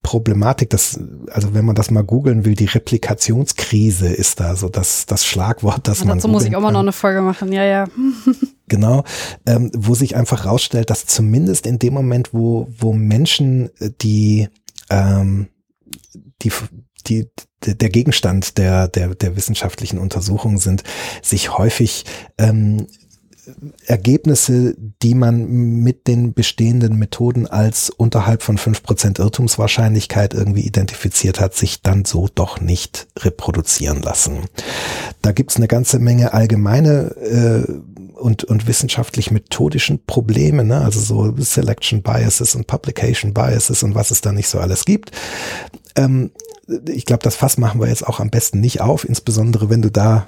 Problematik, 0.08 0.70
dass, 0.70 0.98
also 1.32 1.54
wenn 1.54 1.66
man 1.66 1.76
das 1.76 1.92
mal 1.92 2.02
googeln 2.02 2.46
will, 2.46 2.56
die 2.56 2.64
Replikationskrise 2.64 4.08
ist 4.08 4.40
da 4.40 4.56
so 4.56 4.70
das, 4.70 5.06
das 5.06 5.26
Schlagwort, 5.26 5.86
das 5.86 6.00
ja, 6.00 6.06
man. 6.06 6.18
Dazu 6.18 6.30
muss 6.30 6.46
ich 6.46 6.56
auch 6.56 6.62
mal 6.62 6.72
noch 6.72 6.80
eine 6.80 6.94
Folge 6.94 7.20
machen, 7.20 7.52
ja, 7.52 7.66
ja. 7.66 7.88
genau, 8.70 9.04
ähm, 9.46 9.70
wo 9.76 9.96
sich 9.96 10.16
einfach 10.16 10.46
rausstellt, 10.46 10.92
dass 10.92 11.08
zumindest 11.08 11.68
in 11.68 11.78
dem 11.78 11.94
Moment, 11.94 12.34
wo, 12.34 12.70
wo 12.80 12.94
Menschen 12.94 13.70
äh, 13.82 13.90
die, 14.02 14.48
ähm, 14.90 15.50
die, 16.42 16.54
die, 17.06 17.28
der 17.66 17.90
Gegenstand 17.90 18.58
der, 18.58 18.88
der, 18.88 19.14
der 19.14 19.36
wissenschaftlichen 19.36 19.98
Untersuchungen 19.98 20.58
sind, 20.58 20.84
sich 21.22 21.58
häufig 21.58 22.06
ähm, 22.38 22.88
Ergebnisse, 23.86 24.76
die 25.02 25.16
man 25.16 25.48
mit 25.48 26.08
den 26.08 26.34
bestehenden 26.34 26.98
Methoden 26.98 27.48
als 27.48 27.90
unterhalb 27.90 28.44
von 28.44 28.58
fünf 28.58 28.84
Prozent 28.84 29.20
Irrtumswahrscheinlichkeit 29.20 30.34
irgendwie 30.34 30.62
identifiziert 30.62 31.40
hat, 31.40 31.56
sich 31.56 31.82
dann 31.82 32.06
so 32.06 32.28
doch 32.34 32.60
nicht 32.60 33.08
reproduzieren 33.20 34.02
lassen. 34.02 34.46
Da 35.22 35.32
gibt's 35.32 35.58
eine 35.58 35.68
ganze 35.68 36.00
Menge 36.00 36.34
allgemeine 36.34 37.16
äh, 37.18 37.72
und, 38.18 38.44
und 38.44 38.68
wissenschaftlich 38.68 39.32
methodischen 39.32 40.04
Probleme, 40.06 40.64
ne? 40.64 40.82
also 40.82 41.00
so 41.00 41.34
Selection 41.38 42.02
Biases 42.02 42.56
und 42.56 42.68
Publication 42.68 43.34
Biases 43.34 43.84
und 43.84 43.96
was 43.96 44.12
es 44.12 44.22
da 44.22 44.32
nicht 44.32 44.48
so 44.48 44.60
alles 44.60 44.86
gibt. 44.86 45.12
Ähm, 45.96 46.32
ich 46.88 47.06
glaube, 47.06 47.24
das 47.24 47.36
Fass 47.36 47.58
machen 47.58 47.80
wir 47.80 47.88
jetzt 47.88 48.06
auch 48.06 48.20
am 48.20 48.30
besten 48.30 48.60
nicht 48.60 48.82
auf, 48.82 49.08
insbesondere 49.08 49.70
wenn 49.70 49.82
du 49.82 49.90
da 49.90 50.28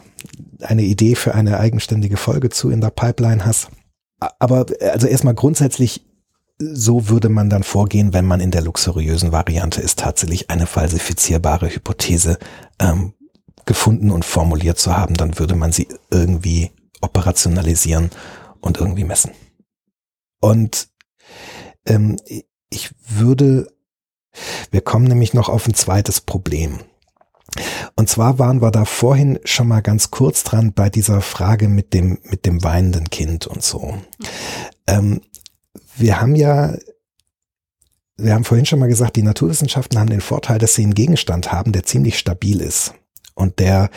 eine 0.61 0.84
Idee 0.84 1.16
für 1.16 1.36
eine 1.36 1.60
eigenständige 1.60 2.18
Folge 2.18 2.49
zu 2.49 2.70
in 2.70 2.82
der 2.82 2.91
Pipeline 2.91 3.45
hast. 3.45 3.70
Aber 4.20 4.66
also 4.91 5.07
erstmal 5.07 5.34
grundsätzlich, 5.34 6.06
so 6.57 7.07
würde 7.07 7.30
man 7.30 7.49
dann 7.49 7.64
vorgehen, 7.64 8.14
wenn 8.14 8.26
man 8.26 8.41
in 8.41 8.52
der 8.52 8.61
luxuriösen 8.61 9.32
Variante 9.32 9.82
ist, 9.82 9.99
tatsächlich 9.99 10.49
eine 10.49 10.68
falsifizierbare 10.68 11.74
Hypothese 11.74 12.38
ähm, 12.80 13.14
gefunden 13.66 14.11
und 14.11 14.26
formuliert 14.26 14.78
zu 14.78 14.95
haben, 14.95 15.16
dann 15.16 15.40
würde 15.40 15.56
man 15.56 15.72
sie 15.72 15.88
irgendwie 16.11 16.72
operationalisieren 17.02 18.10
und 18.60 18.78
irgendwie 18.78 19.06
messen. 19.06 19.32
Und 20.41 20.90
ähm, 21.86 22.18
ich 22.70 22.91
würde, 23.07 23.68
wir 24.72 24.81
kommen 24.81 25.06
nämlich 25.06 25.34
noch 25.34 25.49
auf 25.49 25.68
ein 25.68 25.73
zweites 25.73 26.22
Problem. 26.22 26.80
Und 27.95 28.10
zwar 28.10 28.38
waren 28.38 28.61
wir 28.61 28.72
da 28.72 28.85
vorhin 28.85 29.39
schon 29.43 29.68
mal 29.68 29.81
ganz 29.81 30.11
kurz 30.11 30.43
dran 30.43 30.73
bei 30.73 30.89
dieser 30.89 31.22
Frage 31.22 31.68
mit 31.68 31.93
dem, 31.93 32.19
mit 32.23 32.45
dem 32.45 32.64
weinenden 32.64 33.10
Kind 33.10 33.47
und 33.47 33.64
so. 33.64 33.97
Ähm, 34.88 35.22
wir 35.97 36.22
haben 36.22 36.35
ja 36.35 36.76
wir 38.22 38.34
haben 38.34 38.43
vorhin 38.43 38.65
schon 38.65 38.80
mal 38.80 38.89
gesagt, 38.89 39.15
die 39.15 39.23
Naturwissenschaften 39.23 39.97
haben 39.97 40.10
den 40.10 40.22
Vorteil, 40.22 40.60
dass 40.60 40.76
sie 40.76 40.84
einen 40.84 40.93
Gegenstand 40.93 41.51
haben, 41.51 41.72
der 41.72 41.84
ziemlich 41.84 42.19
stabil 42.19 42.60
ist. 42.61 42.93
Und 43.34 43.60
der 43.60 43.89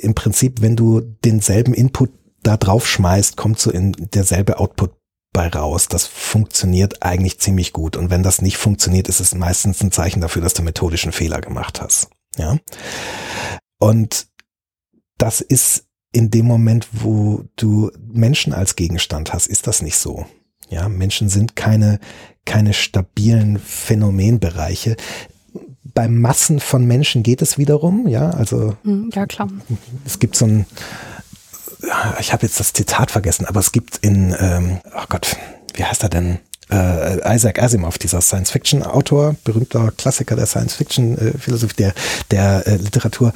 im 0.00 0.14
Prinzip, 0.14 0.60
wenn 0.60 0.76
du 0.76 1.00
denselben 1.00 1.72
Input 1.72 2.10
da 2.42 2.56
drauf 2.56 2.86
schmeißt, 2.86 3.36
kommt 3.36 3.58
so 3.58 3.70
in 3.70 3.92
derselbe 3.92 4.58
Output 4.58 4.92
bei 5.36 5.48
raus. 5.48 5.88
Das 5.88 6.06
funktioniert 6.06 7.02
eigentlich 7.02 7.38
ziemlich 7.38 7.74
gut. 7.74 7.98
Und 7.98 8.08
wenn 8.08 8.22
das 8.22 8.40
nicht 8.40 8.56
funktioniert, 8.56 9.06
ist 9.06 9.20
es 9.20 9.34
meistens 9.34 9.82
ein 9.82 9.92
Zeichen 9.92 10.22
dafür, 10.22 10.40
dass 10.40 10.54
du 10.54 10.62
methodischen 10.62 11.12
Fehler 11.12 11.42
gemacht 11.42 11.82
hast. 11.82 12.08
Ja. 12.38 12.56
Und 13.78 14.28
das 15.18 15.42
ist 15.42 15.84
in 16.10 16.30
dem 16.30 16.46
Moment, 16.46 16.88
wo 16.90 17.44
du 17.56 17.90
Menschen 18.00 18.54
als 18.54 18.76
Gegenstand 18.76 19.34
hast, 19.34 19.46
ist 19.46 19.66
das 19.66 19.82
nicht 19.82 19.98
so. 19.98 20.24
Ja, 20.70 20.88
Menschen 20.88 21.28
sind 21.28 21.54
keine, 21.54 22.00
keine 22.46 22.72
stabilen 22.72 23.58
Phänomenbereiche. 23.58 24.96
Bei 25.84 26.08
Massen 26.08 26.60
von 26.60 26.86
Menschen 26.86 27.22
geht 27.22 27.42
es 27.42 27.58
wiederum, 27.58 28.08
ja, 28.08 28.30
also. 28.30 28.74
Mhm, 28.84 29.10
ja, 29.12 29.26
klar. 29.26 29.48
Es 30.06 30.18
gibt 30.18 30.34
so 30.34 30.46
ein, 30.46 30.66
ich 32.20 32.32
habe 32.32 32.46
jetzt 32.46 32.60
das 32.60 32.72
Zitat 32.72 33.10
vergessen, 33.10 33.46
aber 33.46 33.60
es 33.60 33.72
gibt 33.72 33.98
in, 33.98 34.34
ähm, 34.38 34.80
oh 34.94 35.04
Gott, 35.08 35.36
wie 35.74 35.84
heißt 35.84 36.02
er 36.02 36.08
denn? 36.08 36.38
Äh, 36.68 37.36
Isaac 37.36 37.62
Asimov, 37.62 37.96
dieser 37.96 38.20
Science-Fiction-Autor, 38.20 39.36
berühmter 39.44 39.92
Klassiker 39.92 40.34
der 40.34 40.46
Science-Fiction-Philosophie, 40.46 41.76
der, 41.76 41.94
der 42.32 42.66
äh, 42.66 42.76
Literatur, 42.76 43.32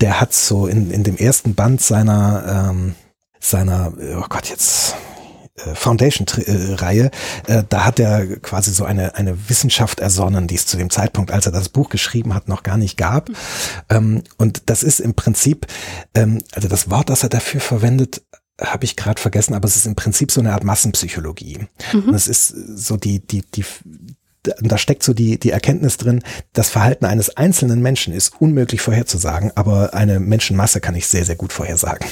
der 0.00 0.20
hat 0.20 0.34
so 0.34 0.66
in, 0.66 0.90
in 0.90 1.04
dem 1.04 1.16
ersten 1.16 1.54
Band 1.54 1.80
seiner, 1.80 2.70
ähm, 2.70 2.96
seiner, 3.38 3.92
oh 4.16 4.26
Gott, 4.28 4.46
jetzt 4.46 4.96
Foundation-Reihe, 5.56 7.10
äh, 7.46 7.62
da 7.68 7.84
hat 7.84 8.00
er 8.00 8.38
quasi 8.38 8.72
so 8.72 8.84
eine, 8.84 9.16
eine 9.16 9.48
Wissenschaft 9.50 10.00
ersonnen, 10.00 10.46
die 10.46 10.54
es 10.54 10.66
zu 10.66 10.78
dem 10.78 10.88
Zeitpunkt, 10.88 11.30
als 11.30 11.46
er 11.46 11.52
das 11.52 11.68
Buch 11.68 11.90
geschrieben 11.90 12.34
hat, 12.34 12.48
noch 12.48 12.62
gar 12.62 12.78
nicht 12.78 12.96
gab. 12.96 13.30
Mhm. 13.90 14.22
und 14.38 14.70
das 14.70 14.82
ist 14.82 15.00
im 15.00 15.14
Prinzip, 15.14 15.66
ähm, 16.14 16.42
also 16.52 16.68
das 16.68 16.90
Wort, 16.90 17.10
das 17.10 17.22
er 17.22 17.28
dafür 17.28 17.60
verwendet, 17.60 18.22
habe 18.60 18.84
ich 18.84 18.96
gerade 18.96 19.20
vergessen, 19.20 19.54
aber 19.54 19.66
es 19.66 19.76
ist 19.76 19.86
im 19.86 19.94
Prinzip 19.94 20.30
so 20.30 20.40
eine 20.40 20.52
Art 20.52 20.64
Massenpsychologie. 20.64 21.66
Mhm. 21.92 22.08
Und 22.08 22.14
es 22.14 22.28
ist 22.28 22.48
so 22.48 22.96
die, 22.96 23.20
die, 23.20 23.42
die, 23.42 23.64
da 24.42 24.78
steckt 24.78 25.02
so 25.02 25.14
die, 25.14 25.38
die 25.38 25.50
Erkenntnis 25.50 25.96
drin, 25.96 26.22
das 26.52 26.70
Verhalten 26.70 27.04
eines 27.04 27.36
einzelnen 27.36 27.80
Menschen 27.80 28.12
ist 28.12 28.40
unmöglich 28.40 28.80
vorherzusagen, 28.80 29.52
aber 29.54 29.94
eine 29.94 30.20
Menschenmasse 30.20 30.80
kann 30.80 30.94
ich 30.94 31.06
sehr, 31.06 31.24
sehr 31.24 31.36
gut 31.36 31.52
vorhersagen. 31.52 32.06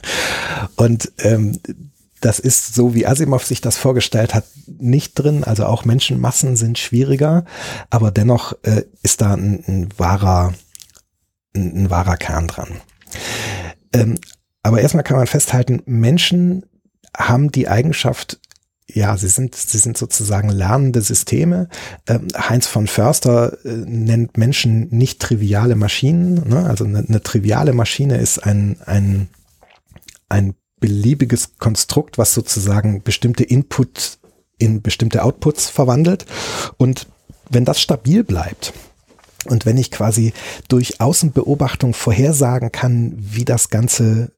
und 0.76 1.12
ähm, 1.18 1.60
das 2.20 2.38
ist 2.38 2.74
so, 2.74 2.94
wie 2.94 3.06
Asimov 3.06 3.44
sich 3.44 3.60
das 3.60 3.76
vorgestellt 3.76 4.34
hat, 4.34 4.44
nicht 4.66 5.14
drin. 5.14 5.44
Also 5.44 5.66
auch 5.66 5.84
Menschenmassen 5.84 6.56
sind 6.56 6.78
schwieriger, 6.78 7.44
aber 7.90 8.10
dennoch 8.10 8.54
äh, 8.62 8.84
ist 9.02 9.20
da 9.20 9.34
ein, 9.34 9.62
ein 9.66 9.88
wahrer, 9.96 10.54
ein, 11.54 11.84
ein, 11.84 11.90
wahrer 11.90 12.16
Kern 12.16 12.48
dran. 12.48 12.80
Ähm, 13.92 14.18
aber 14.62 14.80
erstmal 14.80 15.04
kann 15.04 15.18
man 15.18 15.26
festhalten, 15.26 15.82
Menschen 15.84 16.64
haben 17.16 17.52
die 17.52 17.68
Eigenschaft, 17.68 18.40
ja, 18.86 19.16
sie 19.16 19.28
sind, 19.28 19.54
sie 19.54 19.78
sind 19.78 19.96
sozusagen 19.96 20.48
lernende 20.48 21.00
Systeme. 21.00 21.68
Ähm, 22.06 22.28
Heinz 22.36 22.66
von 22.66 22.86
Förster 22.86 23.64
äh, 23.64 23.68
nennt 23.68 24.36
Menschen 24.36 24.88
nicht 24.88 25.20
triviale 25.20 25.74
Maschinen. 25.74 26.48
Ne? 26.48 26.64
Also 26.66 26.84
eine, 26.84 27.04
eine 27.06 27.22
triviale 27.22 27.72
Maschine 27.72 28.18
ist 28.18 28.38
ein, 28.38 28.76
ein, 28.86 29.28
ein 30.28 30.54
beliebiges 30.84 31.56
Konstrukt, 31.56 32.18
was 32.18 32.34
sozusagen 32.34 33.02
bestimmte 33.02 33.42
Input 33.42 34.18
in 34.58 34.82
bestimmte 34.82 35.22
Outputs 35.22 35.70
verwandelt. 35.70 36.26
Und 36.76 37.06
wenn 37.48 37.64
das 37.64 37.80
stabil 37.80 38.22
bleibt, 38.22 38.74
und 39.46 39.64
wenn 39.64 39.78
ich 39.78 39.90
quasi 39.90 40.34
durch 40.68 41.00
Außenbeobachtung 41.00 41.94
vorhersagen 41.94 42.70
kann, 42.70 43.14
wie 43.16 43.46
das 43.46 43.70
Ganze 43.70 44.32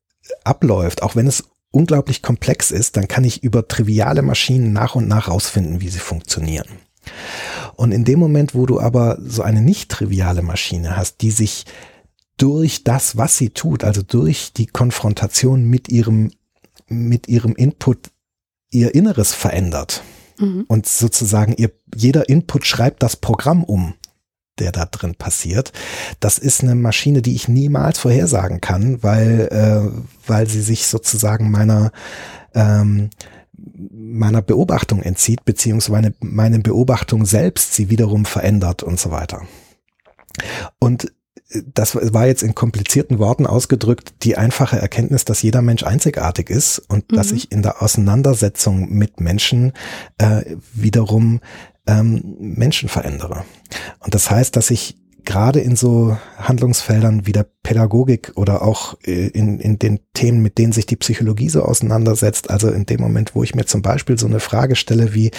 abläuft, 0.45 1.03
auch 1.03 1.17
wenn 1.17 1.27
es 1.27 1.43
unglaublich 1.73 2.23
komplex 2.23 2.71
ist, 2.71 2.97
dann 2.97 3.09
kann 3.09 3.25
ich 3.25 3.43
über 3.43 3.67
triviale 3.67 4.23
Maschinen 4.23 4.73
nach 4.73 4.95
und 4.95 5.09
nach 5.09 5.27
rausfinden, 5.27 5.81
wie 5.81 5.89
sie 5.89 5.99
funktionieren. 5.99 6.69
Und 7.75 7.91
in 7.91 8.05
dem 8.05 8.21
Moment, 8.21 8.55
wo 8.55 8.67
du 8.67 8.79
aber 8.79 9.19
so 9.21 9.43
eine 9.43 9.63
nicht 9.63 9.91
triviale 9.91 10.43
Maschine 10.43 10.97
hast, 10.97 11.23
die 11.23 11.33
sich 11.33 11.65
durch 12.37 12.85
das, 12.85 13.17
was 13.17 13.39
sie 13.39 13.51
tut, 13.51 13.85
also 13.85 14.03
durch 14.03 14.53
die 14.53 14.67
Konfrontation 14.67 15.65
mit 15.65 15.89
ihrem, 15.89 16.31
mit 16.89 17.29
ihrem 17.29 17.55
Input, 17.55 18.11
ihr 18.71 18.95
Inneres 18.95 19.33
verändert. 19.33 20.03
Mhm. 20.39 20.65
Und 20.69 20.87
sozusagen 20.87 21.55
ihr, 21.57 21.71
jeder 21.95 22.29
Input 22.29 22.67
schreibt 22.67 23.03
das 23.03 23.17
Programm 23.17 23.65
um, 23.65 23.95
der 24.59 24.73
da 24.73 24.85
drin 24.87 25.15
passiert. 25.15 25.73
Das 26.21 26.39
ist 26.39 26.63
eine 26.63 26.75
Maschine, 26.75 27.23
die 27.23 27.35
ich 27.35 27.49
niemals 27.49 27.99
vorhersagen 27.99 28.61
kann, 28.61 29.03
weil, 29.03 29.49
äh, 29.51 30.29
weil 30.29 30.47
sie 30.47 30.63
sich 30.63 30.87
sozusagen 30.87 31.51
meiner, 31.51 31.93
ähm, 32.55 33.11
meiner 33.53 34.43
Beobachtung 34.43 35.03
entzieht, 35.03 35.45
beziehungsweise 35.45 36.15
meine 36.21 36.59
Beobachtung 36.59 37.25
selbst 37.25 37.75
sie 37.75 37.91
wiederum 37.91 38.25
verändert 38.27 38.83
und 38.83 39.01
so 39.01 39.11
weiter. 39.11 39.43
Und 40.79 41.13
das 41.75 41.95
war 41.95 42.27
jetzt 42.27 42.43
in 42.43 42.55
komplizierten 42.55 43.19
Worten 43.19 43.47
ausgedrückt, 43.47 44.15
die 44.23 44.37
einfache 44.37 44.79
Erkenntnis, 44.79 45.25
dass 45.25 45.43
jeder 45.43 45.63
Mensch 45.63 45.85
einzigartig 45.85 46.51
ist 46.51 46.79
und 46.79 47.11
mhm. 47.11 47.17
dass 47.17 47.33
ich 47.33 47.53
in 47.53 47.63
der 47.63 47.83
Auseinandersetzung 47.83 48.91
mit 48.91 49.21
Menschen 49.21 49.73
äh, 50.19 50.57
wiederum 50.73 51.41
ähm, 51.87 52.37
Menschen 52.39 52.89
verändere. 52.89 53.45
Und 54.01 54.15
das 54.15 54.31
heißt, 54.31 54.57
dass 54.57 54.71
ich 54.71 54.97
gerade 55.27 55.61
in 55.61 55.77
so 55.77 56.17
Handlungsfeldern 56.39 57.27
wie 57.27 57.33
der 57.33 57.47
Pädagogik 57.63 58.33
oder 58.37 58.63
auch 58.63 58.97
äh, 59.05 59.27
in, 59.27 59.61
in 59.61 59.79
den 59.79 60.01
Themen, 60.15 60.41
mit 60.41 60.57
denen 60.57 60.73
sich 60.73 60.87
die 60.87 60.97
Psychologie 60.97 61.51
so 61.51 61.63
auseinandersetzt, 61.63 62.49
also 62.49 62.71
in 62.71 62.87
dem 62.87 63.01
Moment, 63.01 63.35
wo 63.35 63.43
ich 63.43 63.55
mir 63.55 63.67
zum 63.67 63.83
Beispiel 63.83 64.19
so 64.19 64.27
eine 64.27 64.41
Frage 64.41 64.77
stelle 64.77 65.13
wie, 65.13 65.33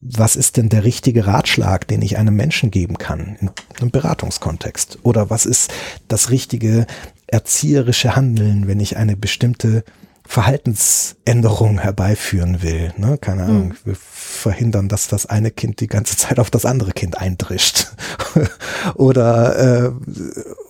was 0.00 0.34
ist 0.34 0.56
denn 0.56 0.68
der 0.68 0.82
richtige 0.82 1.26
Ratschlag, 1.26 1.86
den 1.86 2.02
ich 2.02 2.18
einem 2.18 2.34
Menschen 2.34 2.72
geben 2.72 2.98
kann 2.98 3.36
in 3.40 3.50
einem 3.78 3.90
Beratungskontext? 3.90 4.98
Oder 5.02 5.30
was 5.30 5.46
ist 5.46 5.72
das 6.08 6.30
richtige 6.30 6.86
erzieherische 7.28 8.16
Handeln, 8.16 8.66
wenn 8.66 8.80
ich 8.80 8.96
eine 8.96 9.16
bestimmte 9.16 9.84
Verhaltensänderung 10.26 11.78
herbeiführen 11.78 12.62
will. 12.62 12.92
Ne? 12.96 13.18
Keine 13.18 13.44
Ahnung, 13.44 13.68
mhm. 13.68 13.76
wir 13.84 13.96
verhindern, 13.96 14.88
dass 14.88 15.06
das 15.06 15.26
eine 15.26 15.50
Kind 15.50 15.80
die 15.80 15.86
ganze 15.86 16.16
Zeit 16.16 16.38
auf 16.38 16.50
das 16.50 16.64
andere 16.64 16.92
Kind 16.92 17.18
eindrischt. 17.18 17.88
oder 18.94 19.84
äh, 19.84 19.92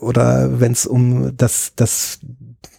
oder 0.00 0.60
wenn 0.60 0.72
es 0.72 0.86
um 0.86 1.36
das, 1.36 1.72
das, 1.76 2.18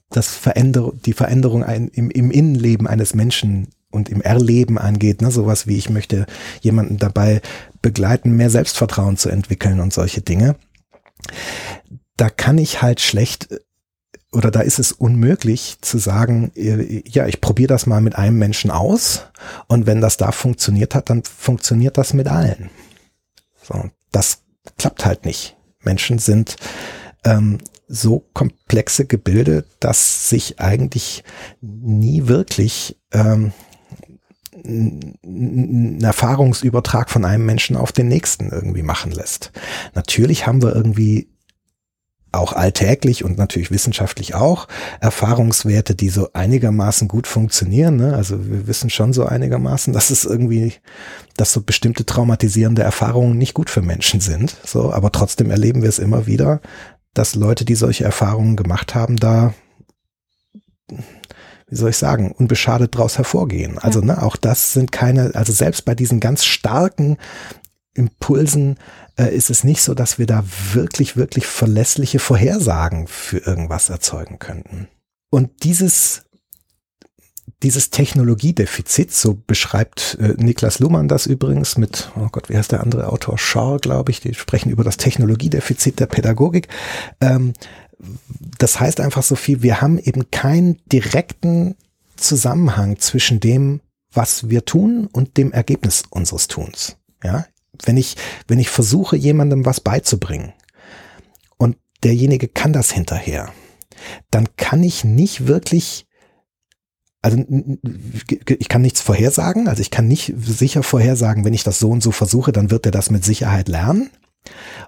das 0.10 0.27
Veränder 0.35 0.91
die 1.06 1.14
Veränderung 1.14 1.64
ein, 1.64 1.88
im, 1.88 2.11
im 2.11 2.30
Innenleben 2.30 2.88
eines 2.88 3.15
Menschen 3.15 3.69
und 3.89 4.10
im 4.10 4.22
Erleben 4.22 4.77
angeht, 4.77 5.22
ne, 5.22 5.31
sowas 5.31 5.68
wie 5.68 5.77
ich 5.77 5.89
möchte 5.89 6.26
jemanden 6.61 6.97
dabei 6.97 7.41
begleiten, 7.81 8.35
mehr 8.35 8.49
Selbstvertrauen 8.49 9.18
zu 9.18 9.30
entwickeln 9.30 9.80
und 9.80 9.93
solche 9.93 10.22
Dinge. 10.22 10.56
Da 12.18 12.30
kann 12.30 12.57
ich 12.57 12.81
halt 12.81 13.02
schlecht 13.02 13.49
oder 14.36 14.52
da 14.52 14.62
ist 14.62 14.80
es 14.80 14.91
unmöglich 14.91 15.78
zu 15.82 15.98
sagen, 15.98 16.52
äh, 16.56 17.02
ja, 17.07 17.26
ich 17.26 17.41
probiere 17.41 17.70
das 17.70 17.86
mal 17.86 18.02
mit 18.02 18.16
einem 18.16 18.38
Menschen 18.38 18.70
aus 18.70 19.24
und 19.68 19.88
wenn 19.88 20.02
das 20.02 20.18
da 20.18 20.32
funktioniert 20.32 20.94
hat, 20.94 21.10
dann 21.10 21.24
funktioniert 21.24 21.98
das 21.98 22.14
mit 22.14 22.28
allen. 22.28 22.70
So, 23.64 23.90
das 24.12 24.44
klappt 24.78 25.06
halt 25.06 25.26
nicht. 25.26 25.56
Menschen 25.82 26.20
sind 26.20 26.57
ähm, 27.24 27.60
so 27.88 28.26
komplexe 28.34 29.06
Gebilde, 29.06 29.66
dass 29.80 30.30
sich 30.30 30.60
eigentlich 30.60 31.24
nie 31.62 32.28
wirklich 32.28 32.99
ähm, 33.12 33.53
ein 34.64 36.02
Erfahrungsübertrag 36.02 37.10
von 37.10 37.26
einem 37.26 37.45
Menschen 37.45 37.76
auf 37.76 37.91
den 37.91 38.07
nächsten 38.07 38.49
irgendwie 38.49 38.84
machen 38.84 39.12
lässt. 39.12 39.52
Natürlich 39.94 40.48
haben 40.48 40.62
wir 40.62 40.76
irgendwie 40.76 41.30
auch 42.38 42.53
alltäglich 42.53 43.24
und 43.24 43.38
natürlich 43.38 43.72
wissenschaftlich 43.72 44.36
auch 44.36 44.68
Erfahrungswerte, 44.99 45.95
die 45.95 46.10
so 46.10 46.30
einigermaßen 46.34 47.07
gut 47.07 47.28
funktionieren. 47.28 47.95
Ne? 47.95 48.16
Also 48.16 48.49
wir 48.49 48.68
wissen 48.68 48.90
schon 48.90 49.14
so 49.14 49.26
einigermaßen, 49.26 49.94
dass 49.94 50.10
es 50.10 50.26
irgendwie, 50.26 50.74
dass 51.38 51.53
so 51.53 51.62
bestimmte 51.62 52.06
traumatisierende 52.06 52.84
Erfahrungen 52.84 53.38
nicht 53.38 53.53
gut 53.53 53.70
für 53.70 53.82
Menschen 53.82 54.20
sind. 54.20 54.56
So, 54.66 54.91
aber 54.91 55.12
trotzdem 55.12 55.52
erleben 55.52 55.82
wir 55.82 55.90
es 55.90 55.99
immer 55.99 56.28
wieder, 56.28 56.62
dass 57.14 57.36
Leute, 57.36 57.66
die 57.66 57.76
solche 57.76 58.03
Erfahrungen 58.03 58.56
gemacht 58.56 58.95
haben, 58.95 59.18
da 59.18 59.53
wie 61.68 61.76
soll 61.76 61.90
ich 61.90 61.98
sagen, 61.98 62.32
unbeschadet 62.32 62.95
draus 62.95 63.18
hervorgehen. 63.18 63.80
Also 63.80 63.99
ne, 64.02 64.22
auch 64.22 64.36
das 64.36 64.74
sind 64.74 64.91
keine, 64.91 65.32
also 65.34 65.52
selbst 65.52 65.86
bei 65.86 65.95
diesen 65.95 66.20
ganz 66.20 66.45
starken 66.45 67.18
Impulsen 67.95 68.77
äh, 69.17 69.34
ist 69.34 69.49
es 69.49 69.63
nicht 69.63 69.81
so, 69.81 69.93
dass 69.93 70.19
wir 70.19 70.27
da 70.27 70.43
wirklich, 70.73 71.17
wirklich 71.17 71.47
verlässliche 71.47 72.19
Vorhersagen 72.19 73.07
für 73.07 73.38
irgendwas 73.38 73.89
erzeugen 73.89 74.38
könnten. 74.38 74.88
Und 75.30 75.63
dieses, 75.63 76.23
dieses 77.63 77.89
Technologiedefizit, 77.89 79.13
so 79.13 79.41
beschreibt 79.47 80.17
äh, 80.19 80.35
Niklas 80.38 80.80
Luhmann 80.80 81.07
das 81.07 81.26
übrigens 81.26 81.77
mit, 81.77 82.11
oh 82.17 82.27
Gott, 82.31 82.49
wie 82.49 82.57
heißt 82.57 82.73
der 82.73 82.81
andere 82.81 83.07
Autor? 83.11 83.38
Shaw, 83.38 83.77
glaube 83.80 84.11
ich, 84.11 84.19
die 84.19 84.34
sprechen 84.34 84.69
über 84.69 84.84
das 84.84 84.97
Technologiedefizit 84.97 85.99
der 85.99 86.07
Pädagogik. 86.07 86.67
Ähm, 87.22 87.53
das 88.59 88.80
heißt 88.80 88.99
einfach 88.99 89.23
so 89.23 89.35
viel, 89.35 89.63
wir 89.63 89.81
haben 89.81 89.97
eben 89.97 90.30
keinen 90.31 90.81
direkten 90.91 91.76
Zusammenhang 92.17 92.99
zwischen 92.99 93.39
dem, 93.39 93.81
was 94.11 94.49
wir 94.49 94.65
tun 94.65 95.07
und 95.11 95.38
dem 95.38 95.53
Ergebnis 95.53 96.03
unseres 96.09 96.47
Tuns. 96.47 96.97
Ja, 97.23 97.45
wenn 97.84 97.97
ich, 97.97 98.15
wenn 98.47 98.60
ich 98.60 98.69
versuche, 98.69 99.15
jemandem 99.15 99.65
was 99.65 99.80
beizubringen 99.80 100.53
und 101.57 101.77
derjenige 102.03 102.47
kann 102.47 102.73
das 102.73 102.91
hinterher, 102.91 103.52
dann 104.31 104.47
kann 104.57 104.84
ich 104.84 105.03
nicht 105.03 105.47
wirklich 105.47 106.07
also 107.22 107.43
ich 108.60 108.69
kann 108.69 108.84
nichts 108.84 109.02
vorhersagen, 109.02 109.68
also 109.68 109.81
ich 109.81 109.89
kann 109.89 110.07
nicht 110.07 110.31
sicher 110.38 110.84
vorhersagen, 110.84 111.43
wenn 111.43 111.56
ich 111.56 111.64
das 111.64 111.80
so 111.80 111.89
und 111.89 112.03
so 112.03 112.11
versuche, 112.11 112.52
dann 112.52 112.69
wird 112.69 112.85
er 112.85 112.91
das 112.91 113.10
mit 113.10 113.26
Sicherheit 113.26 113.68
lernen. 113.68 114.11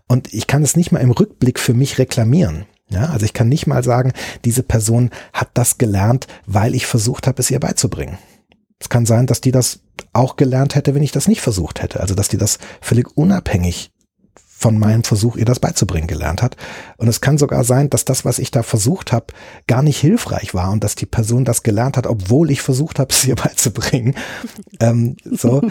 Und 0.07 0.31
ich 0.35 0.45
kann 0.45 0.61
es 0.61 0.75
nicht 0.75 0.91
mal 0.91 0.99
im 0.99 1.09
Rückblick 1.09 1.57
für 1.57 1.73
mich 1.73 1.97
reklamieren. 1.97 2.65
Ja, 2.89 3.07
also 3.07 3.25
ich 3.25 3.33
kann 3.33 3.49
nicht 3.49 3.65
mal 3.65 3.83
sagen, 3.83 4.13
diese 4.45 4.61
Person 4.61 5.09
hat 5.33 5.49
das 5.55 5.79
gelernt, 5.79 6.27
weil 6.45 6.75
ich 6.75 6.85
versucht 6.85 7.25
habe, 7.25 7.41
es 7.41 7.49
ihr 7.49 7.59
beizubringen. 7.59 8.19
Es 8.79 8.89
kann 8.89 9.05
sein, 9.05 9.25
dass 9.27 9.41
die 9.41 9.51
das 9.51 9.79
auch 10.13 10.35
gelernt 10.35 10.75
hätte, 10.75 10.93
wenn 10.95 11.03
ich 11.03 11.11
das 11.11 11.27
nicht 11.27 11.41
versucht 11.41 11.81
hätte. 11.81 11.99
Also 11.99 12.15
dass 12.15 12.27
die 12.27 12.37
das 12.37 12.59
völlig 12.81 13.15
unabhängig 13.17 13.91
von 14.57 14.79
meinem 14.79 15.03
Versuch, 15.03 15.35
ihr 15.35 15.45
das 15.45 15.59
beizubringen, 15.59 16.07
gelernt 16.07 16.41
hat. 16.41 16.57
Und 16.97 17.07
es 17.07 17.21
kann 17.21 17.37
sogar 17.37 17.63
sein, 17.63 17.91
dass 17.91 18.05
das, 18.05 18.25
was 18.25 18.39
ich 18.39 18.49
da 18.49 18.63
versucht 18.63 19.11
habe, 19.11 19.27
gar 19.67 19.83
nicht 19.83 19.99
hilfreich 19.99 20.55
war 20.55 20.71
und 20.71 20.83
dass 20.83 20.95
die 20.95 21.05
Person 21.05 21.45
das 21.45 21.61
gelernt 21.61 21.95
hat, 21.95 22.07
obwohl 22.07 22.49
ich 22.49 22.61
versucht 22.61 22.97
habe, 22.97 23.09
es 23.13 23.25
ihr 23.25 23.35
beizubringen. 23.35 24.15
ähm, 24.79 25.15
so, 25.23 25.61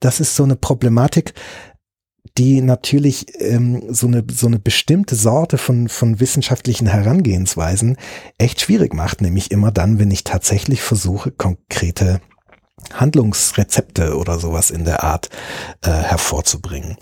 das 0.00 0.18
ist 0.18 0.34
so 0.34 0.42
eine 0.42 0.56
Problematik, 0.56 1.34
die 2.38 2.60
natürlich 2.60 3.26
ähm, 3.40 3.82
so 3.92 4.06
eine 4.06 4.24
so 4.30 4.46
eine 4.46 4.58
bestimmte 4.58 5.14
Sorte 5.14 5.58
von 5.58 5.88
von 5.88 6.20
wissenschaftlichen 6.20 6.86
Herangehensweisen 6.86 7.96
echt 8.38 8.60
schwierig 8.60 8.94
macht, 8.94 9.20
nämlich 9.20 9.50
immer 9.50 9.72
dann, 9.72 9.98
wenn 9.98 10.10
ich 10.10 10.24
tatsächlich 10.24 10.82
versuche, 10.82 11.30
konkrete 11.30 12.20
Handlungsrezepte 12.92 14.16
oder 14.16 14.38
sowas 14.38 14.70
in 14.70 14.84
der 14.84 15.04
Art 15.04 15.28
äh, 15.82 15.90
hervorzubringen. 15.90 16.96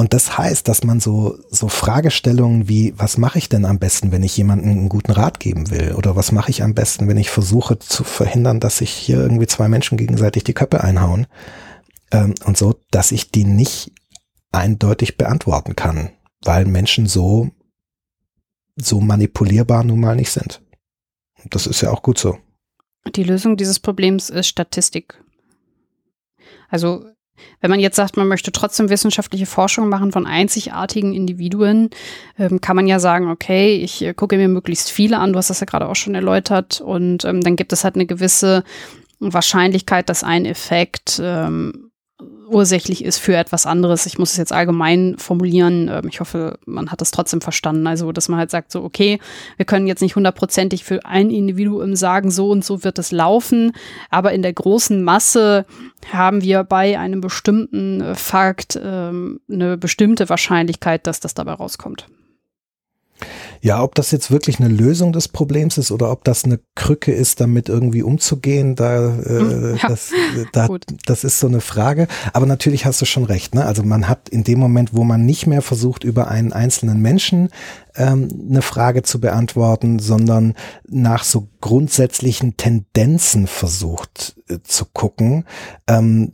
Und 0.00 0.14
das 0.14 0.38
heißt, 0.38 0.66
dass 0.66 0.82
man 0.82 0.98
so, 0.98 1.38
so 1.50 1.68
Fragestellungen 1.68 2.70
wie, 2.70 2.94
was 2.96 3.18
mache 3.18 3.36
ich 3.36 3.50
denn 3.50 3.66
am 3.66 3.78
besten, 3.78 4.12
wenn 4.12 4.22
ich 4.22 4.34
jemandem 4.34 4.70
einen 4.70 4.88
guten 4.88 5.12
Rat 5.12 5.40
geben 5.40 5.70
will? 5.70 5.92
Oder 5.94 6.16
was 6.16 6.32
mache 6.32 6.50
ich 6.50 6.62
am 6.62 6.72
besten, 6.72 7.06
wenn 7.06 7.18
ich 7.18 7.28
versuche 7.28 7.78
zu 7.78 8.02
verhindern, 8.02 8.60
dass 8.60 8.78
sich 8.78 8.90
hier 8.90 9.18
irgendwie 9.18 9.46
zwei 9.46 9.68
Menschen 9.68 9.98
gegenseitig 9.98 10.42
die 10.42 10.54
Köpfe 10.54 10.82
einhauen? 10.82 11.26
Ähm, 12.12 12.34
und 12.46 12.56
so, 12.56 12.76
dass 12.90 13.12
ich 13.12 13.30
die 13.30 13.44
nicht 13.44 13.92
eindeutig 14.52 15.16
beantworten 15.16 15.76
kann, 15.76 16.10
weil 16.42 16.64
Menschen 16.64 17.06
so, 17.06 17.50
so 18.76 19.00
manipulierbar 19.00 19.84
nun 19.84 20.00
mal 20.00 20.16
nicht 20.16 20.30
sind. 20.30 20.62
Das 21.50 21.66
ist 21.66 21.80
ja 21.80 21.90
auch 21.90 22.02
gut 22.02 22.18
so. 22.18 22.38
Die 23.14 23.24
Lösung 23.24 23.56
dieses 23.56 23.78
Problems 23.78 24.28
ist 24.28 24.48
Statistik. 24.48 25.22
Also 26.68 27.06
wenn 27.60 27.70
man 27.70 27.80
jetzt 27.80 27.96
sagt, 27.96 28.16
man 28.16 28.28
möchte 28.28 28.52
trotzdem 28.52 28.90
wissenschaftliche 28.90 29.46
Forschung 29.46 29.88
machen 29.88 30.12
von 30.12 30.26
einzigartigen 30.26 31.14
Individuen, 31.14 31.90
ähm, 32.38 32.60
kann 32.60 32.76
man 32.76 32.86
ja 32.86 32.98
sagen, 32.98 33.30
okay, 33.30 33.76
ich 33.76 34.02
äh, 34.02 34.14
gucke 34.14 34.36
mir 34.36 34.48
möglichst 34.48 34.90
viele 34.90 35.18
an, 35.18 35.32
du 35.32 35.38
hast 35.38 35.50
das 35.50 35.60
ja 35.60 35.66
gerade 35.66 35.88
auch 35.88 35.96
schon 35.96 36.14
erläutert, 36.14 36.80
und 36.80 37.24
ähm, 37.24 37.40
dann 37.40 37.56
gibt 37.56 37.72
es 37.72 37.84
halt 37.84 37.94
eine 37.94 38.06
gewisse 38.06 38.64
Wahrscheinlichkeit, 39.20 40.08
dass 40.08 40.24
ein 40.24 40.46
Effekt 40.46 41.20
ähm, 41.22 41.89
ursächlich 42.48 43.04
ist 43.04 43.18
für 43.18 43.36
etwas 43.36 43.66
anderes. 43.66 44.06
Ich 44.06 44.18
muss 44.18 44.32
es 44.32 44.36
jetzt 44.36 44.52
allgemein 44.52 45.16
formulieren. 45.18 45.88
Ähm, 45.88 46.08
ich 46.08 46.20
hoffe, 46.20 46.58
man 46.66 46.90
hat 46.90 47.00
das 47.00 47.10
trotzdem 47.10 47.40
verstanden. 47.40 47.86
Also, 47.86 48.12
dass 48.12 48.28
man 48.28 48.38
halt 48.38 48.50
sagt, 48.50 48.72
so, 48.72 48.82
okay, 48.82 49.18
wir 49.56 49.66
können 49.66 49.86
jetzt 49.86 50.02
nicht 50.02 50.16
hundertprozentig 50.16 50.84
für 50.84 51.04
ein 51.04 51.30
Individuum 51.30 51.96
sagen, 51.96 52.30
so 52.30 52.50
und 52.50 52.64
so 52.64 52.84
wird 52.84 52.98
es 52.98 53.12
laufen. 53.12 53.72
Aber 54.10 54.32
in 54.32 54.42
der 54.42 54.52
großen 54.52 55.02
Masse 55.02 55.64
haben 56.12 56.42
wir 56.42 56.64
bei 56.64 56.98
einem 56.98 57.20
bestimmten 57.20 58.00
äh, 58.00 58.14
Fakt 58.14 58.78
ähm, 58.82 59.40
eine 59.50 59.76
bestimmte 59.76 60.28
Wahrscheinlichkeit, 60.28 61.06
dass 61.06 61.20
das 61.20 61.34
dabei 61.34 61.52
rauskommt. 61.52 62.06
Ja, 63.62 63.82
ob 63.82 63.94
das 63.94 64.10
jetzt 64.10 64.30
wirklich 64.30 64.58
eine 64.58 64.68
Lösung 64.68 65.12
des 65.12 65.28
Problems 65.28 65.76
ist 65.76 65.90
oder 65.90 66.10
ob 66.10 66.24
das 66.24 66.44
eine 66.44 66.60
Krücke 66.74 67.12
ist, 67.12 67.40
damit 67.40 67.68
irgendwie 67.68 68.02
umzugehen, 68.02 68.74
da, 68.74 69.14
äh, 69.18 69.38
hm, 69.38 69.76
ja, 69.76 69.88
das, 69.88 70.12
da, 70.52 70.68
das 71.06 71.24
ist 71.24 71.40
so 71.40 71.46
eine 71.46 71.60
Frage. 71.60 72.08
Aber 72.32 72.46
natürlich 72.46 72.86
hast 72.86 73.00
du 73.02 73.04
schon 73.04 73.24
recht. 73.24 73.54
Ne? 73.54 73.66
Also 73.66 73.82
man 73.82 74.08
hat 74.08 74.28
in 74.30 74.44
dem 74.44 74.58
Moment, 74.58 74.94
wo 74.94 75.04
man 75.04 75.26
nicht 75.26 75.46
mehr 75.46 75.62
versucht, 75.62 76.04
über 76.04 76.28
einen 76.28 76.52
einzelnen 76.52 77.00
Menschen 77.00 77.50
ähm, 77.96 78.28
eine 78.48 78.62
Frage 78.62 79.02
zu 79.02 79.20
beantworten, 79.20 79.98
sondern 79.98 80.54
nach 80.88 81.24
so 81.24 81.48
grundsätzlichen 81.60 82.56
Tendenzen 82.56 83.46
versucht 83.46 84.36
äh, 84.48 84.58
zu 84.62 84.84
gucken, 84.86 85.44
ähm, 85.86 86.32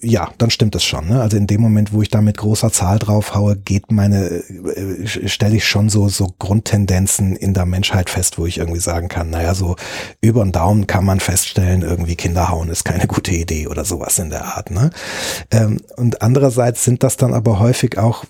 ja, 0.00 0.30
dann 0.36 0.50
stimmt 0.50 0.74
es 0.74 0.84
schon. 0.84 1.08
Ne? 1.08 1.20
Also 1.20 1.36
in 1.36 1.46
dem 1.46 1.60
Moment, 1.60 1.92
wo 1.92 2.02
ich 2.02 2.10
da 2.10 2.20
mit 2.20 2.36
großer 2.36 2.70
Zahl 2.70 2.98
draufhaue, 2.98 3.56
geht 3.56 3.90
meine, 3.90 4.26
äh, 4.26 5.06
stelle 5.06 5.56
ich 5.56 5.66
schon 5.66 5.88
so, 5.88 6.08
so 6.08 6.28
Grundtendenzen 6.38 7.34
in 7.34 7.54
der 7.54 7.64
Menschheit 7.64 8.10
fest, 8.10 8.38
wo 8.38 8.46
ich 8.46 8.58
irgendwie 8.58 8.80
sagen 8.80 9.08
kann, 9.08 9.30
naja, 9.30 9.54
so 9.54 9.76
über 10.20 10.44
den 10.44 10.52
Daumen 10.52 10.86
kann 10.86 11.04
man 11.04 11.20
feststellen, 11.20 11.82
irgendwie 11.82 12.16
Kinder 12.16 12.50
hauen 12.50 12.68
ist 12.68 12.84
keine 12.84 13.06
gute 13.06 13.32
Idee 13.32 13.66
oder 13.66 13.84
sowas 13.84 14.18
in 14.18 14.30
der 14.30 14.44
Art. 14.44 14.70
Ne? 14.70 14.90
Ähm, 15.50 15.80
und 15.96 16.22
andererseits 16.22 16.84
sind 16.84 17.02
das 17.02 17.16
dann 17.16 17.32
aber 17.32 17.58
häufig 17.58 17.98
auch 17.98 18.24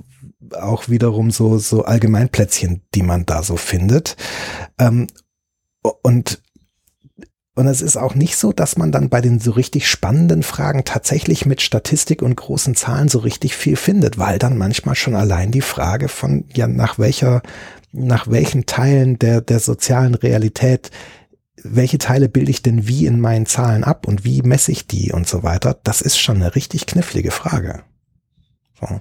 auch 0.55 0.89
wiederum 0.89 1.31
so, 1.31 1.59
so 1.59 1.85
Allgemeinplätzchen, 1.85 2.83
die 2.95 3.03
man 3.03 3.27
da 3.27 3.43
so 3.43 3.57
findet. 3.57 4.17
Ähm, 4.79 5.07
und 6.03 6.43
und 7.59 7.67
es 7.67 7.83
ist 7.83 7.97
auch 7.97 8.15
nicht 8.15 8.37
so, 8.37 8.53
dass 8.53 8.77
man 8.77 8.93
dann 8.93 9.09
bei 9.09 9.21
den 9.21 9.41
so 9.41 9.51
richtig 9.51 9.89
spannenden 9.89 10.45
Fragen 10.45 10.85
tatsächlich 10.85 11.45
mit 11.45 11.61
Statistik 11.61 12.23
und 12.23 12.37
großen 12.37 12.77
Zahlen 12.77 13.09
so 13.09 13.19
richtig 13.19 13.57
viel 13.57 13.75
findet, 13.75 14.17
weil 14.17 14.39
dann 14.39 14.57
manchmal 14.57 14.95
schon 14.95 15.17
allein 15.17 15.51
die 15.51 15.61
Frage 15.61 16.07
von, 16.07 16.45
ja, 16.55 16.69
nach 16.69 17.01
welcher, 17.01 17.43
nach 17.91 18.29
welchen 18.29 18.67
Teilen 18.67 19.19
der, 19.19 19.41
der 19.41 19.59
sozialen 19.59 20.15
Realität, 20.15 20.93
welche 21.61 21.99
Teile 21.99 22.29
bilde 22.29 22.53
ich 22.53 22.63
denn 22.63 22.87
wie 22.87 23.07
in 23.07 23.19
meinen 23.19 23.47
Zahlen 23.47 23.83
ab 23.83 24.07
und 24.07 24.25
wie 24.25 24.43
messe 24.43 24.71
ich 24.71 24.87
die 24.87 25.11
und 25.11 25.27
so 25.27 25.43
weiter, 25.43 25.77
das 25.83 26.01
ist 26.01 26.17
schon 26.17 26.37
eine 26.37 26.55
richtig 26.55 26.87
knifflige 26.87 27.33
Frage. 27.33 27.83
So. 28.79 29.01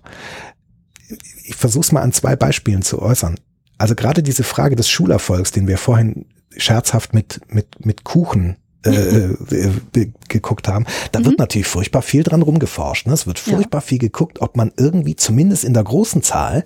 Ich 1.43 1.55
versuche 1.55 1.83
es 1.83 1.91
mal 1.91 2.01
an 2.01 2.13
zwei 2.13 2.35
Beispielen 2.35 2.81
zu 2.81 3.01
äußern. 3.01 3.39
Also 3.77 3.95
gerade 3.95 4.23
diese 4.23 4.43
Frage 4.43 4.75
des 4.75 4.89
Schulerfolgs, 4.89 5.51
den 5.51 5.67
wir 5.67 5.77
vorhin 5.77 6.25
scherzhaft 6.55 7.13
mit, 7.13 7.41
mit, 7.49 7.85
mit 7.85 8.03
Kuchen 8.03 8.57
äh, 8.85 8.91
äh, 8.91 10.11
geguckt 10.27 10.67
haben, 10.67 10.85
da 11.11 11.19
mhm. 11.19 11.25
wird 11.25 11.39
natürlich 11.39 11.67
furchtbar 11.67 12.01
viel 12.01 12.23
dran 12.23 12.41
rumgeforscht. 12.41 13.07
Ne? 13.07 13.13
Es 13.13 13.27
wird 13.27 13.39
furchtbar 13.39 13.79
ja. 13.79 13.85
viel 13.85 13.99
geguckt, 13.99 14.41
ob 14.41 14.57
man 14.57 14.71
irgendwie 14.77 15.15
zumindest 15.15 15.63
in 15.63 15.73
der 15.73 15.83
großen 15.83 16.23
Zahl 16.23 16.63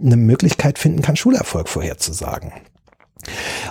eine 0.00 0.16
Möglichkeit 0.16 0.78
finden 0.78 1.02
kann, 1.02 1.16
Schulerfolg 1.16 1.68
vorherzusagen. 1.68 2.52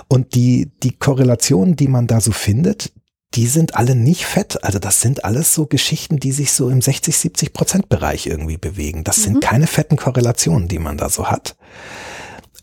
Und 0.08 0.34
die, 0.34 0.70
die 0.82 0.92
Korrelationen, 0.92 1.76
die 1.76 1.88
man 1.88 2.06
da 2.06 2.20
so 2.20 2.32
findet, 2.32 2.92
die 3.34 3.46
sind 3.46 3.74
alle 3.74 3.94
nicht 3.94 4.24
fett. 4.24 4.64
Also 4.64 4.78
das 4.78 5.00
sind 5.00 5.24
alles 5.24 5.54
so 5.54 5.66
Geschichten, 5.66 6.18
die 6.18 6.32
sich 6.32 6.52
so 6.52 6.70
im 6.70 6.80
60, 6.80 7.16
70 7.16 7.52
Prozent 7.52 7.88
Bereich 7.88 8.26
irgendwie 8.26 8.56
bewegen. 8.56 9.04
Das 9.04 9.18
mhm. 9.18 9.22
sind 9.22 9.40
keine 9.42 9.66
fetten 9.66 9.96
Korrelationen, 9.96 10.68
die 10.68 10.78
man 10.78 10.96
da 10.96 11.08
so 11.08 11.26
hat. 11.26 11.56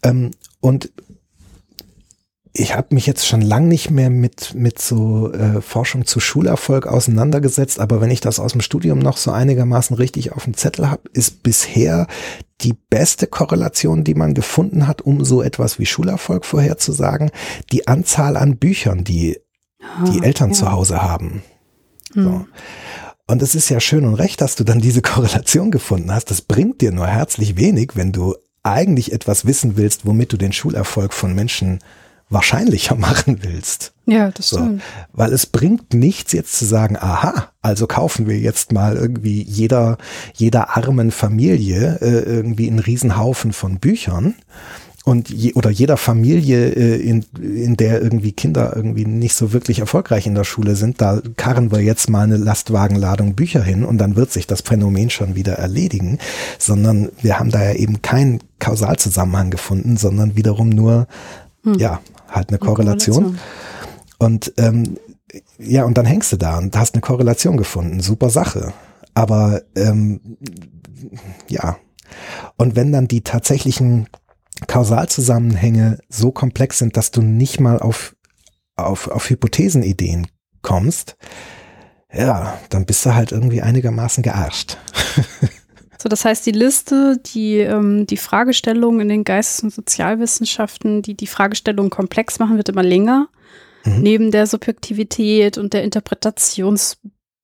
Ähm, 0.04 0.32
und 0.60 0.92
ich 2.58 2.74
habe 2.74 2.96
mich 2.96 3.06
jetzt 3.06 3.28
schon 3.28 3.42
lang 3.42 3.68
nicht 3.68 3.92
mehr 3.92 4.10
mit, 4.10 4.54
mit 4.56 4.80
so 4.80 5.32
äh, 5.34 5.62
Forschung 5.62 6.06
zu 6.06 6.22
Schulerfolg 6.22 6.88
auseinandergesetzt, 6.88 7.80
aber 7.80 8.00
wenn 8.00 8.12
ich 8.12 8.22
das 8.22 8.40
aus 8.40 8.54
dem 8.54 8.62
Studium 8.62 9.00
noch 9.00 9.18
so 9.18 9.32
einigermaßen 9.32 9.96
richtig 9.98 10.32
auf 10.32 10.46
dem 10.46 10.56
Zettel 10.56 10.90
habe, 10.90 11.10
ist 11.12 11.44
bisher 11.44 12.08
die 12.62 12.74
beste 12.90 13.28
Korrelation, 13.28 14.06
die 14.06 14.16
man 14.16 14.34
gefunden 14.34 14.88
hat, 14.88 15.02
um 15.02 15.26
so 15.26 15.42
etwas 15.42 15.80
wie 15.80 15.86
Schulerfolg 15.86 16.46
vorherzusagen, 16.46 17.30
die 17.74 17.90
Anzahl 17.90 18.38
an 18.38 18.56
Büchern, 18.56 19.04
die 19.04 19.38
die 20.12 20.24
Eltern 20.24 20.50
ja. 20.50 20.56
zu 20.56 20.72
Hause 20.72 21.02
haben. 21.02 21.44
So. 22.14 22.22
Hm. 22.22 22.46
Und 23.28 23.42
es 23.42 23.56
ist 23.56 23.70
ja 23.70 23.80
schön 23.80 24.06
und 24.06 24.16
recht, 24.16 24.42
dass 24.42 24.56
du 24.56 24.64
dann 24.64 24.80
diese 24.80 25.02
Korrelation 25.04 25.72
gefunden 25.72 26.12
hast. 26.14 26.32
Das 26.32 26.42
bringt 26.42 26.82
dir 26.82 26.92
nur 26.92 27.08
herzlich 27.08 27.58
wenig, 27.58 27.92
wenn 27.96 28.12
du 28.12 28.36
eigentlich 28.64 29.14
etwas 29.14 29.46
wissen 29.46 29.78
willst, 29.78 30.06
womit 30.06 30.34
du 30.34 30.38
den 30.38 30.54
Schulerfolg 30.54 31.14
von 31.14 31.34
Menschen 31.34 31.80
wahrscheinlicher 32.30 32.96
machen 32.98 33.40
willst. 33.42 33.94
Ja, 34.06 34.32
das 34.32 34.50
so. 34.50 34.58
stimmt. 34.58 34.84
Weil 35.14 35.34
es 35.34 35.46
bringt 35.46 35.94
nichts 35.94 36.32
jetzt 36.32 36.58
zu 36.58 36.66
sagen, 36.66 36.98
aha, 36.98 37.52
also 37.62 37.88
kaufen 37.88 38.28
wir 38.28 38.40
jetzt 38.40 38.72
mal 38.72 38.96
irgendwie 38.96 39.44
jeder, 39.44 39.98
jeder 40.34 40.76
armen 40.76 41.12
Familie 41.12 42.00
äh, 42.02 42.22
irgendwie 42.22 42.68
einen 42.68 42.80
Riesenhaufen 42.80 43.54
von 43.54 43.80
Büchern 43.80 44.36
und 45.06 45.30
je, 45.30 45.54
oder 45.54 45.70
jeder 45.70 45.98
Familie, 45.98 46.70
äh, 46.72 46.96
in, 46.96 47.24
in 47.40 47.78
der 47.78 48.02
irgendwie 48.02 48.32
Kinder 48.32 48.76
irgendwie 48.76 49.06
nicht 49.06 49.36
so 49.36 49.54
wirklich 49.54 49.80
erfolgreich 49.80 50.26
in 50.26 50.34
der 50.34 50.44
Schule 50.44 50.76
sind, 50.76 51.00
da 51.00 51.22
karren 51.38 51.72
wir 51.72 51.80
jetzt 51.80 52.10
mal 52.10 52.24
eine 52.24 52.38
Lastwagenladung 52.38 53.36
Bücher 53.36 53.62
hin 53.62 53.86
und 53.86 54.00
dann 54.00 54.16
wird 54.16 54.32
sich 54.32 54.48
das 54.48 54.62
Phänomen 54.62 55.12
schon 55.12 55.36
wieder 55.36 55.54
erledigen, 55.54 56.18
sondern 56.58 57.10
wir 57.22 57.38
haben 57.40 57.52
da 57.52 57.64
ja 57.64 57.74
eben 57.74 58.02
keinen 58.02 58.40
Kausalzusammenhang 58.58 59.52
gefunden, 59.52 59.96
sondern 59.96 60.36
wiederum 60.36 60.70
nur, 60.70 61.08
hm. 61.64 61.76
ja, 61.76 62.02
halt 62.28 62.50
eine 62.50 62.58
Korrelation. 62.58 63.16
Korrelation. 63.16 63.40
Und 64.18 64.54
ähm, 64.58 64.98
ja, 65.60 65.84
und 65.84 66.00
dann 66.00 66.06
hängst 66.08 66.32
du 66.34 66.38
da 66.38 66.58
und 66.58 66.76
hast 66.76 66.96
eine 66.96 67.02
Korrelation 67.02 67.58
gefunden. 67.58 68.00
Super 68.00 68.32
Sache. 68.32 68.74
Aber 69.14 69.62
ähm, 69.76 70.20
ja. 71.48 71.78
Und 72.58 72.76
wenn 72.76 72.92
dann 72.92 73.08
die 73.08 73.22
tatsächlichen 73.22 74.08
Kausalzusammenhänge 74.68 76.00
so 76.10 76.32
komplex 76.32 76.80
sind, 76.80 76.98
dass 76.98 77.12
du 77.12 77.22
nicht 77.22 77.60
mal 77.60 77.80
auf, 77.80 78.16
auf, 78.76 79.08
auf 79.10 79.30
Hypothesenideen 79.30 80.28
kommst, 80.62 81.18
ja, 82.14 82.58
dann 82.70 82.86
bist 82.86 83.06
du 83.06 83.14
halt 83.14 83.32
irgendwie 83.32 83.62
einigermaßen 83.62 84.24
gearscht. 84.24 84.78
So, 85.98 86.10
das 86.10 86.24
heißt, 86.24 86.46
die 86.46 86.52
Liste, 86.52 87.20
die 87.34 87.58
ähm, 87.58 88.06
die 88.06 88.18
Fragestellungen 88.18 89.00
in 89.00 89.10
den 89.10 89.24
Geistes- 89.24 89.64
und 89.64 89.74
Sozialwissenschaften, 89.74 91.02
die 91.02 91.16
die 91.16 91.26
Fragestellungen 91.26 91.90
komplex 91.90 92.38
machen, 92.38 92.58
wird 92.58 92.70
immer 92.70 92.84
länger. 92.84 93.28
Mhm. 93.86 94.02
Neben 94.02 94.32
der 94.32 94.46
Subjektivität 94.46 95.58
und 95.58 95.74
der 95.74 95.84
Interpretations 95.84 96.98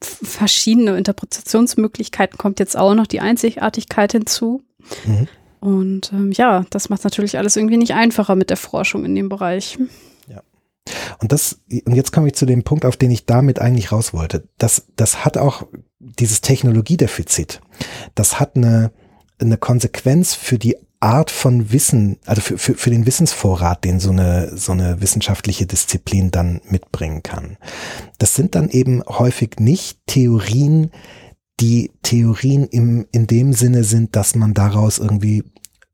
verschiedene 0.04 0.96
Interpretationsmöglichkeiten 0.96 2.38
kommt 2.38 2.60
jetzt 2.60 2.78
auch 2.78 2.94
noch 2.94 3.08
die 3.08 3.22
Einzigartigkeit 3.22 4.12
hinzu. 4.12 4.62
Mhm. 5.06 5.28
Und 5.62 6.12
ähm, 6.12 6.32
ja, 6.32 6.66
das 6.72 6.90
macht 6.90 7.04
natürlich 7.04 7.38
alles 7.38 7.56
irgendwie 7.56 7.78
nicht 7.78 7.94
einfacher 7.94 8.36
mit 8.36 8.50
der 8.50 8.58
Forschung 8.58 9.06
in 9.06 9.16
dem 9.16 9.30
Bereich. 9.30 9.78
Ja. 10.28 10.42
Und 11.20 11.32
das, 11.32 11.62
und 11.86 11.96
jetzt 11.96 12.12
komme 12.12 12.28
ich 12.28 12.34
zu 12.34 12.48
dem 12.48 12.64
Punkt, 12.64 12.84
auf 12.84 12.98
den 12.98 13.12
ich 13.12 13.28
damit 13.28 13.60
eigentlich 13.60 13.92
raus 13.92 14.12
wollte. 14.12 14.44
Das, 14.58 14.88
das 14.96 15.24
hat 15.24 15.38
auch 15.38 15.68
dieses 16.00 16.42
Technologiedefizit. 16.42 17.62
Das 18.16 18.40
hat 18.40 18.56
eine, 18.56 18.92
eine 19.40 19.58
Konsequenz 19.58 20.34
für 20.34 20.58
die 20.58 20.78
Art 21.00 21.30
von 21.30 21.72
Wissen, 21.72 22.18
also 22.26 22.42
für, 22.42 22.58
für, 22.58 22.74
für 22.74 22.90
den 22.90 23.06
Wissensvorrat, 23.06 23.84
den 23.84 24.00
so 24.00 24.10
eine, 24.10 24.56
so 24.58 24.72
eine 24.72 25.00
wissenschaftliche 25.00 25.68
Disziplin 25.68 26.32
dann 26.32 26.62
mitbringen 26.66 27.22
kann. 27.22 27.58
Das 28.18 28.34
sind 28.36 28.56
dann 28.56 28.70
eben 28.70 29.04
häufig 29.08 29.60
nicht 29.60 30.00
Theorien, 30.08 30.92
die 31.62 31.92
Theorien 32.02 32.68
im, 32.68 33.06
in 33.12 33.28
dem 33.28 33.54
Sinne 33.54 33.84
sind, 33.84 34.16
dass 34.16 34.36
man 34.36 34.54
daraus 34.54 34.98
irgendwie 34.98 35.44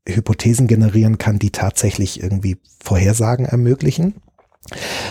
Hypothesen 0.06 0.66
generieren 0.66 1.18
kann, 1.18 1.38
die 1.38 1.50
tatsächlich 1.50 2.22
irgendwie 2.22 2.56
Vorhersagen 2.82 3.44
ermöglichen, 3.44 4.14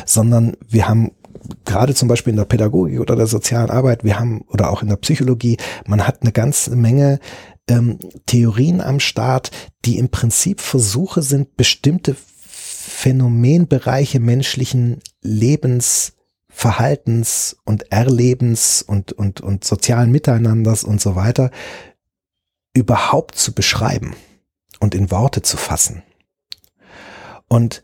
sondern 0.05 0.57
wir 0.67 0.87
haben 0.87 1.11
gerade 1.65 1.93
zum 1.93 2.07
Beispiel 2.07 2.31
in 2.31 2.37
der 2.37 2.45
Pädagogik 2.45 2.99
oder 2.99 3.15
der 3.15 3.27
sozialen 3.27 3.69
Arbeit, 3.69 4.03
wir 4.03 4.19
haben 4.19 4.41
oder 4.49 4.71
auch 4.71 4.81
in 4.81 4.89
der 4.89 4.95
Psychologie, 4.97 5.57
man 5.85 6.07
hat 6.07 6.23
eine 6.23 6.31
ganze 6.31 6.75
Menge 6.75 7.19
ähm, 7.69 7.99
Theorien 8.25 8.81
am 8.81 8.99
Start, 8.99 9.51
die 9.85 9.99
im 9.99 10.09
Prinzip 10.09 10.59
Versuche 10.59 11.21
sind, 11.21 11.55
bestimmte 11.55 12.15
Phänomenbereiche 12.47 14.19
menschlichen 14.19 15.01
Lebens, 15.21 16.13
Verhaltens 16.57 17.55
und 17.65 17.91
Erlebens 17.91 18.81
und, 18.81 19.11
und, 19.11 19.41
und 19.41 19.63
sozialen 19.63 20.09
Miteinanders 20.09 20.83
und 20.83 20.99
so 20.99 21.15
weiter 21.15 21.51
überhaupt 22.73 23.35
zu 23.35 23.53
beschreiben 23.53 24.15
und 24.79 24.95
in 24.95 25.11
Worte 25.11 25.43
zu 25.43 25.55
fassen. 25.55 26.01
Und 27.47 27.83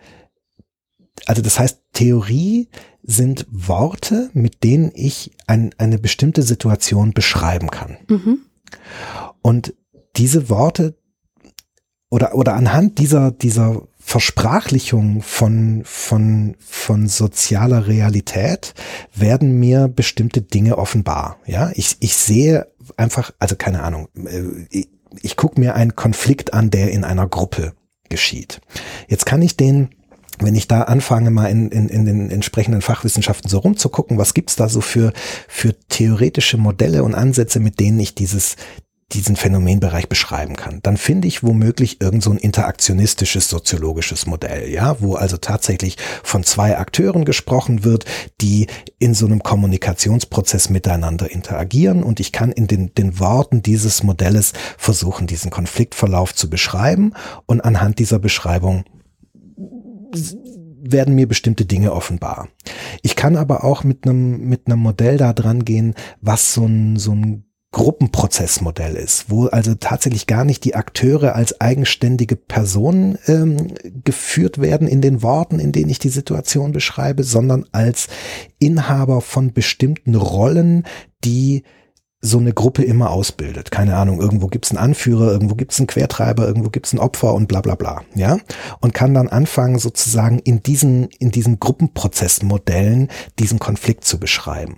also 1.27 1.43
das 1.43 1.59
heißt, 1.59 1.83
Theorie 1.93 2.67
sind 3.03 3.45
Worte, 3.51 4.31
mit 4.33 4.63
denen 4.63 4.91
ich 4.95 5.37
ein, 5.45 5.75
eine 5.77 5.99
bestimmte 5.99 6.41
Situation 6.41 7.13
beschreiben 7.13 7.69
kann. 7.69 7.97
Mhm. 8.09 8.39
Und 9.43 9.75
diese 10.15 10.49
Worte 10.49 10.97
oder, 12.09 12.33
oder 12.33 12.55
anhand 12.55 12.97
dieser, 12.97 13.29
dieser 13.29 13.87
Versprachlichung 14.05 15.21
von, 15.21 15.81
von, 15.85 16.55
von 16.59 17.07
sozialer 17.07 17.87
Realität 17.87 18.73
werden 19.15 19.59
mir 19.59 19.87
bestimmte 19.87 20.41
Dinge 20.41 20.77
offenbar. 20.77 21.37
Ja, 21.45 21.71
ich, 21.73 21.97
ich 22.01 22.15
sehe 22.15 22.67
einfach, 22.97 23.31
also 23.39 23.55
keine 23.55 23.81
Ahnung, 23.81 24.09
äh, 24.25 24.43
ich, 24.69 24.89
ich 25.21 25.37
gucke 25.37 25.59
mir 25.59 25.75
einen 25.75 25.95
Konflikt 25.95 26.53
an, 26.53 26.69
der 26.69 26.91
in 26.91 27.05
einer 27.05 27.27
Gruppe 27.27 27.73
geschieht. 28.09 28.61
Jetzt 29.07 29.25
kann 29.25 29.41
ich 29.41 29.57
den 29.57 29.89
wenn 30.39 30.55
ich 30.55 30.67
da 30.67 30.81
anfange, 30.81 31.29
mal 31.29 31.45
in, 31.45 31.69
in, 31.69 31.89
in 31.89 32.05
den 32.05 32.31
entsprechenden 32.31 32.81
Fachwissenschaften 32.81 33.49
so 33.49 33.59
rumzugucken, 33.59 34.17
was 34.17 34.33
gibt's 34.33 34.55
da 34.55 34.67
so 34.67 34.81
für, 34.81 35.13
für 35.47 35.77
theoretische 35.89 36.57
Modelle 36.57 37.03
und 37.03 37.13
Ansätze, 37.13 37.59
mit 37.59 37.79
denen 37.79 37.99
ich 37.99 38.15
dieses, 38.15 38.55
diesen 39.11 39.35
Phänomenbereich 39.35 40.09
beschreiben 40.09 40.55
kann, 40.55 40.79
dann 40.81 40.97
finde 40.97 41.27
ich 41.27 41.43
womöglich 41.43 42.01
irgend 42.01 42.23
so 42.23 42.31
ein 42.31 42.37
interaktionistisches 42.37 43.49
soziologisches 43.49 44.25
Modell, 44.25 44.69
ja, 44.69 44.99
wo 45.01 45.15
also 45.15 45.37
tatsächlich 45.37 45.97
von 46.23 46.43
zwei 46.43 46.77
Akteuren 46.77 47.25
gesprochen 47.25 47.83
wird, 47.83 48.05
die 48.41 48.67
in 48.99 49.13
so 49.13 49.25
einem 49.25 49.43
Kommunikationsprozess 49.43 50.69
miteinander 50.69 51.29
interagieren. 51.29 52.03
Und 52.03 52.19
ich 52.19 52.31
kann 52.31 52.51
in 52.51 52.67
den, 52.67 52.93
den 52.95 53.19
Worten 53.19 53.61
dieses 53.61 54.03
Modells 54.03 54.53
versuchen, 54.77 55.27
diesen 55.27 55.51
Konfliktverlauf 55.51 56.33
zu 56.33 56.49
beschreiben. 56.49 57.13
Und 57.45 57.61
anhand 57.61 57.99
dieser 57.99 58.19
Beschreibung 58.19 58.85
werden 60.83 61.15
mir 61.15 61.27
bestimmte 61.27 61.65
Dinge 61.65 61.93
offenbar. 61.93 62.49
Ich 63.01 63.15
kann 63.15 63.37
aber 63.37 63.63
auch 63.63 63.83
mit 63.83 64.05
einem 64.05 64.49
mit 64.49 64.67
einem 64.67 64.79
Modell 64.79 65.17
da 65.17 65.33
dran 65.33 65.63
gehen, 65.63 65.95
was 66.21 66.53
so 66.53 66.65
ein 66.65 66.97
so 66.97 67.13
ein 67.13 67.45
Gruppenprozessmodell 67.73 68.95
ist, 68.95 69.29
wo 69.29 69.47
also 69.47 69.73
tatsächlich 69.73 70.27
gar 70.27 70.45
nicht 70.45 70.63
die 70.63 70.75
Akteure 70.75 71.35
als 71.35 71.59
eigenständige 71.59 72.35
Personen 72.35 73.17
ähm, 73.27 73.73
geführt 74.03 74.61
werden 74.61 74.87
in 74.87 75.01
den 75.01 75.23
Worten, 75.23 75.59
in 75.59 75.71
denen 75.71 75.89
ich 75.89 75.99
die 75.99 76.09
Situation 76.09 76.71
beschreibe, 76.71 77.23
sondern 77.23 77.65
als 77.71 78.07
Inhaber 78.59 79.21
von 79.21 79.53
bestimmten 79.53 80.13
Rollen, 80.15 80.85
die 81.23 81.63
so 82.21 82.37
eine 82.37 82.53
Gruppe 82.53 82.83
immer 82.83 83.09
ausbildet. 83.09 83.71
Keine 83.71 83.97
Ahnung, 83.97 84.21
irgendwo 84.21 84.47
gibt's 84.47 84.69
einen 84.69 84.77
Anführer, 84.77 85.31
irgendwo 85.31 85.55
gibt's 85.55 85.79
einen 85.79 85.87
Quertreiber, 85.87 86.47
irgendwo 86.47 86.69
gibt's 86.69 86.93
ein 86.93 86.99
Opfer 86.99 87.33
und 87.33 87.47
bla 87.47 87.59
bla 87.59 87.75
bla. 87.75 88.03
Ja? 88.15 88.37
Und 88.79 88.93
kann 88.93 89.13
dann 89.13 89.27
anfangen, 89.27 89.79
sozusagen 89.79 90.39
in 90.39 90.63
diesen, 90.63 91.09
in 91.19 91.31
diesen 91.31 91.59
Gruppenprozessmodellen 91.59 93.09
diesen 93.39 93.59
Konflikt 93.59 94.05
zu 94.05 94.19
beschreiben. 94.19 94.77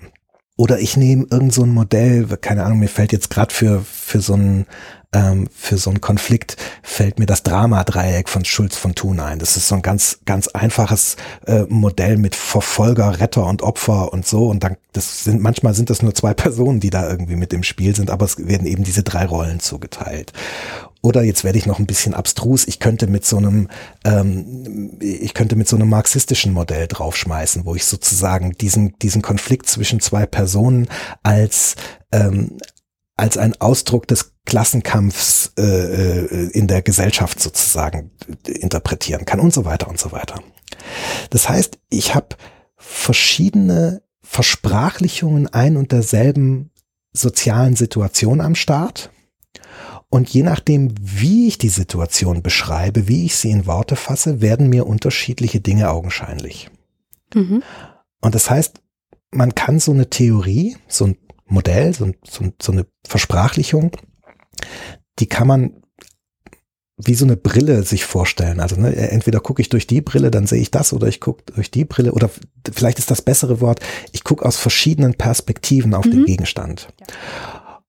Oder 0.58 0.80
ich 0.80 0.96
nehme 0.96 1.28
irgend 1.30 1.54
so 1.54 1.64
ein 1.64 1.74
Modell, 1.74 2.26
keine 2.40 2.64
Ahnung, 2.64 2.80
mir 2.80 2.88
fällt 2.88 3.12
jetzt 3.12 3.30
gerade 3.30 3.54
für, 3.54 3.82
für 3.82 4.22
so 4.22 4.36
ein 4.36 4.66
ähm, 5.16 5.48
für 5.56 5.78
so 5.78 5.90
einen 5.90 6.02
Konflikt 6.02 6.58
fällt 6.84 7.20
mir 7.20 7.26
das 7.26 7.44
Drama-Dreieck 7.44 8.28
von 8.28 8.44
Schulz 8.44 8.76
von 8.76 8.96
Thun 8.96 9.20
ein. 9.20 9.40
Das 9.40 9.56
ist 9.56 9.68
so 9.68 9.76
ein 9.76 9.82
ganz, 9.82 10.20
ganz 10.26 10.50
einfaches 10.50 11.16
äh, 11.48 11.64
Modell 11.70 12.18
mit 12.18 12.36
Verfolger, 12.36 13.20
Retter 13.20 13.46
und 13.46 13.62
Opfer 13.62 14.12
und 14.12 14.28
so. 14.28 14.48
Und 14.50 14.64
dann, 14.64 14.76
das 14.92 15.24
sind, 15.24 15.42
manchmal 15.42 15.74
sind 15.74 15.90
das 15.90 16.02
nur 16.02 16.14
zwei 16.14 16.34
Personen, 16.36 16.80
die 16.80 16.90
da 16.90 17.10
irgendwie 17.10 17.38
mit 17.38 17.54
im 17.54 17.64
Spiel 17.64 17.96
sind, 17.96 18.10
aber 18.10 18.26
es 18.26 18.38
werden 18.46 18.68
eben 18.68 18.84
diese 18.84 19.04
drei 19.04 19.26
Rollen 19.26 19.60
zugeteilt. 19.60 20.34
Oder 21.06 21.22
jetzt 21.22 21.44
werde 21.44 21.60
ich 21.60 21.68
noch 21.68 21.78
ein 21.78 21.86
bisschen 21.86 22.16
abstrus. 22.16 22.68
Ich 22.68 22.80
könnte 22.80 23.06
mit 23.06 23.26
so 23.26 23.38
einem, 23.38 23.70
ähm, 24.04 24.98
ich 25.00 25.36
könnte 25.36 25.56
mit 25.56 25.68
so 25.68 25.76
einem 25.76 25.88
marxistischen 25.88 26.52
Modell 26.52 26.88
draufschmeißen, 26.88 27.64
wo 27.64 27.76
ich 27.76 27.86
sozusagen 27.86 28.54
diesen 28.54 28.98
diesen 28.98 29.22
Konflikt 29.22 29.70
zwischen 29.70 30.00
zwei 30.00 30.26
Personen 30.26 30.88
als 31.22 31.76
ähm, 32.12 32.58
als 33.16 33.38
ein 33.38 33.54
Ausdruck 33.62 34.08
des 34.08 34.34
Klassenkampfs 34.46 35.54
äh, 35.60 35.62
äh, 35.62 36.50
in 36.54 36.66
der 36.66 36.82
Gesellschaft 36.82 37.40
sozusagen 37.40 38.10
interpretieren 38.48 39.26
kann 39.26 39.40
und 39.40 39.54
so 39.54 39.64
weiter 39.64 39.88
und 39.88 40.00
so 40.00 40.12
weiter. 40.12 40.42
Das 41.30 41.48
heißt, 41.48 41.78
ich 41.90 42.16
habe 42.16 42.30
verschiedene 42.78 44.02
Versprachlichungen 44.24 45.54
ein 45.54 45.78
und 45.78 45.92
derselben 45.92 46.72
sozialen 47.14 47.76
Situation 47.76 48.42
am 48.42 48.56
Start. 48.56 49.12
Und 50.16 50.30
je 50.30 50.44
nachdem, 50.44 50.94
wie 50.98 51.46
ich 51.46 51.58
die 51.58 51.68
Situation 51.68 52.42
beschreibe, 52.42 53.10
wie 53.10 53.26
ich 53.26 53.36
sie 53.36 53.52
in 53.52 53.66
Worte 53.66 53.98
fasse, 53.98 54.40
werden 54.40 54.70
mir 54.70 54.88
unterschiedliche 54.88 55.60
Dinge 55.60 55.90
augenscheinlich. 55.90 56.70
Mhm. 57.34 57.62
Und 58.22 58.34
das 58.34 58.50
heißt, 58.50 58.80
man 59.32 59.56
kann 59.56 59.82
so 59.82 59.92
eine 59.92 60.10
Theorie, 60.10 60.78
so 60.88 61.08
ein 61.08 61.18
Modell, 61.48 61.94
so, 61.94 62.14
so, 62.24 62.46
so 62.62 62.72
eine 62.72 62.86
Versprachlichung, 63.06 63.92
die 65.20 65.28
kann 65.28 65.50
man 65.50 65.84
wie 66.96 67.16
so 67.16 67.26
eine 67.26 67.36
Brille 67.36 67.84
sich 67.84 68.06
vorstellen. 68.06 68.62
Also 68.62 68.78
ne, 68.78 68.96
entweder 68.96 69.42
gucke 69.42 69.62
ich 69.62 69.68
durch 69.68 69.86
die 69.86 70.00
Brille, 70.00 70.32
dann 70.32 70.48
sehe 70.48 70.62
ich 70.62 70.72
das, 70.72 70.94
oder 70.94 71.08
ich 71.08 71.20
gucke 71.20 71.44
durch 71.54 71.72
die 71.72 71.84
Brille, 71.84 72.14
oder 72.14 72.30
vielleicht 72.72 73.00
ist 73.00 73.12
das 73.12 73.22
bessere 73.22 73.60
Wort, 73.60 73.82
ich 74.14 74.24
gucke 74.24 74.46
aus 74.46 74.56
verschiedenen 74.56 75.16
Perspektiven 75.16 75.94
auf 75.94 76.06
mhm. 76.06 76.12
den 76.12 76.26
Gegenstand. 76.26 76.88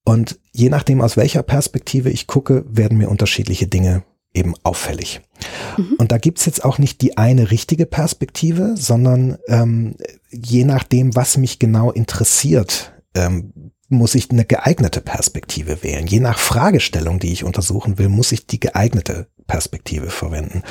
Und 0.07 0.39
je 0.53 0.69
nachdem, 0.69 1.01
aus 1.01 1.17
welcher 1.17 1.43
Perspektive 1.43 2.11
ich 2.11 2.29
gucke, 2.29 2.65
werden 2.69 2.97
mir 2.97 3.11
unterschiedliche 3.11 3.67
Dinge 3.67 4.05
eben 4.33 4.55
auffällig. 4.63 5.21
Mhm. 5.77 5.95
Und 5.99 6.13
da 6.13 6.19
gibt's 6.19 6.47
jetzt 6.47 6.65
auch 6.65 6.79
nicht 6.79 7.03
die 7.03 7.19
eine 7.19 7.51
richtige 7.51 7.87
Perspektive, 7.87 8.75
sondern 8.77 9.37
ähm, 9.49 9.97
je 10.31 10.65
nachdem, 10.65 11.17
was 11.17 11.37
mich 11.37 11.59
genau 11.59 11.91
interessiert, 11.91 12.93
ähm, 13.17 13.73
muss 13.89 14.15
ich 14.15 14.31
eine 14.31 14.45
geeignete 14.45 15.01
Perspektive 15.01 15.83
wählen. 15.83 16.07
Je 16.07 16.21
nach 16.21 16.39
Fragestellung, 16.39 17.19
die 17.19 17.33
ich 17.33 17.43
untersuchen 17.43 17.99
will, 17.99 18.09
muss 18.09 18.31
ich 18.31 18.47
die 18.47 18.61
geeignete 18.61 19.27
Perspektive 19.49 20.11
verwenden. 20.11 20.63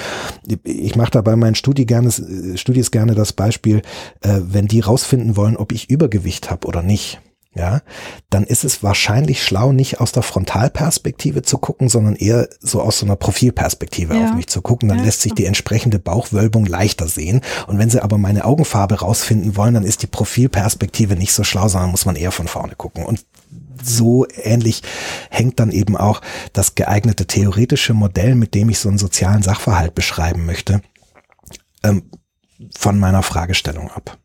Ich 0.64 0.96
mache 0.96 1.12
da 1.12 1.22
bei 1.22 1.36
meinen 1.36 1.56
Studie 1.56 1.86
gerne, 1.86 2.10
Studis 2.56 2.92
gerne 2.92 3.16
das 3.16 3.34
Beispiel, 3.34 3.82
äh, 4.22 4.40
wenn 4.44 4.68
die 4.68 4.80
rausfinden 4.80 5.36
wollen, 5.36 5.58
ob 5.58 5.74
ich 5.74 5.90
Übergewicht 5.90 6.50
habe 6.50 6.68
oder 6.68 6.82
nicht 6.82 7.20
ja, 7.56 7.82
dann 8.30 8.44
ist 8.44 8.66
es 8.66 8.84
wahrscheinlich 8.84 9.42
schlau, 9.42 9.72
nicht 9.72 10.02
aus 10.02 10.12
der 10.12 10.24
Frontalperspektive 10.24 11.42
zu 11.42 11.58
gucken, 11.58 11.88
sondern 11.88 12.16
eher 12.16 12.50
so 12.60 12.82
aus 12.82 13.00
so 13.00 13.06
einer 13.06 13.16
Profilperspektive 13.16 14.14
ja. 14.14 14.26
auf 14.26 14.36
mich 14.36 14.48
zu 14.48 14.62
gucken. 14.62 14.90
Dann 14.90 15.00
ja. 15.00 15.06
lässt 15.06 15.22
sich 15.22 15.34
die 15.34 15.46
entsprechende 15.46 15.98
Bauchwölbung 15.98 16.66
leichter 16.66 17.08
sehen. 17.08 17.40
Und 17.68 17.78
wenn 17.78 17.90
sie 17.90 18.04
aber 18.04 18.18
meine 18.18 18.44
Augenfarbe 18.44 19.00
rausfinden 19.00 19.56
wollen, 19.56 19.74
dann 19.74 19.86
ist 19.86 20.02
die 20.02 20.08
Profilperspektive 20.08 21.16
nicht 21.16 21.32
so 21.32 21.46
schlau, 21.46 21.70
sondern 21.70 21.92
muss 21.92 22.06
man 22.06 22.18
eher 22.18 22.34
von 22.34 22.50
vorne 22.50 22.76
gucken. 22.76 23.06
Und 23.06 23.26
so 23.82 24.28
ähnlich 24.44 24.84
hängt 25.30 25.60
dann 25.62 25.72
eben 25.72 25.96
auch 25.96 26.22
das 26.52 26.76
geeignete 26.76 27.26
theoretische 27.26 27.94
Modell, 27.94 28.36
mit 28.36 28.54
dem 28.54 28.70
ich 28.70 28.80
so 28.80 28.90
einen 28.90 28.98
sozialen 28.98 29.44
Sachverhalt 29.44 29.96
beschreiben 29.96 30.46
möchte, 30.46 30.82
ähm, 31.84 32.12
von 32.78 33.00
meiner 33.00 33.24
Fragestellung 33.24 33.90
ab. 33.92 34.18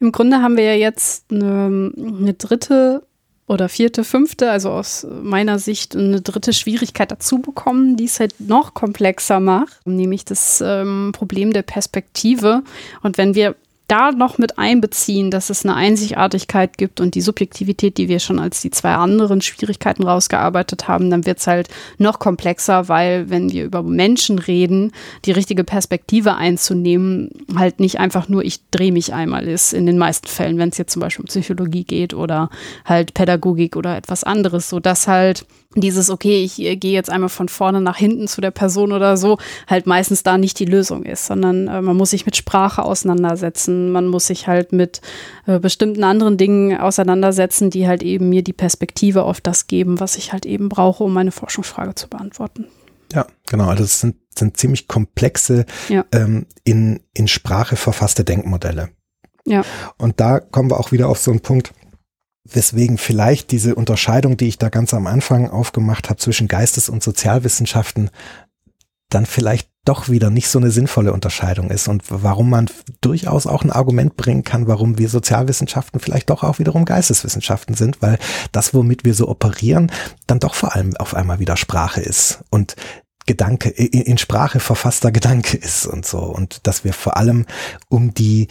Im 0.00 0.12
Grunde 0.12 0.42
haben 0.42 0.56
wir 0.56 0.64
ja 0.64 0.74
jetzt 0.74 1.30
eine, 1.30 1.92
eine 1.96 2.34
dritte 2.34 3.02
oder 3.48 3.68
vierte, 3.68 4.02
fünfte, 4.02 4.50
also 4.50 4.70
aus 4.70 5.06
meiner 5.22 5.58
Sicht 5.58 5.94
eine 5.94 6.20
dritte 6.20 6.52
Schwierigkeit 6.52 7.10
dazu 7.12 7.38
bekommen, 7.38 7.96
die 7.96 8.06
es 8.06 8.18
halt 8.18 8.34
noch 8.40 8.74
komplexer 8.74 9.38
macht, 9.38 9.86
nämlich 9.86 10.24
das 10.24 10.62
ähm, 10.64 11.12
Problem 11.12 11.52
der 11.52 11.62
Perspektive. 11.62 12.62
Und 13.02 13.18
wenn 13.18 13.34
wir 13.34 13.54
da 13.88 14.10
noch 14.10 14.38
mit 14.38 14.58
einbeziehen, 14.58 15.30
dass 15.30 15.50
es 15.50 15.64
eine 15.64 15.74
Einzigartigkeit 15.74 16.76
gibt 16.76 17.00
und 17.00 17.14
die 17.14 17.20
Subjektivität, 17.20 17.98
die 17.98 18.08
wir 18.08 18.18
schon 18.18 18.38
als 18.38 18.60
die 18.60 18.70
zwei 18.70 18.94
anderen 18.94 19.40
Schwierigkeiten 19.40 20.02
rausgearbeitet 20.02 20.88
haben, 20.88 21.10
dann 21.10 21.26
wird 21.26 21.38
es 21.38 21.46
halt 21.46 21.68
noch 21.98 22.18
komplexer, 22.18 22.88
weil 22.88 23.30
wenn 23.30 23.52
wir 23.52 23.64
über 23.64 23.82
Menschen 23.82 24.38
reden, 24.38 24.92
die 25.24 25.32
richtige 25.32 25.64
Perspektive 25.64 26.34
einzunehmen, 26.34 27.30
halt 27.56 27.80
nicht 27.80 28.00
einfach 28.00 28.28
nur 28.28 28.44
ich 28.44 28.60
drehe 28.70 28.92
mich 28.92 29.14
einmal 29.14 29.46
ist, 29.46 29.72
in 29.72 29.86
den 29.86 29.98
meisten 29.98 30.26
Fällen, 30.26 30.58
wenn 30.58 30.70
es 30.70 30.78
jetzt 30.78 30.92
zum 30.92 31.00
Beispiel 31.00 31.22
um 31.22 31.28
Psychologie 31.28 31.84
geht 31.84 32.14
oder 32.14 32.50
halt 32.84 33.14
Pädagogik 33.14 33.76
oder 33.76 33.96
etwas 33.96 34.24
anderes, 34.24 34.68
so 34.68 34.80
dass 34.80 35.06
halt 35.06 35.46
dieses, 35.80 36.10
okay, 36.10 36.42
ich 36.42 36.60
äh, 36.60 36.76
gehe 36.76 36.92
jetzt 36.92 37.10
einmal 37.10 37.28
von 37.28 37.48
vorne 37.48 37.80
nach 37.80 37.96
hinten 37.96 38.28
zu 38.28 38.40
der 38.40 38.50
Person 38.50 38.92
oder 38.92 39.16
so, 39.16 39.38
halt 39.66 39.86
meistens 39.86 40.22
da 40.22 40.38
nicht 40.38 40.58
die 40.58 40.64
Lösung 40.64 41.04
ist, 41.04 41.26
sondern 41.26 41.68
äh, 41.68 41.82
man 41.82 41.96
muss 41.96 42.10
sich 42.10 42.26
mit 42.26 42.36
Sprache 42.36 42.84
auseinandersetzen, 42.84 43.92
man 43.92 44.06
muss 44.06 44.26
sich 44.26 44.46
halt 44.46 44.72
mit 44.72 45.00
äh, 45.46 45.58
bestimmten 45.58 46.04
anderen 46.04 46.36
Dingen 46.36 46.78
auseinandersetzen, 46.78 47.70
die 47.70 47.86
halt 47.86 48.02
eben 48.02 48.28
mir 48.28 48.42
die 48.42 48.52
Perspektive 48.52 49.24
auf 49.24 49.40
das 49.40 49.66
geben, 49.66 50.00
was 50.00 50.16
ich 50.16 50.32
halt 50.32 50.46
eben 50.46 50.68
brauche, 50.68 51.04
um 51.04 51.12
meine 51.12 51.32
Forschungsfrage 51.32 51.94
zu 51.94 52.08
beantworten. 52.08 52.66
Ja, 53.12 53.26
genau. 53.48 53.68
Also 53.68 53.84
es 53.84 54.00
sind, 54.00 54.16
sind 54.36 54.56
ziemlich 54.56 54.88
komplexe, 54.88 55.64
ja. 55.88 56.04
ähm, 56.12 56.46
in, 56.64 57.00
in 57.14 57.28
Sprache 57.28 57.76
verfasste 57.76 58.24
Denkmodelle. 58.24 58.90
Ja. 59.46 59.62
Und 59.96 60.20
da 60.20 60.40
kommen 60.40 60.70
wir 60.70 60.80
auch 60.80 60.92
wieder 60.92 61.08
auf 61.08 61.18
so 61.18 61.30
einen 61.30 61.40
Punkt, 61.40 61.72
weswegen 62.52 62.98
vielleicht 62.98 63.50
diese 63.50 63.74
Unterscheidung, 63.74 64.36
die 64.36 64.48
ich 64.48 64.58
da 64.58 64.68
ganz 64.68 64.94
am 64.94 65.06
Anfang 65.06 65.50
aufgemacht 65.50 66.08
habe 66.08 66.18
zwischen 66.18 66.48
Geistes- 66.48 66.88
und 66.88 67.02
Sozialwissenschaften, 67.02 68.10
dann 69.10 69.26
vielleicht 69.26 69.70
doch 69.84 70.08
wieder 70.08 70.30
nicht 70.30 70.48
so 70.48 70.58
eine 70.58 70.72
sinnvolle 70.72 71.12
Unterscheidung 71.12 71.70
ist 71.70 71.86
und 71.86 72.02
warum 72.08 72.50
man 72.50 72.68
durchaus 73.00 73.46
auch 73.46 73.62
ein 73.62 73.70
Argument 73.70 74.16
bringen 74.16 74.42
kann, 74.42 74.66
warum 74.66 74.98
wir 74.98 75.08
Sozialwissenschaften 75.08 76.00
vielleicht 76.00 76.28
doch 76.28 76.42
auch 76.42 76.58
wiederum 76.58 76.84
Geisteswissenschaften 76.84 77.76
sind, 77.76 78.02
weil 78.02 78.18
das, 78.50 78.74
womit 78.74 79.04
wir 79.04 79.14
so 79.14 79.28
operieren, 79.28 79.92
dann 80.26 80.40
doch 80.40 80.54
vor 80.54 80.74
allem 80.74 80.96
auf 80.96 81.14
einmal 81.14 81.38
wieder 81.38 81.56
Sprache 81.56 82.00
ist 82.00 82.40
und 82.50 82.74
Gedanke, 83.26 83.70
in 83.70 84.18
Sprache 84.18 84.60
verfasster 84.60 85.10
Gedanke 85.10 85.56
ist 85.56 85.84
und 85.86 86.06
so. 86.06 86.18
Und 86.18 86.66
dass 86.66 86.84
wir 86.84 86.92
vor 86.92 87.16
allem 87.16 87.44
um 87.88 88.14
die, 88.14 88.46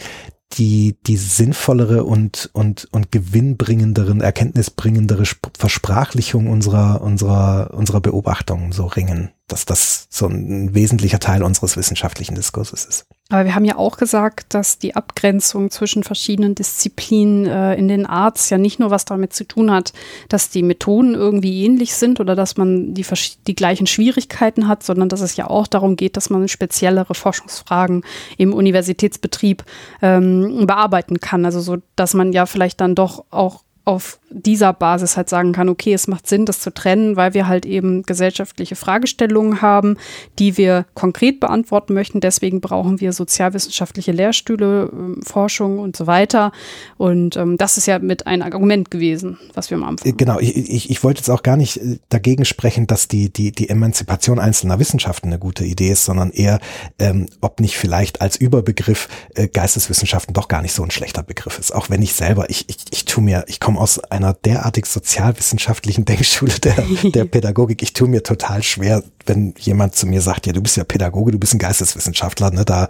die, 0.52 0.96
die 1.06 1.16
sinnvollere 1.16 2.04
und, 2.04 2.50
und, 2.52 2.88
und 2.92 3.12
gewinnbringenderen, 3.12 4.20
erkenntnisbringendere 4.20 5.24
Versprachlichung 5.58 6.48
unserer, 6.48 7.02
unserer, 7.02 7.74
unserer 7.74 8.00
Beobachtungen 8.00 8.72
so 8.72 8.86
ringen 8.86 9.30
dass 9.48 9.64
das 9.64 10.08
so 10.10 10.26
ein 10.26 10.74
wesentlicher 10.74 11.20
Teil 11.20 11.42
unseres 11.42 11.76
wissenschaftlichen 11.76 12.34
Diskurses 12.34 12.84
ist. 12.84 13.06
Aber 13.28 13.44
wir 13.44 13.54
haben 13.56 13.64
ja 13.64 13.76
auch 13.76 13.96
gesagt, 13.96 14.54
dass 14.54 14.78
die 14.78 14.94
Abgrenzung 14.94 15.70
zwischen 15.70 16.04
verschiedenen 16.04 16.54
Disziplinen 16.54 17.46
äh, 17.46 17.74
in 17.74 17.88
den 17.88 18.06
Arts 18.06 18.50
ja 18.50 18.58
nicht 18.58 18.78
nur 18.78 18.90
was 18.90 19.04
damit 19.04 19.32
zu 19.32 19.44
tun 19.44 19.70
hat, 19.72 19.92
dass 20.28 20.50
die 20.50 20.62
Methoden 20.62 21.14
irgendwie 21.14 21.64
ähnlich 21.64 21.94
sind 21.94 22.20
oder 22.20 22.36
dass 22.36 22.56
man 22.56 22.94
die, 22.94 23.04
die 23.46 23.54
gleichen 23.56 23.88
Schwierigkeiten 23.88 24.68
hat, 24.68 24.84
sondern 24.84 25.08
dass 25.08 25.20
es 25.20 25.36
ja 25.36 25.48
auch 25.48 25.66
darum 25.66 25.96
geht, 25.96 26.16
dass 26.16 26.30
man 26.30 26.46
speziellere 26.46 27.14
Forschungsfragen 27.14 28.04
im 28.38 28.52
Universitätsbetrieb 28.52 29.64
ähm, 30.02 30.66
bearbeiten 30.66 31.18
kann. 31.18 31.44
Also 31.44 31.60
so, 31.60 31.78
dass 31.96 32.14
man 32.14 32.32
ja 32.32 32.46
vielleicht 32.46 32.80
dann 32.80 32.94
doch 32.94 33.24
auch 33.30 33.62
auf 33.86 34.18
dieser 34.30 34.72
Basis 34.72 35.16
halt 35.16 35.28
sagen 35.28 35.52
kann, 35.52 35.68
okay, 35.68 35.94
es 35.94 36.08
macht 36.08 36.26
Sinn, 36.26 36.44
das 36.44 36.58
zu 36.58 36.74
trennen, 36.74 37.14
weil 37.14 37.34
wir 37.34 37.46
halt 37.46 37.64
eben 37.64 38.02
gesellschaftliche 38.02 38.74
Fragestellungen 38.74 39.62
haben, 39.62 39.96
die 40.40 40.56
wir 40.56 40.86
konkret 40.94 41.38
beantworten 41.38 41.94
möchten. 41.94 42.20
Deswegen 42.20 42.60
brauchen 42.60 43.00
wir 43.00 43.12
sozialwissenschaftliche 43.12 44.10
Lehrstühle, 44.10 44.90
ähm, 44.92 45.22
Forschung 45.22 45.78
und 45.78 45.96
so 45.96 46.08
weiter. 46.08 46.50
Und 46.98 47.36
ähm, 47.36 47.58
das 47.58 47.78
ist 47.78 47.86
ja 47.86 48.00
mit 48.00 48.26
ein 48.26 48.42
Argument 48.42 48.90
gewesen, 48.90 49.38
was 49.54 49.70
wir 49.70 49.76
am 49.76 49.84
Anfang. 49.84 50.10
Äh, 50.10 50.14
genau, 50.14 50.40
ich, 50.40 50.56
ich, 50.56 50.90
ich 50.90 51.04
wollte 51.04 51.20
jetzt 51.20 51.30
auch 51.30 51.44
gar 51.44 51.56
nicht 51.56 51.76
äh, 51.76 51.98
dagegen 52.08 52.44
sprechen, 52.44 52.88
dass 52.88 53.06
die, 53.06 53.32
die, 53.32 53.52
die 53.52 53.68
Emanzipation 53.68 54.40
einzelner 54.40 54.80
Wissenschaften 54.80 55.28
eine 55.28 55.38
gute 55.38 55.64
Idee 55.64 55.90
ist, 55.90 56.04
sondern 56.04 56.32
eher, 56.32 56.58
ähm, 56.98 57.26
ob 57.40 57.60
nicht 57.60 57.78
vielleicht 57.78 58.20
als 58.20 58.36
Überbegriff 58.36 59.08
äh, 59.36 59.46
Geisteswissenschaften 59.46 60.34
doch 60.34 60.48
gar 60.48 60.62
nicht 60.62 60.72
so 60.72 60.82
ein 60.82 60.90
schlechter 60.90 61.22
Begriff 61.22 61.60
ist. 61.60 61.72
Auch 61.72 61.88
wenn 61.88 62.02
ich 62.02 62.14
selber, 62.14 62.50
ich, 62.50 62.68
ich, 62.68 62.78
ich 62.90 63.04
tue 63.04 63.22
mir, 63.22 63.44
ich 63.46 63.60
komme 63.60 63.75
komme 63.76 63.80
aus 63.80 63.98
einer 63.98 64.32
derartig 64.32 64.86
sozialwissenschaftlichen 64.86 66.04
Denkschule 66.06 66.52
der, 66.52 66.76
der 67.04 67.24
Pädagogik. 67.26 67.82
Ich 67.82 67.92
tue 67.92 68.08
mir 68.08 68.22
total 68.22 68.62
schwer, 68.62 69.02
wenn 69.26 69.54
jemand 69.58 69.94
zu 69.94 70.06
mir 70.06 70.20
sagt, 70.20 70.46
ja, 70.46 70.52
du 70.52 70.62
bist 70.62 70.76
ja 70.76 70.84
Pädagoge, 70.84 71.32
du 71.32 71.38
bist 71.38 71.54
ein 71.54 71.58
Geisteswissenschaftler, 71.58 72.50
ne, 72.50 72.64
da, 72.64 72.88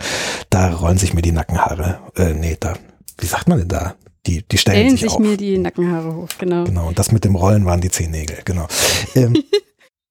da 0.51 0.73
rollen 0.75 0.99
sich 0.99 1.15
mir 1.15 1.23
die 1.23 1.33
Nackenhaare. 1.33 1.99
Äh, 2.17 2.35
nee, 2.35 2.57
da, 2.59 2.75
wie 3.19 3.27
sagt 3.27 3.49
man 3.49 3.59
denn 3.59 3.69
da? 3.69 3.95
Die, 4.27 4.43
die 4.43 4.59
stellen, 4.59 4.77
stellen 4.77 4.97
sich, 4.97 5.11
sich 5.11 5.19
mir 5.19 5.37
die 5.37 5.59
Nackenhaare 5.59 6.15
hoch, 6.15 6.29
genau. 6.39 6.65
Genau, 6.65 6.89
und 6.89 6.99
das 6.99 7.13
mit 7.13 7.25
dem 7.25 7.37
Rollen 7.37 7.65
waren 7.65 7.81
die 7.81 7.91
Zehennägel, 7.91 8.39
genau. 8.45 8.67
Ähm, 9.15 9.37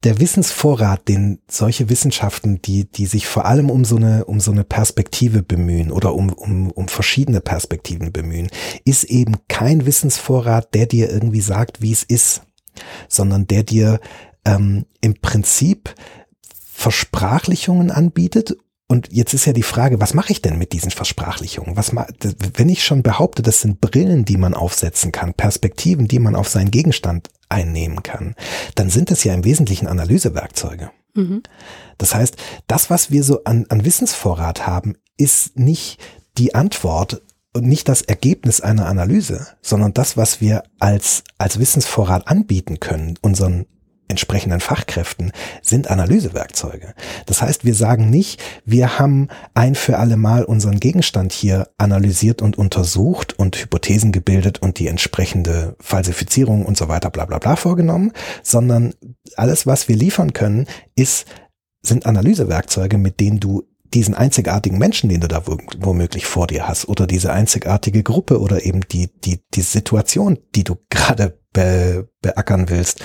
der 0.05 0.19
Wissensvorrat, 0.19 1.07
den 1.07 1.39
solche 1.49 1.89
Wissenschaften, 1.89 2.61
die, 2.61 2.85
die 2.85 3.07
sich 3.07 3.25
vor 3.25 3.45
allem 3.45 3.71
um 3.71 3.83
so 3.83 3.95
eine, 3.95 4.25
um 4.25 4.39
so 4.39 4.51
eine 4.51 4.63
Perspektive 4.63 5.41
bemühen 5.41 5.91
oder 5.91 6.13
um, 6.13 6.31
um, 6.31 6.69
um 6.69 6.87
verschiedene 6.87 7.41
Perspektiven 7.41 8.13
bemühen, 8.13 8.49
ist 8.85 9.05
eben 9.05 9.35
kein 9.47 9.87
Wissensvorrat, 9.87 10.75
der 10.75 10.85
dir 10.85 11.09
irgendwie 11.09 11.41
sagt, 11.41 11.81
wie 11.81 11.91
es 11.91 12.03
ist, 12.03 12.43
sondern 13.09 13.47
der 13.47 13.63
dir 13.63 13.99
ähm, 14.45 14.85
im 15.01 15.15
Prinzip 15.15 15.95
Versprachlichungen 16.71 17.89
anbietet 17.89 18.55
und 18.87 19.11
jetzt 19.11 19.33
ist 19.33 19.45
ja 19.45 19.53
die 19.53 19.63
Frage, 19.63 19.99
was 19.99 20.13
mache 20.13 20.31
ich 20.31 20.41
denn 20.41 20.59
mit 20.59 20.71
diesen 20.71 20.91
Versprachlichungen? 20.91 21.75
Was 21.75 21.91
wenn 21.95 22.69
ich 22.69 22.83
schon 22.83 23.01
behaupte, 23.01 23.41
das 23.41 23.61
sind 23.61 23.81
Brillen, 23.81 24.25
die 24.25 24.37
man 24.37 24.53
aufsetzen 24.53 25.11
kann, 25.11 25.33
Perspektiven, 25.33 26.07
die 26.07 26.19
man 26.19 26.35
auf 26.35 26.49
seinen 26.49 26.69
Gegenstand 26.69 27.29
einnehmen 27.49 28.03
kann, 28.03 28.35
dann 28.75 28.89
sind 28.89 29.09
es 29.09 29.23
ja 29.23 29.33
im 29.33 29.43
Wesentlichen 29.43 29.87
Analysewerkzeuge. 29.87 30.91
Mhm. 31.15 31.41
Das 31.97 32.13
heißt, 32.13 32.35
das, 32.67 32.89
was 32.91 33.09
wir 33.09 33.23
so 33.23 33.43
an, 33.43 33.65
an 33.69 33.85
Wissensvorrat 33.85 34.67
haben, 34.67 34.95
ist 35.17 35.57
nicht 35.57 35.99
die 36.37 36.53
Antwort 36.53 37.23
und 37.53 37.65
nicht 37.65 37.87
das 37.87 38.01
Ergebnis 38.01 38.61
einer 38.61 38.85
Analyse, 38.85 39.47
sondern 39.61 39.93
das, 39.93 40.17
was 40.17 40.41
wir 40.41 40.63
als, 40.77 41.23
als 41.37 41.57
Wissensvorrat 41.57 42.27
anbieten 42.27 42.79
können, 42.79 43.17
unseren 43.21 43.65
entsprechenden 44.07 44.59
Fachkräften 44.59 45.31
sind 45.61 45.89
Analysewerkzeuge. 45.89 46.93
Das 47.25 47.41
heißt, 47.41 47.65
wir 47.65 47.73
sagen 47.73 48.09
nicht, 48.09 48.41
wir 48.65 48.99
haben 48.99 49.29
ein 49.53 49.75
für 49.75 49.97
alle 49.97 50.17
Mal 50.17 50.43
unseren 50.43 50.79
Gegenstand 50.79 51.33
hier 51.33 51.69
analysiert 51.77 52.41
und 52.41 52.57
untersucht 52.57 53.37
und 53.37 53.55
Hypothesen 53.55 54.11
gebildet 54.11 54.61
und 54.61 54.79
die 54.79 54.87
entsprechende 54.87 55.75
Falsifizierung 55.79 56.65
und 56.65 56.77
so 56.77 56.87
weiter 56.87 57.09
bla 57.09 57.25
bla 57.25 57.39
bla 57.39 57.55
vorgenommen, 57.55 58.11
sondern 58.43 58.93
alles, 59.35 59.65
was 59.65 59.87
wir 59.87 59.95
liefern 59.95 60.33
können, 60.33 60.67
ist, 60.95 61.25
sind 61.81 62.05
Analysewerkzeuge, 62.05 62.97
mit 62.97 63.19
denen 63.19 63.39
du 63.39 63.63
diesen 63.93 64.13
einzigartigen 64.13 64.77
Menschen, 64.77 65.09
den 65.09 65.21
du 65.21 65.27
da 65.27 65.43
womöglich 65.47 66.25
vor 66.25 66.47
dir 66.47 66.67
hast, 66.67 66.87
oder 66.87 67.07
diese 67.07 67.31
einzigartige 67.31 68.03
Gruppe 68.03 68.41
oder 68.41 68.65
eben 68.65 68.81
die, 68.81 69.09
die, 69.21 69.39
die 69.53 69.61
Situation, 69.61 70.37
die 70.53 70.63
du 70.63 70.75
gerade 70.89 71.39
be, 71.53 72.09
beackern 72.21 72.69
willst, 72.69 73.01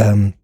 ähm, 0.00 0.34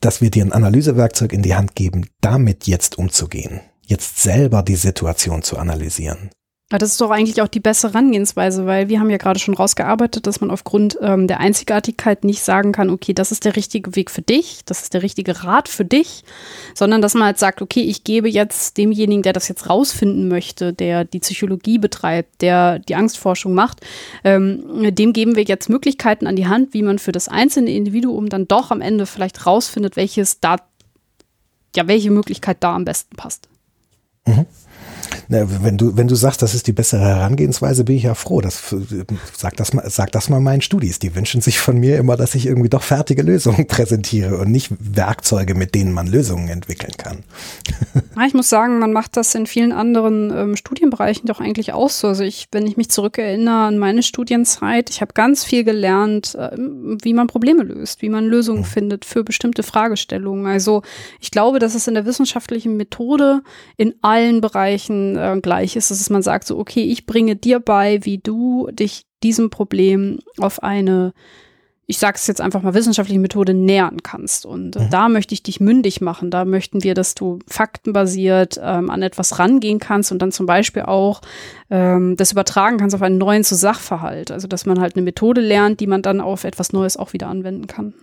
dass 0.00 0.20
wir 0.20 0.30
dir 0.30 0.44
ein 0.44 0.52
Analysewerkzeug 0.52 1.32
in 1.32 1.42
die 1.42 1.54
Hand 1.54 1.74
geben, 1.74 2.06
damit 2.20 2.66
jetzt 2.66 2.98
umzugehen, 2.98 3.60
jetzt 3.84 4.18
selber 4.18 4.62
die 4.62 4.76
Situation 4.76 5.42
zu 5.42 5.58
analysieren. 5.58 6.30
Ja, 6.70 6.76
das 6.76 6.90
ist 6.90 7.00
doch 7.00 7.10
eigentlich 7.10 7.40
auch 7.40 7.48
die 7.48 7.60
bessere 7.60 7.94
Herangehensweise, 7.94 8.66
weil 8.66 8.90
wir 8.90 9.00
haben 9.00 9.08
ja 9.08 9.16
gerade 9.16 9.38
schon 9.38 9.54
rausgearbeitet, 9.54 10.26
dass 10.26 10.42
man 10.42 10.50
aufgrund 10.50 10.98
ähm, 11.00 11.26
der 11.26 11.40
Einzigartigkeit 11.40 12.24
nicht 12.24 12.42
sagen 12.42 12.72
kann, 12.72 12.90
okay, 12.90 13.14
das 13.14 13.32
ist 13.32 13.46
der 13.46 13.56
richtige 13.56 13.96
Weg 13.96 14.10
für 14.10 14.20
dich, 14.20 14.60
das 14.66 14.82
ist 14.82 14.92
der 14.92 15.02
richtige 15.02 15.44
Rat 15.44 15.70
für 15.70 15.86
dich, 15.86 16.24
sondern 16.74 17.00
dass 17.00 17.14
man 17.14 17.24
halt 17.24 17.38
sagt, 17.38 17.62
okay, 17.62 17.80
ich 17.80 18.04
gebe 18.04 18.28
jetzt 18.28 18.76
demjenigen, 18.76 19.22
der 19.22 19.32
das 19.32 19.48
jetzt 19.48 19.70
rausfinden 19.70 20.28
möchte, 20.28 20.74
der 20.74 21.06
die 21.06 21.20
Psychologie 21.20 21.78
betreibt, 21.78 22.42
der 22.42 22.80
die 22.80 22.96
Angstforschung 22.96 23.54
macht, 23.54 23.80
ähm, 24.22 24.94
dem 24.94 25.14
geben 25.14 25.36
wir 25.36 25.44
jetzt 25.44 25.70
Möglichkeiten 25.70 26.26
an 26.26 26.36
die 26.36 26.48
Hand, 26.48 26.74
wie 26.74 26.82
man 26.82 26.98
für 26.98 27.12
das 27.12 27.28
einzelne 27.28 27.70
Individuum 27.70 28.28
dann 28.28 28.46
doch 28.46 28.70
am 28.70 28.82
Ende 28.82 29.06
vielleicht 29.06 29.46
rausfindet, 29.46 29.96
welches 29.96 30.40
da, 30.40 30.56
ja, 31.74 31.88
welche 31.88 32.10
Möglichkeit 32.10 32.58
da 32.60 32.74
am 32.74 32.84
besten 32.84 33.16
passt. 33.16 33.48
Mhm. 34.26 34.44
Na, 35.28 35.46
wenn 35.62 35.76
du, 35.76 35.96
wenn 35.96 36.08
du 36.08 36.14
sagst, 36.14 36.40
das 36.42 36.54
ist 36.54 36.66
die 36.66 36.72
bessere 36.72 37.02
Herangehensweise, 37.02 37.84
bin 37.84 37.96
ich 37.96 38.04
ja 38.04 38.14
froh. 38.14 38.40
Das, 38.40 38.74
sag, 39.36 39.56
das 39.56 39.74
mal, 39.74 39.88
sag 39.88 40.10
das 40.12 40.30
mal 40.30 40.40
meinen 40.40 40.62
Studis. 40.62 40.98
Die 40.98 41.14
wünschen 41.14 41.40
sich 41.40 41.58
von 41.58 41.76
mir 41.78 41.98
immer, 41.98 42.16
dass 42.16 42.34
ich 42.34 42.46
irgendwie 42.46 42.70
doch 42.70 42.82
fertige 42.82 43.22
Lösungen 43.22 43.66
präsentiere 43.68 44.38
und 44.38 44.50
nicht 44.50 44.70
Werkzeuge, 44.78 45.54
mit 45.54 45.74
denen 45.74 45.92
man 45.92 46.06
Lösungen 46.06 46.48
entwickeln 46.48 46.94
kann. 46.96 47.18
Ja, 48.16 48.22
ich 48.26 48.34
muss 48.34 48.48
sagen, 48.48 48.78
man 48.78 48.92
macht 48.92 49.16
das 49.16 49.34
in 49.34 49.46
vielen 49.46 49.72
anderen 49.72 50.32
ähm, 50.34 50.56
Studienbereichen 50.56 51.26
doch 51.26 51.40
eigentlich 51.40 51.72
auch 51.72 51.90
so. 51.90 52.08
Also 52.08 52.24
ich, 52.24 52.48
wenn 52.52 52.66
ich 52.66 52.76
mich 52.76 52.90
zurückerinnere 52.90 53.66
an 53.66 53.78
meine 53.78 54.02
Studienzeit, 54.02 54.90
ich 54.90 55.00
habe 55.00 55.12
ganz 55.14 55.44
viel 55.44 55.64
gelernt, 55.64 56.34
äh, 56.34 56.56
wie 56.56 57.12
man 57.12 57.26
Probleme 57.26 57.62
löst, 57.62 58.02
wie 58.02 58.08
man 58.08 58.24
Lösungen 58.26 58.60
mhm. 58.60 58.66
findet 58.66 59.04
für 59.04 59.24
bestimmte 59.24 59.62
Fragestellungen. 59.62 60.46
Also 60.46 60.82
ich 61.20 61.30
glaube, 61.30 61.58
dass 61.58 61.74
es 61.74 61.86
in 61.86 61.94
der 61.94 62.06
wissenschaftlichen 62.06 62.76
Methode 62.76 63.42
in 63.76 63.94
allen 64.02 64.40
Bereichen 64.40 64.97
äh, 65.16 65.38
gleich 65.40 65.76
ist, 65.76 65.90
dass 65.90 66.10
man 66.10 66.22
sagt 66.22 66.46
so, 66.46 66.58
okay, 66.58 66.84
ich 66.84 67.06
bringe 67.06 67.36
dir 67.36 67.60
bei, 67.60 68.04
wie 68.04 68.18
du 68.18 68.68
dich 68.72 69.06
diesem 69.22 69.50
Problem 69.50 70.18
auf 70.38 70.62
eine 70.62 71.12
ich 71.90 71.98
sage 71.98 72.16
es 72.16 72.26
jetzt 72.26 72.42
einfach 72.42 72.60
mal, 72.60 72.74
wissenschaftliche 72.74 73.18
Methode 73.18 73.54
nähern 73.54 74.02
kannst. 74.02 74.44
Und 74.44 74.76
äh, 74.76 74.80
mhm. 74.80 74.90
da 74.90 75.08
möchte 75.08 75.32
ich 75.32 75.42
dich 75.42 75.58
mündig 75.58 76.02
machen. 76.02 76.30
Da 76.30 76.44
möchten 76.44 76.84
wir, 76.84 76.92
dass 76.92 77.14
du 77.14 77.38
faktenbasiert 77.48 78.60
ähm, 78.62 78.90
an 78.90 79.00
etwas 79.00 79.38
rangehen 79.38 79.78
kannst 79.78 80.12
und 80.12 80.20
dann 80.20 80.30
zum 80.30 80.44
Beispiel 80.44 80.82
auch 80.82 81.22
ähm, 81.70 82.14
das 82.16 82.30
übertragen 82.30 82.76
kannst 82.76 82.94
auf 82.94 83.00
einen 83.00 83.16
neuen 83.16 83.42
Sachverhalt. 83.42 84.30
Also 84.30 84.46
dass 84.46 84.66
man 84.66 84.80
halt 84.80 84.96
eine 84.96 85.02
Methode 85.02 85.40
lernt, 85.40 85.80
die 85.80 85.86
man 85.86 86.02
dann 86.02 86.20
auf 86.20 86.44
etwas 86.44 86.74
Neues 86.74 86.98
auch 86.98 87.14
wieder 87.14 87.28
anwenden 87.28 87.66
kann. 87.66 87.94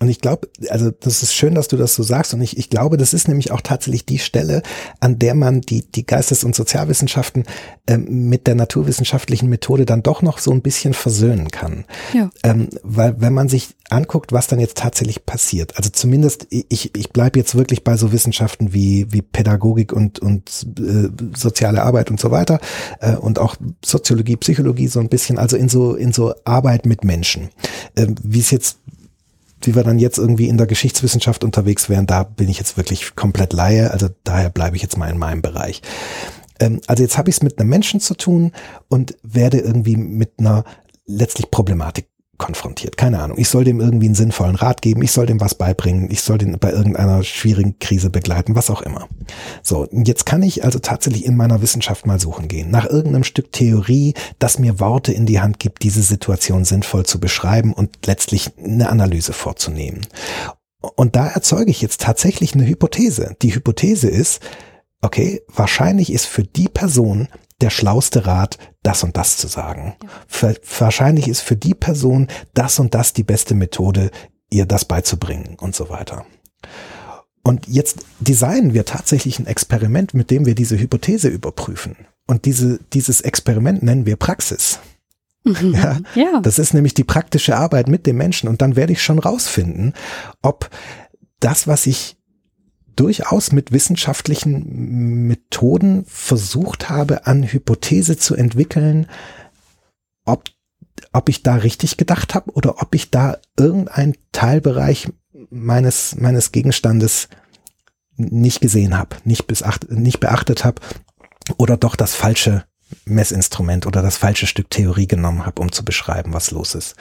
Und 0.00 0.08
ich 0.08 0.20
glaube, 0.20 0.48
also 0.68 0.90
das 0.90 1.22
ist 1.22 1.34
schön, 1.34 1.54
dass 1.54 1.68
du 1.68 1.76
das 1.76 1.94
so 1.94 2.02
sagst. 2.02 2.34
Und 2.34 2.42
ich, 2.42 2.58
ich 2.58 2.70
glaube, 2.70 2.96
das 2.96 3.14
ist 3.14 3.28
nämlich 3.28 3.52
auch 3.52 3.60
tatsächlich 3.60 4.04
die 4.04 4.18
Stelle, 4.18 4.62
an 5.00 5.18
der 5.18 5.34
man 5.34 5.60
die, 5.60 5.82
die 5.82 6.04
Geistes- 6.04 6.44
und 6.44 6.54
Sozialwissenschaften 6.54 7.44
ähm, 7.86 8.28
mit 8.28 8.46
der 8.46 8.54
naturwissenschaftlichen 8.54 9.48
Methode 9.48 9.86
dann 9.86 10.02
doch 10.02 10.22
noch 10.22 10.38
so 10.38 10.50
ein 10.50 10.62
bisschen 10.62 10.94
versöhnen 10.94 11.50
kann. 11.50 11.84
Ja. 12.12 12.30
Ähm, 12.42 12.68
weil 12.82 13.20
wenn 13.20 13.32
man 13.32 13.48
sich 13.48 13.76
anguckt, 13.90 14.32
was 14.32 14.46
dann 14.46 14.60
jetzt 14.60 14.78
tatsächlich 14.78 15.26
passiert, 15.26 15.76
also 15.76 15.90
zumindest 15.90 16.46
ich, 16.50 16.94
ich 16.96 17.10
bleibe 17.10 17.38
jetzt 17.38 17.54
wirklich 17.54 17.84
bei 17.84 17.96
so 17.96 18.12
Wissenschaften 18.12 18.72
wie, 18.72 19.06
wie 19.12 19.22
Pädagogik 19.22 19.92
und, 19.92 20.18
und 20.18 20.66
äh, 20.78 21.08
soziale 21.36 21.82
Arbeit 21.82 22.10
und 22.10 22.18
so 22.18 22.30
weiter 22.30 22.58
äh, 23.00 23.16
und 23.16 23.38
auch 23.38 23.56
Soziologie, 23.84 24.36
Psychologie 24.36 24.88
so 24.88 25.00
ein 25.00 25.08
bisschen, 25.08 25.38
also 25.38 25.56
in 25.56 25.68
so, 25.68 25.94
in 25.94 26.12
so 26.12 26.34
Arbeit 26.44 26.86
mit 26.86 27.04
Menschen. 27.04 27.50
Äh, 27.94 28.08
wie 28.22 28.40
es 28.40 28.50
jetzt 28.50 28.78
wie 29.66 29.74
wir 29.74 29.84
dann 29.84 29.98
jetzt 29.98 30.18
irgendwie 30.18 30.48
in 30.48 30.58
der 30.58 30.66
Geschichtswissenschaft 30.66 31.44
unterwegs 31.44 31.88
wären, 31.88 32.06
da 32.06 32.22
bin 32.22 32.48
ich 32.48 32.58
jetzt 32.58 32.76
wirklich 32.76 33.14
komplett 33.16 33.52
Laie, 33.52 33.90
also 33.90 34.08
daher 34.24 34.50
bleibe 34.50 34.76
ich 34.76 34.82
jetzt 34.82 34.96
mal 34.96 35.10
in 35.10 35.18
meinem 35.18 35.42
Bereich. 35.42 35.82
Ähm, 36.60 36.80
also 36.86 37.02
jetzt 37.02 37.18
habe 37.18 37.30
ich 37.30 37.36
es 37.36 37.42
mit 37.42 37.58
einem 37.58 37.68
Menschen 37.68 38.00
zu 38.00 38.14
tun 38.14 38.52
und 38.88 39.16
werde 39.22 39.58
irgendwie 39.58 39.96
mit 39.96 40.34
einer 40.38 40.64
letztlich 41.06 41.50
Problematik 41.50 42.06
konfrontiert. 42.38 42.96
Keine 42.96 43.20
Ahnung. 43.20 43.38
Ich 43.38 43.48
soll 43.48 43.64
dem 43.64 43.80
irgendwie 43.80 44.06
einen 44.06 44.14
sinnvollen 44.14 44.56
Rat 44.56 44.82
geben. 44.82 45.02
Ich 45.02 45.12
soll 45.12 45.26
dem 45.26 45.40
was 45.40 45.54
beibringen. 45.54 46.10
Ich 46.10 46.22
soll 46.22 46.38
den 46.38 46.58
bei 46.58 46.72
irgendeiner 46.72 47.22
schwierigen 47.22 47.78
Krise 47.78 48.10
begleiten, 48.10 48.56
was 48.56 48.70
auch 48.70 48.82
immer. 48.82 49.08
So. 49.62 49.88
Jetzt 49.92 50.26
kann 50.26 50.42
ich 50.42 50.64
also 50.64 50.78
tatsächlich 50.78 51.24
in 51.24 51.36
meiner 51.36 51.62
Wissenschaft 51.62 52.06
mal 52.06 52.20
suchen 52.20 52.48
gehen. 52.48 52.70
Nach 52.70 52.86
irgendeinem 52.86 53.24
Stück 53.24 53.52
Theorie, 53.52 54.14
das 54.38 54.58
mir 54.58 54.80
Worte 54.80 55.12
in 55.12 55.26
die 55.26 55.40
Hand 55.40 55.58
gibt, 55.58 55.82
diese 55.82 56.02
Situation 56.02 56.64
sinnvoll 56.64 57.06
zu 57.06 57.20
beschreiben 57.20 57.72
und 57.72 58.06
letztlich 58.06 58.50
eine 58.58 58.88
Analyse 58.88 59.32
vorzunehmen. 59.32 60.02
Und 60.96 61.16
da 61.16 61.28
erzeuge 61.28 61.70
ich 61.70 61.80
jetzt 61.80 62.00
tatsächlich 62.00 62.54
eine 62.54 62.66
Hypothese. 62.66 63.36
Die 63.42 63.54
Hypothese 63.54 64.08
ist, 64.08 64.40
okay, 65.00 65.42
wahrscheinlich 65.48 66.12
ist 66.12 66.26
für 66.26 66.42
die 66.42 66.68
Person 66.68 67.28
der 67.60 67.70
schlauste 67.70 68.26
Rat, 68.26 68.58
das 68.84 69.02
und 69.02 69.16
das 69.16 69.36
zu 69.36 69.48
sagen. 69.48 69.96
Ja. 70.40 70.54
Wahrscheinlich 70.78 71.26
ist 71.26 71.40
für 71.40 71.56
die 71.56 71.74
Person 71.74 72.28
das 72.52 72.78
und 72.78 72.94
das 72.94 73.12
die 73.12 73.24
beste 73.24 73.56
Methode, 73.56 74.12
ihr 74.50 74.66
das 74.66 74.84
beizubringen 74.84 75.56
und 75.58 75.74
so 75.74 75.88
weiter. 75.88 76.24
Und 77.42 77.66
jetzt 77.66 78.06
designen 78.20 78.72
wir 78.72 78.84
tatsächlich 78.84 79.38
ein 79.38 79.46
Experiment, 79.46 80.14
mit 80.14 80.30
dem 80.30 80.46
wir 80.46 80.54
diese 80.54 80.78
Hypothese 80.78 81.28
überprüfen. 81.28 81.96
Und 82.26 82.44
diese, 82.44 82.78
dieses 82.92 83.20
Experiment 83.20 83.82
nennen 83.82 84.06
wir 84.06 84.16
Praxis. 84.16 84.78
Mhm. 85.44 85.74
Ja, 85.74 85.98
ja. 86.14 86.40
Das 86.40 86.58
ist 86.58 86.72
nämlich 86.72 86.94
die 86.94 87.04
praktische 87.04 87.56
Arbeit 87.56 87.88
mit 87.88 88.06
dem 88.06 88.16
Menschen. 88.16 88.48
Und 88.48 88.62
dann 88.62 88.76
werde 88.76 88.92
ich 88.92 89.02
schon 89.02 89.18
rausfinden, 89.18 89.92
ob 90.40 90.70
das, 91.40 91.66
was 91.66 91.86
ich 91.86 92.16
durchaus 92.96 93.52
mit 93.52 93.72
wissenschaftlichen 93.72 95.26
Methoden 95.26 96.04
versucht 96.06 96.88
habe, 96.88 97.26
an 97.26 97.42
Hypothese 97.42 98.16
zu 98.16 98.34
entwickeln, 98.34 99.06
ob, 100.24 100.44
ob 101.12 101.28
ich 101.28 101.42
da 101.42 101.56
richtig 101.56 101.96
gedacht 101.96 102.34
habe 102.34 102.52
oder 102.52 102.82
ob 102.82 102.94
ich 102.94 103.10
da 103.10 103.38
irgendein 103.58 104.16
Teilbereich 104.32 105.08
meines, 105.50 106.16
meines 106.16 106.52
Gegenstandes 106.52 107.28
nicht 108.16 108.60
gesehen 108.60 108.96
habe, 108.96 109.16
nicht, 109.24 109.46
nicht 109.90 110.20
beachtet 110.20 110.64
habe 110.64 110.80
oder 111.56 111.76
doch 111.76 111.96
das 111.96 112.14
falsche 112.14 112.64
Messinstrument 113.06 113.86
oder 113.86 114.02
das 114.02 114.16
falsche 114.16 114.46
Stück 114.46 114.70
Theorie 114.70 115.08
genommen 115.08 115.46
habe, 115.46 115.60
um 115.60 115.72
zu 115.72 115.84
beschreiben, 115.84 116.32
was 116.32 116.50
los 116.50 116.74
ist. 116.74 116.94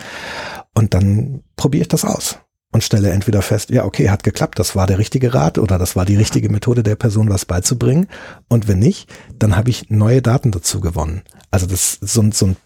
Und 0.74 0.94
dann 0.94 1.44
probiere 1.56 1.84
ich 1.84 1.88
das 1.88 2.04
aus 2.04 2.40
und 2.74 2.84
stelle 2.84 3.12
entweder 3.12 3.42
fest, 3.42 3.70
ja, 3.70 3.86
okay, 3.86 4.10
hat 4.10 4.24
geklappt, 4.24 4.60
das 4.60 4.76
war 4.76 4.88
der 4.88 4.98
richtige 4.98 5.34
Rat 5.34 5.58
oder 5.58 5.78
das 5.78 5.96
war 5.96 6.06
die 6.06 6.16
richtige 6.16 6.50
Methode 6.50 6.84
der 6.84 6.96
Person, 6.96 7.30
was 7.30 7.46
beizubringen. 7.46 8.08
Und 8.50 8.68
wenn 8.68 8.80
nicht, 8.80 9.10
dann 9.38 9.56
habe 9.56 9.70
ich 9.70 9.90
neue 9.90 10.22
Daten 10.22 10.52
dazu 10.52 10.82
gewonnen. 10.82 11.22
Also 11.52 11.68
das 11.68 12.00
so, 12.02 12.24
so 12.32 12.48
ein 12.48 12.58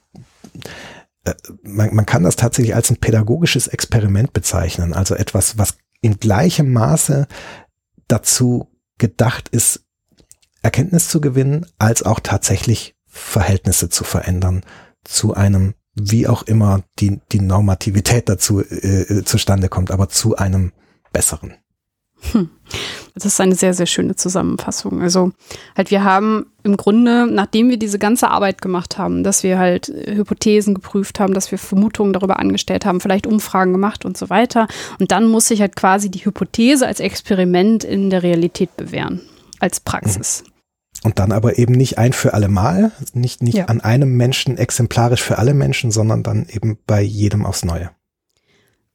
äh, 1.25 1.33
man, 1.61 1.93
man 1.93 2.05
kann 2.05 2.23
das 2.23 2.37
tatsächlich 2.37 2.73
als 2.73 2.89
ein 2.89 2.97
pädagogisches 2.97 3.67
Experiment 3.67 4.33
bezeichnen, 4.33 4.93
also 4.93 5.13
etwas, 5.13 5.57
was 5.57 5.77
in 6.01 6.19
gleichem 6.19 6.71
Maße 6.71 7.27
dazu 8.07 8.71
gedacht 8.97 9.49
ist, 9.49 9.83
Erkenntnis 10.61 11.09
zu 11.09 11.21
gewinnen, 11.21 11.65
als 11.77 12.03
auch 12.03 12.19
tatsächlich 12.21 12.95
Verhältnisse 13.05 13.89
zu 13.89 14.03
verändern 14.03 14.63
zu 15.03 15.33
einem 15.33 15.73
wie 15.99 16.27
auch 16.27 16.43
immer 16.43 16.83
die, 16.99 17.19
die 17.31 17.41
Normativität 17.41 18.29
dazu 18.29 18.61
äh, 18.61 19.01
äh, 19.01 19.23
zustande 19.23 19.69
kommt, 19.69 19.91
aber 19.91 20.09
zu 20.09 20.35
einem 20.35 20.71
besseren. 21.11 21.55
Hm. 22.31 22.49
Das 23.13 23.25
ist 23.25 23.41
eine 23.41 23.55
sehr, 23.55 23.73
sehr 23.73 23.85
schöne 23.85 24.15
Zusammenfassung. 24.15 25.01
Also 25.01 25.31
halt, 25.75 25.89
wir 25.89 26.03
haben 26.03 26.47
im 26.63 26.77
Grunde, 26.77 27.25
nachdem 27.27 27.69
wir 27.69 27.77
diese 27.77 27.97
ganze 27.97 28.29
Arbeit 28.29 28.61
gemacht 28.61 28.97
haben, 28.97 29.23
dass 29.23 29.43
wir 29.43 29.57
halt 29.57 29.87
Hypothesen 29.87 30.75
geprüft 30.75 31.19
haben, 31.19 31.33
dass 31.33 31.49
wir 31.49 31.57
Vermutungen 31.57 32.13
darüber 32.13 32.39
angestellt 32.39 32.85
haben, 32.85 32.99
vielleicht 32.99 33.25
Umfragen 33.25 33.71
gemacht 33.71 34.05
und 34.05 34.17
so 34.17 34.29
weiter. 34.29 34.67
Und 34.99 35.11
dann 35.11 35.27
muss 35.27 35.47
sich 35.47 35.61
halt 35.61 35.75
quasi 35.75 36.11
die 36.11 36.25
Hypothese 36.25 36.85
als 36.85 36.99
Experiment 36.99 37.83
in 37.83 38.09
der 38.09 38.23
Realität 38.23 38.75
bewähren, 38.77 39.21
als 39.59 39.79
Praxis. 39.79 40.43
Mhm. 40.45 40.56
Und 41.03 41.19
dann 41.19 41.31
aber 41.31 41.57
eben 41.57 41.73
nicht 41.73 41.97
ein 41.97 42.11
für 42.11 42.33
alle 42.33 42.47
Mal, 42.47 42.91
nicht, 43.13 43.43
nicht 43.43 43.57
ja. 43.57 43.65
an 43.65 43.81
einem 43.81 44.17
Menschen 44.17 44.57
exemplarisch 44.57 45.21
für 45.21 45.37
alle 45.37 45.53
Menschen, 45.53 45.91
sondern 45.91 46.23
dann 46.23 46.47
eben 46.49 46.77
bei 46.87 47.01
jedem 47.01 47.45
aufs 47.45 47.63
Neue. 47.63 47.91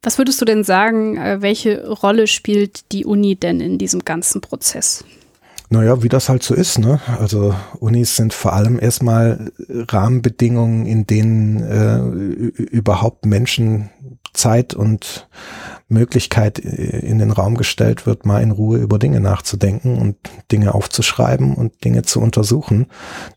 Was 0.02 0.18
würdest 0.18 0.40
du 0.40 0.44
denn 0.44 0.64
sagen, 0.64 1.16
äh, 1.16 1.42
welche 1.42 1.88
Rolle 1.88 2.26
spielt 2.26 2.90
die 2.90 3.04
Uni 3.04 3.36
denn 3.36 3.60
in 3.60 3.78
diesem 3.78 4.04
ganzen 4.04 4.40
Prozess? 4.40 5.04
Naja, 5.72 6.02
wie 6.02 6.08
das 6.08 6.28
halt 6.28 6.42
so 6.42 6.54
ist, 6.54 6.78
ne? 6.78 7.00
Also 7.18 7.54
Unis 7.78 8.16
sind 8.16 8.34
vor 8.34 8.52
allem 8.52 8.78
erstmal 8.78 9.52
Rahmenbedingungen, 9.68 10.84
in 10.84 11.06
denen 11.06 11.62
äh, 11.62 11.98
überhaupt 12.62 13.24
Menschen 13.24 13.88
Zeit 14.34 14.74
und 14.74 15.28
Möglichkeit 15.92 16.58
in 16.58 17.18
den 17.18 17.30
Raum 17.30 17.56
gestellt 17.56 18.06
wird, 18.06 18.26
mal 18.26 18.42
in 18.42 18.50
Ruhe 18.50 18.78
über 18.78 18.98
Dinge 18.98 19.20
nachzudenken 19.20 19.98
und 19.98 20.16
Dinge 20.50 20.74
aufzuschreiben 20.74 21.54
und 21.54 21.84
Dinge 21.84 22.02
zu 22.02 22.20
untersuchen. 22.20 22.86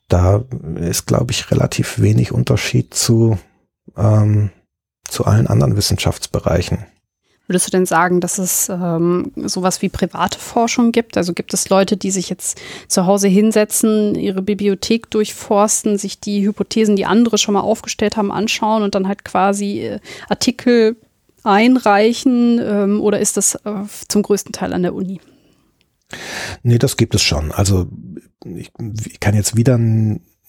Da 0.08 0.44
ist, 0.76 1.06
glaube 1.06 1.32
ich, 1.32 1.52
relativ 1.52 2.00
wenig 2.00 2.32
Unterschied 2.32 2.94
zu, 2.94 3.38
ähm, 3.98 4.50
zu 5.08 5.26
allen 5.26 5.48
anderen 5.48 5.78
Wissenschaftsbereichen. 5.78 6.86
Würdest 7.48 7.68
du 7.68 7.72
denn 7.72 7.86
sagen, 7.86 8.22
dass 8.22 8.40
es 8.40 8.70
ähm, 8.70 9.32
sowas 9.36 9.84
wie 9.84 9.90
private 9.90 10.40
Forschung 10.40 10.92
gibt? 10.92 11.16
Also 11.16 11.34
gibt 11.34 11.54
es 11.54 11.70
Leute, 11.70 11.96
die 11.96 12.10
sich 12.10 12.30
jetzt 12.30 12.60
zu 12.88 13.06
Hause 13.06 13.28
hinsetzen, 13.28 14.16
ihre 14.16 14.42
Bibliothek 14.42 15.12
durchforsten, 15.12 16.00
sich 16.00 16.20
die 16.20 16.44
Hypothesen, 16.44 16.96
die 16.96 17.06
andere 17.06 17.38
schon 17.38 17.54
mal 17.54 17.62
aufgestellt 17.62 18.18
haben, 18.18 18.32
anschauen 18.32 18.82
und 18.82 18.96
dann 18.96 19.08
halt 19.08 19.24
quasi 19.26 19.82
äh, 19.82 20.00
Artikel 20.28 20.96
einreichen? 21.46 22.60
Ähm, 22.64 23.02
oder 23.02 23.20
ist 23.20 23.38
das 23.38 23.56
äh, 23.56 23.84
zum 24.08 24.22
größten 24.22 24.52
Teil 24.52 24.74
an 24.74 24.84
der 24.84 24.94
Uni? 24.94 25.20
Nee, 26.64 26.78
das 26.78 26.98
gibt 26.98 27.16
es 27.16 27.24
schon. 27.24 27.52
Also 27.52 27.88
ich, 28.46 28.72
ich 29.06 29.20
kann 29.20 29.36
jetzt 29.36 29.56
wieder 29.56 29.78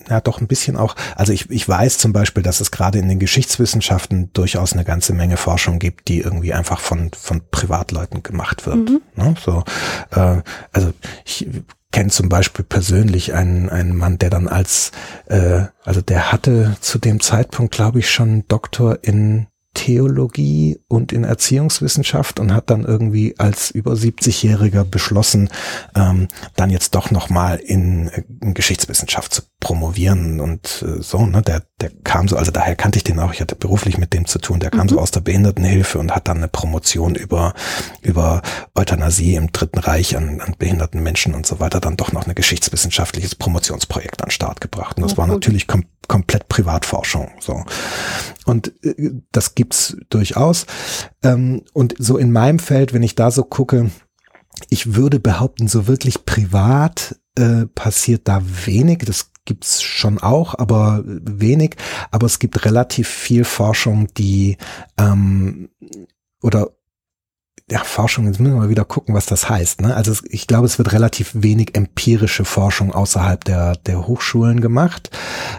ja 0.08 0.20
doch 0.20 0.40
ein 0.40 0.46
bisschen 0.46 0.76
auch, 0.76 0.94
also 1.16 1.32
ich, 1.32 1.50
ich 1.50 1.68
weiß 1.68 1.98
zum 1.98 2.12
Beispiel, 2.12 2.42
dass 2.42 2.60
es 2.60 2.70
gerade 2.70 2.98
in 2.98 3.08
den 3.08 3.18
Geschichtswissenschaften 3.18 4.30
durchaus 4.32 4.72
eine 4.72 4.84
ganze 4.84 5.12
Menge 5.12 5.36
Forschung 5.36 5.78
gibt, 5.78 6.08
die 6.08 6.20
irgendwie 6.20 6.52
einfach 6.52 6.80
von, 6.80 7.10
von 7.12 7.42
Privatleuten 7.50 8.22
gemacht 8.22 8.66
wird. 8.66 8.90
Mhm. 8.90 9.00
Ne? 9.14 9.34
So, 9.42 9.64
äh, 10.10 10.42
also 10.72 10.92
ich 11.24 11.48
kenne 11.92 12.10
zum 12.10 12.28
Beispiel 12.28 12.64
persönlich 12.64 13.34
einen, 13.34 13.70
einen 13.70 13.96
Mann, 13.96 14.18
der 14.18 14.30
dann 14.30 14.48
als, 14.48 14.92
äh, 15.26 15.62
also 15.84 16.00
der 16.02 16.30
hatte 16.32 16.76
zu 16.80 16.98
dem 16.98 17.20
Zeitpunkt, 17.20 17.74
glaube 17.74 18.00
ich, 18.00 18.10
schon 18.10 18.44
Doktor 18.48 18.98
in 19.02 19.46
Theologie 19.76 20.80
und 20.88 21.12
in 21.12 21.22
Erziehungswissenschaft 21.22 22.40
und 22.40 22.54
hat 22.54 22.70
dann 22.70 22.84
irgendwie 22.84 23.38
als 23.38 23.70
über 23.70 23.92
70-Jähriger 23.92 24.84
beschlossen, 24.84 25.50
ähm, 25.94 26.28
dann 26.56 26.70
jetzt 26.70 26.94
doch 26.94 27.10
nochmal 27.10 27.58
in, 27.58 28.08
in 28.40 28.54
Geschichtswissenschaft 28.54 29.34
zu 29.34 29.42
promovieren 29.60 30.40
und 30.40 30.82
äh, 30.82 31.02
so, 31.02 31.26
ne, 31.26 31.42
der, 31.42 31.62
der 31.80 31.90
kam 32.04 32.26
so, 32.26 32.36
also 32.36 32.50
daher 32.50 32.74
kannte 32.74 32.98
ich 32.98 33.04
den 33.04 33.20
auch, 33.20 33.34
ich 33.34 33.40
hatte 33.42 33.54
beruflich 33.54 33.98
mit 33.98 34.14
dem 34.14 34.24
zu 34.24 34.38
tun, 34.38 34.60
der 34.60 34.70
kam 34.70 34.86
mhm. 34.86 34.90
so 34.90 34.98
aus 34.98 35.10
der 35.10 35.20
Behindertenhilfe 35.20 35.98
und 35.98 36.14
hat 36.14 36.26
dann 36.28 36.38
eine 36.38 36.48
Promotion 36.48 37.14
über, 37.14 37.52
über 38.00 38.40
Euthanasie 38.74 39.34
im 39.34 39.52
Dritten 39.52 39.78
Reich 39.78 40.16
an, 40.16 40.40
an 40.40 40.54
behinderten 40.58 41.02
Menschen 41.02 41.34
und 41.34 41.46
so 41.46 41.60
weiter 41.60 41.80
dann 41.80 41.98
doch 41.98 42.12
noch 42.12 42.26
ein 42.26 42.34
geschichtswissenschaftliches 42.34 43.34
Promotionsprojekt 43.34 44.24
an 44.24 44.30
Start 44.30 44.62
gebracht. 44.62 44.96
Und 44.96 45.02
das 45.02 45.14
oh, 45.14 45.18
war 45.18 45.26
natürlich 45.26 45.66
kom 45.66 45.84
komplett 46.08 46.48
Privatforschung, 46.48 47.30
so. 47.40 47.62
Und 48.44 48.72
äh, 48.84 49.12
das 49.32 49.54
gibt's 49.54 49.96
durchaus. 50.08 50.66
Ähm, 51.22 51.62
und 51.72 51.94
so 51.98 52.16
in 52.18 52.32
meinem 52.32 52.58
Feld, 52.58 52.92
wenn 52.92 53.02
ich 53.02 53.14
da 53.14 53.30
so 53.30 53.44
gucke, 53.44 53.90
ich 54.70 54.94
würde 54.94 55.20
behaupten, 55.20 55.68
so 55.68 55.86
wirklich 55.86 56.24
privat 56.24 57.16
äh, 57.36 57.66
passiert 57.66 58.28
da 58.28 58.42
wenig. 58.64 58.98
Das 59.04 59.30
gibt's 59.44 59.82
schon 59.82 60.18
auch, 60.18 60.54
aber 60.54 61.02
wenig. 61.04 61.76
Aber 62.10 62.26
es 62.26 62.38
gibt 62.38 62.64
relativ 62.64 63.08
viel 63.08 63.44
Forschung, 63.44 64.08
die 64.14 64.56
ähm, 64.98 65.68
oder 66.42 66.70
ja, 67.68 67.80
Forschung, 67.80 68.26
jetzt 68.26 68.38
müssen 68.38 68.54
wir 68.54 68.60
mal 68.60 68.68
wieder 68.68 68.84
gucken, 68.84 69.14
was 69.14 69.26
das 69.26 69.48
heißt. 69.48 69.80
Ne? 69.80 69.94
Also 69.94 70.14
ich 70.28 70.46
glaube, 70.46 70.66
es 70.66 70.78
wird 70.78 70.92
relativ 70.92 71.32
wenig 71.34 71.74
empirische 71.74 72.44
Forschung 72.44 72.92
außerhalb 72.92 73.44
der, 73.44 73.76
der 73.76 74.06
Hochschulen 74.06 74.60
gemacht. 74.60 75.10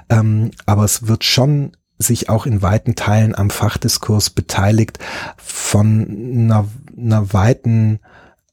Ähm, 0.10 0.52
aber 0.66 0.86
es 0.86 1.08
wird 1.08 1.24
schon 1.24 1.76
sich 1.98 2.30
auch 2.30 2.46
in 2.46 2.62
weiten 2.62 2.96
Teilen 2.96 3.36
am 3.36 3.50
Fachdiskurs 3.50 4.30
beteiligt 4.30 5.00
von 5.38 6.08
einer, 6.08 6.68
einer 6.96 7.34
weiten 7.34 8.00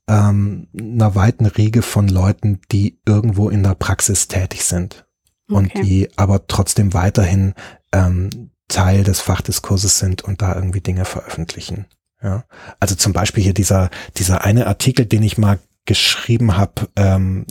ähm, 0.08 0.68
einer 0.78 1.14
weiten 1.14 1.46
Riege 1.46 1.82
von 1.82 2.08
Leuten, 2.08 2.60
die 2.70 2.98
irgendwo 3.06 3.48
in 3.48 3.62
der 3.62 3.74
Praxis 3.74 4.28
tätig 4.28 4.64
sind 4.64 5.06
okay. 5.48 5.56
und 5.56 5.74
die 5.74 6.10
aber 6.16 6.46
trotzdem 6.46 6.92
weiterhin 6.92 7.54
ähm, 7.92 8.50
Teil 8.68 9.04
des 9.04 9.20
Fachdiskurses 9.20 9.98
sind 9.98 10.22
und 10.22 10.42
da 10.42 10.54
irgendwie 10.54 10.80
Dinge 10.80 11.04
veröffentlichen. 11.04 11.86
Ja, 12.24 12.44
also 12.80 12.94
zum 12.94 13.12
Beispiel 13.12 13.44
hier 13.44 13.52
dieser 13.52 13.90
dieser 14.16 14.44
eine 14.44 14.66
Artikel, 14.66 15.04
den 15.04 15.22
ich 15.22 15.36
mal 15.36 15.58
geschrieben 15.84 16.56
habe, 16.56 16.88
ähm, 16.96 17.44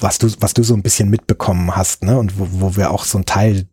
was 0.00 0.18
du 0.18 0.30
was 0.40 0.52
du 0.52 0.62
so 0.62 0.74
ein 0.74 0.82
bisschen 0.82 1.08
mitbekommen 1.08 1.74
hast, 1.74 2.04
ne, 2.04 2.18
und 2.18 2.38
wo, 2.38 2.46
wo 2.50 2.76
wir 2.76 2.90
auch 2.90 3.04
so 3.04 3.16
ein 3.16 3.24
Teil 3.24 3.66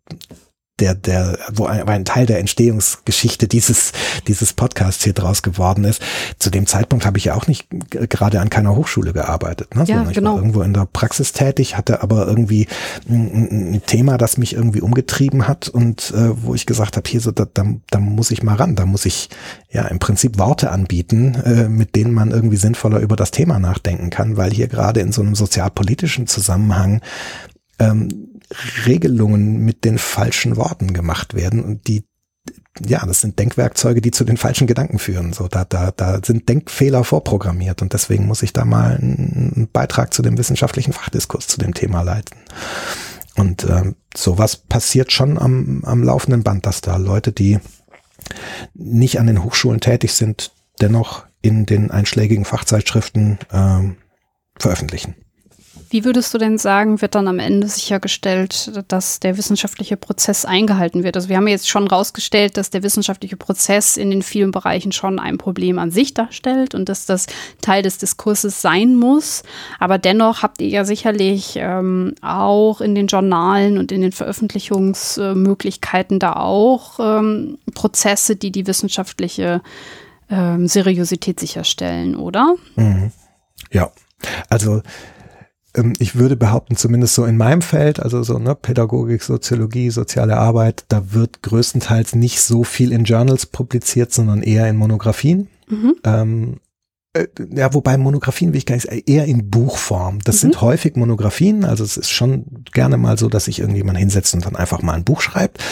der, 0.79 0.93
der, 0.93 1.37
wo 1.53 1.65
ein, 1.65 1.87
ein 1.87 2.05
Teil 2.05 2.25
der 2.25 2.39
Entstehungsgeschichte 2.39 3.47
dieses, 3.47 3.93
dieses 4.27 4.51
Podcasts 4.51 5.03
hier 5.03 5.13
draus 5.13 5.41
geworden 5.41 5.85
ist. 5.85 6.01
Zu 6.37 6.49
dem 6.49 6.67
Zeitpunkt 6.67 7.05
habe 7.05 7.17
ich 7.17 7.25
ja 7.25 7.35
auch 7.35 7.47
nicht 7.47 7.67
gerade 7.91 8.41
an 8.41 8.49
keiner 8.49 8.75
Hochschule 8.75 9.13
gearbeitet, 9.13 9.73
ne? 9.75 9.85
Ja, 9.85 10.05
ich 10.09 10.15
genau. 10.15 10.31
war 10.31 10.37
irgendwo 10.37 10.61
in 10.63 10.73
der 10.73 10.85
Praxis 10.85 11.31
tätig, 11.31 11.77
hatte 11.77 12.03
aber 12.03 12.27
irgendwie 12.27 12.67
ein, 13.09 13.75
ein 13.75 13.81
Thema, 13.85 14.17
das 14.17 14.37
mich 14.37 14.53
irgendwie 14.53 14.81
umgetrieben 14.81 15.47
hat 15.47 15.69
und 15.69 16.11
äh, 16.11 16.43
wo 16.43 16.53
ich 16.55 16.65
gesagt 16.65 16.97
habe, 16.97 17.09
hier 17.09 17.21
so, 17.21 17.31
da, 17.31 17.45
da, 17.53 17.65
da 17.89 17.99
muss 17.99 18.31
ich 18.31 18.43
mal 18.43 18.55
ran, 18.55 18.75
da 18.75 18.85
muss 18.85 19.05
ich 19.05 19.29
ja 19.69 19.83
im 19.83 19.99
Prinzip 19.99 20.37
Worte 20.37 20.71
anbieten, 20.71 21.35
äh, 21.35 21.69
mit 21.69 21.95
denen 21.95 22.13
man 22.13 22.31
irgendwie 22.31 22.57
sinnvoller 22.57 22.99
über 22.99 23.15
das 23.15 23.31
Thema 23.31 23.59
nachdenken 23.59 24.09
kann, 24.09 24.35
weil 24.35 24.51
hier 24.51 24.67
gerade 24.67 24.99
in 24.99 25.13
so 25.13 25.21
einem 25.21 25.35
sozialpolitischen 25.35 26.27
Zusammenhang 26.27 27.01
ähm, 27.79 28.34
Regelungen 28.85 29.65
mit 29.65 29.83
den 29.85 29.97
falschen 29.97 30.55
Worten 30.55 30.93
gemacht 30.93 31.33
werden 31.33 31.63
und 31.63 31.87
die 31.87 32.03
ja, 32.85 33.05
das 33.05 33.21
sind 33.21 33.39
Denkwerkzeuge, 33.39 34.01
die 34.01 34.11
zu 34.11 34.25
den 34.25 34.37
falschen 34.37 34.67
Gedanken 34.67 34.99
führen. 34.99 35.31
So, 35.31 35.47
da, 35.47 35.63
da, 35.63 35.91
da 35.91 36.19
sind 36.23 36.49
Denkfehler 36.49 37.03
vorprogrammiert 37.03 37.81
und 37.81 37.93
deswegen 37.93 38.25
muss 38.25 38.43
ich 38.43 38.51
da 38.51 38.65
mal 38.65 38.97
einen 38.97 39.69
Beitrag 39.71 40.13
zu 40.13 40.21
dem 40.21 40.37
wissenschaftlichen 40.37 40.91
Fachdiskurs 40.91 41.47
zu 41.47 41.57
dem 41.57 41.73
Thema 41.73 42.01
leiten. 42.01 42.37
Und 43.35 43.63
äh, 43.63 43.93
sowas 44.15 44.57
passiert 44.57 45.11
schon 45.11 45.37
am, 45.37 45.83
am 45.85 46.03
laufenden 46.03 46.43
Band, 46.43 46.65
dass 46.65 46.81
da 46.81 46.97
Leute, 46.97 47.31
die 47.31 47.59
nicht 48.73 49.19
an 49.19 49.27
den 49.27 49.43
Hochschulen 49.43 49.79
tätig 49.79 50.13
sind, 50.13 50.51
dennoch 50.81 51.25
in 51.41 51.65
den 51.65 51.91
einschlägigen 51.91 52.45
Fachzeitschriften 52.45 53.39
äh, 53.51 53.95
veröffentlichen. 54.59 55.15
Wie 55.89 56.05
würdest 56.05 56.33
du 56.33 56.37
denn 56.37 56.57
sagen, 56.57 57.01
wird 57.01 57.15
dann 57.15 57.27
am 57.27 57.39
Ende 57.39 57.67
sichergestellt, 57.67 58.71
dass 58.87 59.19
der 59.19 59.37
wissenschaftliche 59.37 59.97
Prozess 59.97 60.45
eingehalten 60.45 61.03
wird? 61.03 61.15
Also 61.15 61.29
wir 61.29 61.37
haben 61.37 61.47
jetzt 61.47 61.69
schon 61.69 61.87
rausgestellt, 61.87 62.57
dass 62.57 62.69
der 62.69 62.83
wissenschaftliche 62.83 63.37
Prozess 63.37 63.97
in 63.97 64.09
den 64.09 64.21
vielen 64.21 64.51
Bereichen 64.51 64.91
schon 64.91 65.19
ein 65.19 65.37
Problem 65.37 65.79
an 65.79 65.91
sich 65.91 66.13
darstellt 66.13 66.75
und 66.75 66.89
dass 66.89 67.05
das 67.05 67.27
Teil 67.61 67.83
des 67.83 67.97
Diskurses 67.97 68.61
sein 68.61 68.95
muss. 68.95 69.43
Aber 69.79 69.97
dennoch 69.97 70.43
habt 70.43 70.61
ihr 70.61 70.69
ja 70.69 70.85
sicherlich 70.85 71.55
ähm, 71.57 72.15
auch 72.21 72.81
in 72.81 72.95
den 72.95 73.07
Journalen 73.07 73.77
und 73.77 73.91
in 73.91 74.01
den 74.01 74.11
Veröffentlichungsmöglichkeiten 74.11 76.19
da 76.19 76.33
auch 76.33 76.99
ähm, 76.99 77.57
Prozesse, 77.73 78.35
die 78.35 78.51
die 78.51 78.67
wissenschaftliche 78.67 79.61
ähm, 80.29 80.67
Seriosität 80.67 81.39
sicherstellen, 81.39 82.15
oder? 82.15 82.55
Mhm. 82.75 83.11
Ja, 83.71 83.91
also 84.49 84.81
ähm, 85.75 85.93
ich 85.99 86.15
würde 86.15 86.35
behaupten, 86.35 86.75
zumindest 86.75 87.15
so 87.15 87.25
in 87.25 87.37
meinem 87.37 87.61
Feld, 87.61 87.99
also 87.99 88.23
so 88.23 88.39
ne, 88.39 88.55
Pädagogik, 88.55 89.23
Soziologie, 89.23 89.89
soziale 89.89 90.37
Arbeit, 90.37 90.85
da 90.87 91.13
wird 91.13 91.41
größtenteils 91.43 92.15
nicht 92.15 92.41
so 92.41 92.63
viel 92.63 92.91
in 92.91 93.03
Journals 93.03 93.45
publiziert, 93.45 94.13
sondern 94.13 94.41
eher 94.41 94.67
in 94.67 94.77
Monographien. 94.77 95.47
Mhm. 95.67 95.95
Ähm, 96.03 96.59
äh, 97.13 97.27
ja, 97.51 97.73
wobei 97.73 97.97
Monographien 97.97 98.51
will 98.51 98.57
ich 98.57 98.65
gar 98.65 98.75
nicht, 98.75 98.87
eher 99.07 99.25
in 99.25 99.49
Buchform. 99.49 100.19
Das 100.23 100.37
mhm. 100.37 100.39
sind 100.39 100.61
häufig 100.61 100.95
Monographien, 100.95 101.63
also 101.65 101.83
es 101.83 101.97
ist 101.97 102.11
schon 102.11 102.45
gerne 102.73 102.97
mal 102.97 103.17
so, 103.17 103.29
dass 103.29 103.45
sich 103.45 103.59
irgendjemand 103.59 103.97
hinsetzt 103.97 104.33
und 104.33 104.45
dann 104.45 104.55
einfach 104.55 104.81
mal 104.81 104.93
ein 104.93 105.03
Buch 105.03 105.21
schreibt, 105.21 105.63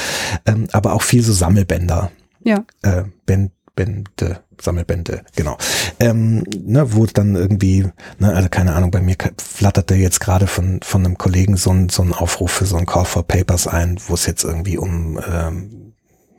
ähm, 0.45 0.67
aber 0.71 0.93
auch 0.93 1.01
viel 1.01 1.23
so 1.23 1.33
Sammelbänder. 1.33 2.11
Ja. 2.43 2.65
Äh, 2.81 3.03
Bänd, 3.25 3.51
Bände, 3.75 4.41
Sammelbände, 4.61 5.23
genau. 5.35 5.57
Ähm, 5.99 6.43
ne, 6.63 6.93
wo 6.93 7.05
dann 7.05 7.35
irgendwie, 7.35 7.87
ne, 8.19 8.33
also 8.33 8.49
keine 8.49 8.73
Ahnung, 8.75 8.91
bei 8.91 9.01
mir 9.01 9.15
flatterte 9.37 9.95
jetzt 9.95 10.19
gerade 10.19 10.47
von, 10.47 10.79
von 10.83 11.05
einem 11.05 11.17
Kollegen 11.17 11.57
so 11.57 11.71
ein, 11.71 11.89
so 11.89 12.03
ein 12.03 12.13
Aufruf 12.13 12.51
für 12.51 12.65
so 12.65 12.77
ein 12.77 12.85
Call 12.85 13.05
for 13.05 13.23
Papers 13.23 13.67
ein, 13.67 13.97
wo 14.07 14.13
es 14.13 14.25
jetzt 14.25 14.43
irgendwie 14.43 14.77
um 14.77 15.19
ähm, 15.27 15.93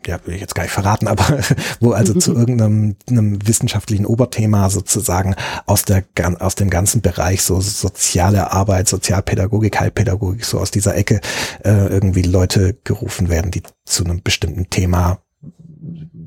ja, 0.06 0.19
will 0.24 0.35
ich 0.35 0.40
jetzt 0.40 0.55
gar 0.55 0.65
nicht 0.65 0.73
verraten, 0.73 1.09
aber 1.09 1.40
wo 1.81 1.93
also 1.93 2.15
zu 2.15 2.35
irgendeinem 2.36 2.97
einem 3.09 3.47
wissenschaftlichen 3.47 4.06
Oberthema 4.06 4.70
sozusagen 4.70 5.35
aus 5.66 5.85
der 5.85 6.05
aus 6.40 6.55
dem 6.55 6.70
ganzen 6.70 7.01
Bereich 7.01 7.43
so 7.43 7.61
soziale 7.61 8.52
Arbeit, 8.52 8.89
Sozialpädagogik, 8.89 9.81
Heilpädagogik, 9.81 10.44
so 10.44 10.61
aus 10.61 10.70
dieser 10.70 10.97
Ecke 10.97 11.20
äh, 11.65 11.89
irgendwie 11.89 12.23
Leute 12.23 12.77
gerufen 12.85 13.28
werden, 13.28 13.51
die 13.51 13.62
zu 13.85 14.05
einem 14.05 14.23
bestimmten 14.23 14.70
Thema 14.70 15.19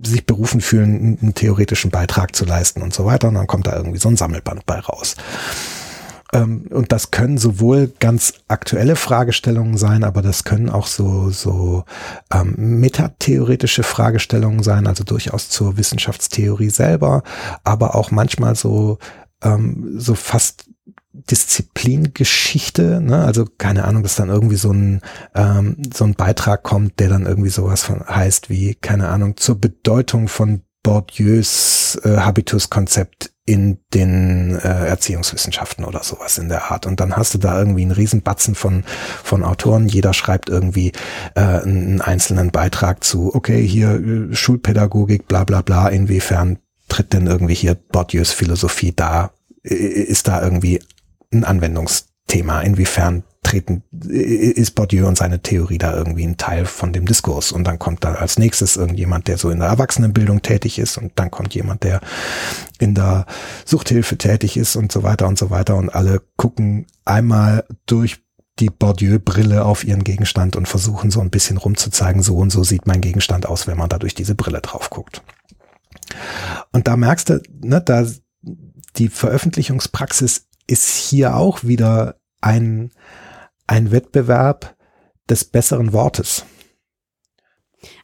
sich 0.04 0.26
berufen 0.26 0.62
fühlen, 0.62 1.18
einen 1.22 1.34
theoretischen 1.34 1.92
Beitrag 1.92 2.36
zu 2.36 2.46
leisten 2.46 2.82
und 2.82 2.94
so 2.94 3.06
weiter. 3.06 3.28
Und 3.30 3.36
dann 3.36 3.48
kommt 3.48 3.68
da 3.68 3.76
irgendwie 3.76 4.00
so 4.00 4.10
ein 4.10 4.18
Sammelband 4.18 4.66
bei 4.66 4.80
raus. 4.80 5.16
Ähm, 6.34 6.68
und 6.70 6.92
das 6.92 7.12
können 7.12 7.38
sowohl 7.38 7.92
ganz 8.00 8.34
aktuelle 8.48 8.96
Fragestellungen 8.96 9.78
sein, 9.78 10.04
aber 10.04 10.22
das 10.22 10.44
können 10.44 10.70
auch 10.70 10.88
so, 10.88 11.30
so 11.30 11.86
ähm, 12.34 12.56
metatheoretische 12.58 13.84
Fragestellungen 13.84 14.64
sein, 14.64 14.88
also 14.88 15.04
durchaus 15.04 15.50
zur 15.50 15.78
Wissenschaftstheorie 15.78 16.70
selber, 16.70 17.24
aber 17.64 17.96
auch 17.96 18.12
manchmal 18.12 18.56
so, 18.56 18.98
ähm, 19.42 19.94
so 19.98 20.16
fast 20.16 20.67
Disziplingeschichte, 21.30 23.02
ne? 23.02 23.24
also 23.24 23.46
keine 23.58 23.86
Ahnung, 23.86 24.04
dass 24.04 24.16
dann 24.16 24.30
irgendwie 24.30 24.56
so 24.56 24.72
ein, 24.72 25.02
ähm, 25.36 25.78
so 25.94 26.06
ein 26.06 26.14
Beitrag 26.14 26.64
kommt, 26.64 27.00
der 27.00 27.10
dann 27.10 27.26
irgendwie 27.26 27.50
sowas 27.50 27.84
von 27.84 28.06
heißt 28.08 28.50
wie, 28.50 28.76
keine 28.76 29.10
Ahnung, 29.10 29.38
zur 29.38 29.60
Bedeutung 29.60 30.28
von 30.28 30.62
Bourdieus 30.84 32.00
äh, 32.04 32.18
Habituskonzept 32.18 33.32
in 33.46 33.80
den 33.94 34.58
äh, 34.58 34.88
Erziehungswissenschaften 34.88 35.86
oder 35.86 36.04
sowas 36.04 36.38
in 36.38 36.50
der 36.50 36.70
Art. 36.72 36.86
Und 36.86 37.00
dann 37.00 37.16
hast 37.16 37.34
du 37.34 37.38
da 37.38 37.58
irgendwie 37.58 37.82
einen 37.82 37.92
Riesenbatzen 37.92 38.56
von, 38.56 38.84
von 39.24 39.44
Autoren. 39.44 39.88
Jeder 39.88 40.14
schreibt 40.14 40.50
irgendwie 40.50 40.92
äh, 41.36 41.42
einen 41.42 42.02
einzelnen 42.02 42.52
Beitrag 42.52 43.04
zu, 43.04 43.34
okay, 43.34 43.66
hier 43.66 43.92
äh, 43.92 44.36
Schulpädagogik, 44.36 45.28
bla 45.28 45.46
bla 45.46 45.62
bla, 45.62 45.88
inwiefern 45.88 46.60
tritt 46.90 47.14
denn 47.14 47.28
irgendwie 47.28 47.56
hier 47.56 47.76
Bourdieus 47.76 48.32
Philosophie 48.32 48.94
da? 48.96 49.32
Ist 49.64 50.28
da 50.28 50.42
irgendwie 50.42 50.80
ein 51.32 51.44
Anwendungsthema? 51.44 52.62
Inwiefern 52.62 53.24
treten, 53.48 53.84
ist 54.10 54.76
Bourdieu 54.76 55.08
und 55.08 55.18
seine 55.18 55.42
Theorie 55.42 55.78
da 55.78 55.96
irgendwie 55.96 56.26
ein 56.26 56.38
Teil 56.38 56.66
von 56.66 56.92
dem 56.92 57.06
Diskurs. 57.06 57.52
Und 57.52 57.66
dann 57.66 57.80
kommt 57.80 58.04
da 58.04 58.16
als 58.16 58.38
nächstes 58.38 58.76
irgendjemand, 58.76 59.28
der 59.28 59.38
so 59.38 59.50
in 59.50 59.60
der 59.60 59.70
Erwachsenenbildung 59.70 60.42
tätig 60.42 60.80
ist 60.80 60.98
und 60.98 61.14
dann 61.16 61.32
kommt 61.32 61.56
jemand, 61.56 61.84
der 61.84 62.02
in 62.80 62.94
der 62.94 63.26
Suchthilfe 63.66 64.18
tätig 64.18 64.58
ist 64.58 64.76
und 64.76 64.92
so 64.92 65.04
weiter 65.04 65.28
und 65.28 65.38
so 65.38 65.50
weiter 65.50 65.78
und 65.78 65.90
alle 65.90 66.22
gucken 66.36 66.88
einmal 67.06 67.64
durch 67.86 68.20
die 68.60 68.70
Bourdieu-Brille 68.70 69.64
auf 69.64 69.84
ihren 69.84 70.04
Gegenstand 70.04 70.56
und 70.56 70.68
versuchen 70.68 71.12
so 71.12 71.22
ein 71.22 71.30
bisschen 71.30 71.58
rumzuzeigen, 71.58 72.24
so 72.24 72.38
und 72.38 72.50
so 72.50 72.64
sieht 72.64 72.88
mein 72.88 73.02
Gegenstand 73.02 73.46
aus, 73.46 73.68
wenn 73.68 73.78
man 73.78 73.90
da 73.90 74.00
durch 74.00 74.16
diese 74.16 74.36
Brille 74.36 74.62
drauf 74.62 74.90
guckt. 74.90 75.22
Und 76.72 76.88
da 76.88 76.98
merkst 76.98 77.30
du, 77.30 77.42
ne, 77.62 77.82
da 77.82 78.06
die 78.98 79.10
Veröffentlichungspraxis 79.10 80.47
ist 80.68 80.96
hier 80.96 81.36
auch 81.36 81.64
wieder 81.64 82.20
ein, 82.42 82.92
ein 83.66 83.92
Wettbewerb 83.92 84.76
des 85.30 85.46
besseren 85.46 85.94
Wortes. 85.94 86.46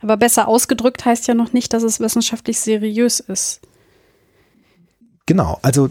Aber 0.02 0.18
besser 0.18 0.48
ausgedrückt 0.48 1.06
heißt 1.06 1.28
ja 1.28 1.34
noch 1.34 1.54
nicht, 1.54 1.74
dass 1.74 1.84
es 1.84 2.00
wissenschaftlich 2.00 2.60
seriös 2.60 3.20
ist. 3.20 3.62
Genau, 5.26 5.60
also 5.62 5.90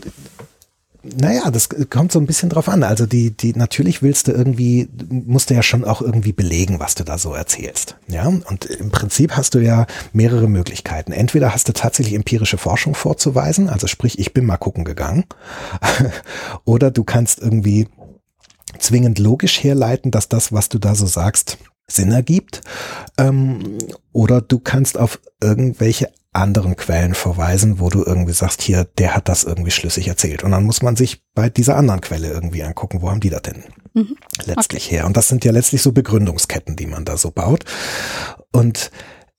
naja, 1.02 1.50
das 1.50 1.68
kommt 1.90 2.12
so 2.12 2.20
ein 2.20 2.26
bisschen 2.26 2.48
drauf 2.48 2.68
an. 2.68 2.84
Also 2.84 3.06
die, 3.06 3.30
die, 3.36 3.54
natürlich 3.54 4.02
willst 4.02 4.28
du 4.28 4.32
irgendwie, 4.32 4.88
musst 5.08 5.50
du 5.50 5.54
ja 5.54 5.62
schon 5.62 5.84
auch 5.84 6.00
irgendwie 6.00 6.32
belegen, 6.32 6.78
was 6.78 6.94
du 6.94 7.04
da 7.04 7.18
so 7.18 7.34
erzählst. 7.34 7.96
Ja, 8.08 8.26
und 8.26 8.66
im 8.66 8.90
Prinzip 8.90 9.36
hast 9.36 9.54
du 9.54 9.58
ja 9.58 9.86
mehrere 10.12 10.48
Möglichkeiten. 10.48 11.12
Entweder 11.12 11.52
hast 11.52 11.68
du 11.68 11.72
tatsächlich 11.72 12.14
empirische 12.14 12.58
Forschung 12.58 12.94
vorzuweisen, 12.94 13.68
also 13.68 13.86
sprich, 13.88 14.18
ich 14.18 14.32
bin 14.32 14.44
mal 14.44 14.58
gucken 14.58 14.84
gegangen, 14.84 15.24
oder 16.64 16.90
du 16.90 17.02
kannst 17.02 17.40
irgendwie 17.40 17.88
zwingend 18.78 19.18
logisch 19.18 19.62
herleiten, 19.62 20.10
dass 20.10 20.28
das, 20.28 20.52
was 20.52 20.68
du 20.68 20.78
da 20.78 20.94
so 20.94 21.06
sagst, 21.06 21.58
Sinn 21.88 22.12
ergibt. 22.12 22.60
Ähm, 23.18 23.78
oder 24.12 24.40
du 24.40 24.60
kannst 24.60 24.96
auf 24.98 25.20
irgendwelche 25.40 26.10
anderen 26.32 26.76
Quellen 26.76 27.14
verweisen, 27.14 27.78
wo 27.78 27.90
du 27.90 28.04
irgendwie 28.04 28.32
sagst, 28.32 28.62
hier, 28.62 28.84
der 28.84 29.14
hat 29.14 29.28
das 29.28 29.44
irgendwie 29.44 29.70
schlüssig 29.70 30.08
erzählt. 30.08 30.42
Und 30.42 30.52
dann 30.52 30.64
muss 30.64 30.82
man 30.82 30.96
sich 30.96 31.22
bei 31.34 31.50
dieser 31.50 31.76
anderen 31.76 32.00
Quelle 32.00 32.28
irgendwie 32.28 32.62
angucken, 32.62 33.02
wo 33.02 33.10
haben 33.10 33.20
die 33.20 33.30
das 33.30 33.42
denn 33.42 33.64
mhm. 33.92 34.16
letztlich 34.46 34.86
okay. 34.86 34.96
her? 34.96 35.06
Und 35.06 35.16
das 35.16 35.28
sind 35.28 35.44
ja 35.44 35.52
letztlich 35.52 35.82
so 35.82 35.92
Begründungsketten, 35.92 36.76
die 36.76 36.86
man 36.86 37.04
da 37.04 37.18
so 37.18 37.30
baut. 37.30 37.64
Und 38.50 38.90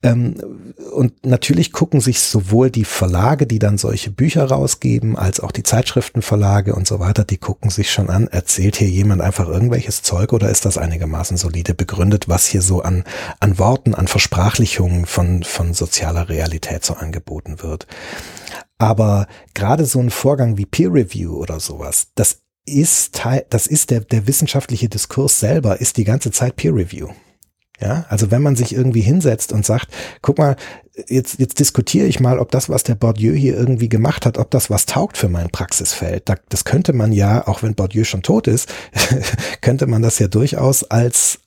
und 0.04 1.26
natürlich 1.26 1.72
gucken 1.72 2.02
sich 2.02 2.20
sowohl 2.20 2.70
die 2.70 2.84
Verlage, 2.84 3.48
die 3.48 3.60
dann 3.60 3.78
solche 3.78 4.12
Bücher 4.12 4.44
rausgeben, 4.44 5.18
als 5.18 5.40
auch 5.40 5.52
die 5.52 5.64
Zeitschriftenverlage 5.64 6.76
und 6.76 6.88
so 6.88 7.00
weiter, 7.00 7.24
die 7.24 7.38
gucken 7.38 7.70
sich 7.70 7.90
schon 7.90 8.10
an, 8.10 8.28
erzählt 8.28 8.76
hier 8.76 8.90
jemand 8.90 9.22
einfach 9.22 9.48
irgendwelches 9.48 10.02
Zeug 10.02 10.34
oder 10.34 10.50
ist 10.50 10.66
das 10.66 10.78
einigermaßen 10.78 11.38
solide 11.38 11.74
begründet, 11.74 12.28
was 12.28 12.46
hier 12.46 12.62
so 12.62 12.82
an, 12.82 13.06
an 13.40 13.58
Worten, 13.60 13.96
an 13.96 14.08
Versprachlichungen 14.08 15.06
von, 15.06 15.44
von 15.44 15.74
sozialer 15.74 16.28
Realität 16.28 16.84
so 16.84 16.96
angeboten 16.96 17.64
wird. 17.64 17.88
Aber 18.78 19.28
gerade 19.54 19.86
so 19.86 20.00
ein 20.00 20.10
Vorgang 20.10 20.58
wie 20.58 20.66
Peer 20.66 20.94
Review 20.94 21.34
oder 21.38 21.62
sowas, 21.62 22.08
das 22.16 22.42
ist 22.66 23.16
Teil, 23.16 23.46
das 23.50 23.68
ist 23.68 23.90
der, 23.90 24.02
der 24.02 24.28
wissenschaftliche 24.28 24.90
Diskurs 24.90 25.40
selber, 25.40 25.80
ist 25.80 25.96
die 25.96 26.04
ganze 26.04 26.32
Zeit 26.32 26.58
Peer 26.58 26.76
Review. 26.76 27.08
Ja, 27.84 28.06
also 28.08 28.32
wenn 28.32 28.42
man 28.42 28.56
sich 28.56 28.74
irgendwie 28.74 29.02
hinsetzt 29.02 29.52
und 29.52 29.66
sagt, 29.66 29.90
guck 30.22 30.38
mal, 30.38 30.56
jetzt, 31.08 31.38
jetzt 31.38 31.60
diskutiere 31.60 32.08
ich 32.08 32.22
mal, 32.22 32.40
ob 32.40 32.50
das, 32.50 32.70
was 32.70 32.84
der 32.84 32.96
Bourdieu 32.96 33.34
hier 33.34 33.58
irgendwie 33.58 33.90
gemacht 33.90 34.26
hat, 34.26 34.38
ob 34.38 34.50
das 34.52 34.70
was 34.70 34.86
taugt 34.86 35.18
für 35.18 35.28
mein 35.28 35.50
Praxisfeld. 35.50 36.32
Das 36.48 36.64
könnte 36.64 36.94
man 36.94 37.12
ja, 37.12 37.46
auch 37.46 37.62
wenn 37.62 37.76
Bourdieu 37.76 38.06
schon 38.06 38.24
tot 38.24 38.48
ist, 38.48 38.74
könnte 39.62 39.86
man 39.86 40.02
das 40.02 40.18
ja 40.20 40.30
durchaus 40.30 40.86
als, 40.86 41.40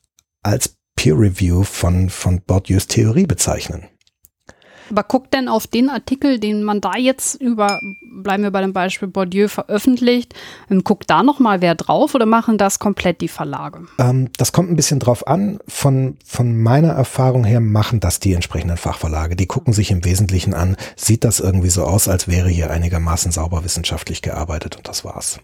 als 0.42 0.74
Peer 0.94 1.18
Review 1.18 1.62
von, 1.62 2.10
von 2.10 2.42
Bourdieus 2.42 2.86
Theorie 2.86 3.26
bezeichnen. 3.26 3.84
Aber 4.90 5.02
guckt 5.02 5.34
denn 5.34 5.48
auf 5.48 5.66
den 5.66 5.88
Artikel, 5.88 6.38
den 6.38 6.62
man 6.62 6.80
da 6.80 6.96
jetzt 6.96 7.34
über, 7.40 7.80
bleiben 8.00 8.42
wir 8.42 8.50
bei 8.50 8.60
dem 8.60 8.72
Beispiel 8.72 9.08
Bourdieu, 9.08 9.48
veröffentlicht, 9.48 10.34
guckt 10.84 11.10
da 11.10 11.22
nochmal 11.22 11.60
wer 11.60 11.74
drauf 11.74 12.14
oder 12.14 12.26
machen 12.26 12.58
das 12.58 12.78
komplett 12.78 13.20
die 13.20 13.28
Verlage? 13.28 13.86
Ähm, 13.98 14.30
das 14.36 14.52
kommt 14.52 14.70
ein 14.70 14.76
bisschen 14.76 15.00
drauf 15.00 15.26
an. 15.26 15.58
Von, 15.66 16.16
von 16.24 16.60
meiner 16.62 16.90
Erfahrung 16.90 17.44
her 17.44 17.60
machen 17.60 18.00
das 18.00 18.20
die 18.20 18.32
entsprechenden 18.32 18.76
Fachverlage. 18.76 19.36
Die 19.36 19.46
gucken 19.46 19.72
sich 19.72 19.90
im 19.90 20.04
Wesentlichen 20.04 20.54
an, 20.54 20.76
sieht 20.96 21.24
das 21.24 21.40
irgendwie 21.40 21.70
so 21.70 21.84
aus, 21.84 22.08
als 22.08 22.28
wäre 22.28 22.48
hier 22.48 22.70
einigermaßen 22.70 23.32
sauber 23.32 23.64
wissenschaftlich 23.64 24.22
gearbeitet 24.22 24.76
und 24.76 24.88
das 24.88 25.04
war's. 25.04 25.40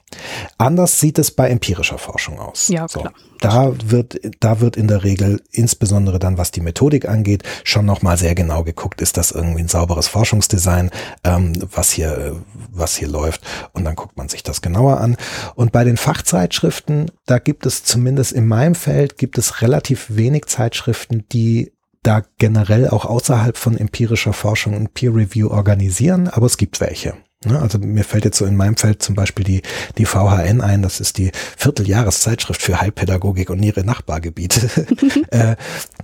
Anders 0.58 1.00
sieht 1.00 1.18
es 1.18 1.30
bei 1.30 1.48
empirischer 1.48 1.98
Forschung 1.98 2.38
aus. 2.38 2.68
Ja, 2.68 2.86
klar. 2.86 3.12
So, 3.16 3.31
da 3.42 3.74
wird, 3.84 4.20
da 4.40 4.60
wird 4.60 4.76
in 4.76 4.88
der 4.88 5.04
Regel, 5.04 5.42
insbesondere 5.50 6.18
dann 6.18 6.38
was 6.38 6.52
die 6.52 6.60
Methodik 6.60 7.08
angeht, 7.08 7.42
schon 7.64 7.84
nochmal 7.84 8.16
sehr 8.16 8.34
genau 8.34 8.62
geguckt, 8.62 9.00
ist 9.00 9.16
das 9.16 9.32
irgendwie 9.32 9.62
ein 9.62 9.68
sauberes 9.68 10.08
Forschungsdesign, 10.08 10.90
ähm, 11.24 11.52
was 11.72 11.90
hier, 11.90 12.40
was 12.70 12.96
hier 12.96 13.08
läuft. 13.08 13.42
Und 13.72 13.84
dann 13.84 13.96
guckt 13.96 14.16
man 14.16 14.28
sich 14.28 14.42
das 14.42 14.62
genauer 14.62 15.00
an. 15.00 15.16
Und 15.54 15.72
bei 15.72 15.84
den 15.84 15.96
Fachzeitschriften, 15.96 17.10
da 17.26 17.38
gibt 17.38 17.66
es 17.66 17.84
zumindest 17.84 18.32
in 18.32 18.46
meinem 18.46 18.74
Feld, 18.74 19.18
gibt 19.18 19.38
es 19.38 19.60
relativ 19.60 20.06
wenig 20.08 20.46
Zeitschriften, 20.46 21.24
die 21.32 21.72
da 22.02 22.22
generell 22.38 22.88
auch 22.88 23.04
außerhalb 23.04 23.56
von 23.56 23.76
empirischer 23.76 24.32
Forschung 24.32 24.76
und 24.76 24.94
Peer 24.94 25.14
Review 25.14 25.48
organisieren, 25.48 26.28
aber 26.28 26.46
es 26.46 26.56
gibt 26.56 26.80
welche. 26.80 27.14
Ne, 27.44 27.60
also 27.60 27.78
mir 27.78 28.04
fällt 28.04 28.24
jetzt 28.24 28.38
so 28.38 28.46
in 28.46 28.56
meinem 28.56 28.76
Feld 28.76 29.02
zum 29.02 29.14
Beispiel 29.14 29.44
die, 29.44 29.62
die 29.98 30.06
VHN 30.06 30.60
ein, 30.60 30.82
das 30.82 31.00
ist 31.00 31.18
die 31.18 31.32
Vierteljahreszeitschrift 31.56 32.62
für 32.62 32.80
Heilpädagogik 32.80 33.50
und 33.50 33.62
ihre 33.62 33.84
Nachbargebiete. 33.84 34.86
äh, 35.30 35.56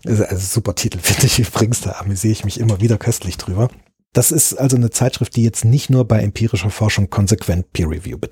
also 0.05 0.37
super 0.37 0.75
Titel, 0.75 0.99
finde 0.99 1.27
ich 1.27 1.39
übrigens, 1.39 1.81
da 1.81 1.93
amüsiere 2.01 2.33
ich 2.33 2.45
mich 2.45 2.59
immer 2.59 2.81
wieder 2.81 2.99
köstlich 2.99 3.37
drüber. 3.37 3.69
Das 4.13 4.33
ist 4.33 4.55
also 4.55 4.77
eine 4.77 4.91
Zeitschrift, 4.91 5.37
die 5.37 5.45
jetzt 5.45 5.65
nicht 5.65 5.91
nur 5.91 6.07
bei 6.07 6.21
empirischer 6.21 6.71
Forschung 6.71 7.11
konsequent 7.11 7.73
Peer 7.73 7.91
Review 7.91 8.19
be 8.19 8.29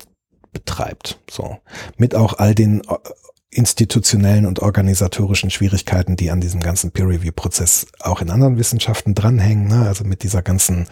betreibt. 0.53 1.19
So. 1.29 1.57
Mit 1.97 2.15
auch 2.15 2.39
all 2.39 2.55
den 2.55 2.81
äh, 2.81 2.95
institutionellen 3.51 4.45
und 4.45 4.59
organisatorischen 4.59 5.49
Schwierigkeiten, 5.49 6.15
die 6.15 6.31
an 6.31 6.41
diesem 6.41 6.61
ganzen 6.61 6.91
Peer 6.91 7.07
Review 7.07 7.31
Prozess 7.35 7.87
auch 7.99 8.21
in 8.21 8.29
anderen 8.29 8.57
Wissenschaften 8.57 9.13
dranhängen. 9.13 9.67
Ne? 9.67 9.87
Also 9.87 10.03
mit 10.03 10.23
dieser 10.23 10.41
ganzen 10.41 10.87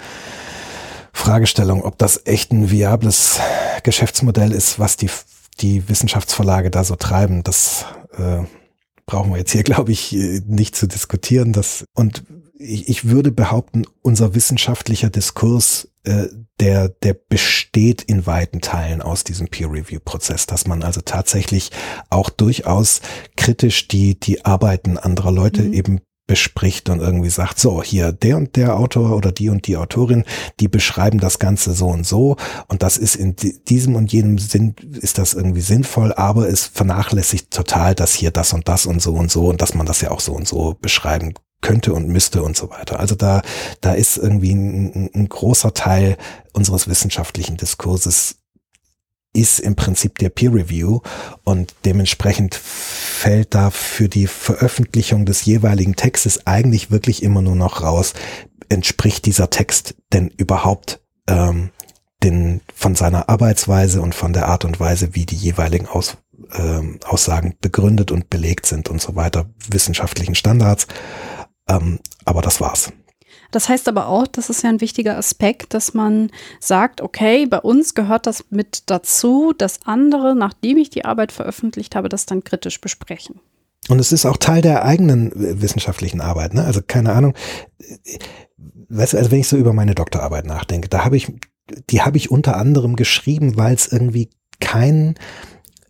Fragestellung, 1.26 1.82
ob 1.82 1.98
das 1.98 2.22
echt 2.26 2.52
ein 2.52 2.70
viables 2.70 3.40
Geschäftsmodell 3.82 4.52
ist, 4.52 4.78
was 4.78 4.96
die, 4.96 5.10
die 5.60 5.90
Wissenschaftsverlage 5.90 6.70
da 6.70 6.84
so 6.84 6.96
treiben. 6.96 7.42
Das 7.42 7.86
äh, 8.16 8.44
brauchen 9.08 9.32
wir 9.32 9.40
jetzt 9.40 9.52
hier, 9.52 9.64
glaube 9.72 9.92
ich, 9.92 10.12
nicht 10.12 10.76
zu 10.76 10.86
diskutieren. 10.86 11.52
Das, 11.52 11.86
und 11.96 12.24
ich, 12.60 12.90
ich 12.90 13.06
würde 13.10 13.32
behaupten, 13.32 13.86
unser 14.04 14.36
wissenschaftlicher 14.36 15.10
Diskurs, 15.10 15.90
äh, 16.04 16.28
der, 16.60 16.90
der 16.90 17.16
besteht 17.16 18.04
in 18.04 18.28
weiten 18.28 18.62
Teilen 18.62 19.02
aus 19.02 19.24
diesem 19.24 19.48
Peer-Review-Prozess, 19.48 20.46
dass 20.46 20.68
man 20.68 20.84
also 20.84 21.02
tatsächlich 21.02 21.72
auch 22.12 22.30
durchaus 22.30 23.02
kritisch 23.36 23.88
die, 23.88 24.20
die 24.20 24.46
Arbeiten 24.46 25.00
anderer 25.00 25.32
Leute 25.32 25.64
mhm. 25.64 25.74
eben 25.74 26.02
bespricht 26.28 26.90
und 26.90 27.00
irgendwie 27.00 27.30
sagt, 27.30 27.60
so, 27.60 27.84
hier 27.84 28.12
der 28.12 28.38
und 28.38 28.56
der 28.56 28.78
Autor 28.78 29.16
oder 29.16 29.32
die 29.32 29.50
und 29.50 29.68
die 29.68 29.78
Autorin, 29.78 30.24
die 30.60 30.68
beschreiben 30.68 31.20
das 31.20 31.40
Ganze 31.40 31.74
so 31.74 31.88
und 31.88 32.06
so 32.06 32.38
und 32.68 32.82
das 32.84 32.98
ist 32.98 33.16
in 33.16 33.36
diesem 33.68 33.96
und 33.96 34.12
jenem 34.12 34.38
Sinn, 34.38 34.76
ist 35.02 35.18
das 35.18 35.34
irgendwie 35.34 35.62
sinnvoll, 35.62 36.14
aber 36.14 36.50
es 36.50 36.66
vernachlässigt 36.66 37.52
total, 37.52 37.96
dass 37.96 38.14
hier 38.14 38.32
das 38.32 38.54
und 38.54 38.68
das 38.68 38.86
und 38.86 39.02
so 39.02 39.14
und 39.14 39.30
so 39.30 39.48
und 39.48 39.62
dass 39.62 39.76
man 39.76 39.86
das 39.86 40.02
ja 40.02 40.12
auch 40.12 40.20
so 40.20 40.34
und 40.34 40.48
so 40.48 40.76
beschreiben 40.82 41.34
könnte 41.62 41.94
und 41.94 42.08
müsste 42.08 42.44
und 42.44 42.56
so 42.56 42.70
weiter. 42.70 43.00
Also 43.00 43.16
da, 43.16 43.42
da 43.82 43.94
ist 43.94 44.18
irgendwie 44.18 44.54
ein, 44.54 45.10
ein 45.14 45.30
großer 45.30 45.74
Teil 45.74 46.18
unseres 46.54 46.88
wissenschaftlichen 46.88 47.58
Diskurses 47.58 48.38
ist 49.36 49.60
im 49.60 49.76
Prinzip 49.76 50.18
der 50.20 50.30
Peer 50.30 50.54
Review 50.54 51.02
und 51.44 51.76
dementsprechend 51.86 52.56
fällt 52.56 53.54
da 53.54 53.70
für 53.70 54.10
die 54.10 54.28
Veröffentlichung 54.28 55.26
des 55.26 55.46
jeweiligen 55.46 55.96
Textes 55.96 56.48
eigentlich 56.48 56.92
wirklich 56.92 57.24
immer 57.24 57.42
nur 57.42 57.56
noch 57.56 57.82
raus, 57.82 58.14
entspricht 58.70 59.26
dieser 59.26 59.50
Text 59.50 59.96
denn 60.14 60.30
überhaupt 60.30 61.02
ähm, 61.28 61.70
den, 62.24 62.62
von 62.74 62.96
seiner 62.96 63.30
Arbeitsweise 63.30 64.02
und 64.02 64.16
von 64.16 64.34
der 64.34 64.48
Art 64.48 64.66
und 64.66 64.80
Weise, 64.80 65.14
wie 65.14 65.26
die 65.26 65.36
jeweiligen 65.36 65.88
Aus, 65.88 66.18
ähm, 66.54 67.00
Aussagen 67.06 67.56
begründet 67.62 68.12
und 68.12 68.30
belegt 68.30 68.66
sind 68.66 68.90
und 68.90 69.02
so 69.02 69.16
weiter, 69.16 69.50
wissenschaftlichen 69.70 70.36
Standards. 70.36 70.88
Ähm, 71.68 72.00
aber 72.24 72.42
das 72.42 72.62
war's. 72.62 72.92
Das 73.56 73.70
heißt 73.70 73.88
aber 73.88 74.10
auch, 74.10 74.28
das 74.28 74.50
ist 74.50 74.64
ja 74.64 74.70
ein 74.70 74.82
wichtiger 74.82 75.18
Aspekt, 75.18 75.74
dass 75.74 75.94
man 75.94 76.30
sagt, 76.60 77.00
okay, 77.00 77.46
bei 77.46 77.60
uns 77.60 77.96
gehört 77.96 78.28
das 78.28 78.44
mit 78.50 78.84
dazu, 78.88 79.54
dass 79.58 79.80
andere, 79.86 80.36
nachdem 80.36 80.76
ich 80.76 80.90
die 80.90 81.06
Arbeit 81.06 81.32
veröffentlicht 81.32 81.96
habe, 81.96 82.10
das 82.10 82.26
dann 82.26 82.44
kritisch 82.44 82.82
besprechen. 82.82 83.40
Und 83.88 84.00
es 84.00 84.12
ist 84.12 84.26
auch 84.26 84.36
Teil 84.36 84.62
der 84.62 84.84
eigenen 84.84 85.32
wissenschaftlichen 85.34 86.20
Arbeit. 86.20 86.54
Ne? 86.54 86.66
Also 86.66 86.82
keine 86.86 87.14
Ahnung, 87.14 87.34
weißt 88.90 89.14
du, 89.14 89.18
also 89.20 89.32
wenn 89.32 89.40
ich 89.40 89.48
so 89.48 89.56
über 89.56 89.72
meine 89.72 89.96
Doktorarbeit 89.96 90.46
nachdenke, 90.46 90.90
da 90.90 91.06
habe 91.06 91.16
ich, 91.16 91.32
die 91.90 92.02
habe 92.02 92.18
ich 92.18 92.30
unter 92.30 92.58
anderem 92.58 92.98
geschrieben, 92.98 93.56
weil 93.56 93.74
es 93.74 93.88
irgendwie 93.90 94.32
kein, 94.60 95.16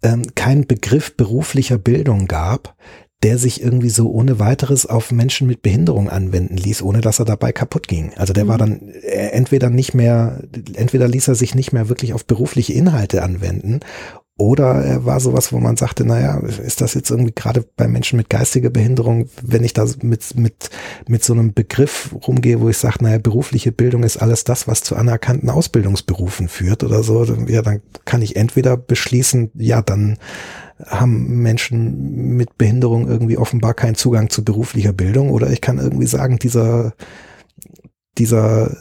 ähm, 0.03 0.21
kein 0.35 0.67
Begriff 0.67 1.17
beruflicher 1.17 1.79
Bildung 1.79 2.27
gab, 2.27 2.75
der 3.25 3.39
sich 3.39 3.59
irgendwie 3.59 3.89
so 3.89 4.11
ohne 4.11 4.37
weiteres 4.37 4.85
auf 4.85 5.11
Menschen 5.11 5.47
mit 5.47 5.63
Behinderung 5.63 6.11
anwenden 6.11 6.57
ließ, 6.57 6.83
ohne 6.83 7.01
dass 7.01 7.17
er 7.17 7.25
dabei 7.25 7.51
kaputt 7.51 7.87
ging. 7.87 8.11
Also 8.17 8.33
der 8.33 8.43
mhm. 8.43 8.49
war 8.49 8.59
dann 8.59 8.89
äh, 8.89 9.29
entweder 9.29 9.71
nicht 9.71 9.95
mehr, 9.95 10.43
entweder 10.75 11.07
ließ 11.07 11.29
er 11.29 11.33
sich 11.33 11.55
nicht 11.55 11.73
mehr 11.73 11.89
wirklich 11.89 12.13
auf 12.13 12.23
berufliche 12.27 12.73
Inhalte 12.73 13.23
anwenden 13.23 13.79
oder 14.37 14.83
er 14.83 15.05
war 15.05 15.19
sowas, 15.21 15.51
wo 15.53 15.59
man 15.59 15.75
sagte, 15.75 16.05
naja, 16.05 16.37
ist 16.39 16.81
das 16.81 16.93
jetzt 16.93 17.09
irgendwie 17.09 17.33
gerade 17.33 17.65
bei 17.77 17.87
Menschen 17.87 18.17
mit 18.17 18.29
geistiger 18.29 18.69
Behinderung, 18.69 19.27
wenn 19.41 19.63
ich 19.63 19.73
da 19.73 19.87
mit, 20.01 20.37
mit, 20.37 20.69
mit 21.07 21.23
so 21.23 21.33
einem 21.33 21.53
Begriff 21.53 22.13
rumgehe, 22.27 22.61
wo 22.61 22.69
ich 22.69 22.77
sage, 22.77 23.01
naja, 23.01 23.17
berufliche 23.17 23.71
Bildung 23.71 24.03
ist 24.03 24.17
alles 24.17 24.43
das, 24.43 24.67
was 24.67 24.83
zu 24.83 24.97
anerkannten 24.97 25.49
Ausbildungsberufen 25.49 26.47
führt 26.47 26.83
oder 26.83 27.01
so, 27.01 27.23
ja, 27.47 27.63
dann 27.63 27.81
kann 28.03 28.21
ich 28.21 28.35
entweder 28.35 28.77
beschließen, 28.77 29.49
ja, 29.55 29.81
dann 29.81 30.17
haben 30.83 31.41
Menschen 31.41 32.35
mit 32.35 32.57
Behinderung 32.57 33.07
irgendwie 33.07 33.37
offenbar 33.37 33.73
keinen 33.73 33.95
Zugang 33.95 34.29
zu 34.29 34.43
beruflicher 34.43 34.93
Bildung 34.93 35.29
oder 35.29 35.49
ich 35.49 35.61
kann 35.61 35.77
irgendwie 35.77 36.07
sagen, 36.07 36.37
dieser, 36.37 36.93
dieser, 38.17 38.75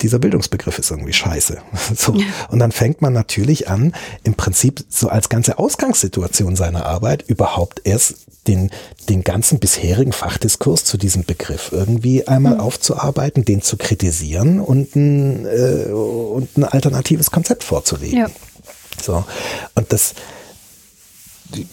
dieser 0.00 0.18
Bildungsbegriff 0.18 0.78
ist 0.78 0.90
irgendwie 0.90 1.12
scheiße. 1.12 1.58
So. 1.96 2.16
Und 2.48 2.58
dann 2.58 2.72
fängt 2.72 3.02
man 3.02 3.12
natürlich 3.12 3.68
an, 3.68 3.94
im 4.22 4.34
Prinzip 4.34 4.84
so 4.88 5.08
als 5.08 5.28
ganze 5.28 5.58
Ausgangssituation 5.58 6.56
seiner 6.56 6.86
Arbeit 6.86 7.22
überhaupt 7.22 7.80
erst 7.84 8.26
den, 8.46 8.70
den 9.08 9.24
ganzen 9.24 9.58
bisherigen 9.58 10.12
Fachdiskurs 10.12 10.84
zu 10.84 10.98
diesem 10.98 11.24
Begriff 11.24 11.70
irgendwie 11.72 12.28
einmal 12.28 12.54
mhm. 12.54 12.60
aufzuarbeiten, 12.60 13.44
den 13.44 13.62
zu 13.62 13.76
kritisieren 13.76 14.60
und 14.60 14.94
ein, 14.94 15.46
äh, 15.46 15.90
und 15.92 16.56
ein 16.56 16.64
alternatives 16.64 17.30
Konzept 17.30 17.64
vorzulegen. 17.64 18.18
Ja. 18.18 18.30
So. 19.02 19.24
Und 19.74 19.92
das, 19.92 20.14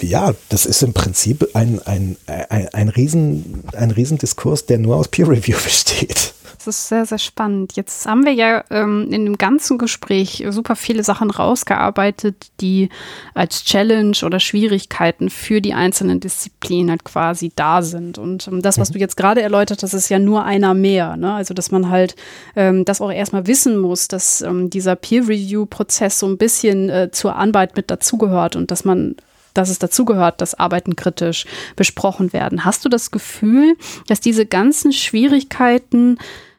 ja, 0.02 0.34
das 0.50 0.66
ist 0.66 0.82
im 0.84 0.94
Prinzip 0.94 1.50
ein, 1.54 1.82
ein, 1.86 2.18
ein, 2.28 2.68
ein, 2.74 2.90
Riesen, 2.90 3.64
ein 3.74 3.92
Riesendiskurs, 3.92 4.66
der 4.66 4.78
nur 4.78 4.96
aus 4.96 5.08
Peer 5.08 5.28
Review 5.28 5.58
besteht. 5.64 6.34
Das 6.66 6.76
ist 6.76 6.90
sehr, 6.90 7.08
sehr 7.08 7.18
spannend. 7.18 7.76
Jetzt 7.76 8.06
haben 8.06 8.24
wir 8.24 8.34
ja 8.34 8.64
ähm, 8.70 9.08
in 9.12 9.26
dem 9.26 9.38
ganzen 9.40 9.80
Gespräch 9.80 10.46
super 10.50 10.76
viele 10.76 11.04
Sachen 11.04 11.32
rausgearbeitet, 11.32 12.52
die 12.60 12.90
als 13.34 13.64
Challenge 13.64 14.16
oder 14.24 14.40
Schwierigkeiten 14.40 15.32
für 15.32 15.60
die 15.60 15.74
einzelnen 15.74 16.20
Disziplinen 16.20 16.92
halt 16.92 17.04
quasi 17.04 17.52
da 17.56 17.82
sind. 17.82 18.20
Und 18.20 18.48
ähm, 18.48 18.62
das, 18.62 18.78
was 18.78 18.90
mhm. 18.90 18.94
du 18.94 19.00
jetzt 19.00 19.18
gerade 19.18 19.42
erläutert 19.42 19.82
hast, 19.82 19.94
ist 19.94 20.10
ja 20.10 20.20
nur 20.20 20.44
einer 20.44 20.76
mehr. 20.76 21.18
Ne? 21.18 21.34
Also, 21.34 21.56
dass 21.56 21.72
man 21.72 21.90
halt 21.90 22.16
ähm, 22.56 22.86
das 22.86 23.02
auch 23.02 23.12
erstmal 23.12 23.48
wissen 23.48 23.80
muss, 23.80 24.08
dass 24.08 24.42
ähm, 24.42 24.70
dieser 24.70 24.96
Peer-Review-Prozess 24.96 26.20
so 26.20 26.28
ein 26.28 26.38
bisschen 26.38 26.90
äh, 26.90 27.10
zur 27.12 27.38
Arbeit 27.38 27.76
mit 27.76 27.90
dazugehört 27.90 28.56
und 28.56 28.70
dass 28.70 28.86
man 28.86 29.16
dass 29.54 29.70
es 29.70 29.80
dazugehört, 29.80 30.42
dass 30.42 30.56
Arbeiten 30.56 30.96
kritisch 30.96 31.46
besprochen 31.76 32.34
werden. 32.34 32.66
Hast 32.66 32.86
du 32.86 32.90
das 32.90 33.12
Gefühl, 33.12 33.76
dass 34.08 34.20
diese 34.20 34.46
ganzen 34.46 34.94
Schwierigkeiten 34.94 36.18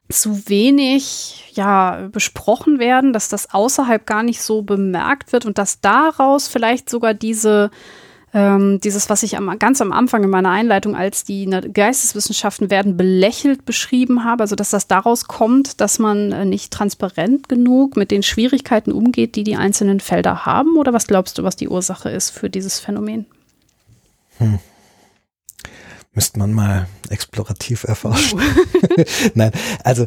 zu 0.09 0.49
wenig 0.49 1.53
ja 1.55 2.09
besprochen 2.13 2.79
werden, 2.79 3.13
dass 3.13 3.29
das 3.29 3.53
außerhalb 3.53 4.07
gar 4.07 4.23
nicht 4.23 4.43
so 4.43 4.63
bemerkt 4.63 5.33
wird 5.33 5.47
und 5.47 5.59
dass 5.59 5.81
daraus 5.81 6.49
vielleicht 6.49 6.91
sogar 6.91 7.15
diese 7.15 7.71
ähm, 8.35 8.81
dieses, 8.81 9.11
was 9.11 9.23
ich 9.23 9.37
am, 9.37 9.59
ganz 9.59 9.81
am 9.81 9.93
Anfang 9.93 10.25
in 10.25 10.31
meiner 10.31 10.51
Einleitung 10.51 10.97
als 10.97 11.25
die 11.25 11.47
Geisteswissenschaften 11.47 12.71
werden 12.71 12.97
belächelt 12.97 13.67
beschrieben 13.67 14.25
habe, 14.25 14.43
also 14.43 14.57
dass 14.57 14.71
das 14.71 14.87
daraus 14.87 15.27
kommt, 15.27 15.81
dass 15.81 15.99
man 15.99 16.33
äh, 16.33 16.45
nicht 16.45 16.73
transparent 16.73 17.49
genug 17.49 17.97
mit 17.97 18.11
den 18.11 18.23
Schwierigkeiten 18.23 18.93
umgeht, 18.93 19.37
die 19.37 19.45
die 19.45 19.57
einzelnen 19.57 20.01
Felder 20.01 20.47
haben? 20.47 20.77
Oder 20.77 20.93
was 20.93 21.07
glaubst 21.07 21.37
du, 21.39 21.43
was 21.43 21.57
die 21.57 21.69
Ursache 21.69 22.09
ist 22.09 22.31
für 22.31 22.49
dieses 22.49 22.81
Phänomen? 22.81 23.27
Hm. 24.39 24.59
Müsste 26.15 26.39
man 26.39 26.53
mal 26.53 26.89
explorativ 27.09 27.85
erforschen. 27.85 28.39
Uh. 28.39 29.05
Nein, 29.35 29.53
also 29.83 30.07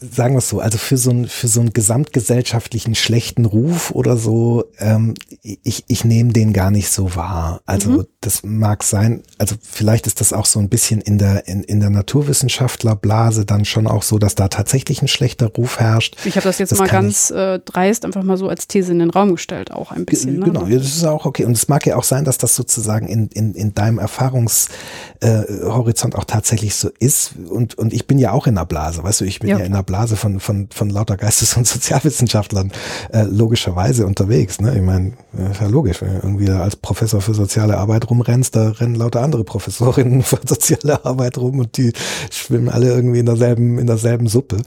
sagen 0.00 0.34
wir 0.34 0.38
es 0.38 0.48
so, 0.48 0.60
also 0.60 0.78
für 0.78 0.96
so, 0.96 1.10
ein, 1.10 1.28
für 1.28 1.48
so 1.48 1.60
einen 1.60 1.74
gesamtgesellschaftlichen 1.74 2.94
schlechten 2.94 3.44
Ruf 3.44 3.90
oder 3.90 4.16
so, 4.16 4.64
ähm, 4.78 5.12
ich, 5.42 5.84
ich 5.88 6.04
nehme 6.04 6.32
den 6.32 6.54
gar 6.54 6.70
nicht 6.70 6.90
so 6.90 7.16
wahr. 7.16 7.60
Also 7.66 7.90
mhm. 7.90 8.06
das 8.20 8.44
mag 8.44 8.82
sein, 8.82 9.22
also 9.38 9.56
vielleicht 9.60 10.06
ist 10.06 10.22
das 10.22 10.32
auch 10.32 10.46
so 10.46 10.58
ein 10.58 10.70
bisschen 10.70 11.02
in 11.02 11.18
der, 11.18 11.46
in, 11.48 11.62
in 11.64 11.80
der 11.80 11.90
Naturwissenschaftlerblase 11.90 13.44
dann 13.44 13.66
schon 13.66 13.86
auch 13.86 14.02
so, 14.02 14.18
dass 14.18 14.34
da 14.34 14.48
tatsächlich 14.48 15.02
ein 15.02 15.08
schlechter 15.08 15.48
Ruf 15.48 15.78
herrscht. 15.78 16.16
Ich 16.24 16.36
habe 16.36 16.44
das 16.44 16.58
jetzt 16.58 16.72
das 16.72 16.78
mal 16.78 16.88
ganz 16.88 17.28
ich, 17.30 17.36
äh, 17.36 17.58
dreist 17.58 18.06
einfach 18.06 18.22
mal 18.22 18.38
so 18.38 18.48
als 18.48 18.66
These 18.66 18.92
in 18.92 19.00
den 19.00 19.10
Raum 19.10 19.32
gestellt, 19.32 19.70
auch 19.70 19.92
ein 19.92 20.06
bisschen. 20.06 20.38
Ne? 20.38 20.46
Genau, 20.46 20.66
ja, 20.66 20.78
das 20.78 20.96
ist 20.96 21.04
auch 21.04 21.26
okay. 21.26 21.44
Und 21.44 21.52
es 21.52 21.68
mag 21.68 21.84
ja 21.86 21.96
auch 21.96 22.04
sein, 22.04 22.24
dass 22.24 22.38
das 22.38 22.56
sozusagen 22.56 23.06
in, 23.06 23.28
in, 23.28 23.52
in 23.54 23.74
deinem 23.74 23.98
Erfahrungshorizont 23.98 26.14
äh, 26.14 26.16
auch 26.16 26.24
tatsächlich 26.24 26.74
so 26.74 26.88
ist. 26.98 27.34
Und, 27.50 27.76
und 27.76 27.92
ich 27.92 28.06
bin 28.06 28.18
ja 28.18 28.32
auch 28.32 28.46
in 28.46 28.54
der 28.54 28.64
Blase, 28.64 29.04
weißt 29.04 29.20
du, 29.20 29.26
ich 29.26 29.40
bin 29.40 29.50
ja, 29.50 29.58
ja 29.58 29.64
in 29.64 29.73
einer 29.74 29.82
Blase 29.82 30.16
von, 30.16 30.40
von, 30.40 30.68
von 30.72 30.90
lauter 30.90 31.16
Geistes- 31.16 31.56
und 31.56 31.66
Sozialwissenschaftlern 31.66 32.72
äh, 33.12 33.22
logischerweise 33.22 34.06
unterwegs. 34.06 34.60
Ne? 34.60 34.74
Ich 34.74 34.82
meine, 34.82 35.12
ist 35.50 35.60
ja 35.60 35.66
logisch, 35.66 36.00
wenn 36.00 36.14
du 36.14 36.20
irgendwie 36.22 36.50
als 36.50 36.76
Professor 36.76 37.20
für 37.20 37.34
soziale 37.34 37.76
Arbeit 37.76 38.08
rumrennst, 38.08 38.54
da 38.56 38.70
rennen 38.70 38.94
lauter 38.94 39.22
andere 39.22 39.44
Professorinnen 39.44 40.22
für 40.24 40.40
soziale 40.46 41.04
Arbeit 41.04 41.38
rum 41.38 41.58
und 41.58 41.76
die 41.76 41.92
schwimmen 42.30 42.68
alle 42.68 42.88
irgendwie 42.88 43.18
in 43.18 43.26
derselben, 43.26 43.78
in 43.78 43.86
derselben 43.86 44.28
Suppe. 44.28 44.58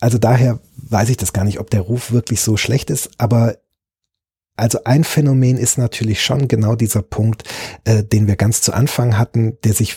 Also 0.00 0.18
daher 0.18 0.60
weiß 0.76 1.08
ich 1.10 1.16
das 1.16 1.32
gar 1.32 1.44
nicht, 1.44 1.58
ob 1.58 1.70
der 1.70 1.80
Ruf 1.80 2.12
wirklich 2.12 2.40
so 2.40 2.56
schlecht 2.56 2.90
ist, 2.90 3.10
aber 3.18 3.56
also 4.58 4.80
ein 4.84 5.04
Phänomen 5.04 5.56
ist 5.56 5.78
natürlich 5.78 6.22
schon 6.22 6.48
genau 6.48 6.74
dieser 6.74 7.02
Punkt, 7.02 7.44
äh, 7.84 8.02
den 8.02 8.26
wir 8.26 8.36
ganz 8.36 8.60
zu 8.60 8.72
Anfang 8.72 9.16
hatten, 9.16 9.56
der 9.62 9.72
sich 9.72 9.96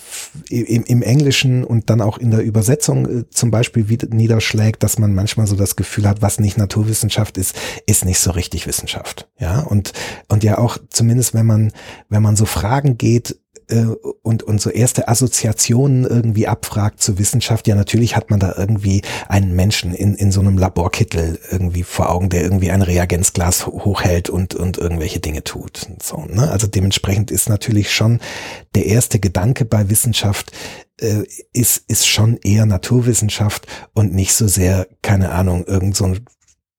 im, 0.49 0.83
im 0.83 1.01
Englischen 1.01 1.63
und 1.63 1.89
dann 1.89 1.99
auch 1.99 2.17
in 2.17 2.31
der 2.31 2.43
Übersetzung 2.43 3.05
äh, 3.05 3.29
zum 3.29 3.49
Beispiel 3.49 3.85
niederschlägt, 4.11 4.83
dass 4.83 4.99
man 4.99 5.15
manchmal 5.15 5.47
so 5.47 5.55
das 5.55 5.75
Gefühl 5.75 6.07
hat, 6.07 6.21
was 6.21 6.39
nicht 6.39 6.57
Naturwissenschaft 6.57 7.38
ist, 7.38 7.55
ist 7.88 8.05
nicht 8.05 8.19
so 8.19 8.31
richtig 8.31 8.67
Wissenschaft. 8.67 9.27
Ja, 9.39 9.61
und, 9.61 9.93
und 10.27 10.43
ja 10.43 10.59
auch 10.59 10.77
zumindest, 10.89 11.33
wenn 11.33 11.47
man, 11.47 11.71
wenn 12.09 12.21
man 12.21 12.35
so 12.35 12.45
Fragen 12.45 12.97
geht, 12.97 13.38
äh, 13.72 13.85
und, 14.22 14.43
und 14.43 14.61
so 14.61 14.69
erste 14.69 15.07
Assoziationen 15.07 16.06
irgendwie 16.06 16.48
abfragt 16.48 17.02
zur 17.02 17.18
Wissenschaft, 17.18 17.68
ja 17.68 17.76
natürlich 17.76 18.15
hat 18.15 18.30
man 18.30 18.39
da 18.39 18.53
irgendwie 18.57 19.02
einen 19.27 19.56
Menschen 19.56 19.93
in, 19.93 20.15
in 20.15 20.31
so 20.31 20.41
einem 20.41 20.57
Laborkittel 20.57 21.39
irgendwie 21.49 21.84
vor 21.84 22.10
Augen, 22.10 22.30
der 22.30 22.43
irgendwie 22.43 22.72
ein 22.72 22.81
Reagenzglas 22.81 23.68
hochhält 23.68 24.30
und, 24.30 24.56
und 24.56 24.77
irgendwelche 24.77 25.19
Dinge 25.19 25.43
tut. 25.43 25.88
So, 26.02 26.26
ne? 26.26 26.52
Also 26.52 26.68
dementsprechend 26.68 27.31
ist 27.31 27.49
natürlich 27.49 27.91
schon 27.91 28.19
der 28.76 28.85
erste 28.85 29.19
Gedanke 29.19 29.65
bei 29.65 29.89
Wissenschaft, 29.89 30.52
äh, 30.99 31.23
ist, 31.53 31.84
ist 31.88 32.07
schon 32.07 32.38
eher 32.38 32.65
Naturwissenschaft 32.65 33.68
und 33.93 34.14
nicht 34.14 34.34
so 34.34 34.48
sehr, 34.48 34.88
keine 35.02 35.31
Ahnung, 35.31 35.65
irgend 35.65 35.95
so 35.95 36.06
ein 36.06 36.26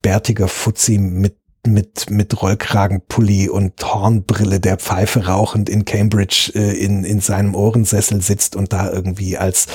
bärtiger 0.03 0.49
Fuzzi 0.49 0.99
mit 0.99 1.37
mit, 1.65 2.11
mit 2.11 2.43
Rollkragenpulli 2.43 3.49
und 3.49 3.81
Hornbrille 3.83 4.59
der 4.59 4.79
Pfeife 4.79 5.27
rauchend 5.27 5.69
in 5.69 5.85
Cambridge 5.85 6.51
äh, 6.55 6.73
in, 6.73 7.05
in 7.05 7.21
seinem 7.21 7.55
Ohrensessel 7.55 8.21
sitzt 8.21 8.57
und 8.57 8.73
da 8.73 8.91
irgendwie 8.91 9.39
als 9.39 9.67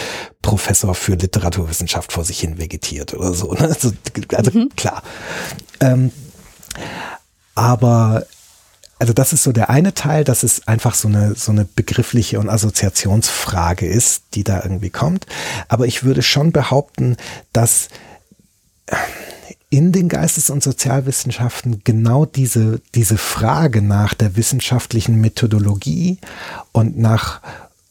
Professor 0.41 0.95
für 0.95 1.15
Literaturwissenschaft 1.15 2.11
vor 2.11 2.25
sich 2.25 2.39
hin 2.41 2.57
vegetiert 2.57 3.13
oder 3.13 3.33
so. 3.33 3.53
Ne? 3.53 3.61
Also, 3.61 3.91
also 4.35 4.51
mhm. 4.51 4.69
klar. 4.75 5.01
Ähm, 5.79 6.11
aber 7.55 8.25
also 8.99 9.13
das 9.13 9.31
ist 9.31 9.43
so 9.43 9.51
der 9.51 9.69
eine 9.69 9.93
Teil, 9.93 10.23
dass 10.23 10.43
es 10.43 10.67
einfach 10.67 10.95
so 10.95 11.07
eine, 11.07 11.35
so 11.35 11.51
eine 11.51 11.65
begriffliche 11.65 12.39
und 12.39 12.49
Assoziationsfrage 12.49 13.85
ist, 13.85 14.23
die 14.33 14.43
da 14.43 14.61
irgendwie 14.63 14.89
kommt. 14.89 15.25
Aber 15.67 15.85
ich 15.85 16.03
würde 16.03 16.23
schon 16.23 16.51
behaupten, 16.51 17.15
dass 17.53 17.89
in 19.69 19.91
den 19.91 20.07
Geistes- 20.07 20.49
und 20.49 20.63
Sozialwissenschaften 20.63 21.81
genau 21.83 22.25
diese, 22.25 22.79
diese 22.95 23.17
Frage 23.17 23.81
nach 23.81 24.13
der 24.13 24.35
wissenschaftlichen 24.37 25.19
Methodologie 25.19 26.19
und 26.71 26.97
nach, 26.97 27.41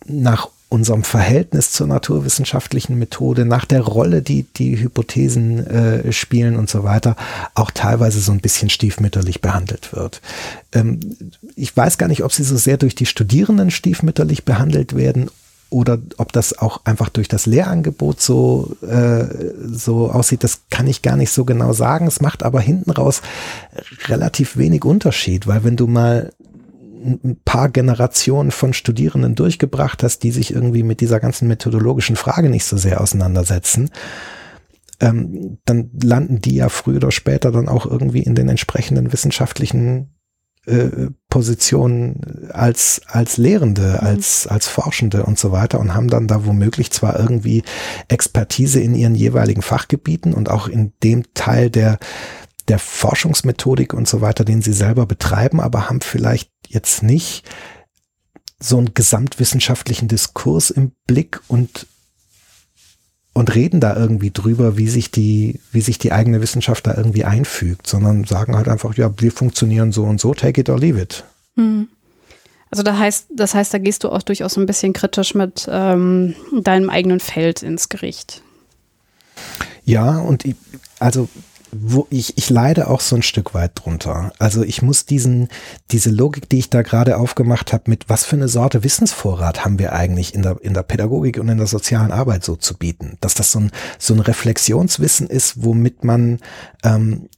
nach 0.07 0.49
unserem 0.69 1.05
Verhältnis 1.05 1.71
zur 1.71 1.87
naturwissenschaftlichen 1.87 2.99
Methode, 2.99 3.45
nach 3.45 3.65
der 3.65 3.83
Rolle, 3.83 4.21
die 4.21 4.45
die 4.57 4.79
Hypothesen 4.81 5.67
äh, 5.67 6.13
spielen 6.13 6.57
und 6.57 6.69
so 6.69 6.83
weiter, 6.83 7.15
auch 7.55 7.71
teilweise 7.71 8.21
so 8.21 8.33
ein 8.33 8.41
bisschen 8.41 8.69
stiefmütterlich 8.69 9.41
behandelt 9.41 9.93
wird. 9.93 10.23
Ähm, 10.73 11.01
ich 11.55 11.77
weiß 11.77 11.99
gar 11.99 12.09
nicht, 12.09 12.25
ob 12.25 12.33
sie 12.33 12.43
so 12.43 12.57
sehr 12.57 12.79
durch 12.79 12.95
die 12.95 13.07
Studierenden 13.07 13.71
stiefmütterlich 13.71 14.45
behandelt 14.45 14.97
werden 14.97 15.31
oder 15.69 15.99
ob 16.17 16.33
das 16.33 16.57
auch 16.59 16.81
einfach 16.85 17.09
durch 17.09 17.29
das 17.29 17.47
Lehrangebot 17.47 18.21
so, 18.21 18.77
äh, 18.83 19.25
so 19.67 20.11
aussieht, 20.11 20.45
das 20.45 20.63
kann 20.71 20.87
ich 20.87 21.03
gar 21.03 21.17
nicht 21.17 21.31
so 21.31 21.45
genau 21.45 21.73
sagen. 21.73 22.07
Es 22.07 22.21
macht 22.21 22.43
aber 22.43 22.61
hinten 22.61 22.91
raus 22.91 23.23
relativ 24.07 24.57
wenig 24.57 24.85
Unterschied, 24.85 25.47
weil 25.47 25.65
wenn 25.65 25.77
du 25.77 25.87
mal 25.87 26.33
ein 27.05 27.39
paar 27.45 27.69
Generationen 27.69 28.51
von 28.51 28.73
Studierenden 28.73 29.35
durchgebracht 29.35 30.03
hast, 30.03 30.23
die 30.23 30.31
sich 30.31 30.53
irgendwie 30.53 30.83
mit 30.83 31.01
dieser 31.01 31.21
ganzen 31.21 31.47
methodologischen 31.49 32.17
Frage 32.17 32.49
nicht 32.49 32.65
so 32.65 32.77
sehr 32.77 33.01
auseinandersetzen, 33.01 33.91
ähm, 35.01 35.59
dann 35.65 35.91
landen 36.03 36.41
die 36.41 36.57
ja 36.57 36.69
früher 36.69 36.97
oder 36.97 37.13
später 37.13 37.53
dann 37.53 37.69
auch 37.69 37.87
irgendwie 37.87 38.23
in 38.23 38.35
den 38.35 38.49
entsprechenden 38.49 39.13
wissenschaftlichen 39.13 40.16
äh, 40.67 41.11
Positionen 41.29 42.51
als, 42.53 43.01
als 43.07 43.37
Lehrende, 43.37 43.99
mhm. 44.01 44.07
als, 44.07 44.47
als 44.47 44.69
Forschende 44.69 45.25
und 45.25 45.39
so 45.39 45.53
weiter 45.53 45.81
und 45.81 45.95
haben 45.95 46.09
dann 46.09 46.27
da 46.27 46.45
womöglich 46.45 46.91
zwar 46.91 47.19
irgendwie 47.19 47.63
Expertise 48.09 48.81
in 48.81 48.95
ihren 48.95 49.15
jeweiligen 49.15 49.63
Fachgebieten 49.63 50.35
und 50.35 50.51
auch 50.51 50.69
in 50.69 50.93
dem 51.03 51.23
Teil 51.35 51.71
der, 51.71 51.99
der 52.69 52.79
Forschungsmethodik 52.79 53.95
und 53.95 54.09
so 54.09 54.21
weiter, 54.21 54.45
den 54.45 54.63
sie 54.63 54.73
selber 54.73 55.07
betreiben, 55.07 55.61
aber 55.61 55.89
haben 55.89 56.01
vielleicht 56.01 56.51
jetzt 56.67 57.03
nicht 57.03 57.49
so 58.59 58.79
einen 58.79 58.95
gesamtwissenschaftlichen 58.95 60.09
Diskurs 60.09 60.71
im 60.71 60.93
Blick 61.07 61.41
und 61.49 61.87
und 63.37 63.55
reden 63.55 63.81
da 63.81 63.95
irgendwie 63.95 64.31
drüber, 64.31 64.79
wie 64.79 64.89
sich 64.89 65.11
die, 65.11 65.61
wie 65.71 65.83
sich 65.83 65.99
die 65.99 66.11
eigene 66.11 66.41
Wissenschaft 66.41 66.87
da 66.87 66.95
irgendwie 66.97 67.25
einfügt, 67.25 67.87
sondern 67.87 68.25
sagen 68.25 68.57
halt 68.57 68.67
einfach, 68.67 68.95
ja, 68.95 69.11
wir 69.19 69.31
funktionieren 69.31 69.93
so 69.93 70.05
und 70.05 70.19
so, 70.19 70.33
take 70.33 70.59
it 70.59 70.71
or 70.71 70.79
leave 70.79 70.99
it. 70.99 71.23
Hm. 71.57 71.89
Also 72.71 72.83
das 72.83 72.99
heißt, 72.99 73.27
das 73.37 73.55
heißt, 73.55 73.75
da 73.75 73.79
gehst 73.79 74.05
du 74.05 74.09
auch 74.09 74.23
durchaus 74.23 74.57
ein 74.57 74.65
bisschen 74.65 74.95
kritisch 74.95 75.35
mit 75.35 75.69
ähm, 75.71 76.35
deinem 76.63 76.89
eigenen 76.89 77.21
Feld 77.21 77.63
ins 77.63 77.91
Gericht. 77.91 78.43
Ja, 79.85 80.19
und 80.19 80.47
ich, 80.47 80.57
also 80.99 81.29
wo 81.81 82.07
ich, 82.11 82.37
ich 82.39 82.51
leide 82.51 82.89
auch 82.89 83.01
so 83.01 83.17
ein 83.17 83.23
Stück 83.23 83.55
weit 83.55 83.73
drunter. 83.75 84.33
Also 84.39 84.63
ich 84.63 84.83
muss 84.83 85.07
diesen, 85.07 85.49
diese 85.91 86.11
Logik, 86.11 86.49
die 86.49 86.59
ich 86.59 86.71
da 86.71 86.83
gerade 86.83 87.17
aufgemacht 87.19 87.73
habe, 87.73 87.85
mit 87.91 88.09
was 88.09 88.25
für 88.25 88.37
eine 88.37 88.49
Sorte 88.49 88.85
Wissensvorrat 88.85 89.65
haben 89.65 89.79
wir 89.79 89.93
eigentlich 89.93 90.35
in 90.35 90.43
der, 90.43 90.59
in 90.61 90.75
der 90.75 90.83
Pädagogik 90.83 91.39
und 91.39 91.49
in 91.49 91.59
der 91.59 91.67
sozialen 91.67 92.13
Arbeit 92.13 92.45
so 92.45 92.57
zu 92.57 92.77
bieten. 92.77 93.19
Dass 93.21 93.35
das 93.35 93.53
so 93.53 93.61
ein, 93.61 93.71
so 93.99 94.15
ein 94.15 94.21
Reflexionswissen 94.21 95.29
ist, 95.29 95.65
womit 95.65 96.05
man 96.05 96.41
ähm, 96.85 97.29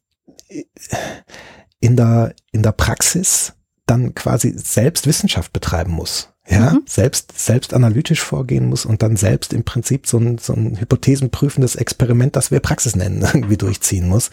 in 1.81 1.97
der, 1.97 2.35
in 2.53 2.63
der 2.63 2.73
Praxis 2.73 3.55
dann 3.87 4.15
quasi 4.15 4.53
selbst 4.57 5.07
Wissenschaft 5.07 5.53
betreiben 5.53 5.93
muss 5.93 6.29
ja, 6.51 6.73
mhm. 6.73 6.83
selbst, 6.87 7.39
selbst 7.39 7.75
analytisch 7.75 8.23
vorgehen 8.23 8.67
muss 8.67 8.87
und 8.87 9.03
dann 9.03 9.17
selbst 9.17 9.53
im 9.53 9.65
Prinzip 9.65 10.07
so 10.07 10.19
ein, 10.19 10.39
so 10.39 10.55
ein 10.55 10.81
hypothesenprüfendes 10.81 11.77
Experiment, 11.77 12.37
das 12.37 12.51
wir 12.51 12.61
Praxis 12.61 12.97
nennen, 12.97 13.21
irgendwie 13.35 13.59
durchziehen 13.59 14.09
muss. 14.09 14.31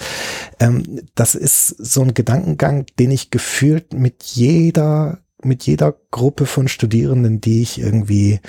Ähm, 0.59 1.01
das 1.15 1.35
ist 1.35 1.67
so 1.67 2.01
ein 2.01 2.13
Gedankengang, 2.13 2.85
den 2.99 3.11
ich 3.11 3.31
gefühlt 3.31 3.93
mit 3.93 4.23
jeder, 4.23 5.19
mit 5.43 5.63
jeder 5.63 5.93
Gruppe 6.11 6.45
von 6.45 6.67
Studierenden, 6.67 7.41
die 7.41 7.61
ich 7.61 7.79
irgendwie 7.79 8.39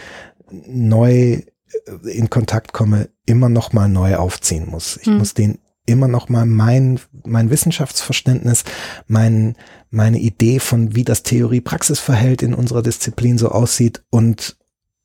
neu 0.51 1.11
äh, 1.11 1.43
in 2.05 2.31
Kontakt 2.31 2.73
komme, 2.73 3.09
immer 3.27 3.49
noch 3.49 3.73
mal 3.73 3.89
neu 3.89 4.15
aufziehen 4.17 4.69
muss. 4.71 4.97
Ich 4.99 5.09
mhm. 5.09 5.19
muss 5.19 5.35
den 5.35 5.59
immer 5.87 6.09
noch 6.09 6.29
mal 6.29 6.45
mein, 6.47 7.01
mein 7.25 7.51
Wissenschaftsverständnis, 7.51 8.65
mein, 9.07 9.57
meine 9.91 10.19
Idee 10.19 10.59
von, 10.59 10.95
wie 10.95 11.05
das 11.05 11.23
Theorie-Praxis-Verhält 11.23 12.43
in 12.43 12.55
unserer 12.55 12.83
Disziplin 12.83 13.39
so 13.39 13.49
aussieht 13.49 14.03
und, 14.11 14.57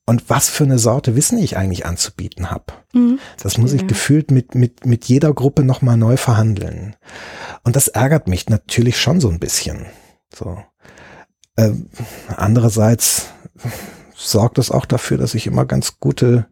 und 0.06 0.30
was 0.30 0.50
für 0.50 0.64
eine 0.64 0.80
Sorte 0.80 1.16
Wissen 1.16 1.38
ich 1.38 1.56
eigentlich 1.56 1.86
anzubieten 1.86 2.52
habe. 2.52 2.66
Mhm. 2.94 3.20
Das 3.42 3.58
muss 3.58 3.74
ich 3.74 3.82
ja. 3.82 3.88
gefühlt 3.88 4.32
mit, 4.32 4.56
mit, 4.56 4.86
mit 4.86 5.06
jeder 5.06 5.34
Gruppe 5.34 5.64
noch 5.64 5.82
mal 5.82 5.98
neu 5.98 6.18
verhandeln. 6.18 6.96
Und 7.64 7.76
das 7.76 7.88
ärgert 7.88 8.28
mich 8.28 8.50
natürlich 8.50 9.00
schon 9.00 9.22
so 9.22 9.30
ein 9.30 9.40
bisschen. 9.40 9.86
So. 10.34 10.58
Ähm, 11.58 11.90
andererseits 12.36 13.28
sorgt 14.16 14.58
es 14.58 14.72
auch 14.72 14.86
dafür, 14.86 15.18
dass 15.18 15.36
ich 15.36 15.48
immer 15.48 15.66
ganz 15.66 16.00
gute 16.00 16.48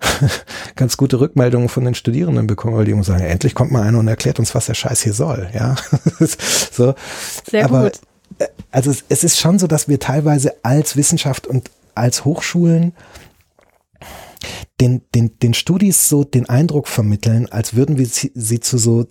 ganz 0.76 0.96
gute 0.96 1.20
Rückmeldungen 1.20 1.68
von 1.68 1.84
den 1.84 1.94
Studierenden 1.94 2.46
bekommen, 2.46 2.76
weil 2.76 2.84
die 2.84 2.92
immer 2.92 3.04
sagen, 3.04 3.24
endlich 3.24 3.54
kommt 3.54 3.70
mal 3.70 3.82
einer 3.82 3.98
und 3.98 4.08
erklärt 4.08 4.38
uns, 4.38 4.54
was 4.54 4.66
der 4.66 4.74
Scheiß 4.74 5.02
hier 5.02 5.12
soll. 5.12 5.48
Ja, 5.54 5.76
so. 6.72 6.94
Sehr 7.50 7.64
Aber, 7.64 7.84
gut. 7.84 8.00
Äh, 8.38 8.48
also 8.70 8.90
es, 8.90 9.04
es 9.08 9.24
ist 9.24 9.38
schon 9.38 9.58
so, 9.58 9.66
dass 9.66 9.88
wir 9.88 9.98
teilweise 9.98 10.54
als 10.62 10.96
Wissenschaft 10.96 11.46
und 11.46 11.70
als 11.94 12.24
Hochschulen 12.24 12.92
den, 14.80 15.02
den, 15.14 15.38
den 15.38 15.54
Studis 15.54 16.08
so 16.08 16.24
den 16.24 16.48
Eindruck 16.48 16.88
vermitteln, 16.88 17.46
als 17.50 17.74
würden 17.74 17.98
wir 17.98 18.06
sie, 18.06 18.32
sie 18.34 18.60
zu 18.60 18.78
so 18.78 19.06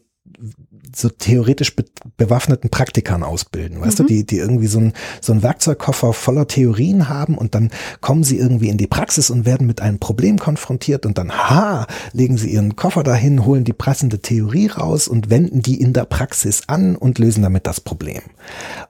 so 0.95 1.09
theoretisch 1.09 1.75
be 1.75 1.85
bewaffneten 2.15 2.69
Praktikern 2.69 3.23
ausbilden, 3.23 3.81
weißt 3.81 3.99
mhm. 3.99 4.03
du, 4.03 4.07
die, 4.07 4.25
die 4.25 4.37
irgendwie 4.37 4.67
so 4.67 4.79
ein, 4.79 4.93
so 5.21 5.33
ein 5.33 5.43
Werkzeugkoffer 5.43 6.13
voller 6.13 6.47
Theorien 6.47 7.09
haben 7.09 7.37
und 7.37 7.55
dann 7.55 7.71
kommen 7.99 8.23
sie 8.23 8.37
irgendwie 8.37 8.69
in 8.69 8.77
die 8.77 8.87
Praxis 8.87 9.29
und 9.29 9.45
werden 9.45 9.67
mit 9.67 9.81
einem 9.81 9.99
Problem 9.99 10.39
konfrontiert 10.39 11.05
und 11.05 11.17
dann, 11.17 11.31
ha, 11.31 11.87
legen 12.13 12.37
sie 12.37 12.51
ihren 12.51 12.75
Koffer 12.75 13.03
dahin, 13.03 13.45
holen 13.45 13.65
die 13.65 13.73
passende 13.73 14.19
Theorie 14.19 14.67
raus 14.67 15.07
und 15.07 15.29
wenden 15.29 15.61
die 15.61 15.81
in 15.81 15.93
der 15.93 16.05
Praxis 16.05 16.63
an 16.67 16.95
und 16.95 17.19
lösen 17.19 17.43
damit 17.43 17.67
das 17.67 17.81
Problem. 17.81 18.21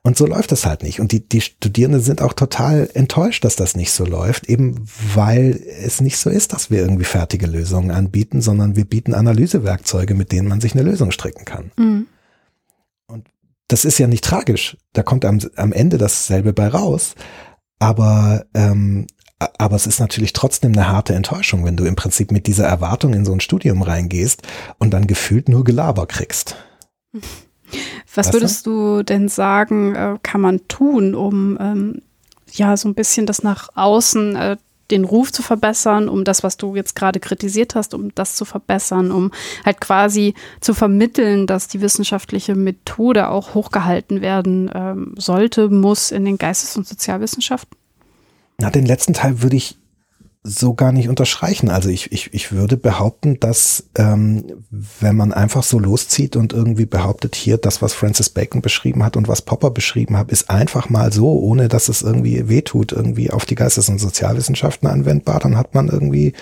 Und 0.03 0.17
so 0.17 0.25
läuft 0.25 0.51
das 0.51 0.65
halt 0.65 0.83
nicht. 0.83 0.99
Und 0.99 1.11
die, 1.11 1.27
die 1.27 1.41
Studierenden 1.41 2.01
sind 2.01 2.21
auch 2.21 2.33
total 2.33 2.89
enttäuscht, 2.93 3.43
dass 3.43 3.55
das 3.55 3.75
nicht 3.75 3.91
so 3.91 4.05
läuft, 4.05 4.47
eben 4.47 4.75
weil 5.15 5.59
es 5.83 6.01
nicht 6.01 6.17
so 6.17 6.29
ist, 6.29 6.53
dass 6.53 6.69
wir 6.69 6.79
irgendwie 6.79 7.05
fertige 7.05 7.47
Lösungen 7.47 7.91
anbieten, 7.91 8.41
sondern 8.41 8.75
wir 8.75 8.85
bieten 8.85 9.13
Analysewerkzeuge, 9.13 10.13
mit 10.13 10.31
denen 10.31 10.47
man 10.47 10.61
sich 10.61 10.73
eine 10.73 10.83
Lösung 10.83 11.11
stricken 11.11 11.45
kann. 11.45 11.71
Mhm 11.75 11.98
das 13.67 13.85
ist 13.85 13.99
ja 13.99 14.07
nicht 14.07 14.23
tragisch. 14.23 14.77
Da 14.93 15.03
kommt 15.03 15.25
am, 15.25 15.39
am 15.55 15.71
Ende 15.71 15.97
dasselbe 15.97 16.53
bei 16.53 16.67
raus. 16.67 17.15
Aber, 17.79 18.45
ähm, 18.53 19.07
aber 19.37 19.75
es 19.75 19.87
ist 19.87 19.99
natürlich 19.99 20.33
trotzdem 20.33 20.73
eine 20.73 20.89
harte 20.89 21.13
Enttäuschung, 21.13 21.63
wenn 21.63 21.77
du 21.77 21.85
im 21.85 21.95
Prinzip 21.95 22.31
mit 22.31 22.47
dieser 22.47 22.65
Erwartung 22.65 23.13
in 23.13 23.25
so 23.25 23.31
ein 23.31 23.39
Studium 23.39 23.81
reingehst 23.81 24.41
und 24.79 24.91
dann 24.91 25.07
gefühlt 25.07 25.47
nur 25.47 25.63
Gelaber 25.63 26.07
kriegst. 26.07 26.57
Was 28.15 28.27
weißt 28.27 28.33
würdest 28.33 28.65
du? 28.65 28.97
du 28.97 29.03
denn 29.03 29.29
sagen, 29.29 29.95
äh, 29.95 30.17
kann 30.23 30.41
man 30.41 30.67
tun, 30.67 31.13
um 31.13 31.57
ähm, 31.61 32.01
ja 32.51 32.75
so 32.75 32.89
ein 32.89 32.95
bisschen 32.95 33.27
das 33.27 33.43
nach 33.43 33.69
außen 33.75 34.35
äh, 34.35 34.57
den 34.91 35.05
Ruf 35.05 35.31
zu 35.31 35.41
verbessern, 35.41 36.09
um 36.09 36.23
das, 36.23 36.43
was 36.43 36.57
du 36.57 36.75
jetzt 36.75 36.95
gerade 36.95 37.19
kritisiert 37.19 37.75
hast, 37.75 37.93
um 37.93 38.13
das 38.15 38.35
zu 38.35 38.45
verbessern, 38.45 39.11
um 39.11 39.31
halt 39.65 39.81
quasi 39.81 40.33
zu 40.61 40.73
vermitteln, 40.73 41.47
dass 41.47 41.67
die 41.67 41.81
wissenschaftliche 41.81 42.55
Methode 42.55 43.29
auch 43.29 43.53
hochgehalten 43.53 44.21
werden 44.21 44.69
ähm, 44.73 45.13
sollte, 45.17 45.69
muss 45.69 46.11
in 46.11 46.25
den 46.25 46.37
Geistes- 46.37 46.77
und 46.77 46.87
Sozialwissenschaften? 46.87 47.77
Na, 48.59 48.69
den 48.69 48.85
letzten 48.85 49.13
Teil 49.13 49.41
würde 49.41 49.55
ich 49.55 49.78
so 50.49 50.73
gar 50.73 50.91
nicht 50.91 51.09
unterstreichen. 51.09 51.69
Also 51.69 51.89
ich, 51.89 52.11
ich, 52.11 52.33
ich 52.33 52.51
würde 52.51 52.75
behaupten, 52.75 53.39
dass 53.39 53.85
ähm, 53.95 54.45
wenn 54.99 55.15
man 55.15 55.31
einfach 55.31 55.63
so 55.63 55.77
loszieht 55.77 56.35
und 56.35 56.53
irgendwie 56.53 56.85
behauptet, 56.85 57.35
hier 57.35 57.57
das, 57.57 57.81
was 57.81 57.93
Francis 57.93 58.29
Bacon 58.29 58.61
beschrieben 58.61 59.03
hat 59.03 59.15
und 59.15 59.27
was 59.27 59.43
Popper 59.43 59.69
beschrieben 59.69 60.17
hat, 60.17 60.31
ist 60.31 60.49
einfach 60.49 60.89
mal 60.89 61.13
so, 61.13 61.31
ohne 61.39 61.67
dass 61.67 61.87
es 61.87 62.01
irgendwie 62.01 62.49
wehtut, 62.49 62.91
irgendwie 62.91 63.29
auf 63.31 63.45
die 63.45 63.55
Geistes- 63.55 63.89
und 63.89 63.99
Sozialwissenschaften 63.99 64.89
anwendbar, 64.89 65.39
dann 65.39 65.55
hat 65.55 65.75
man 65.75 65.87
irgendwie 65.87 66.33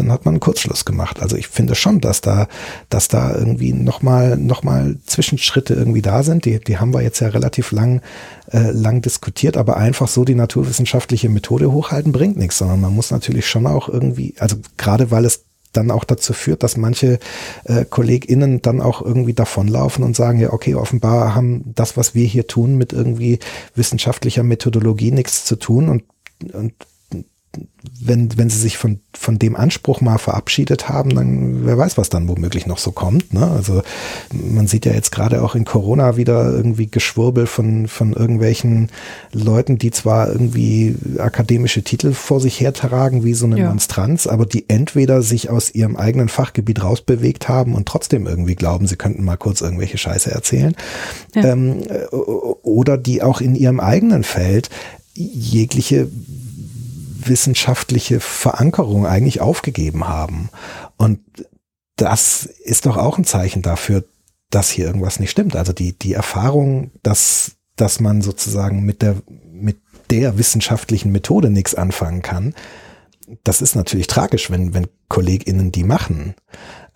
dann 0.00 0.12
hat 0.12 0.24
man 0.24 0.34
einen 0.34 0.40
Kurzschluss 0.40 0.84
gemacht. 0.84 1.20
Also 1.20 1.36
ich 1.36 1.48
finde 1.48 1.74
schon, 1.74 2.00
dass 2.00 2.20
da, 2.20 2.48
dass 2.88 3.08
da 3.08 3.34
irgendwie 3.34 3.72
nochmal, 3.72 4.36
noch 4.36 4.62
mal 4.62 4.96
Zwischenschritte 5.06 5.74
irgendwie 5.74 6.02
da 6.02 6.22
sind. 6.22 6.44
Die, 6.44 6.58
die 6.60 6.78
haben 6.78 6.94
wir 6.94 7.02
jetzt 7.02 7.20
ja 7.20 7.28
relativ 7.28 7.72
lang, 7.72 8.00
äh, 8.50 8.70
lang 8.70 9.02
diskutiert, 9.02 9.56
aber 9.56 9.76
einfach 9.76 10.08
so 10.08 10.24
die 10.24 10.34
naturwissenschaftliche 10.34 11.28
Methode 11.28 11.72
hochhalten 11.72 12.12
bringt 12.12 12.36
nichts, 12.36 12.58
sondern 12.58 12.80
man 12.80 12.94
muss 12.94 13.10
natürlich 13.10 13.48
schon 13.48 13.66
auch 13.66 13.88
irgendwie, 13.88 14.34
also 14.38 14.56
gerade 14.76 15.10
weil 15.10 15.24
es 15.24 15.44
dann 15.72 15.90
auch 15.90 16.04
dazu 16.04 16.32
führt, 16.32 16.62
dass 16.62 16.76
manche 16.76 17.18
äh, 17.64 17.84
KollegInnen 17.84 18.62
dann 18.62 18.80
auch 18.80 19.02
irgendwie 19.02 19.34
davonlaufen 19.34 20.02
und 20.02 20.16
sagen, 20.16 20.38
ja, 20.38 20.52
okay, 20.52 20.74
offenbar 20.74 21.34
haben 21.34 21.62
das, 21.74 21.96
was 21.96 22.14
wir 22.14 22.26
hier 22.26 22.46
tun, 22.46 22.76
mit 22.76 22.92
irgendwie 22.92 23.38
wissenschaftlicher 23.74 24.42
Methodologie 24.42 25.10
nichts 25.10 25.44
zu 25.44 25.56
tun 25.56 25.88
und, 25.88 26.04
und 26.54 26.72
wenn, 28.00 28.36
wenn 28.36 28.50
sie 28.50 28.58
sich 28.58 28.76
von, 28.76 29.00
von 29.14 29.38
dem 29.38 29.56
Anspruch 29.56 30.00
mal 30.00 30.18
verabschiedet 30.18 30.88
haben, 30.88 31.14
dann 31.14 31.64
wer 31.64 31.78
weiß, 31.78 31.96
was 31.96 32.10
dann 32.10 32.28
womöglich 32.28 32.66
noch 32.66 32.78
so 32.78 32.92
kommt. 32.92 33.32
Ne? 33.32 33.48
Also 33.50 33.82
man 34.32 34.66
sieht 34.66 34.86
ja 34.86 34.92
jetzt 34.92 35.10
gerade 35.10 35.42
auch 35.42 35.54
in 35.54 35.64
Corona 35.64 36.16
wieder 36.16 36.52
irgendwie 36.52 36.88
Geschwurbel 36.88 37.46
von, 37.46 37.88
von 37.88 38.12
irgendwelchen 38.12 38.90
Leuten, 39.32 39.78
die 39.78 39.90
zwar 39.90 40.28
irgendwie 40.28 40.96
akademische 41.18 41.82
Titel 41.82 42.12
vor 42.12 42.40
sich 42.40 42.60
hertragen, 42.60 43.24
wie 43.24 43.34
so 43.34 43.46
eine 43.46 43.58
ja. 43.58 43.68
Monstranz, 43.68 44.26
aber 44.26 44.46
die 44.46 44.68
entweder 44.68 45.22
sich 45.22 45.50
aus 45.50 45.74
ihrem 45.74 45.96
eigenen 45.96 46.28
Fachgebiet 46.28 46.82
rausbewegt 46.82 47.48
haben 47.48 47.74
und 47.74 47.86
trotzdem 47.86 48.26
irgendwie 48.26 48.56
glauben, 48.56 48.86
sie 48.86 48.96
könnten 48.96 49.24
mal 49.24 49.36
kurz 49.36 49.60
irgendwelche 49.60 49.98
Scheiße 49.98 50.30
erzählen. 50.30 50.74
Ja. 51.34 51.44
Ähm, 51.52 51.82
oder 52.10 52.98
die 52.98 53.22
auch 53.22 53.40
in 53.40 53.54
ihrem 53.54 53.80
eigenen 53.80 54.24
Feld 54.24 54.70
jegliche 55.14 56.08
wissenschaftliche 57.28 58.20
Verankerung 58.20 59.06
eigentlich 59.06 59.40
aufgegeben 59.40 60.08
haben. 60.08 60.50
Und 60.96 61.20
das 61.96 62.44
ist 62.44 62.86
doch 62.86 62.96
auch 62.96 63.18
ein 63.18 63.24
Zeichen 63.24 63.62
dafür, 63.62 64.04
dass 64.50 64.70
hier 64.70 64.86
irgendwas 64.86 65.20
nicht 65.20 65.30
stimmt. 65.30 65.56
Also 65.56 65.72
die, 65.72 65.98
die 65.98 66.14
Erfahrung, 66.14 66.90
dass, 67.02 67.56
dass 67.76 68.00
man 68.00 68.22
sozusagen 68.22 68.82
mit 68.82 69.02
der, 69.02 69.16
mit 69.52 69.78
der 70.10 70.38
wissenschaftlichen 70.38 71.12
Methode 71.12 71.50
nichts 71.50 71.74
anfangen 71.74 72.22
kann, 72.22 72.54
das 73.44 73.60
ist 73.60 73.74
natürlich 73.74 74.06
tragisch, 74.06 74.50
wenn, 74.50 74.72
wenn 74.72 74.86
KollegInnen 75.08 75.70
die 75.70 75.84
machen. 75.84 76.34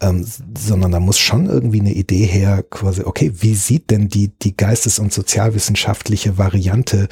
Ähm, 0.00 0.26
sondern 0.56 0.92
da 0.92 1.00
muss 1.00 1.18
schon 1.18 1.46
irgendwie 1.46 1.80
eine 1.80 1.92
Idee 1.92 2.24
her, 2.24 2.64
quasi, 2.68 3.02
okay, 3.04 3.32
wie 3.34 3.54
sieht 3.54 3.90
denn 3.90 4.08
die, 4.08 4.28
die 4.28 4.56
geistes- 4.56 4.98
und 4.98 5.12
sozialwissenschaftliche 5.12 6.38
Variante 6.38 7.08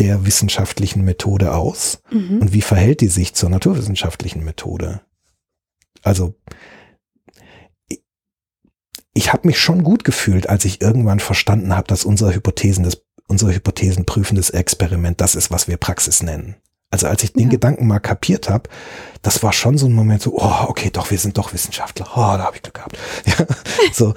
der 0.00 0.26
wissenschaftlichen 0.26 1.04
Methode 1.04 1.54
aus? 1.54 2.02
Mhm. 2.10 2.40
Und 2.40 2.52
wie 2.52 2.62
verhält 2.62 3.00
die 3.00 3.08
sich 3.08 3.34
zur 3.34 3.50
naturwissenschaftlichen 3.50 4.44
Methode? 4.44 5.00
Also, 6.02 6.34
ich, 7.88 8.02
ich 9.14 9.32
habe 9.32 9.46
mich 9.46 9.58
schon 9.58 9.82
gut 9.82 10.04
gefühlt, 10.04 10.48
als 10.48 10.64
ich 10.64 10.80
irgendwann 10.80 11.20
verstanden 11.20 11.74
habe, 11.76 11.88
dass 11.88 12.04
unsere 12.04 12.34
Hypothesen, 12.34 12.84
das, 12.84 13.02
unsere 13.26 13.54
Hypothesen 13.54 14.04
prüfendes 14.04 14.50
Experiment 14.50 15.20
das 15.20 15.34
ist, 15.34 15.50
was 15.50 15.68
wir 15.68 15.76
Praxis 15.76 16.22
nennen. 16.22 16.56
Also 16.90 17.06
als 17.06 17.22
ich 17.22 17.34
den 17.34 17.44
ja. 17.44 17.48
Gedanken 17.48 17.86
mal 17.86 17.98
kapiert 17.98 18.48
habe, 18.48 18.70
das 19.20 19.42
war 19.42 19.52
schon 19.52 19.76
so 19.76 19.86
ein 19.86 19.92
Moment 19.92 20.22
so, 20.22 20.34
oh, 20.36 20.64
okay, 20.68 20.90
doch, 20.90 21.10
wir 21.10 21.18
sind 21.18 21.36
doch 21.36 21.52
Wissenschaftler. 21.52 22.06
Oh, 22.12 22.36
da 22.36 22.44
habe 22.44 22.56
ich 22.56 22.62
Glück 22.62 22.74
gehabt. 22.74 22.96
Ja, 23.26 23.46
so. 23.92 24.14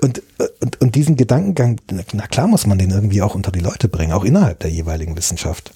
Und, 0.00 0.22
und, 0.60 0.80
und 0.80 0.94
diesen 0.94 1.16
Gedankengang, 1.16 1.80
na 2.12 2.26
klar 2.26 2.48
muss 2.48 2.66
man 2.66 2.78
den 2.78 2.90
irgendwie 2.90 3.22
auch 3.22 3.36
unter 3.36 3.52
die 3.52 3.60
Leute 3.60 3.88
bringen, 3.88 4.12
auch 4.12 4.24
innerhalb 4.24 4.58
der 4.60 4.70
jeweiligen 4.70 5.16
Wissenschaft. 5.16 5.72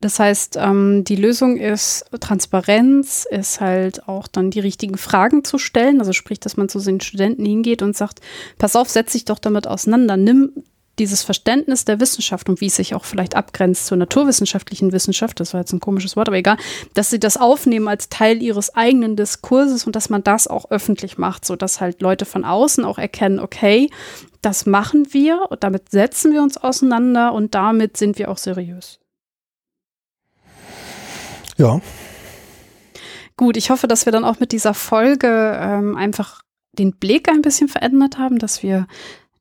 Das 0.00 0.18
heißt, 0.18 0.58
ähm, 0.60 1.02
die 1.02 1.16
Lösung 1.16 1.56
ist 1.56 2.04
Transparenz, 2.20 3.26
ist 3.28 3.60
halt 3.60 4.06
auch 4.06 4.28
dann 4.28 4.50
die 4.50 4.60
richtigen 4.60 4.98
Fragen 4.98 5.44
zu 5.44 5.56
stellen. 5.56 5.98
Also 5.98 6.12
sprich, 6.12 6.38
dass 6.38 6.58
man 6.58 6.68
zu 6.68 6.78
den 6.78 7.00
Studenten 7.00 7.46
hingeht 7.46 7.80
und 7.80 7.96
sagt, 7.96 8.20
pass 8.58 8.76
auf, 8.76 8.90
setz 8.90 9.12
dich 9.12 9.24
doch 9.24 9.38
damit 9.38 9.66
auseinander, 9.66 10.18
nimm 10.18 10.52
dieses 10.98 11.22
Verständnis 11.22 11.84
der 11.84 12.00
Wissenschaft 12.00 12.48
und 12.48 12.60
wie 12.60 12.66
es 12.66 12.76
sich 12.76 12.94
auch 12.94 13.04
vielleicht 13.04 13.36
abgrenzt 13.36 13.86
zur 13.86 13.96
naturwissenschaftlichen 13.96 14.92
Wissenschaft, 14.92 15.40
das 15.40 15.52
war 15.52 15.60
jetzt 15.60 15.72
ein 15.72 15.80
komisches 15.80 16.16
Wort, 16.16 16.28
aber 16.28 16.36
egal, 16.36 16.56
dass 16.94 17.10
sie 17.10 17.18
das 17.18 17.36
aufnehmen 17.36 17.88
als 17.88 18.08
Teil 18.08 18.42
ihres 18.42 18.74
eigenen 18.74 19.16
Diskurses 19.16 19.86
und 19.86 19.96
dass 19.96 20.10
man 20.10 20.22
das 20.22 20.46
auch 20.46 20.70
öffentlich 20.70 21.18
macht, 21.18 21.44
so 21.44 21.56
dass 21.56 21.80
halt 21.80 22.00
Leute 22.00 22.24
von 22.24 22.44
außen 22.44 22.84
auch 22.84 22.98
erkennen, 22.98 23.40
okay, 23.40 23.90
das 24.42 24.66
machen 24.66 25.12
wir 25.12 25.46
und 25.50 25.64
damit 25.64 25.90
setzen 25.90 26.32
wir 26.32 26.42
uns 26.42 26.56
auseinander 26.56 27.32
und 27.32 27.54
damit 27.54 27.96
sind 27.96 28.18
wir 28.18 28.30
auch 28.30 28.38
seriös. 28.38 29.00
Ja. 31.56 31.80
Gut, 33.36 33.56
ich 33.56 33.70
hoffe, 33.70 33.88
dass 33.88 34.06
wir 34.06 34.12
dann 34.12 34.24
auch 34.24 34.38
mit 34.38 34.52
dieser 34.52 34.74
Folge 34.74 35.58
ähm, 35.60 35.96
einfach 35.96 36.42
den 36.72 36.96
Blick 36.96 37.28
ein 37.28 37.42
bisschen 37.42 37.68
verändert 37.68 38.18
haben, 38.18 38.38
dass 38.38 38.62
wir 38.62 38.86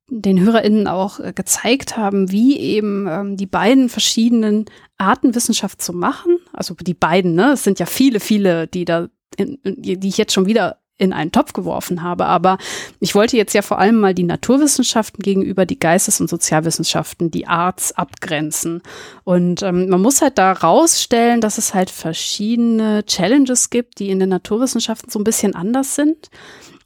den 0.10 0.40
HörerInnen 0.40 0.88
auch 0.88 1.20
äh, 1.20 1.34
gezeigt 1.34 1.98
haben, 1.98 2.32
wie 2.32 2.60
eben 2.60 3.08
ähm, 3.08 3.38
die 3.38 3.46
beiden 3.46 3.90
verschiedenen 3.90 4.66
Arten 4.98 5.36
Wissenschaft 5.36 5.82
zu 5.82 5.94
machen. 5.94 6.38
Also 6.52 6.76
die 6.76 6.94
beiden, 6.94 7.36
ne? 7.36 7.54
Es 7.54 7.64
sind 7.64 7.80
ja 7.80 7.86
viele, 7.86 8.20
viele, 8.20 8.68
die 8.68 8.86
da, 8.86 9.08
in, 9.38 9.60
die 9.64 10.08
ich 10.08 10.18
jetzt 10.18 10.34
schon 10.34 10.46
wieder 10.46 10.78
in 10.98 11.12
einen 11.12 11.32
Topf 11.32 11.54
geworfen 11.54 12.04
habe. 12.04 12.26
Aber 12.26 12.58
ich 13.00 13.16
wollte 13.16 13.36
jetzt 13.36 13.54
ja 13.54 13.62
vor 13.62 13.80
allem 13.80 14.00
mal 14.00 14.14
die 14.14 14.24
Naturwissenschaften 14.24 15.22
gegenüber 15.22 15.66
die 15.66 15.80
Geistes- 15.80 16.22
und 16.22 16.30
Sozialwissenschaften, 16.30 17.32
die 17.32 17.48
Arts 17.48 17.94
abgrenzen. 17.94 18.82
Und 19.24 19.64
ähm, 19.64 19.90
man 19.90 20.02
muss 20.02 20.22
halt 20.22 20.38
da 20.38 20.52
rausstellen, 20.52 21.42
dass 21.42 21.58
es 21.58 21.74
halt 21.74 21.90
verschiedene 21.90 23.06
Challenges 23.06 23.70
gibt, 23.70 24.00
die 24.00 24.10
in 24.10 24.20
den 24.20 24.30
Naturwissenschaften 24.30 25.10
so 25.10 25.20
ein 25.20 25.24
bisschen 25.24 25.56
anders 25.56 25.96
sind 25.96 26.30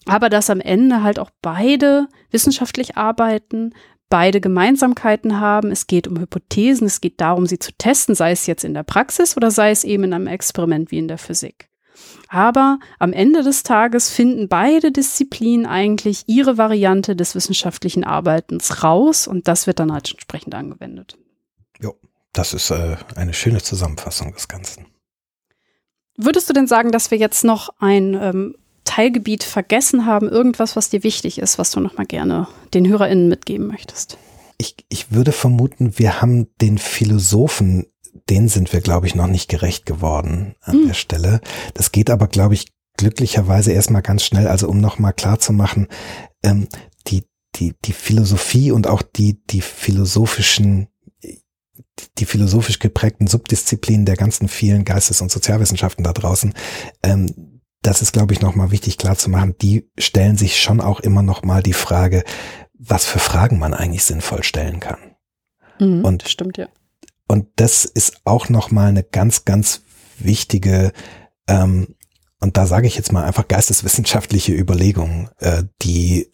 aber 0.08 0.30
dass 0.30 0.50
am 0.50 0.60
Ende 0.60 1.04
halt 1.04 1.20
auch 1.20 1.30
beide 1.42 2.08
wissenschaftlich 2.32 2.98
arbeiten, 2.98 3.74
beide 4.10 4.42
Gemeinsamkeiten 4.42 5.40
haben. 5.40 5.72
Es 5.72 5.88
geht 5.88 6.08
um 6.08 6.20
Hypothesen, 6.20 6.88
es 6.88 7.02
geht 7.02 7.20
darum, 7.20 7.46
sie 7.46 7.60
zu 7.60 7.72
testen, 7.78 8.16
sei 8.16 8.32
es 8.32 8.48
jetzt 8.48 8.64
in 8.64 8.74
der 8.74 8.84
Praxis 8.84 9.36
oder 9.36 9.52
sei 9.52 9.72
es 9.72 9.84
eben 9.84 10.06
in 10.06 10.14
einem 10.14 10.28
Experiment 10.28 10.92
wie 10.92 11.00
in 11.00 11.08
der 11.08 11.18
Physik. 11.18 11.70
Aber 12.30 12.80
am 13.00 13.14
Ende 13.14 13.42
des 13.42 13.64
Tages 13.64 14.10
finden 14.10 14.48
beide 14.48 14.92
Disziplinen 14.92 15.66
eigentlich 15.66 16.24
ihre 16.28 16.58
Variante 16.58 17.16
des 17.16 17.36
wissenschaftlichen 17.36 18.04
Arbeitens 18.04 18.84
raus 18.84 19.28
und 19.28 19.48
das 19.48 19.68
wird 19.68 19.80
dann 19.80 19.94
halt 19.94 20.12
entsprechend 20.12 20.54
angewendet. 20.54 21.18
Jo, 21.80 21.96
das 22.34 22.54
ist 22.54 22.70
äh, 22.70 22.98
eine 23.16 23.34
schöne 23.34 23.62
Zusammenfassung 23.62 24.34
des 24.34 24.48
Ganzen. 24.48 24.88
Würdest 26.18 26.50
du 26.50 26.54
denn 26.54 26.68
sagen, 26.68 26.92
dass 26.92 27.12
wir 27.12 27.18
jetzt 27.18 27.44
noch 27.44 27.70
ein 27.80 28.14
ähm, 28.16 28.56
Teilgebiet 28.98 29.44
vergessen 29.44 30.08
haben, 30.08 30.28
irgendwas, 30.28 30.76
was 30.76 30.90
dir 30.90 31.04
wichtig 31.04 31.38
ist, 31.38 31.60
was 31.60 31.70
du 31.70 31.80
noch 31.80 31.98
mal 31.98 32.06
gerne 32.08 32.48
den 32.74 32.88
HörerInnen 32.88 33.30
mitgeben 33.30 33.68
möchtest? 33.68 34.18
Ich, 34.58 34.76
ich 34.90 35.12
würde 35.12 35.32
vermuten, 35.32 36.00
wir 36.00 36.20
haben 36.20 36.48
den 36.62 36.80
Philosophen, 36.80 37.86
den 38.28 38.50
sind 38.50 38.74
wir, 38.74 38.82
glaube 38.82 39.06
ich, 39.06 39.14
noch 39.14 39.28
nicht 39.28 39.50
gerecht 39.50 39.86
geworden 39.86 40.56
an 40.62 40.80
hm. 40.80 40.88
der 40.88 40.96
Stelle. 40.96 41.42
Das 41.76 41.92
geht 41.92 42.10
aber, 42.10 42.26
glaube 42.26 42.56
ich, 42.56 42.70
glücklicherweise 42.98 43.72
erstmal 43.72 44.02
ganz 44.02 44.24
schnell. 44.24 44.48
Also 44.48 44.68
um 44.68 44.82
noch 44.82 44.98
mal 44.98 45.12
klar 45.12 45.38
zu 45.38 45.54
machen, 45.54 45.90
ähm, 46.42 46.68
die, 47.06 47.22
die, 47.56 47.76
die 47.86 47.94
Philosophie 47.94 48.72
und 48.72 48.88
auch 48.88 49.04
die, 49.04 49.40
die 49.46 49.62
philosophischen 49.62 50.88
die 52.18 52.26
philosophisch 52.26 52.80
geprägten 52.80 53.28
Subdisziplinen 53.28 54.06
der 54.06 54.16
ganzen 54.16 54.48
vielen 54.48 54.86
Geistes- 54.86 55.22
und 55.22 55.32
Sozialwissenschaften 55.32 56.04
da 56.04 56.14
draußen, 56.14 56.54
ähm, 57.04 57.57
das 57.82 58.02
ist, 58.02 58.14
glaube 58.14 58.34
ich, 58.34 58.42
nochmal 58.42 58.72
wichtig 58.72 58.98
klar 58.98 59.18
zu 59.18 59.30
machen, 59.30 59.56
die 59.62 59.90
stellen 59.98 60.38
sich 60.38 60.60
schon 60.60 60.82
auch 60.82 61.00
immer 61.00 61.22
nochmal 61.22 61.64
die 61.64 61.74
Frage, 61.74 62.24
was 62.74 63.06
für 63.06 63.20
Fragen 63.20 63.60
man 63.60 63.74
eigentlich 63.74 64.04
sinnvoll 64.04 64.44
stellen 64.44 64.80
kann. 64.80 65.00
Mhm, 65.80 66.04
und 66.04 66.28
stimmt, 66.28 66.58
ja. 66.58 66.68
Und 67.28 67.48
das 67.58 67.86
ist 67.86 68.22
auch 68.24 68.50
nochmal 68.50 68.90
eine 68.90 69.04
ganz, 69.04 69.46
ganz 69.46 69.82
wichtige, 70.18 70.92
ähm, 71.48 71.96
und 72.40 72.58
da 72.58 72.68
sage 72.68 72.88
ich 72.88 72.96
jetzt 72.96 73.12
mal 73.12 73.26
einfach 73.26 73.48
geisteswissenschaftliche 73.48 74.54
Überlegungen, 74.54 75.30
äh, 75.40 75.64
die 75.82 76.32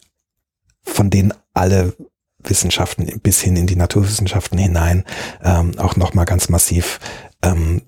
von 0.82 1.08
denen 1.08 1.32
alle 1.54 1.96
Wissenschaften 2.38 3.20
bis 3.20 3.40
hin 3.40 3.56
in 3.56 3.66
die 3.66 3.76
Naturwissenschaften 3.76 4.58
hinein 4.58 5.04
ähm, 5.42 5.78
auch 5.78 5.96
nochmal 5.96 6.26
ganz 6.26 6.50
massiv 6.50 7.00
ähm, 7.42 7.82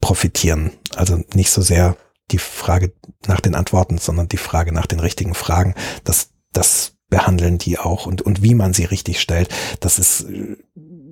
profitieren. 0.00 0.72
Also 0.96 1.22
nicht 1.34 1.50
so 1.50 1.60
sehr 1.60 1.96
die 2.30 2.38
Frage 2.38 2.92
nach 3.26 3.40
den 3.40 3.54
Antworten, 3.54 3.98
sondern 3.98 4.28
die 4.28 4.36
Frage 4.36 4.72
nach 4.72 4.86
den 4.86 5.00
richtigen 5.00 5.34
Fragen. 5.34 5.74
Das, 6.04 6.30
das 6.52 6.96
behandeln 7.08 7.58
die 7.58 7.78
auch 7.78 8.06
und, 8.06 8.22
und 8.22 8.42
wie 8.42 8.54
man 8.54 8.72
sie 8.72 8.84
richtig 8.84 9.20
stellt. 9.20 9.48
Das 9.80 9.98
ist, 9.98 10.26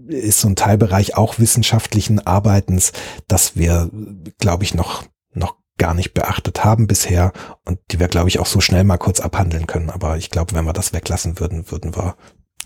ist 0.07 0.41
so 0.41 0.49
ein 0.49 0.57
Teilbereich 0.57 1.17
auch 1.17 1.39
wissenschaftlichen 1.39 2.27
Arbeitens, 2.27 2.93
dass 3.27 3.57
wir, 3.57 3.91
glaube 4.39 4.65
ich, 4.65 4.75
noch, 4.75 5.05
noch 5.35 5.57
gar 5.77 5.95
nicht 5.95 6.15
beachtet 6.15 6.65
haben 6.65 6.87
bisher 6.87 7.33
und 7.65 7.79
die 7.91 8.01
wir, 8.01 8.09
glaube 8.09 8.29
ich, 8.29 8.39
auch 8.39 8.47
so 8.47 8.61
schnell 8.61 8.85
mal 8.85 8.99
kurz 8.99 9.21
abhandeln 9.21 9.67
können. 9.67 9.91
Aber 9.91 10.17
ich 10.17 10.31
glaube, 10.31 10.55
wenn 10.55 10.65
wir 10.65 10.73
das 10.73 10.93
weglassen 10.93 11.39
würden, 11.41 11.71
würden 11.71 11.95
wir 11.95 12.17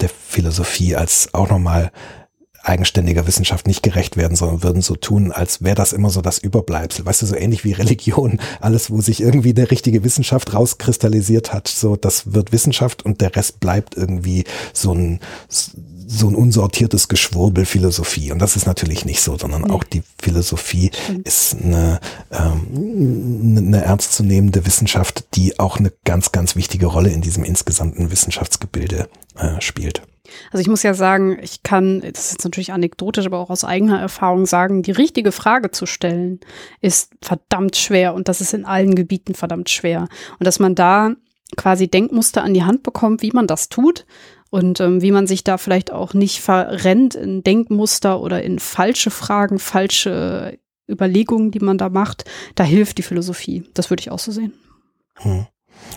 der 0.00 0.08
Philosophie 0.08 0.96
als 0.96 1.32
auch 1.34 1.48
nochmal 1.48 1.92
eigenständiger 2.62 3.26
Wissenschaft 3.26 3.66
nicht 3.66 3.82
gerecht 3.82 4.16
werden, 4.16 4.36
sondern 4.36 4.62
würden 4.62 4.82
so 4.82 4.94
tun, 4.94 5.32
als 5.32 5.62
wäre 5.62 5.74
das 5.74 5.92
immer 5.92 6.10
so 6.10 6.20
das 6.22 6.38
Überbleibsel. 6.38 7.04
Weißt 7.04 7.22
du, 7.22 7.26
so 7.26 7.36
ähnlich 7.36 7.64
wie 7.64 7.72
Religion. 7.72 8.40
Alles, 8.60 8.90
wo 8.90 9.00
sich 9.00 9.20
irgendwie 9.20 9.54
eine 9.56 9.70
richtige 9.70 10.04
Wissenschaft 10.04 10.54
rauskristallisiert 10.54 11.52
hat, 11.52 11.68
so 11.68 11.96
das 11.96 12.32
wird 12.32 12.52
Wissenschaft 12.52 13.04
und 13.04 13.20
der 13.20 13.34
Rest 13.34 13.60
bleibt 13.60 13.96
irgendwie 13.96 14.44
so 14.72 14.92
ein, 14.92 15.20
so 15.48 16.28
ein 16.28 16.34
unsortiertes 16.34 17.08
Geschwurbel 17.08 17.64
Philosophie. 17.64 18.32
Und 18.32 18.38
das 18.38 18.56
ist 18.56 18.66
natürlich 18.66 19.04
nicht 19.04 19.22
so, 19.22 19.36
sondern 19.36 19.70
auch 19.70 19.84
die 19.84 20.02
Philosophie 20.20 20.90
ist 21.24 21.56
eine, 21.62 22.00
ähm, 22.30 23.56
eine 23.56 23.82
ernstzunehmende 23.82 24.66
Wissenschaft, 24.66 25.24
die 25.34 25.58
auch 25.58 25.78
eine 25.78 25.92
ganz, 26.04 26.32
ganz 26.32 26.54
wichtige 26.54 26.86
Rolle 26.86 27.10
in 27.10 27.22
diesem 27.22 27.44
insgesamten 27.44 28.10
Wissenschaftsgebilde 28.10 29.08
äh, 29.36 29.60
spielt. 29.60 30.02
Also 30.50 30.60
ich 30.60 30.68
muss 30.68 30.82
ja 30.82 30.94
sagen, 30.94 31.38
ich 31.42 31.62
kann, 31.62 32.00
das 32.00 32.26
ist 32.26 32.32
jetzt 32.32 32.44
natürlich 32.44 32.72
anekdotisch, 32.72 33.26
aber 33.26 33.38
auch 33.38 33.50
aus 33.50 33.64
eigener 33.64 34.00
Erfahrung 34.00 34.46
sagen, 34.46 34.82
die 34.82 34.90
richtige 34.92 35.32
Frage 35.32 35.70
zu 35.70 35.86
stellen 35.86 36.40
ist 36.80 37.12
verdammt 37.22 37.76
schwer 37.76 38.14
und 38.14 38.28
das 38.28 38.40
ist 38.40 38.54
in 38.54 38.64
allen 38.64 38.94
Gebieten 38.94 39.34
verdammt 39.34 39.70
schwer. 39.70 40.08
Und 40.38 40.46
dass 40.46 40.58
man 40.58 40.74
da 40.74 41.14
quasi 41.56 41.88
Denkmuster 41.88 42.42
an 42.42 42.54
die 42.54 42.64
Hand 42.64 42.82
bekommt, 42.82 43.22
wie 43.22 43.32
man 43.32 43.46
das 43.46 43.68
tut 43.68 44.06
und 44.50 44.80
ähm, 44.80 45.02
wie 45.02 45.12
man 45.12 45.26
sich 45.26 45.44
da 45.44 45.58
vielleicht 45.58 45.90
auch 45.90 46.14
nicht 46.14 46.40
verrennt 46.40 47.14
in 47.14 47.42
Denkmuster 47.42 48.20
oder 48.20 48.42
in 48.42 48.58
falsche 48.58 49.10
Fragen, 49.10 49.58
falsche 49.58 50.58
Überlegungen, 50.90 51.50
die 51.50 51.60
man 51.60 51.78
da 51.78 51.88
macht, 51.88 52.24
da 52.54 52.64
hilft 52.64 52.98
die 52.98 53.02
Philosophie. 53.02 53.64
Das 53.74 53.90
würde 53.90 54.02
ich 54.02 54.10
auch 54.10 54.18
so 54.18 54.32
sehen. 54.32 54.52
Hm. 55.16 55.46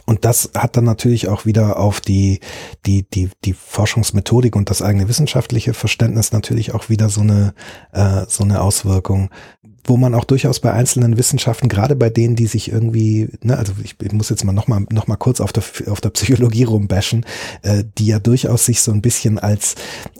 Und 0.06 0.26
das 0.26 0.52
hat 0.56 0.78
dann 0.78 0.84
natürlich 0.84 1.28
auch 1.28 1.46
wieder 1.46 1.80
auf 1.80 2.02
die, 2.02 2.40
die, 2.86 3.04
die, 3.04 3.30
die 3.44 3.54
Forschungsmethodik 3.54 4.56
und 4.56 4.70
das 4.70 4.82
eigene 4.82 5.08
wissenschaftliche 5.08 5.74
Verständnis 5.74 6.32
natürlich 6.32 6.74
auch 6.74 6.90
wieder 6.90 7.10
so 7.10 7.22
eine, 7.22 7.54
äh, 7.94 8.26
so 8.28 8.44
eine 8.44 8.62
Auswirkung. 8.62 9.30
wo 9.88 9.98
man 9.98 10.16
auch 10.16 10.24
durchaus 10.24 10.60
bei 10.60 10.74
einzelnen 10.74 11.16
Wissenschaften, 11.16 11.70
gerade 11.70 11.96
bei 11.96 12.10
denen, 12.10 12.36
die 12.36 12.48
sich 12.48 12.72
irgendwie, 12.72 13.30
ne, 13.44 13.56
also 13.56 13.74
ich, 13.84 13.96
ich 14.02 14.12
muss 14.14 14.30
jetzt 14.30 14.44
mal 14.44 14.52
noch 14.52 14.68
mal, 14.68 14.84
noch 14.92 15.06
mal 15.06 15.16
kurz 15.16 15.40
auf 15.40 15.54
der, 15.54 15.64
auf 15.92 16.02
der 16.02 16.10
Psychologie 16.10 16.64
rumbashen, 16.64 17.24
äh, 17.62 17.84
die 18.00 18.08
ja 18.08 18.18
durchaus 18.18 18.66
sich 18.66 18.82
so 18.82 18.92
ein 18.92 19.04
bisschen 19.04 19.38
als, 19.38 19.76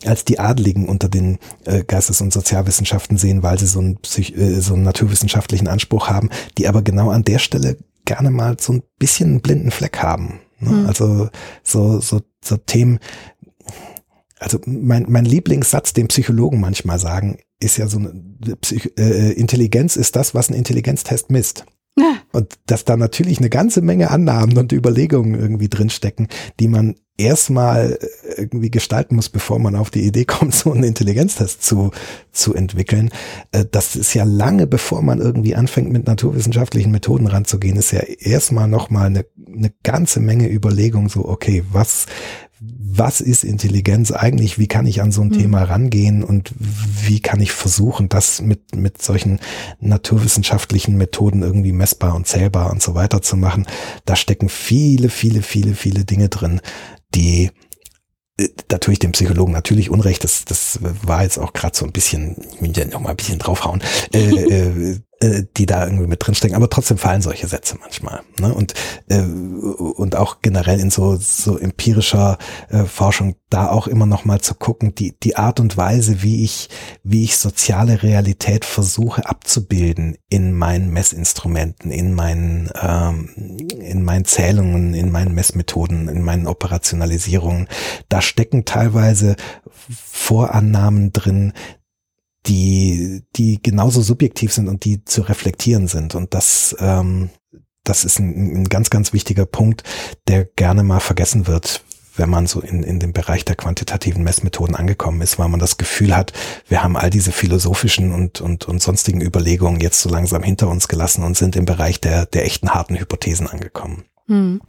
als 0.06 0.24
die 0.24 0.40
Adligen 0.40 0.88
unter 0.88 1.10
den 1.10 1.40
äh, 1.66 1.84
Geistes- 1.84 2.22
und 2.22 2.32
Sozialwissenschaften 2.32 3.18
sehen, 3.18 3.42
weil 3.42 3.58
sie 3.58 3.66
so 3.66 3.80
einen, 3.80 3.98
Psych, 3.98 4.38
äh, 4.38 4.62
so 4.62 4.76
einen 4.76 4.84
naturwissenschaftlichen 4.84 5.68
Anspruch 5.68 6.10
haben, 6.10 6.30
die 6.60 6.68
aber 6.68 6.84
genau 6.84 7.10
an 7.10 7.24
der 7.24 7.40
Stelle 7.40 7.78
gerne 8.06 8.32
mal 8.32 8.58
so 8.60 8.74
ein 8.74 8.84
bisschen 9.00 9.30
einen 9.30 9.42
blinden 9.42 9.72
Fleck 9.72 10.00
haben. 10.00 10.40
Ne? 10.60 10.72
Mhm. 10.72 10.86
Also 10.86 11.30
so, 11.64 12.00
so, 12.00 12.22
so 12.44 12.58
Themen, 12.58 13.00
also 14.40 14.60
mein, 14.66 15.06
mein 15.10 15.26
Lieblingssatz, 15.26 15.94
den 15.94 16.08
Psychologen 16.08 16.60
manchmal 16.60 17.00
sagen, 17.00 17.38
ist 17.60 17.78
ja 17.78 17.88
so 17.88 17.98
eine 17.98 18.56
Psych 18.62 18.94
äh, 18.98 19.32
Intelligenz 19.34 19.96
ist 19.96 20.16
das, 20.16 20.36
was 20.36 20.50
ein 20.50 20.56
Intelligenztest 20.56 21.32
misst. 21.32 21.66
Ja. 21.98 22.18
Und 22.34 22.56
dass 22.66 22.84
da 22.84 22.98
natürlich 22.98 23.38
eine 23.40 23.50
ganze 23.50 23.82
Menge 23.82 24.12
Annahmen 24.12 24.58
und 24.58 24.74
Überlegungen 24.74 25.40
irgendwie 25.40 25.70
drinstecken, 25.70 26.28
die 26.60 26.68
man 26.68 26.96
erstmal 27.18 27.98
irgendwie 28.38 28.70
gestalten 28.70 29.16
muss, 29.16 29.30
bevor 29.30 29.60
man 29.60 29.76
auf 29.76 29.90
die 29.90 30.06
Idee 30.06 30.26
kommt, 30.26 30.54
so 30.54 30.72
einen 30.72 30.84
Intelligenztest 30.84 31.64
zu, 31.64 31.92
zu 32.32 32.54
entwickeln. 32.54 33.10
Äh, 33.52 33.66
das 33.70 33.96
ist 33.96 34.14
ja 34.14 34.24
lange, 34.24 34.68
bevor 34.68 35.02
man 35.02 35.20
irgendwie 35.20 35.56
anfängt, 35.56 35.92
mit 35.92 36.08
naturwissenschaftlichen 36.08 36.92
Methoden 36.92 37.28
ranzugehen, 37.28 37.78
ist 37.78 37.92
ja 37.92 38.00
erstmal 38.00 38.68
nochmal 38.68 39.08
eine, 39.08 39.26
eine 39.48 39.72
ganze 39.84 40.20
Menge 40.20 40.50
Überlegung, 40.52 41.10
so, 41.10 41.28
okay, 41.28 41.64
was, 41.72 42.06
was 42.60 43.22
ist 43.22 43.44
Intelligenz 43.44 44.12
eigentlich, 44.12 44.58
wie 44.58 44.68
kann 44.68 44.86
ich 44.86 45.02
an 45.02 45.12
so 45.12 45.22
ein 45.22 45.28
mhm. 45.28 45.40
Thema 45.40 45.64
rangehen 45.64 46.24
und 46.24 46.54
wie 46.58 47.20
kann 47.20 47.42
ich 47.42 47.52
versuchen, 47.52 48.10
das 48.10 48.42
mit, 48.42 48.76
mit 48.76 49.02
solchen 49.02 49.40
naturwissenschaftlichen 49.80 50.98
Methoden 50.98 51.44
irgendwie 51.44 51.74
messbar 51.74 52.16
und 52.16 52.28
zählbar 52.28 52.72
und 52.72 52.82
so 52.82 52.96
weiter 52.96 53.22
zu 53.22 53.36
machen. 53.36 53.66
Da 54.06 54.16
stecken 54.16 54.50
viele, 54.50 55.10
viele, 55.10 55.42
viele, 55.42 55.76
viele 55.76 56.06
Dinge 56.06 56.30
drin, 56.30 56.62
die 57.14 57.52
äh, 58.38 58.50
da 58.68 58.78
tue 58.78 58.94
ich 58.94 59.00
dem 59.00 59.14
Psychologen 59.14 59.54
natürlich 59.54 59.90
Unrecht, 59.90 60.24
das, 60.24 60.46
das 60.46 60.80
war 60.82 61.24
jetzt 61.24 61.38
auch 61.38 61.54
gerade 61.54 61.76
so 61.76 61.86
ein 61.86 61.92
bisschen, 61.92 62.36
ich 62.56 62.62
will 62.62 62.74
ja 62.76 62.86
noch 62.86 63.00
mal 63.00 63.12
ein 63.12 63.16
bisschen 63.16 63.40
draufhauen, 63.40 63.82
äh, 64.14 64.30
äh, 64.30 65.00
die 65.22 65.66
da 65.66 65.86
irgendwie 65.86 66.08
mit 66.08 66.26
drinstecken. 66.26 66.56
Aber 66.56 66.70
trotzdem 66.70 66.98
fallen 66.98 67.22
solche 67.22 67.48
Sätze 67.48 67.78
manchmal. 67.80 68.22
Ne? 68.40 68.54
Und, 68.54 68.74
äh, 69.10 69.22
und 69.22 70.16
auch 70.16 70.42
generell 70.42 70.80
in 70.80 70.90
so, 70.90 71.16
so 71.16 71.58
empirischer 71.58 72.38
äh, 72.70 72.84
Forschung 72.84 73.36
da 73.50 73.70
auch 73.70 73.88
immer 73.88 74.06
noch 74.06 74.26
mal 74.26 74.42
zu 74.42 74.56
gucken, 74.56 74.94
die, 74.96 75.18
die 75.20 75.38
Art 75.38 75.60
und 75.60 75.78
Weise, 75.78 76.22
wie 76.22 76.44
ich, 76.44 76.70
wie 77.04 77.24
ich 77.24 77.38
soziale 77.38 78.04
Realität 78.04 78.66
versuche 78.66 79.28
abzubilden 79.30 80.18
in 80.30 80.54
meinen 80.54 80.92
Messinstrumenten, 80.92 81.92
in 81.92 82.14
meinen, 82.14 82.70
ähm, 82.82 83.30
in 83.80 84.04
meinen 84.04 84.26
Zählungen, 84.26 84.94
in 84.94 85.12
meinen 85.12 85.34
Messmethoden, 85.34 86.10
in 86.10 86.22
meinen 86.24 86.48
Operationalisierungen. 86.48 87.68
Da 88.10 88.22
stecken 88.22 88.66
teilweise 88.66 89.36
Vorannahmen 89.90 91.14
drin, 91.14 91.54
die, 92.48 93.24
die 93.36 93.62
genauso 93.62 94.02
subjektiv 94.02 94.54
sind 94.54 94.68
und 94.68 94.86
die 94.86 95.04
zu 95.06 95.22
reflektieren 95.22 95.88
sind. 95.88 96.16
Und 96.16 96.34
das, 96.34 96.76
ähm, 96.80 97.30
das 97.84 98.06
ist 98.06 98.20
ein, 98.20 98.62
ein 98.62 98.70
ganz, 98.70 98.90
ganz 98.90 99.14
wichtiger 99.14 99.46
Punkt, 99.46 99.84
der 100.28 100.46
gerne 100.46 100.84
mal 100.84 101.00
vergessen 101.00 101.48
wird, 101.48 101.84
wenn 102.18 102.30
man 102.30 102.48
so 102.48 102.62
in, 102.62 102.84
in 102.84 103.00
dem 103.00 103.14
Bereich 103.14 103.46
der 103.46 103.56
quantitativen 103.56 104.24
Messmethoden 104.24 104.76
angekommen 104.76 105.22
ist, 105.22 105.38
weil 105.38 105.50
man 105.50 105.60
das 105.60 105.78
Gefühl 105.78 106.16
hat, 106.16 106.34
wir 106.68 106.84
haben 106.84 106.98
all 106.98 107.10
diese 107.10 107.32
philosophischen 107.32 108.14
und, 108.14 108.42
und, 108.42 108.68
und 108.68 108.82
sonstigen 108.82 109.22
Überlegungen 109.22 109.82
jetzt 109.82 110.02
so 110.02 110.10
langsam 110.10 110.44
hinter 110.44 110.70
uns 110.70 110.88
gelassen 110.88 111.24
und 111.24 111.38
sind 111.38 111.56
im 111.56 111.66
Bereich 111.66 112.00
der, 112.00 112.26
der 112.26 112.46
echten 112.46 112.70
harten 112.72 112.96
Hypothesen 112.96 113.48
angekommen. 113.48 114.06
Hm. 114.28 114.62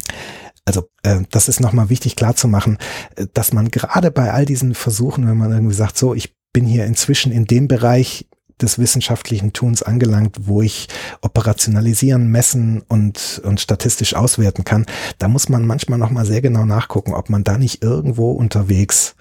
Also 0.64 0.88
äh, 1.04 1.20
das 1.30 1.48
ist 1.48 1.60
nochmal 1.60 1.90
wichtig 1.90 2.16
klarzumachen, 2.16 2.78
äh, 3.14 3.26
dass 3.32 3.52
man 3.52 3.70
gerade 3.70 4.10
bei 4.10 4.32
all 4.32 4.44
diesen 4.44 4.74
Versuchen, 4.74 5.26
wenn 5.28 5.36
man 5.36 5.52
irgendwie 5.52 5.74
sagt, 5.74 5.96
so, 5.96 6.14
ich 6.14 6.35
bin 6.56 6.64
hier 6.64 6.86
inzwischen 6.86 7.32
in 7.32 7.44
dem 7.44 7.68
Bereich 7.68 8.28
des 8.62 8.78
wissenschaftlichen 8.78 9.52
Tuns 9.52 9.82
angelangt, 9.82 10.46
wo 10.46 10.62
ich 10.62 10.88
operationalisieren, 11.20 12.30
messen 12.30 12.82
und, 12.88 13.42
und 13.44 13.60
statistisch 13.60 14.14
auswerten 14.14 14.64
kann. 14.64 14.86
Da 15.18 15.28
muss 15.28 15.50
man 15.50 15.66
manchmal 15.66 15.98
noch 15.98 16.10
mal 16.10 16.24
sehr 16.24 16.40
genau 16.40 16.64
nachgucken, 16.64 17.12
ob 17.12 17.28
man 17.28 17.44
da 17.44 17.58
nicht 17.58 17.82
irgendwo 17.82 18.30
unterwegs 18.30 19.16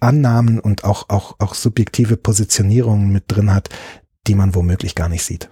Annahmen 0.00 0.58
und 0.58 0.84
auch, 0.84 1.10
auch, 1.10 1.36
auch 1.38 1.52
subjektive 1.52 2.16
Positionierungen 2.16 3.12
mit 3.12 3.24
drin 3.28 3.52
hat, 3.52 3.68
die 4.26 4.34
man 4.34 4.54
womöglich 4.54 4.94
gar 4.94 5.10
nicht 5.10 5.24
sieht. 5.24 5.50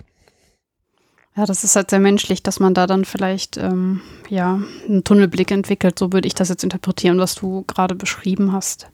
Ja, 1.37 1.45
das 1.45 1.63
ist 1.63 1.77
halt 1.77 1.91
sehr 1.91 2.01
menschlich, 2.01 2.43
dass 2.43 2.59
man 2.59 2.73
da 2.73 2.87
dann 2.87 3.05
vielleicht 3.05 3.59
ähm, 3.59 4.01
ja 4.31 4.63
einen 4.89 5.05
Tunnelblick 5.05 5.51
entwickelt. 5.51 5.99
So 5.99 6.15
würde 6.15 6.27
ich 6.27 6.35
das 6.35 6.49
jetzt 6.49 6.65
interpretieren, 6.65 7.19
was 7.19 7.35
du 7.35 7.65
gerade 7.67 7.95
beschrieben 7.95 8.53
hast. 8.53 8.89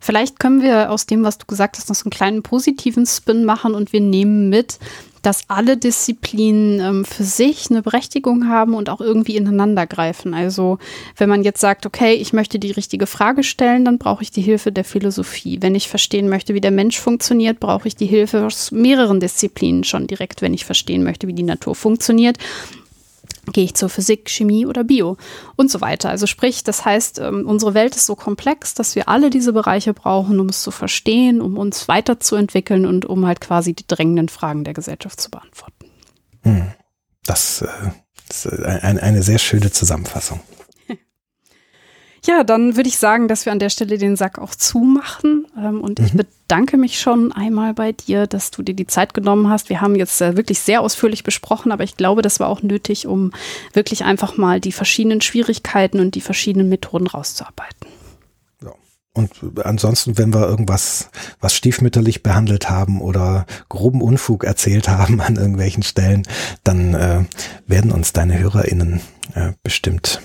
Vielleicht 0.00 0.40
können 0.40 0.62
wir 0.62 0.90
aus 0.90 1.06
dem, 1.06 1.22
was 1.22 1.38
du 1.38 1.46
gesagt 1.46 1.76
hast, 1.76 1.88
noch 1.88 1.96
so 1.96 2.04
einen 2.04 2.10
kleinen 2.10 2.42
positiven 2.42 3.06
Spin 3.06 3.44
machen 3.44 3.74
und 3.74 3.92
wir 3.92 4.00
nehmen 4.00 4.48
mit, 4.48 4.78
dass 5.24 5.48
alle 5.48 5.76
Disziplinen 5.76 6.80
ähm, 6.80 7.04
für 7.04 7.24
sich 7.24 7.70
eine 7.70 7.82
Berechtigung 7.82 8.48
haben 8.48 8.74
und 8.74 8.90
auch 8.90 9.00
irgendwie 9.00 9.36
ineinander 9.36 9.86
greifen. 9.86 10.34
Also 10.34 10.78
wenn 11.16 11.30
man 11.30 11.42
jetzt 11.42 11.60
sagt, 11.60 11.86
okay, 11.86 12.12
ich 12.12 12.32
möchte 12.32 12.58
die 12.58 12.72
richtige 12.72 13.06
Frage 13.06 13.42
stellen, 13.42 13.84
dann 13.84 13.98
brauche 13.98 14.22
ich 14.22 14.30
die 14.30 14.42
Hilfe 14.42 14.70
der 14.70 14.84
Philosophie. 14.84 15.58
Wenn 15.60 15.74
ich 15.74 15.88
verstehen 15.88 16.28
möchte, 16.28 16.52
wie 16.52 16.60
der 16.60 16.70
Mensch 16.70 17.00
funktioniert, 17.00 17.58
brauche 17.58 17.88
ich 17.88 17.96
die 17.96 18.06
Hilfe 18.06 18.44
aus 18.44 18.70
mehreren 18.70 19.18
Disziplinen 19.18 19.84
schon 19.84 20.06
direkt, 20.06 20.42
wenn 20.42 20.54
ich 20.54 20.66
verstehen 20.66 21.02
möchte, 21.02 21.26
wie 21.26 21.34
die 21.34 21.42
Natur 21.42 21.74
funktioniert 21.74 22.38
gehe 23.52 23.64
ich 23.64 23.74
zur 23.74 23.88
Physik, 23.88 24.30
Chemie 24.30 24.66
oder 24.66 24.84
Bio 24.84 25.16
und 25.56 25.70
so 25.70 25.80
weiter. 25.80 26.10
Also 26.10 26.26
sprich, 26.26 26.64
das 26.64 26.84
heißt, 26.84 27.18
ähm, 27.18 27.46
unsere 27.46 27.74
Welt 27.74 27.96
ist 27.96 28.06
so 28.06 28.16
komplex, 28.16 28.74
dass 28.74 28.94
wir 28.94 29.08
alle 29.08 29.30
diese 29.30 29.52
Bereiche 29.52 29.94
brauchen, 29.94 30.40
um 30.40 30.48
es 30.48 30.62
zu 30.62 30.70
verstehen, 30.70 31.40
um 31.40 31.58
uns 31.58 31.88
weiterzuentwickeln 31.88 32.86
und 32.86 33.04
um 33.04 33.26
halt 33.26 33.40
quasi 33.40 33.74
die 33.74 33.86
drängenden 33.86 34.28
Fragen 34.28 34.64
der 34.64 34.74
Gesellschaft 34.74 35.20
zu 35.20 35.30
beantworten. 35.30 35.90
Hm. 36.42 36.56
Äh, 36.56 36.64
das 37.26 37.64
ist 38.28 38.46
eine 38.46 39.22
sehr 39.22 39.38
schöne 39.38 39.70
Zusammenfassung. 39.70 40.40
Ja, 42.26 42.42
dann 42.42 42.76
würde 42.76 42.88
ich 42.88 42.98
sagen, 42.98 43.28
dass 43.28 43.44
wir 43.44 43.52
an 43.52 43.58
der 43.58 43.68
Stelle 43.68 43.98
den 43.98 44.16
Sack 44.16 44.38
auch 44.38 44.54
zumachen. 44.54 45.46
Ähm, 45.58 45.80
und 45.80 45.98
mhm. 45.98 46.06
ich 46.06 46.12
bedanke 46.14 46.78
mich 46.78 46.98
schon 46.98 47.32
einmal 47.32 47.74
bei 47.74 47.92
dir, 47.92 48.26
dass 48.26 48.50
du 48.50 48.62
dir 48.62 48.74
die 48.74 48.86
Zeit 48.86 49.12
genommen 49.12 49.50
hast. 49.50 49.68
Wir 49.68 49.82
haben 49.82 49.94
jetzt 49.94 50.20
äh, 50.22 50.36
wirklich 50.36 50.60
sehr 50.60 50.80
ausführlich 50.80 51.22
besprochen, 51.22 51.70
aber 51.70 51.84
ich 51.84 51.96
glaube, 51.96 52.22
das 52.22 52.40
war 52.40 52.48
auch 52.48 52.62
nötig, 52.62 53.06
um 53.06 53.32
wirklich 53.74 54.04
einfach 54.04 54.38
mal 54.38 54.58
die 54.58 54.72
verschiedenen 54.72 55.20
Schwierigkeiten 55.20 56.00
und 56.00 56.14
die 56.14 56.22
verschiedenen 56.22 56.68
Methoden 56.68 57.06
rauszuarbeiten. 57.06 57.88
Und 59.16 59.30
ansonsten, 59.64 60.18
wenn 60.18 60.34
wir 60.34 60.48
irgendwas, 60.48 61.08
was 61.38 61.54
stiefmütterlich 61.54 62.24
behandelt 62.24 62.68
haben 62.68 63.00
oder 63.00 63.46
groben 63.68 64.02
Unfug 64.02 64.42
erzählt 64.42 64.88
haben 64.88 65.20
an 65.20 65.36
irgendwelchen 65.36 65.84
Stellen, 65.84 66.24
dann 66.64 66.94
äh, 66.94 67.24
werden 67.68 67.92
uns 67.92 68.12
deine 68.12 68.40
HörerInnen 68.40 69.00
äh, 69.34 69.52
bestimmt 69.62 70.20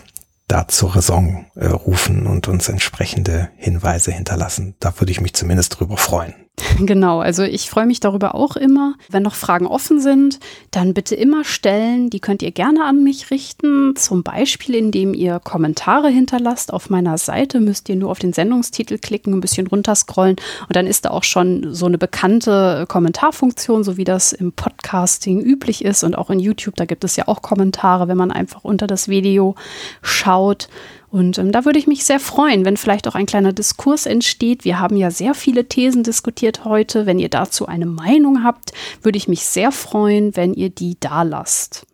da 0.49 0.67
zur 0.67 0.95
Raison 0.95 1.45
äh, 1.55 1.67
rufen 1.67 2.27
und 2.27 2.47
uns 2.47 2.67
entsprechende 2.67 3.49
Hinweise 3.55 4.11
hinterlassen. 4.11 4.75
Da 4.79 4.93
würde 4.99 5.11
ich 5.11 5.21
mich 5.21 5.33
zumindest 5.33 5.79
drüber 5.79 5.95
freuen. 5.95 6.33
Genau, 6.79 7.19
also 7.19 7.43
ich 7.43 7.69
freue 7.69 7.85
mich 7.85 7.99
darüber 7.99 8.35
auch 8.35 8.55
immer. 8.55 8.95
Wenn 9.09 9.23
noch 9.23 9.35
Fragen 9.35 9.67
offen 9.67 9.99
sind, 9.99 10.39
dann 10.71 10.93
bitte 10.93 11.15
immer 11.15 11.43
stellen. 11.43 12.09
Die 12.09 12.19
könnt 12.19 12.41
ihr 12.41 12.51
gerne 12.51 12.85
an 12.85 13.03
mich 13.03 13.31
richten. 13.31 13.95
Zum 13.95 14.23
Beispiel, 14.23 14.75
indem 14.75 15.13
ihr 15.13 15.39
Kommentare 15.39 16.09
hinterlasst. 16.09 16.73
Auf 16.73 16.89
meiner 16.89 17.17
Seite 17.17 17.59
müsst 17.59 17.89
ihr 17.89 17.95
nur 17.95 18.11
auf 18.11 18.19
den 18.19 18.33
Sendungstitel 18.33 18.97
klicken, 18.97 19.33
ein 19.33 19.41
bisschen 19.41 19.67
runterscrollen 19.67 20.37
und 20.67 20.75
dann 20.75 20.87
ist 20.87 21.05
da 21.05 21.11
auch 21.11 21.23
schon 21.23 21.73
so 21.73 21.85
eine 21.85 21.97
bekannte 21.97 22.85
Kommentarfunktion, 22.87 23.83
so 23.83 23.97
wie 23.97 24.03
das 24.03 24.33
im 24.33 24.51
Podcasting 24.51 25.41
üblich 25.41 25.83
ist 25.83 26.03
und 26.03 26.17
auch 26.17 26.29
in 26.29 26.39
YouTube. 26.39 26.75
Da 26.75 26.85
gibt 26.85 27.03
es 27.03 27.15
ja 27.15 27.27
auch 27.27 27.41
Kommentare, 27.41 28.07
wenn 28.07 28.17
man 28.17 28.31
einfach 28.31 28.63
unter 28.63 28.87
das 28.87 29.07
Video 29.07 29.55
schaut. 30.01 30.69
Und 31.11 31.37
ähm, 31.39 31.51
da 31.51 31.65
würde 31.65 31.79
ich 31.79 31.87
mich 31.87 32.03
sehr 32.03 32.19
freuen, 32.19 32.65
wenn 32.65 32.77
vielleicht 32.77 33.07
auch 33.07 33.15
ein 33.15 33.25
kleiner 33.25 33.53
Diskurs 33.53 34.05
entsteht. 34.05 34.63
Wir 34.63 34.79
haben 34.79 34.95
ja 34.95 35.09
sehr 35.09 35.33
viele 35.33 35.65
Thesen 35.65 36.03
diskutiert 36.03 36.65
heute. 36.65 37.05
Wenn 37.05 37.19
ihr 37.19 37.29
dazu 37.29 37.65
eine 37.65 37.87
Meinung 37.87 38.43
habt, 38.43 38.73
würde 39.01 39.17
ich 39.17 39.27
mich 39.27 39.45
sehr 39.45 39.71
freuen, 39.71 40.35
wenn 40.35 40.53
ihr 40.53 40.69
die 40.69 40.97
da 40.99 41.23
lasst. 41.23 41.87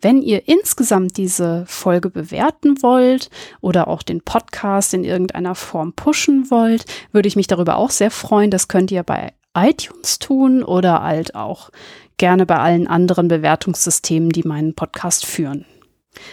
Wenn 0.00 0.20
ihr 0.20 0.48
insgesamt 0.48 1.16
diese 1.16 1.64
Folge 1.68 2.10
bewerten 2.10 2.82
wollt 2.82 3.30
oder 3.60 3.86
auch 3.86 4.02
den 4.02 4.20
Podcast 4.20 4.94
in 4.94 5.04
irgendeiner 5.04 5.54
Form 5.54 5.92
pushen 5.92 6.50
wollt, 6.50 6.86
würde 7.12 7.28
ich 7.28 7.36
mich 7.36 7.46
darüber 7.46 7.76
auch 7.76 7.90
sehr 7.90 8.10
freuen. 8.10 8.50
Das 8.50 8.66
könnt 8.66 8.90
ihr 8.90 9.04
bei 9.04 9.32
iTunes 9.54 10.18
tun 10.18 10.64
oder 10.64 11.02
halt 11.02 11.34
auch 11.34 11.70
gerne 12.16 12.46
bei 12.46 12.58
allen 12.58 12.88
anderen 12.88 13.28
Bewertungssystemen, 13.28 14.30
die 14.30 14.42
meinen 14.42 14.74
Podcast 14.74 15.24
führen. 15.24 15.66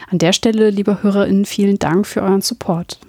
An 0.09 0.17
der 0.17 0.33
Stelle, 0.33 0.69
liebe 0.69 1.03
HörerInnen, 1.03 1.45
vielen 1.45 1.79
Dank 1.79 2.07
für 2.07 2.21
euren 2.21 2.41
Support. 2.41 2.99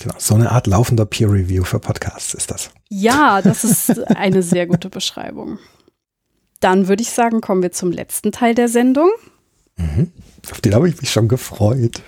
Genau, 0.00 0.14
so 0.18 0.34
eine 0.34 0.52
Art 0.52 0.66
laufender 0.66 1.06
Peer 1.06 1.30
Review 1.30 1.64
für 1.64 1.80
Podcasts 1.80 2.34
ist 2.34 2.50
das. 2.50 2.70
Ja, 2.88 3.42
das 3.42 3.64
ist 3.64 4.06
eine 4.08 4.42
sehr 4.42 4.66
gute 4.66 4.90
Beschreibung. 4.90 5.58
Dann 6.60 6.88
würde 6.88 7.02
ich 7.02 7.10
sagen, 7.10 7.40
kommen 7.40 7.62
wir 7.62 7.72
zum 7.72 7.92
letzten 7.92 8.32
Teil 8.32 8.54
der 8.54 8.68
Sendung. 8.68 9.10
Mhm. 9.76 10.12
Auf 10.50 10.60
den 10.60 10.74
habe 10.74 10.88
ich 10.88 11.00
mich 11.00 11.10
schon 11.10 11.28
gefreut. 11.28 12.02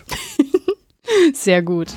Sehr 1.34 1.62
gut. 1.62 1.88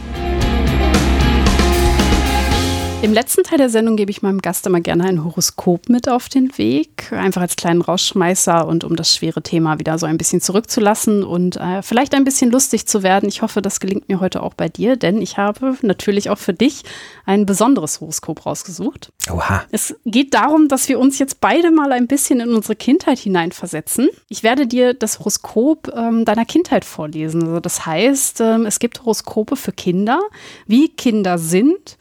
Im 3.04 3.12
letzten 3.12 3.44
Teil 3.44 3.58
der 3.58 3.68
Sendung 3.68 3.98
gebe 3.98 4.12
ich 4.12 4.22
meinem 4.22 4.40
Gast 4.40 4.66
immer 4.66 4.80
gerne 4.80 5.04
ein 5.04 5.26
Horoskop 5.26 5.90
mit 5.90 6.08
auf 6.08 6.30
den 6.30 6.58
Weg, 6.58 7.12
einfach 7.12 7.42
als 7.42 7.58
kleinen 7.58 7.82
Rausschmeißer 7.82 8.66
und 8.66 8.86
um 8.86 8.96
das 8.96 9.14
schwere 9.14 9.42
Thema 9.42 9.78
wieder 9.78 10.00
so 10.00 10.06
ein 10.06 10.18
bisschen 10.18 10.40
zurückzulassen 10.40 11.26
und 11.26 11.58
äh, 11.58 11.82
vielleicht 11.82 12.16
ein 12.16 12.24
bisschen 12.24 12.50
lustig 12.50 12.88
zu 12.88 13.04
werden. 13.04 13.28
Ich 13.28 13.42
hoffe, 13.42 13.62
das 13.62 13.82
gelingt 13.82 14.08
mir 14.08 14.22
heute 14.22 14.42
auch 14.42 14.54
bei 14.54 14.70
dir, 14.70 14.96
denn 14.96 15.22
ich 15.22 15.36
habe 15.36 15.78
natürlich 15.82 16.30
auch 16.30 16.38
für 16.38 16.54
dich 16.54 16.84
ein 17.26 17.46
besonderes 17.46 18.00
Horoskop 18.00 18.46
rausgesucht. 18.46 19.12
Oha. 19.30 19.66
Es 19.70 19.94
geht 20.06 20.34
darum, 20.34 20.70
dass 20.70 20.88
wir 20.88 20.98
uns 20.98 21.20
jetzt 21.20 21.42
beide 21.42 21.72
mal 21.72 21.92
ein 21.92 22.08
bisschen 22.08 22.40
in 22.40 22.54
unsere 22.54 22.78
Kindheit 22.78 23.20
hineinversetzen. 23.20 24.08
Ich 24.30 24.44
werde 24.44 24.66
dir 24.66 24.94
das 24.94 25.20
Horoskop 25.20 25.92
ähm, 25.94 26.24
deiner 26.24 26.46
Kindheit 26.46 26.86
vorlesen. 26.86 27.44
Also 27.44 27.60
das 27.60 27.86
heißt, 27.86 28.40
ähm, 28.40 28.66
es 28.66 28.80
gibt 28.80 29.02
Horoskope 29.02 29.58
für 29.58 29.74
Kinder, 29.74 30.22
wie 30.68 30.88
Kinder 30.88 31.38
sind 31.38 31.98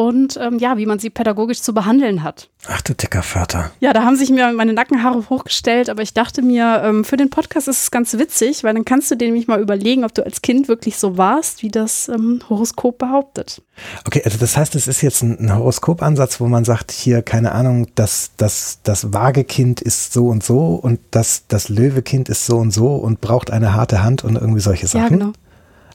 und 0.00 0.38
ähm, 0.40 0.58
ja, 0.58 0.78
wie 0.78 0.86
man 0.86 0.98
sie 0.98 1.10
pädagogisch 1.10 1.60
zu 1.60 1.74
behandeln 1.74 2.22
hat. 2.22 2.48
Ach 2.66 2.80
du 2.80 2.94
dicker 2.94 3.22
Vater. 3.22 3.70
Ja, 3.80 3.92
da 3.92 4.02
haben 4.02 4.16
sich 4.16 4.30
mir 4.30 4.50
meine 4.54 4.72
Nackenhaare 4.72 5.28
hochgestellt, 5.28 5.90
aber 5.90 6.00
ich 6.00 6.14
dachte 6.14 6.40
mir, 6.40 6.80
ähm, 6.82 7.04
für 7.04 7.18
den 7.18 7.28
Podcast 7.28 7.68
ist 7.68 7.82
es 7.82 7.90
ganz 7.90 8.14
witzig, 8.14 8.64
weil 8.64 8.72
dann 8.72 8.86
kannst 8.86 9.10
du 9.10 9.14
dir 9.14 9.26
nämlich 9.26 9.46
mal 9.46 9.60
überlegen, 9.60 10.06
ob 10.06 10.14
du 10.14 10.24
als 10.24 10.40
Kind 10.40 10.68
wirklich 10.68 10.96
so 10.96 11.18
warst, 11.18 11.62
wie 11.62 11.68
das 11.68 12.08
ähm, 12.08 12.40
Horoskop 12.48 12.96
behauptet. 12.96 13.60
Okay, 14.06 14.22
also 14.24 14.38
das 14.38 14.56
heißt, 14.56 14.74
es 14.74 14.88
ist 14.88 15.02
jetzt 15.02 15.22
ein, 15.22 15.38
ein 15.38 15.54
Horoskopansatz, 15.54 16.40
wo 16.40 16.46
man 16.46 16.64
sagt, 16.64 16.92
hier, 16.92 17.20
keine 17.20 17.52
Ahnung, 17.52 17.88
das, 17.94 18.30
das, 18.38 18.78
das 18.82 19.12
Waagekind 19.12 19.82
ist 19.82 20.14
so 20.14 20.28
und 20.28 20.42
so 20.42 20.76
und 20.76 20.98
das, 21.10 21.44
das 21.46 21.68
Löwekind 21.68 22.30
ist 22.30 22.46
so 22.46 22.56
und 22.56 22.70
so 22.70 22.94
und 22.94 23.20
braucht 23.20 23.50
eine 23.50 23.74
harte 23.74 24.02
Hand 24.02 24.24
und 24.24 24.36
irgendwie 24.36 24.60
solche 24.60 24.86
Sachen. 24.86 25.02
Ja, 25.02 25.08
genau. 25.10 25.32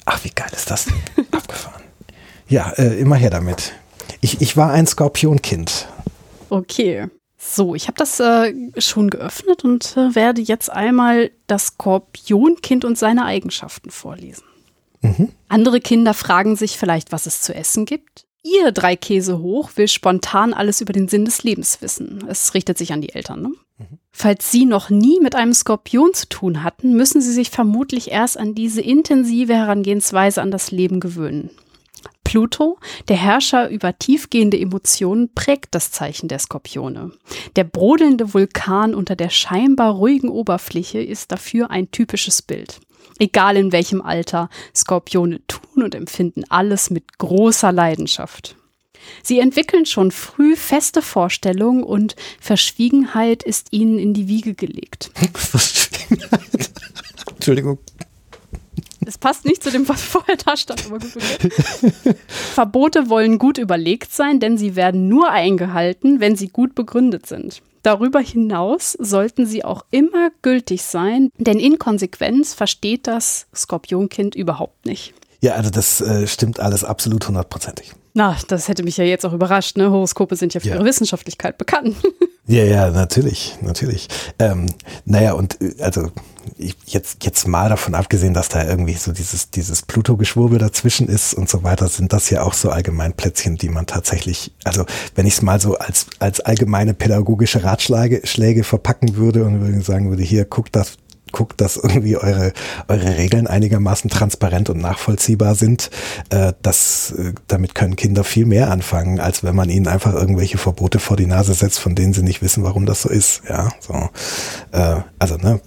Ach, 0.05 0.23
wie 0.23 0.29
geil 0.29 0.51
ist 0.55 0.69
das 0.69 0.85
denn? 0.85 1.25
Abgefahren. 1.31 1.81
Ja, 2.47 2.69
äh, 2.77 2.99
immer 2.99 3.15
her 3.15 3.31
damit. 3.31 3.73
Ich, 4.21 4.41
ich 4.41 4.57
war 4.57 4.71
ein 4.71 4.87
Skorpionkind. 4.87 5.87
Okay. 6.49 7.07
So, 7.37 7.75
ich 7.75 7.87
habe 7.87 7.97
das 7.97 8.19
äh, 8.19 8.53
schon 8.77 9.09
geöffnet 9.09 9.63
und 9.63 9.95
äh, 9.97 10.15
werde 10.15 10.41
jetzt 10.41 10.71
einmal 10.71 11.31
das 11.47 11.67
Skorpionkind 11.67 12.85
und 12.85 12.97
seine 12.97 13.25
Eigenschaften 13.25 13.91
vorlesen. 13.91 14.43
Mhm. 15.01 15.29
Andere 15.47 15.79
Kinder 15.79 16.13
fragen 16.13 16.55
sich 16.55 16.77
vielleicht, 16.77 17.11
was 17.11 17.27
es 17.27 17.41
zu 17.41 17.53
essen 17.53 17.85
gibt. 17.85 18.25
Ihr 18.43 18.71
drei 18.71 18.95
Käse 18.95 19.39
hoch 19.39 19.71
will 19.75 19.87
spontan 19.87 20.53
alles 20.53 20.81
über 20.81 20.93
den 20.93 21.07
Sinn 21.07 21.25
des 21.25 21.43
Lebens 21.43 21.81
wissen. 21.81 22.25
Es 22.27 22.53
richtet 22.53 22.77
sich 22.77 22.93
an 22.93 23.01
die 23.01 23.13
Eltern. 23.13 23.41
Ne? 23.41 23.49
Mhm. 23.77 23.99
Falls 24.11 24.51
Sie 24.51 24.65
noch 24.65 24.89
nie 24.89 25.19
mit 25.19 25.35
einem 25.35 25.53
Skorpion 25.53 26.13
zu 26.13 26.27
tun 26.29 26.63
hatten, 26.63 26.95
müssen 26.95 27.21
Sie 27.21 27.33
sich 27.33 27.49
vermutlich 27.49 28.11
erst 28.11 28.37
an 28.37 28.55
diese 28.55 28.81
intensive 28.81 29.53
Herangehensweise 29.53 30.41
an 30.41 30.51
das 30.51 30.71
Leben 30.71 30.99
gewöhnen. 30.99 31.49
Pluto, 32.35 32.77
der 33.07 33.15
Herrscher 33.15 33.69
über 33.69 33.97
tiefgehende 33.97 34.59
Emotionen, 34.59 35.33
prägt 35.33 35.73
das 35.73 35.91
Zeichen 35.91 36.27
der 36.27 36.39
Skorpione. 36.39 37.13
Der 37.55 37.63
brodelnde 37.63 38.33
Vulkan 38.33 38.93
unter 38.93 39.15
der 39.15 39.29
scheinbar 39.29 39.93
ruhigen 39.93 40.27
Oberfläche 40.27 40.99
ist 40.99 41.31
dafür 41.31 41.71
ein 41.71 41.91
typisches 41.91 42.41
Bild. 42.41 42.81
Egal 43.19 43.55
in 43.55 43.71
welchem 43.71 44.01
Alter, 44.01 44.49
Skorpione 44.75 45.47
tun 45.47 45.81
und 45.81 45.95
empfinden 45.95 46.43
alles 46.49 46.89
mit 46.89 47.19
großer 47.19 47.71
Leidenschaft. 47.71 48.57
Sie 49.23 49.39
entwickeln 49.39 49.85
schon 49.85 50.11
früh 50.11 50.57
feste 50.57 51.01
Vorstellungen 51.01 51.83
und 51.83 52.17
Verschwiegenheit 52.41 53.43
ist 53.43 53.71
ihnen 53.71 53.97
in 53.97 54.13
die 54.13 54.27
Wiege 54.27 54.55
gelegt. 54.55 55.09
Entschuldigung. 57.29 57.77
Es 59.05 59.17
passt 59.17 59.45
nicht 59.45 59.63
zu 59.63 59.71
dem, 59.71 59.87
was 59.87 60.01
vorher 60.03 60.37
da 60.37 60.57
stand, 60.57 60.85
aber 60.85 60.99
gut, 60.99 61.15
okay. 61.15 62.15
Verbote 62.27 63.09
wollen 63.09 63.39
gut 63.39 63.57
überlegt 63.57 64.11
sein, 64.11 64.39
denn 64.39 64.57
sie 64.57 64.75
werden 64.75 65.07
nur 65.07 65.29
eingehalten, 65.31 66.19
wenn 66.19 66.35
sie 66.35 66.47
gut 66.47 66.75
begründet 66.75 67.25
sind. 67.25 67.61
Darüber 67.83 68.19
hinaus 68.19 68.93
sollten 68.93 69.45
sie 69.45 69.63
auch 69.63 69.85
immer 69.91 70.31
gültig 70.41 70.81
sein, 70.81 71.29
denn 71.37 71.59
Inkonsequenz 71.59 72.55
versteht 72.55 73.05
das 73.05 73.45
Skorpionkind 73.55 74.33
überhaupt 74.33 74.85
nicht. 74.87 75.13
Ja, 75.41 75.53
also 75.53 75.69
das 75.69 76.01
äh, 76.01 76.25
stimmt 76.25 76.59
alles 76.59 76.83
absolut 76.83 77.27
hundertprozentig. 77.27 77.93
Na, 78.17 78.37
das 78.47 78.69
hätte 78.69 78.81
mich 78.81 78.95
ja 78.95 79.03
jetzt 79.03 79.25
auch 79.25 79.33
überrascht. 79.33 79.75
Ne? 79.75 79.91
Horoskope 79.91 80.37
sind 80.37 80.53
ja 80.53 80.61
für 80.61 80.69
ja. 80.69 80.75
ihre 80.75 80.85
Wissenschaftlichkeit 80.85 81.57
bekannt. 81.57 81.97
ja, 82.47 82.63
ja, 82.63 82.89
natürlich, 82.89 83.57
natürlich. 83.59 84.07
Ähm, 84.39 84.73
naja, 85.03 85.33
und 85.33 85.61
äh, 85.61 85.75
also 85.81 86.11
ich, 86.57 86.77
jetzt, 86.85 87.25
jetzt 87.25 87.45
mal 87.45 87.67
davon 87.67 87.93
abgesehen, 87.93 88.33
dass 88.33 88.47
da 88.47 88.63
irgendwie 88.63 88.93
so 88.93 89.11
dieses, 89.11 89.51
dieses 89.51 89.81
Pluto-Geschwurbel 89.81 90.59
dazwischen 90.59 91.09
ist 91.09 91.33
und 91.33 91.49
so 91.49 91.63
weiter, 91.63 91.89
sind 91.89 92.13
das 92.13 92.29
ja 92.29 92.43
auch 92.43 92.53
so 92.53 92.69
Allgemeinplätzchen, 92.69 93.57
die 93.57 93.67
man 93.67 93.85
tatsächlich, 93.85 94.53
also 94.63 94.85
wenn 95.15 95.27
ich 95.27 95.33
es 95.33 95.41
mal 95.41 95.59
so 95.59 95.77
als, 95.77 96.07
als 96.19 96.39
allgemeine 96.39 96.93
pädagogische 96.93 97.65
Ratschläge 97.65 98.21
Schläge 98.23 98.63
verpacken 98.63 99.17
würde 99.17 99.43
und 99.43 99.59
würde 99.59 99.81
sagen 99.81 100.09
würde, 100.09 100.23
hier, 100.23 100.45
guck 100.45 100.71
das, 100.71 100.93
guckt, 101.35 101.59
dass 101.61 101.75
irgendwie 101.75 102.17
eure, 102.17 102.53
eure 102.87 103.17
Regeln 103.17 103.45
einigermaßen 103.45 104.09
transparent 104.09 104.69
und 104.69 104.79
nachvollziehbar 104.79 105.53
sind. 105.53 105.91
Äh, 106.29 106.53
das, 106.61 107.11
äh, 107.11 107.33
damit 107.47 107.75
können 107.75 107.95
Kinder 107.95 108.23
viel 108.23 108.45
mehr 108.45 108.71
anfangen, 108.71 109.19
als 109.19 109.43
wenn 109.43 109.55
man 109.55 109.69
ihnen 109.69 109.87
einfach 109.87 110.13
irgendwelche 110.13 110.57
Verbote 110.57 110.99
vor 110.99 111.17
die 111.17 111.27
Nase 111.27 111.53
setzt, 111.53 111.79
von 111.79 111.93
denen 111.93 112.13
sie 112.13 112.23
nicht 112.23 112.41
wissen, 112.41 112.63
warum 112.63 112.85
das 112.85 113.01
so 113.01 113.09
ist. 113.09 113.43
Ja, 113.49 113.69
so. 113.79 114.09
Äh, 114.71 115.01
also, 115.19 115.35
ne, 115.35 115.59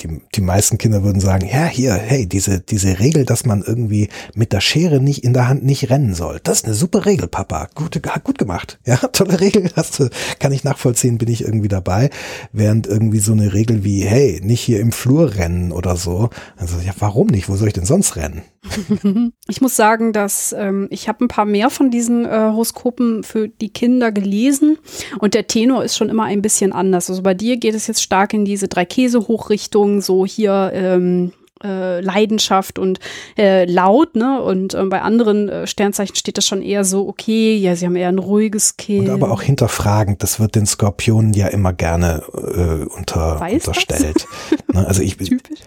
die, 0.00 0.20
die 0.34 0.40
meisten 0.40 0.78
Kinder 0.78 1.02
würden 1.02 1.20
sagen, 1.20 1.46
ja, 1.46 1.66
hier, 1.66 1.94
hey, 1.94 2.26
diese, 2.26 2.60
diese 2.60 2.98
Regel, 2.98 3.24
dass 3.24 3.44
man 3.44 3.62
irgendwie 3.62 4.08
mit 4.34 4.52
der 4.52 4.60
Schere 4.60 5.00
nicht 5.00 5.24
in 5.24 5.32
der 5.32 5.48
Hand 5.48 5.64
nicht 5.64 5.90
rennen 5.90 6.14
soll. 6.14 6.40
Das 6.42 6.60
ist 6.60 6.64
eine 6.66 6.74
super 6.74 7.06
Regel, 7.06 7.28
Papa. 7.28 7.68
Gut, 7.74 8.00
gut 8.24 8.38
gemacht. 8.38 8.78
Ja, 8.86 8.96
tolle 9.12 9.40
Regel. 9.40 9.70
Hast 9.76 9.98
du, 10.00 10.08
kann 10.38 10.52
ich 10.52 10.64
nachvollziehen, 10.64 11.18
bin 11.18 11.28
ich 11.28 11.42
irgendwie 11.42 11.68
dabei. 11.68 12.10
Während 12.52 12.86
irgendwie 12.86 13.20
so 13.20 13.32
eine 13.32 13.52
Regel 13.52 13.84
wie, 13.84 14.02
hey, 14.02 14.40
nicht 14.42 14.60
hier 14.60 14.80
im 14.80 14.92
Flur 14.92 15.34
rennen 15.34 15.72
oder 15.72 15.96
so. 15.96 16.30
Also, 16.56 16.78
ja, 16.84 16.92
warum 16.98 17.28
nicht? 17.28 17.48
Wo 17.48 17.56
soll 17.56 17.68
ich 17.68 17.74
denn 17.74 17.86
sonst 17.86 18.16
rennen? 18.16 18.42
Ich 19.48 19.60
muss 19.60 19.74
sagen, 19.74 20.12
dass 20.12 20.54
ähm, 20.56 20.86
ich 20.90 21.08
habe 21.08 21.24
ein 21.24 21.28
paar 21.28 21.44
mehr 21.44 21.70
von 21.70 21.90
diesen 21.90 22.24
äh, 22.24 22.28
Horoskopen 22.28 23.24
für 23.24 23.48
die 23.48 23.70
Kinder 23.70 24.12
gelesen 24.12 24.78
und 25.18 25.34
der 25.34 25.46
Tenor 25.46 25.82
ist 25.82 25.96
schon 25.96 26.08
immer 26.08 26.24
ein 26.24 26.42
bisschen 26.42 26.72
anders. 26.72 27.10
Also 27.10 27.22
bei 27.22 27.34
dir 27.34 27.56
geht 27.56 27.74
es 27.74 27.86
jetzt 27.86 28.02
stark 28.02 28.32
in 28.32 28.44
diese 28.44 28.68
drei 28.68 28.84
Käse 28.84 29.26
Hochrichtung, 29.50 30.00
so 30.00 30.24
hier 30.24 30.70
ähm, 30.74 31.32
äh, 31.62 32.00
Leidenschaft 32.00 32.78
und 32.78 33.00
äh, 33.36 33.64
laut, 33.64 34.14
ne? 34.14 34.40
Und 34.40 34.74
äh, 34.74 34.84
bei 34.84 35.02
anderen 35.02 35.48
äh, 35.48 35.66
Sternzeichen 35.66 36.14
steht 36.14 36.38
das 36.38 36.46
schon 36.46 36.62
eher 36.62 36.84
so, 36.84 37.08
okay, 37.08 37.56
ja, 37.56 37.74
sie 37.76 37.84
haben 37.84 37.96
eher 37.96 38.08
ein 38.08 38.18
ruhiges 38.18 38.76
Kind. 38.76 39.08
Und 39.08 39.14
aber 39.14 39.32
auch 39.32 39.42
hinterfragend, 39.42 40.22
das 40.22 40.40
wird 40.40 40.54
den 40.54 40.66
Skorpionen 40.66 41.34
ja 41.34 41.48
immer 41.48 41.72
gerne 41.72 42.22
äh, 42.32 42.86
unter, 42.96 43.42
unterstellt. 43.42 44.26
ne? 44.72 44.86
Also 44.86 45.02
ich 45.02 45.16
Typisch. 45.16 45.60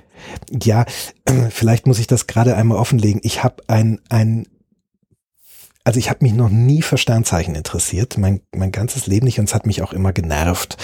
Ja, 0.49 0.85
vielleicht 1.49 1.85
muss 1.85 1.99
ich 1.99 2.07
das 2.07 2.25
gerade 2.25 2.55
einmal 2.55 2.77
offenlegen. 2.77 3.19
Ich 3.23 3.43
habe 3.43 3.57
ein, 3.67 3.99
ein 4.09 4.47
also 5.85 5.99
ich 5.99 6.09
habe 6.09 6.19
mich 6.21 6.33
noch 6.33 6.49
nie 6.49 6.81
für 6.81 6.97
Sternzeichen 6.97 7.55
interessiert, 7.55 8.17
mein, 8.17 8.39
mein 8.55 8.71
ganzes 8.71 9.05
Leben 9.05 9.25
nicht 9.25 9.39
und 9.39 9.49
es 9.49 9.53
hat 9.53 9.65
mich 9.65 9.81
auch 9.81 9.91
immer 9.91 10.13
genervt. 10.13 10.77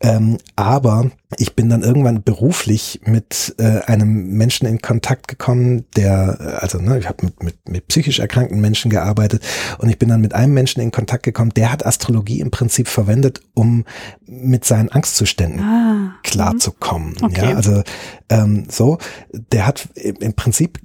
Ähm, 0.00 0.38
aber 0.56 1.10
ich 1.36 1.54
bin 1.54 1.68
dann 1.68 1.82
irgendwann 1.82 2.22
beruflich 2.22 3.00
mit 3.04 3.54
äh, 3.58 3.80
einem 3.80 4.28
Menschen 4.28 4.66
in 4.66 4.80
Kontakt 4.80 5.28
gekommen, 5.28 5.84
der, 5.96 6.38
äh, 6.40 6.44
also 6.62 6.78
ne, 6.78 6.98
ich 6.98 7.08
habe 7.08 7.26
mit, 7.26 7.42
mit, 7.42 7.68
mit 7.68 7.88
psychisch 7.88 8.20
erkrankten 8.20 8.60
Menschen 8.60 8.90
gearbeitet 8.90 9.44
und 9.78 9.90
ich 9.90 9.98
bin 9.98 10.08
dann 10.08 10.22
mit 10.22 10.34
einem 10.34 10.54
Menschen 10.54 10.80
in 10.80 10.92
Kontakt 10.92 11.24
gekommen, 11.24 11.52
der 11.54 11.70
hat 11.70 11.84
Astrologie 11.84 12.40
im 12.40 12.50
Prinzip 12.50 12.88
verwendet, 12.88 13.42
um 13.52 13.84
mit 14.24 14.64
seinen 14.64 14.88
Angstzuständen 14.88 15.60
ah, 15.60 16.14
klarzukommen. 16.22 17.16
Okay. 17.20 17.50
Ja, 17.50 17.56
also 17.56 17.82
ähm, 18.30 18.64
so, 18.70 18.96
der 19.52 19.66
hat 19.66 19.88
im 19.94 20.32
Prinzip 20.34 20.80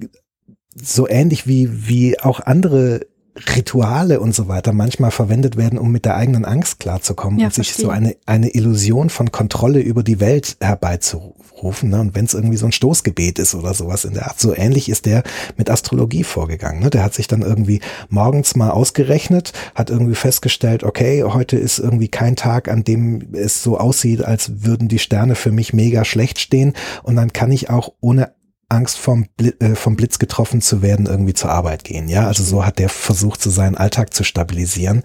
so 0.74 1.08
ähnlich 1.08 1.46
wie, 1.46 1.88
wie 1.88 2.20
auch 2.20 2.40
andere 2.40 3.06
Rituale 3.36 4.20
und 4.20 4.32
so 4.34 4.46
weiter 4.46 4.72
manchmal 4.72 5.10
verwendet 5.10 5.56
werden, 5.56 5.78
um 5.78 5.90
mit 5.90 6.04
der 6.04 6.16
eigenen 6.16 6.44
Angst 6.44 6.78
klarzukommen 6.78 7.40
ja, 7.40 7.46
und 7.46 7.54
sich 7.54 7.74
so 7.74 7.88
eine, 7.88 8.14
eine 8.26 8.54
Illusion 8.54 9.10
von 9.10 9.32
Kontrolle 9.32 9.80
über 9.80 10.04
die 10.04 10.20
Welt 10.20 10.56
herbeizurufen. 10.60 11.90
Ne? 11.90 12.00
Und 12.00 12.14
wenn 12.14 12.26
es 12.26 12.34
irgendwie 12.34 12.56
so 12.56 12.66
ein 12.66 12.72
Stoßgebet 12.72 13.40
ist 13.40 13.56
oder 13.56 13.74
sowas 13.74 14.04
in 14.04 14.14
der 14.14 14.28
Art, 14.28 14.38
so 14.38 14.54
ähnlich 14.54 14.88
ist 14.88 15.06
der 15.06 15.24
mit 15.56 15.68
Astrologie 15.68 16.22
vorgegangen. 16.22 16.80
Ne? 16.80 16.90
Der 16.90 17.02
hat 17.02 17.14
sich 17.14 17.26
dann 17.26 17.42
irgendwie 17.42 17.80
morgens 18.08 18.54
mal 18.54 18.70
ausgerechnet, 18.70 19.52
hat 19.74 19.90
irgendwie 19.90 20.14
festgestellt, 20.14 20.84
okay, 20.84 21.24
heute 21.24 21.56
ist 21.56 21.80
irgendwie 21.80 22.08
kein 22.08 22.36
Tag, 22.36 22.68
an 22.68 22.84
dem 22.84 23.34
es 23.34 23.64
so 23.64 23.78
aussieht, 23.78 24.24
als 24.24 24.64
würden 24.64 24.86
die 24.86 25.00
Sterne 25.00 25.34
für 25.34 25.50
mich 25.50 25.72
mega 25.72 26.04
schlecht 26.04 26.38
stehen. 26.38 26.72
Und 27.02 27.16
dann 27.16 27.32
kann 27.32 27.50
ich 27.50 27.68
auch 27.68 27.94
ohne 28.00 28.30
Angst 28.74 28.98
vom, 28.98 29.26
Blitz, 29.36 29.56
äh, 29.60 29.74
vom 29.74 29.96
Blitz 29.96 30.18
getroffen 30.18 30.60
zu 30.60 30.82
werden, 30.82 31.06
irgendwie 31.06 31.34
zur 31.34 31.50
Arbeit 31.50 31.84
gehen. 31.84 32.08
Ja, 32.08 32.26
also 32.26 32.42
so 32.42 32.64
hat 32.64 32.78
der 32.78 32.88
versucht, 32.88 33.42
so 33.42 33.50
seinen 33.50 33.76
Alltag 33.76 34.12
zu 34.12 34.24
stabilisieren. 34.24 35.02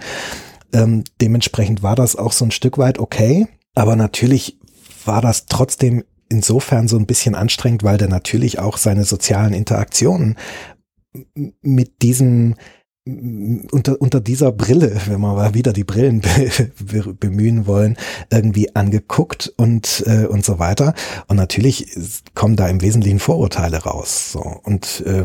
Ähm, 0.73 1.03
dementsprechend 1.21 1.83
war 1.83 1.95
das 1.95 2.15
auch 2.15 2.31
so 2.31 2.45
ein 2.45 2.51
Stück 2.51 2.77
weit 2.77 2.99
okay. 2.99 3.47
Aber 3.75 3.95
natürlich 3.95 4.57
war 5.05 5.21
das 5.21 5.45
trotzdem 5.45 6.03
insofern 6.29 6.87
so 6.87 6.97
ein 6.97 7.05
bisschen 7.05 7.35
anstrengend, 7.35 7.83
weil 7.83 7.97
der 7.97 8.07
natürlich 8.07 8.59
auch 8.59 8.77
seine 8.77 9.03
sozialen 9.03 9.53
Interaktionen 9.53 10.37
mit 11.61 12.01
diesem 12.01 12.55
unter, 13.71 14.01
unter 14.01 14.21
dieser 14.21 14.51
Brille, 14.51 14.95
wenn 15.05 15.21
wir 15.21 15.33
mal 15.33 15.53
wieder 15.53 15.73
die 15.73 15.83
Brillen 15.83 16.21
be, 16.79 17.13
bemühen 17.13 17.67
wollen, 17.67 17.97
irgendwie 18.29 18.75
angeguckt 18.75 19.53
und, 19.57 20.03
äh, 20.05 20.25
und 20.25 20.45
so 20.45 20.59
weiter. 20.59 20.93
Und 21.27 21.37
natürlich 21.37 21.87
kommen 22.35 22.55
da 22.55 22.67
im 22.67 22.81
Wesentlichen 22.81 23.19
Vorurteile 23.19 23.77
raus. 23.83 24.31
So. 24.31 24.39
Und 24.63 25.03
äh, 25.05 25.23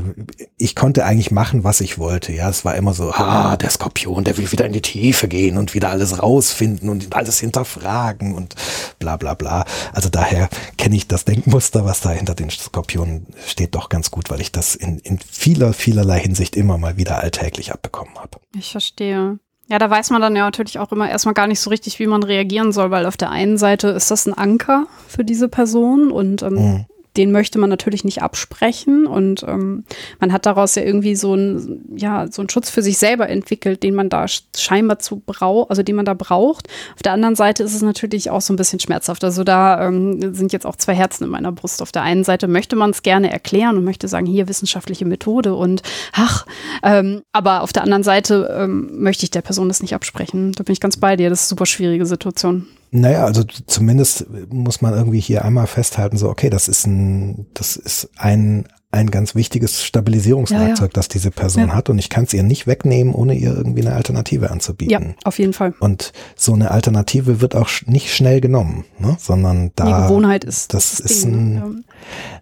ich 0.56 0.74
konnte 0.74 1.05
eigentlich 1.05 1.31
machen, 1.31 1.65
was 1.65 1.81
ich 1.81 1.98
wollte. 1.98 2.32
Ja, 2.32 2.48
es 2.48 2.65
war 2.65 2.77
immer 2.77 2.94
so, 2.94 3.11
ah, 3.12 3.56
der 3.56 3.70
Skorpion, 3.70 4.24
der 4.24 4.36
will 4.36 4.51
wieder 4.51 4.66
in 4.66 4.73
die 4.73 4.82
Tiefe 4.82 5.28
gehen 5.28 5.59
und 5.59 5.74
wieder 5.74 5.90
alles 5.90 6.23
rausfinden 6.23 6.89
und 6.89 7.15
alles 7.15 7.40
hinterfragen 7.40 8.35
und 8.35 8.55
bla 8.98 9.16
bla 9.16 9.35
bla. 9.35 9.65
Also 9.93 10.09
daher 10.09 10.48
kenne 10.78 10.97
ich 10.97 11.09
das 11.09 11.24
Denkmuster, 11.24 11.85
was 11.85 12.01
da 12.01 12.11
hinter 12.11 12.35
den 12.35 12.51
Skorpionen 12.51 13.27
steht, 13.47 13.74
doch 13.74 13.89
ganz 13.89 14.11
gut, 14.11 14.31
weil 14.31 14.40
ich 14.40 14.52
das 14.52 14.74
in, 14.74 14.98
in 15.01 15.19
vieler, 15.19 15.73
vielerlei 15.73 16.20
Hinsicht 16.20 16.56
immer 16.56 16.78
mal 16.78 16.97
wieder 16.97 17.20
alltäglich 17.20 17.74
abbekommen 17.75 18.15
habe. 18.17 18.39
Ich 18.57 18.73
verstehe. 18.73 19.39
Ja, 19.69 19.79
da 19.79 19.89
weiß 19.89 20.11
man 20.11 20.21
dann 20.21 20.37
ja 20.37 20.45
natürlich 20.45 20.79
auch 20.79 20.93
immer 20.93 21.09
erstmal 21.09 21.35
gar 21.35 21.47
nicht 21.47 21.61
so 21.61 21.71
richtig, 21.71 21.99
wie 21.99 22.07
man 22.07 22.23
reagieren 22.23 22.73
soll, 22.73 22.91
weil 22.91 23.07
auf 23.07 23.17
der 23.17 23.31
einen 23.31 23.57
Seite 23.57 23.89
ist 23.89 24.11
das 24.11 24.27
ein 24.27 24.35
Anker 24.35 24.87
für 25.09 25.25
diese 25.25 25.49
Person 25.49 26.11
und 26.11 26.43
ähm, 26.43 26.55
mhm 26.55 26.87
den 27.16 27.32
möchte 27.32 27.59
man 27.59 27.70
natürlich 27.70 28.05
nicht 28.05 28.23
absprechen 28.23 29.07
und 29.07 29.45
ähm, 29.45 29.85
man 30.20 30.32
hat 30.32 30.47
daraus 30.47 30.74
ja 30.74 30.82
irgendwie 30.82 31.15
so 31.15 31.35
ein 31.35 31.82
ja 31.97 32.27
so 32.31 32.43
einen 32.43 32.51
Schutz 32.51 32.70
für 32.70 32.82
sich 32.82 32.99
selber 32.99 33.28
entwickelt, 33.28 33.82
den 33.82 33.95
man 33.95 34.09
da 34.09 34.27
scheinbar 34.57 34.99
zu 34.99 35.23
braucht, 35.24 35.70
also 35.70 35.82
den 35.82 35.97
man 35.97 36.05
da 36.05 36.15
braucht. 36.15 36.69
Auf 36.95 37.03
der 37.03 37.12
anderen 37.12 37.36
Seite 37.36 37.62
ist 37.62 37.74
es 37.74 37.82
natürlich 37.82 38.31
auch 38.31 38.41
so 38.41 38.53
ein 38.53 38.57
bisschen 38.57 38.81
schmerzhaft. 38.81 39.23
Also 39.24 39.45
da 39.45 39.86
ähm, 39.86 40.35
sind 40.35 40.53
jetzt 40.53 40.66
auch 40.66 40.77
zwei 40.77 40.95
Herzen 40.95 41.24
in 41.24 41.31
meiner 41.31 41.53
Brust. 41.53 41.82
Auf 41.82 41.93
der 41.93 42.03
einen 42.03 42.24
Seite 42.24 42.49
möchte 42.49 42.77
man 42.77 42.91
es 42.91 43.03
gerne 43.03 43.31
erklären 43.31 43.77
und 43.77 43.85
möchte 43.85 44.09
sagen, 44.09 44.27
hier 44.27 44.49
wissenschaftliche 44.49 45.05
Methode 45.05 45.55
und 45.55 45.82
ach, 46.12 46.47
ähm, 46.82 47.23
aber 47.32 47.62
auf 47.62 47.73
der 47.73 47.82
anderen 47.82 48.03
Seite 48.03 48.55
ähm, 48.59 49.03
möchte 49.03 49.24
ich 49.24 49.31
der 49.31 49.43
Person 49.43 49.69
das 49.69 49.82
nicht 49.82 49.95
absprechen. 49.95 50.53
Da 50.53 50.65
bin 50.65 50.73
ich 50.73 50.81
ganz 50.81 50.97
bei 50.97 51.16
dir. 51.16 51.31
Das 51.31 51.43
ist 51.43 51.47
eine 51.47 51.57
super 51.57 51.66
schwierige 51.66 52.07
Situation. 52.07 52.66
Naja, 52.97 53.25
also 53.25 53.43
zumindest 53.43 54.27
muss 54.53 54.81
man 54.81 54.95
irgendwie 54.95 55.19
hier 55.19 55.45
einmal 55.45 55.66
festhalten, 55.66 56.16
so, 56.16 56.29
okay, 56.29 56.49
das 56.49 56.69
ist 56.69 56.87
ein, 56.87 57.49
das 57.53 57.75
ist 57.75 58.09
ein, 58.16 58.69
ein 58.93 59.11
ganz 59.11 59.35
wichtiges 59.35 59.83
Stabilisierungswerkzeug, 59.83 60.79
ja, 60.79 60.85
ja. 60.85 60.93
das 60.93 61.09
diese 61.09 61.33
Person 61.33 61.66
ja. 61.66 61.75
hat 61.75 61.91
und 61.91 61.99
ich 61.99 62.09
kann 62.09 62.23
es 62.23 62.33
ihr 62.33 62.45
nicht 62.45 62.69
wegnehmen, 62.69 63.12
ohne 63.12 63.35
ihr 63.35 63.53
irgendwie 63.53 63.81
eine 63.81 63.97
Alternative 63.97 64.53
anzubieten. 64.53 64.93
Ja, 64.93 65.15
auf 65.25 65.41
jeden 65.41 65.55
Fall. 65.55 65.75
Und 65.81 66.12
so 66.37 66.53
eine 66.53 66.71
Alternative 66.71 67.41
wird 67.41 67.57
auch 67.57 67.69
nicht 67.87 68.15
schnell 68.15 68.41
genommen, 68.41 68.85
ne? 69.01 69.16
sondern 69.19 69.73
da. 69.75 69.87
Die 69.87 70.09
Gewohnheit 70.09 70.45
ist. 70.45 70.73
Das, 70.73 70.93
das 70.93 71.01
ist 71.01 71.25
Ding, 71.25 71.35
ein, 71.35 71.55
ne? 71.55 71.85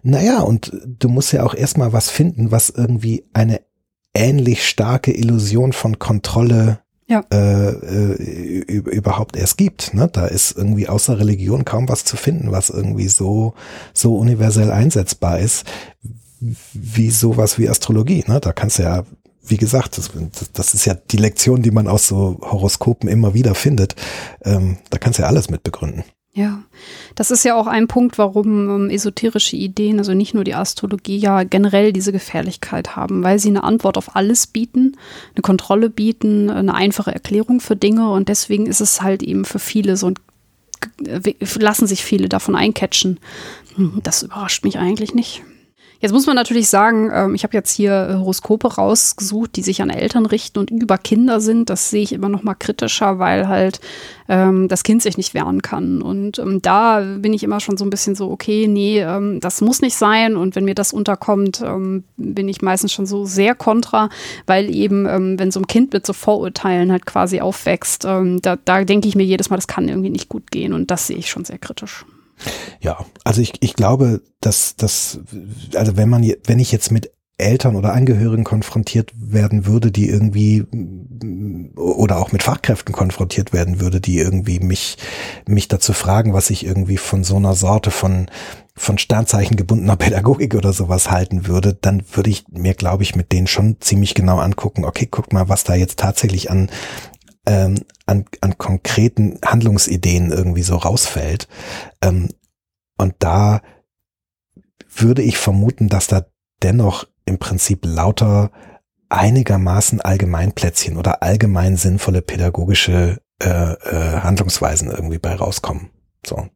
naja, 0.03 0.41
und 0.41 0.71
du 0.85 1.09
musst 1.09 1.33
ja 1.33 1.41
auch 1.43 1.55
erstmal 1.55 1.93
was 1.93 2.11
finden, 2.11 2.51
was 2.51 2.69
irgendwie 2.69 3.25
eine 3.33 3.59
ähnlich 4.13 4.67
starke 4.67 5.11
Illusion 5.11 5.73
von 5.73 5.97
Kontrolle 5.97 6.82
ja. 7.07 7.23
äh, 7.31 7.69
äh, 7.69 8.61
überhaupt 8.71 9.35
erst 9.35 9.57
gibt. 9.57 9.93
Ne? 9.93 10.09
Da 10.11 10.25
ist 10.25 10.57
irgendwie 10.57 10.87
außer 10.87 11.19
Religion 11.19 11.65
kaum 11.65 11.89
was 11.89 12.05
zu 12.05 12.17
finden, 12.17 12.51
was 12.51 12.69
irgendwie 12.69 13.07
so, 13.07 13.53
so 13.93 14.15
universell 14.15 14.71
einsetzbar 14.71 15.39
ist, 15.39 15.65
wie 16.39 17.09
sowas 17.09 17.57
wie 17.57 17.69
Astrologie. 17.69 18.23
Ne? 18.27 18.39
Da 18.39 18.53
kannst 18.53 18.79
du 18.79 18.83
ja, 18.83 19.03
wie 19.45 19.57
gesagt, 19.57 19.97
das, 19.97 20.11
das 20.53 20.73
ist 20.73 20.85
ja 20.85 20.93
die 20.93 21.17
Lektion, 21.17 21.61
die 21.61 21.71
man 21.71 21.87
aus 21.87 22.07
so 22.07 22.39
Horoskopen 22.41 23.09
immer 23.09 23.33
wieder 23.33 23.55
findet. 23.55 23.95
Ähm, 24.43 24.77
da 24.89 24.97
kannst 24.97 25.19
du 25.19 25.23
ja 25.23 25.29
alles 25.29 25.49
mit 25.49 25.63
begründen. 25.63 26.03
Ja, 26.35 26.63
das 27.13 27.29
ist 27.29 27.45
ja 27.45 27.55
auch 27.55 27.67
ein 27.67 27.87
Punkt, 27.87 28.17
warum 28.17 28.67
ähm, 28.67 28.89
esoterische 28.89 29.55
Ideen, 29.55 29.99
also 29.99 30.15
nicht 30.15 30.33
nur 30.33 30.43
die 30.43 30.55
Astrologie, 30.55 31.17
ja 31.17 31.43
generell 31.43 31.93
diese 31.93 32.11
Gefährlichkeit 32.11 32.95
haben, 32.95 33.21
weil 33.21 33.37
sie 33.37 33.49
eine 33.49 33.63
Antwort 33.63 33.99
auf 33.99 34.15
alles 34.15 34.47
bieten, 34.47 34.97
eine 35.35 35.43
Kontrolle 35.43 35.91
bieten, 35.91 36.49
eine 36.49 36.73
einfache 36.73 37.13
Erklärung 37.13 37.59
für 37.59 37.75
Dinge 37.75 38.09
und 38.09 38.29
deswegen 38.29 38.65
ist 38.65 38.81
es 38.81 39.03
halt 39.03 39.21
eben 39.21 39.45
für 39.45 39.59
viele 39.59 39.95
so, 39.95 40.11
lassen 41.59 41.85
sich 41.85 42.03
viele 42.03 42.29
davon 42.29 42.55
eincatchen. 42.55 43.19
Hm, 43.75 43.99
das 44.01 44.23
überrascht 44.23 44.63
mich 44.63 44.79
eigentlich 44.79 45.13
nicht. 45.13 45.43
Jetzt 46.03 46.11
muss 46.11 46.27
man 46.27 46.35
natürlich 46.35 46.67
sagen, 46.67 47.09
ähm, 47.13 47.33
ich 47.33 47.45
habe 47.45 47.53
jetzt 47.53 47.71
hier 47.71 48.09
äh, 48.09 48.13
Horoskope 48.15 48.75
rausgesucht, 48.75 49.55
die 49.55 49.61
sich 49.61 49.81
an 49.81 49.89
Eltern 49.89 50.25
richten 50.25 50.59
und 50.59 50.69
über 50.69 50.97
Kinder 50.97 51.39
sind. 51.39 51.69
Das 51.69 51.91
sehe 51.91 52.03
ich 52.03 52.11
immer 52.11 52.27
noch 52.27 52.43
mal 52.43 52.55
kritischer, 52.55 53.19
weil 53.19 53.47
halt 53.47 53.79
ähm, 54.27 54.67
das 54.67 54.83
Kind 54.83 55.01
sich 55.01 55.15
nicht 55.15 55.33
wehren 55.33 55.61
kann. 55.61 56.01
Und 56.01 56.39
ähm, 56.39 56.61
da 56.61 56.99
bin 56.99 57.31
ich 57.31 57.41
immer 57.41 57.61
schon 57.61 57.77
so 57.77 57.85
ein 57.85 57.89
bisschen 57.89 58.15
so, 58.15 58.29
okay, 58.29 58.67
nee, 58.67 58.99
ähm, 58.99 59.39
das 59.39 59.61
muss 59.61 59.81
nicht 59.81 59.95
sein. 59.95 60.35
Und 60.35 60.57
wenn 60.57 60.65
mir 60.65 60.75
das 60.75 60.91
unterkommt, 60.91 61.61
ähm, 61.65 62.03
bin 62.17 62.49
ich 62.49 62.61
meistens 62.61 62.91
schon 62.91 63.05
so 63.05 63.23
sehr 63.23 63.55
kontra, 63.55 64.09
weil 64.45 64.75
eben, 64.75 65.05
ähm, 65.05 65.39
wenn 65.39 65.51
so 65.51 65.61
ein 65.61 65.67
Kind 65.67 65.93
mit 65.93 66.05
so 66.05 66.11
Vorurteilen 66.11 66.91
halt 66.91 67.05
quasi 67.05 67.39
aufwächst, 67.39 68.03
da, 68.03 68.57
da 68.65 68.83
denke 68.83 69.07
ich 69.07 69.15
mir 69.15 69.23
jedes 69.23 69.49
Mal, 69.49 69.55
das 69.55 69.67
kann 69.67 69.87
irgendwie 69.87 70.09
nicht 70.09 70.27
gut 70.27 70.51
gehen. 70.51 70.73
Und 70.73 70.91
das 70.91 71.07
sehe 71.07 71.15
ich 71.15 71.29
schon 71.29 71.45
sehr 71.45 71.59
kritisch. 71.59 72.03
Ja, 72.81 73.05
also 73.23 73.41
ich, 73.41 73.53
ich 73.61 73.75
glaube, 73.75 74.21
dass 74.41 74.75
das, 74.75 75.19
also 75.75 75.97
wenn 75.97 76.09
man, 76.09 76.23
wenn 76.45 76.59
ich 76.59 76.71
jetzt 76.71 76.91
mit 76.91 77.11
Eltern 77.37 77.75
oder 77.75 77.93
Angehörigen 77.93 78.43
konfrontiert 78.43 79.11
werden 79.15 79.65
würde, 79.65 79.91
die 79.91 80.07
irgendwie 80.07 80.65
oder 81.75 82.17
auch 82.17 82.31
mit 82.31 82.43
Fachkräften 82.43 82.93
konfrontiert 82.93 83.53
werden 83.53 83.81
würde, 83.81 83.99
die 83.99 84.17
irgendwie 84.17 84.59
mich 84.59 84.97
mich 85.47 85.67
dazu 85.67 85.93
fragen, 85.93 86.33
was 86.33 86.51
ich 86.51 86.65
irgendwie 86.65 86.97
von 86.97 87.23
so 87.23 87.37
einer 87.37 87.55
Sorte 87.55 87.89
von 87.89 88.27
von 88.75 88.97
Sternzeichen 88.99 89.57
gebundener 89.57 89.95
Pädagogik 89.97 90.53
oder 90.53 90.73
sowas 90.73 91.09
halten 91.09 91.47
würde, 91.47 91.75
dann 91.79 92.03
würde 92.13 92.29
ich 92.29 92.45
mir, 92.49 92.75
glaube 92.75 93.03
ich, 93.03 93.15
mit 93.15 93.31
denen 93.31 93.47
schon 93.47 93.77
ziemlich 93.79 94.13
genau 94.13 94.37
angucken, 94.37 94.85
okay, 94.85 95.07
guck 95.09 95.33
mal, 95.33 95.49
was 95.49 95.63
da 95.63 95.73
jetzt 95.73 95.99
tatsächlich 95.99 96.51
an 96.51 96.69
ähm, 97.45 97.75
an, 98.05 98.25
an 98.41 98.57
konkreten 98.57 99.39
Handlungsideen 99.43 100.31
irgendwie 100.31 100.63
so 100.63 100.75
rausfällt. 100.75 101.47
Ähm, 102.01 102.29
und 102.97 103.15
da 103.19 103.61
würde 104.95 105.21
ich 105.21 105.37
vermuten, 105.37 105.89
dass 105.89 106.07
da 106.07 106.25
dennoch 106.61 107.07
im 107.25 107.39
Prinzip 107.39 107.85
lauter 107.85 108.51
einigermaßen 109.09 110.01
Allgemeinplätzchen 110.01 110.97
oder 110.97 111.21
allgemein 111.21 111.77
sinnvolle 111.77 112.21
pädagogische 112.21 113.21
äh, 113.41 113.73
äh, 113.73 114.19
Handlungsweisen 114.21 114.89
irgendwie 114.89 115.19
bei 115.19 115.35
rauskommen. 115.35 115.89
So, 116.25 116.47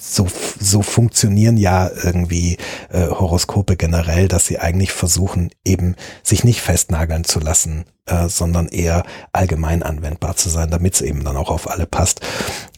so, 0.00 0.26
so 0.60 0.82
funktionieren 0.82 1.56
ja 1.56 1.90
irgendwie 2.02 2.58
äh, 2.90 3.06
Horoskope 3.06 3.76
generell, 3.76 4.28
dass 4.28 4.46
sie 4.46 4.58
eigentlich 4.58 4.92
versuchen, 4.92 5.50
eben 5.64 5.96
sich 6.22 6.44
nicht 6.44 6.60
festnageln 6.60 7.24
zu 7.24 7.40
lassen, 7.40 7.86
äh, 8.04 8.28
sondern 8.28 8.68
eher 8.68 9.04
allgemein 9.32 9.82
anwendbar 9.82 10.36
zu 10.36 10.50
sein, 10.50 10.70
damit 10.70 10.94
es 10.94 11.00
eben 11.00 11.24
dann 11.24 11.36
auch 11.36 11.50
auf 11.50 11.70
alle 11.70 11.86
passt. 11.86 12.20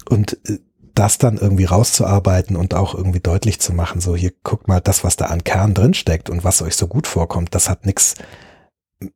Und 0.09 0.39
äh, 0.49 0.59
das 0.95 1.19
dann 1.19 1.37
irgendwie 1.37 1.65
rauszuarbeiten 1.65 2.57
und 2.57 2.75
auch 2.75 2.95
irgendwie 2.95 3.21
deutlich 3.21 3.61
zu 3.61 3.73
machen, 3.73 4.01
so 4.01 4.17
hier 4.17 4.33
guckt 4.43 4.67
mal, 4.67 4.81
das, 4.81 5.05
was 5.05 5.17
da 5.17 5.27
an 5.27 5.45
Kern 5.45 5.73
drinsteckt 5.73 6.29
und 6.29 6.43
was 6.43 6.61
euch 6.61 6.75
so 6.75 6.89
gut 6.89 7.07
vorkommt, 7.07 7.55
das 7.55 7.69
hat 7.69 7.87
nichts 7.87 8.15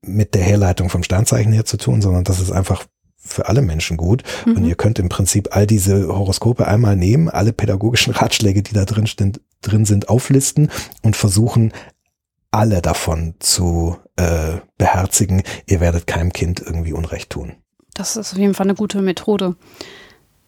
mit 0.00 0.34
der 0.34 0.42
Herleitung 0.42 0.90
vom 0.90 1.02
Sternzeichen 1.02 1.52
her 1.52 1.64
zu 1.64 1.76
tun, 1.76 2.00
sondern 2.00 2.22
das 2.22 2.38
ist 2.38 2.52
einfach 2.52 2.84
für 3.24 3.48
alle 3.48 3.62
Menschen 3.62 3.96
gut. 3.96 4.22
Mhm. 4.44 4.56
Und 4.56 4.64
ihr 4.66 4.74
könnt 4.74 4.98
im 4.98 5.08
Prinzip 5.08 5.54
all 5.56 5.66
diese 5.66 6.08
Horoskope 6.08 6.66
einmal 6.66 6.96
nehmen, 6.96 7.28
alle 7.28 7.52
pädagogischen 7.52 8.12
Ratschläge, 8.14 8.62
die 8.62 8.74
da 8.74 8.84
drin, 8.84 9.06
sind, 9.06 9.40
drin 9.60 9.84
sind, 9.84 10.08
auflisten 10.08 10.70
und 11.02 11.16
versuchen, 11.16 11.72
alle 12.50 12.82
davon 12.82 13.34
zu 13.38 13.96
äh, 14.16 14.58
beherzigen. 14.76 15.42
Ihr 15.66 15.80
werdet 15.80 16.06
keinem 16.06 16.32
Kind 16.32 16.60
irgendwie 16.60 16.92
Unrecht 16.92 17.30
tun. 17.30 17.54
Das 17.94 18.16
ist 18.16 18.32
auf 18.32 18.38
jeden 18.38 18.54
Fall 18.54 18.66
eine 18.66 18.74
gute 18.74 19.00
Methode. 19.02 19.56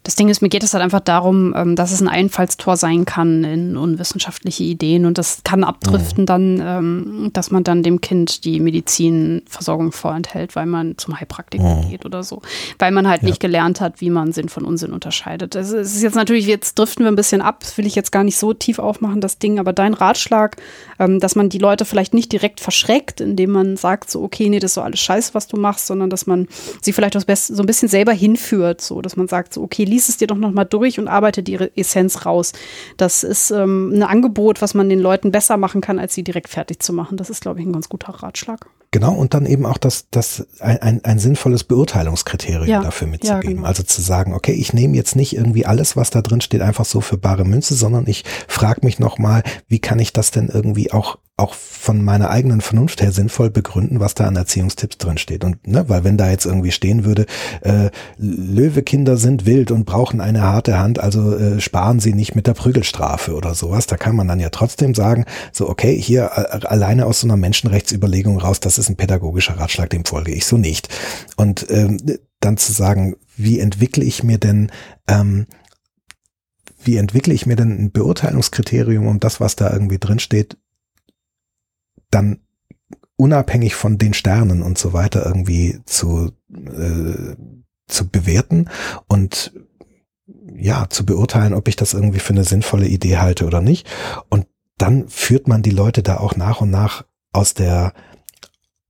Das 0.05 0.13
Ding 0.13 0.29
ist, 0.29 0.43
mir 0.43 0.49
geht 0.49 0.63
es 0.63 0.73
halt 0.75 0.83
einfach 0.83 0.99
darum, 0.99 1.55
ähm, 1.57 1.75
dass 1.75 1.91
es 1.91 1.99
ein 1.99 2.07
Einfallstor 2.07 2.77
sein 2.77 3.05
kann 3.05 3.43
in 3.43 3.75
unwissenschaftliche 3.75 4.63
Ideen 4.63 5.07
und 5.07 5.17
das 5.17 5.41
kann 5.43 5.63
abdriften 5.63 6.23
mhm. 6.23 6.25
dann, 6.27 6.61
ähm, 6.63 7.29
dass 7.33 7.49
man 7.49 7.63
dann 7.63 7.81
dem 7.81 8.01
Kind 8.01 8.45
die 8.45 8.59
Medizinversorgung 8.59 9.91
vorenthält, 9.91 10.55
weil 10.55 10.67
man 10.67 10.95
zum 10.99 11.19
Heilpraktiker 11.19 11.81
mhm. 11.81 11.89
geht 11.89 12.05
oder 12.05 12.21
so, 12.21 12.43
weil 12.77 12.91
man 12.91 13.07
halt 13.07 13.23
ja. 13.23 13.29
nicht 13.29 13.39
gelernt 13.39 13.81
hat, 13.81 13.99
wie 13.99 14.11
man 14.11 14.31
Sinn 14.31 14.47
von 14.47 14.63
Unsinn 14.63 14.93
unterscheidet. 14.93 15.55
Es 15.55 15.71
ist 15.71 16.03
jetzt 16.03 16.15
natürlich, 16.15 16.45
jetzt 16.45 16.77
driften 16.77 17.03
wir 17.03 17.11
ein 17.11 17.15
bisschen 17.15 17.41
ab, 17.41 17.61
das 17.61 17.75
will 17.79 17.87
ich 17.87 17.95
jetzt 17.95 18.11
gar 18.11 18.23
nicht 18.23 18.37
so 18.37 18.53
tief 18.53 18.77
aufmachen, 18.77 19.21
das 19.21 19.39
Ding, 19.39 19.57
aber 19.57 19.73
dein 19.73 19.95
Ratschlag, 19.95 20.57
ähm, 20.99 21.19
dass 21.19 21.35
man 21.35 21.49
die 21.49 21.57
Leute 21.57 21.83
vielleicht 21.83 22.13
nicht 22.13 22.31
direkt 22.31 22.59
verschreckt, 22.59 23.21
indem 23.21 23.49
man 23.49 23.75
sagt 23.75 24.11
so, 24.11 24.21
okay, 24.21 24.49
nee, 24.49 24.59
das 24.59 24.71
ist 24.71 24.75
so 24.75 24.81
alles 24.81 24.99
scheiße, 24.99 25.33
was 25.33 25.47
du 25.47 25.57
machst, 25.57 25.87
sondern 25.87 26.11
dass 26.11 26.27
man 26.27 26.47
sie 26.83 26.93
vielleicht 26.93 27.17
auch 27.17 27.23
so 27.35 27.63
ein 27.63 27.65
bisschen 27.65 27.89
selber 27.89 28.13
hinführt, 28.13 28.81
so, 28.81 29.01
dass 29.01 29.17
man 29.17 29.27
sagt 29.27 29.55
so, 29.55 29.63
okay, 29.63 29.94
lies 29.95 30.09
es 30.09 30.17
dir 30.17 30.27
doch 30.27 30.37
nochmal 30.37 30.65
durch 30.65 30.99
und 30.99 31.07
arbeite 31.07 31.41
die 31.41 31.55
Essenz 31.75 32.25
raus. 32.25 32.51
Das 32.97 33.23
ist 33.23 33.51
ähm, 33.51 33.93
ein 33.93 34.03
Angebot, 34.03 34.61
was 34.61 34.73
man 34.73 34.89
den 34.89 34.99
Leuten 34.99 35.31
besser 35.31 35.57
machen 35.57 35.81
kann, 35.81 35.99
als 35.99 36.13
sie 36.13 36.23
direkt 36.23 36.49
fertig 36.49 36.83
zu 36.83 36.91
machen. 36.91 37.17
Das 37.17 37.29
ist, 37.29 37.41
glaube 37.41 37.61
ich, 37.61 37.65
ein 37.65 37.71
ganz 37.71 37.87
guter 37.87 38.09
Ratschlag. 38.09 38.67
Genau, 38.91 39.13
und 39.13 39.33
dann 39.33 39.45
eben 39.45 39.65
auch 39.65 39.77
das, 39.77 40.07
das 40.09 40.47
ein, 40.59 40.81
ein, 40.81 41.03
ein 41.03 41.19
sinnvolles 41.19 41.65
Beurteilungskriterium 41.65 42.69
ja, 42.69 42.81
dafür 42.81 43.07
mitzugeben. 43.07 43.43
Ja, 43.43 43.55
genau. 43.55 43.67
Also 43.67 43.83
zu 43.83 44.01
sagen, 44.01 44.33
okay, 44.33 44.53
ich 44.53 44.73
nehme 44.73 44.95
jetzt 44.95 45.15
nicht 45.15 45.35
irgendwie 45.35 45.65
alles, 45.65 45.97
was 45.97 46.11
da 46.11 46.21
drin 46.21 46.39
steht, 46.39 46.61
einfach 46.61 46.85
so 46.85 47.01
für 47.01 47.17
bare 47.17 47.43
Münze, 47.43 47.73
sondern 47.73 48.07
ich 48.07 48.23
frage 48.47 48.81
mich 48.83 48.99
nochmal, 48.99 49.43
wie 49.67 49.79
kann 49.79 49.99
ich 49.99 50.13
das 50.13 50.31
denn 50.31 50.47
irgendwie 50.47 50.93
auch 50.93 51.17
auch 51.37 51.53
von 51.53 52.01
meiner 52.01 52.29
eigenen 52.29 52.61
Vernunft 52.61 53.01
her 53.01 53.11
sinnvoll 53.11 53.49
begründen, 53.49 53.99
was 53.99 54.15
da 54.15 54.25
an 54.25 54.37
Erziehungstipps 54.37 54.97
drin 54.97 55.17
steht. 55.17 55.43
Und 55.43 55.67
ne, 55.67 55.89
weil 55.89 56.05
wenn 56.05 56.17
da 56.17 56.29
jetzt 56.29 56.45
irgendwie 56.45 56.71
stehen 56.71 57.03
würde, 57.03 57.25
äh, 57.61 57.89
Löwekinder 58.17 59.17
sind 59.17 59.45
wild 59.45 59.69
und 59.71 59.85
brauchen 59.85 60.21
eine 60.21 60.43
harte 60.43 60.79
Hand, 60.79 60.99
also 60.99 61.35
äh, 61.35 61.59
sparen 61.59 61.99
sie 61.99 62.13
nicht 62.13 62.35
mit 62.35 62.47
der 62.47 62.53
Prügelstrafe 62.53 63.35
oder 63.35 63.53
sowas, 63.53 63.85
da 63.85 63.97
kann 63.97 64.15
man 64.15 64.29
dann 64.29 64.39
ja 64.39 64.49
trotzdem 64.49 64.95
sagen, 64.95 65.25
so 65.51 65.69
okay, 65.69 65.99
hier 65.99 66.31
äh, 66.35 66.65
alleine 66.65 67.05
aus 67.05 67.19
so 67.19 67.27
einer 67.27 67.37
Menschenrechtsüberlegung 67.37 68.39
raus, 68.39 68.61
das 68.61 68.77
ist 68.77 68.87
ein 68.87 68.95
pädagogischer 68.95 69.59
Ratschlag, 69.59 69.89
dem 69.89 70.05
folge 70.05 70.31
ich 70.31 70.45
so 70.45 70.57
nicht. 70.57 70.87
Und 71.35 71.65
ähm, 71.69 71.97
dann 72.39 72.55
zu 72.55 72.71
sagen, 72.71 73.17
wie 73.35 73.59
entwickle 73.59 74.05
ich 74.05 74.23
mir 74.23 74.37
denn 74.37 74.71
ähm, 75.09 75.47
wie 76.81 76.97
entwickle 76.97 77.33
ich 77.33 77.45
mir 77.45 77.55
denn 77.55 77.71
ein 77.71 77.91
Beurteilungskriterium 77.91 79.07
um 79.07 79.19
das, 79.19 79.39
was 79.39 79.55
da 79.55 79.73
irgendwie 79.73 79.97
drin 79.97 80.19
steht, 80.19 80.57
dann 82.15 82.39
unabhängig 83.17 83.75
von 83.75 83.97
den 83.97 84.13
Sternen 84.13 84.61
und 84.61 84.77
so 84.77 84.93
weiter 84.93 85.25
irgendwie 85.25 85.79
zu, 85.85 86.31
äh, 86.51 87.35
zu 87.87 88.09
bewerten 88.09 88.69
und 89.07 89.53
ja, 90.57 90.87
zu 90.89 91.05
beurteilen, 91.05 91.53
ob 91.53 91.67
ich 91.67 91.75
das 91.75 91.93
irgendwie 91.93 92.19
für 92.19 92.33
eine 92.33 92.43
sinnvolle 92.43 92.87
Idee 92.87 93.17
halte 93.17 93.45
oder 93.45 93.61
nicht. 93.61 93.87
Und 94.29 94.47
dann 94.77 95.07
führt 95.09 95.47
man 95.47 95.61
die 95.61 95.71
Leute 95.71 96.01
da 96.01 96.17
auch 96.17 96.35
nach 96.35 96.61
und 96.61 96.71
nach 96.71 97.05
aus 97.33 97.53
der, 97.53 97.93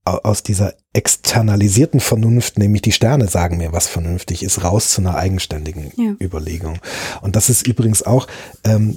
aus 0.04 0.42
dieser 0.44 0.74
externalisierten 0.92 2.00
Vernunft, 2.00 2.58
nämlich 2.58 2.82
die 2.82 2.92
Sterne 2.92 3.26
sagen 3.28 3.58
mir, 3.58 3.72
was 3.72 3.88
vernünftig 3.88 4.44
ist, 4.44 4.62
raus 4.62 4.90
zu 4.90 5.00
einer 5.00 5.16
eigenständigen 5.16 5.92
ja. 5.96 6.14
Überlegung. 6.20 6.78
Und 7.20 7.36
das 7.36 7.50
ist 7.50 7.66
übrigens 7.66 8.04
auch, 8.04 8.28
ähm, 8.64 8.96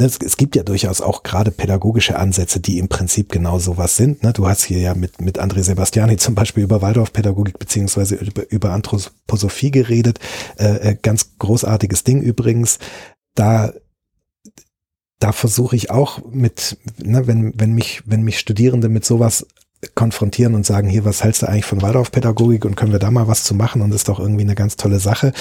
es 0.00 0.36
gibt 0.36 0.56
ja 0.56 0.62
durchaus 0.62 1.00
auch 1.00 1.22
gerade 1.22 1.50
pädagogische 1.50 2.18
Ansätze, 2.18 2.60
die 2.60 2.78
im 2.78 2.88
Prinzip 2.88 3.30
genau 3.30 3.58
sowas 3.58 3.96
sind. 3.96 4.22
Ne? 4.22 4.32
Du 4.32 4.46
hast 4.48 4.64
hier 4.64 4.80
ja 4.80 4.94
mit, 4.94 5.20
mit 5.20 5.40
André 5.40 5.62
Sebastiani 5.62 6.16
zum 6.16 6.34
Beispiel 6.34 6.64
über 6.64 6.82
Waldorfpädagogik 6.82 7.58
beziehungsweise 7.58 8.16
über, 8.16 8.50
über 8.50 8.70
Anthroposophie 8.70 9.70
geredet. 9.70 10.18
Äh, 10.58 10.90
äh, 10.90 10.96
ganz 11.00 11.38
großartiges 11.38 12.04
Ding 12.04 12.20
übrigens. 12.20 12.78
Da 13.34 13.72
da 15.20 15.32
versuche 15.32 15.76
ich 15.76 15.90
auch 15.90 16.24
mit, 16.30 16.78
ne, 16.98 17.26
wenn, 17.26 17.52
wenn 17.54 17.72
mich, 17.72 18.02
wenn 18.06 18.22
mich 18.22 18.38
Studierende 18.38 18.88
mit 18.88 19.04
sowas 19.04 19.46
konfrontieren 19.94 20.54
und 20.54 20.66
sagen, 20.66 20.88
hier, 20.88 21.04
was 21.04 21.24
hältst 21.24 21.42
du 21.42 21.48
eigentlich 21.48 21.64
von 21.64 21.80
Waldorfpädagogik 21.80 22.64
und 22.64 22.76
können 22.76 22.92
wir 22.92 22.98
da 22.98 23.10
mal 23.10 23.28
was 23.28 23.44
zu 23.44 23.54
machen 23.54 23.80
und 23.80 23.94
ist 23.94 24.08
doch 24.08 24.20
irgendwie 24.20 24.42
eine 24.42 24.54
ganz 24.54 24.76
tolle 24.76 25.00
Sache, 25.00 25.32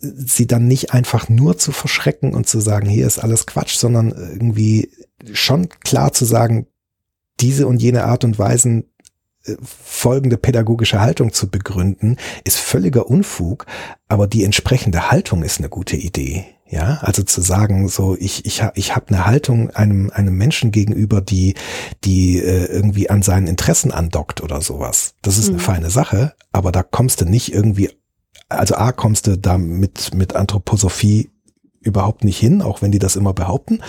sie 0.00 0.46
dann 0.46 0.66
nicht 0.66 0.94
einfach 0.94 1.28
nur 1.28 1.58
zu 1.58 1.72
verschrecken 1.72 2.34
und 2.34 2.48
zu 2.48 2.60
sagen, 2.60 2.88
hier 2.88 3.06
ist 3.06 3.18
alles 3.18 3.46
Quatsch, 3.46 3.76
sondern 3.76 4.10
irgendwie 4.10 4.90
schon 5.32 5.68
klar 5.68 6.12
zu 6.12 6.24
sagen, 6.24 6.66
diese 7.40 7.66
und 7.66 7.82
jene 7.82 8.04
Art 8.04 8.24
und 8.24 8.38
Weisen 8.38 8.84
äh, 9.44 9.56
folgende 9.62 10.38
pädagogische 10.38 11.00
Haltung 11.00 11.32
zu 11.32 11.50
begründen, 11.50 12.16
ist 12.44 12.56
völliger 12.58 13.08
Unfug, 13.08 13.66
aber 14.08 14.26
die 14.26 14.44
entsprechende 14.44 15.10
Haltung 15.10 15.42
ist 15.42 15.58
eine 15.58 15.68
gute 15.68 15.96
Idee. 15.96 16.46
Ja, 16.70 16.98
also 17.00 17.22
zu 17.22 17.40
sagen, 17.40 17.88
so 17.88 18.14
ich 18.18 18.44
ich 18.44 18.62
ich 18.74 18.94
habe 18.94 19.08
eine 19.08 19.24
Haltung 19.24 19.70
einem 19.70 20.10
einem 20.10 20.36
Menschen 20.36 20.70
gegenüber, 20.70 21.22
die 21.22 21.54
die 22.04 22.38
äh, 22.38 22.66
irgendwie 22.66 23.08
an 23.08 23.22
seinen 23.22 23.46
Interessen 23.46 23.90
andockt 23.90 24.42
oder 24.42 24.60
sowas. 24.60 25.14
Das 25.22 25.38
ist 25.38 25.48
mhm. 25.48 25.54
eine 25.54 25.62
feine 25.62 25.90
Sache, 25.90 26.34
aber 26.52 26.70
da 26.70 26.82
kommst 26.82 27.22
du 27.22 27.24
nicht 27.24 27.54
irgendwie 27.54 27.90
also 28.50 28.74
A 28.74 28.92
kommst 28.92 29.26
du 29.26 29.38
da 29.38 29.56
mit 29.56 30.12
mit 30.14 30.36
Anthroposophie 30.36 31.30
überhaupt 31.80 32.24
nicht 32.24 32.38
hin, 32.38 32.60
auch 32.60 32.82
wenn 32.82 32.92
die 32.92 32.98
das 32.98 33.16
immer 33.16 33.32
behaupten. 33.32 33.80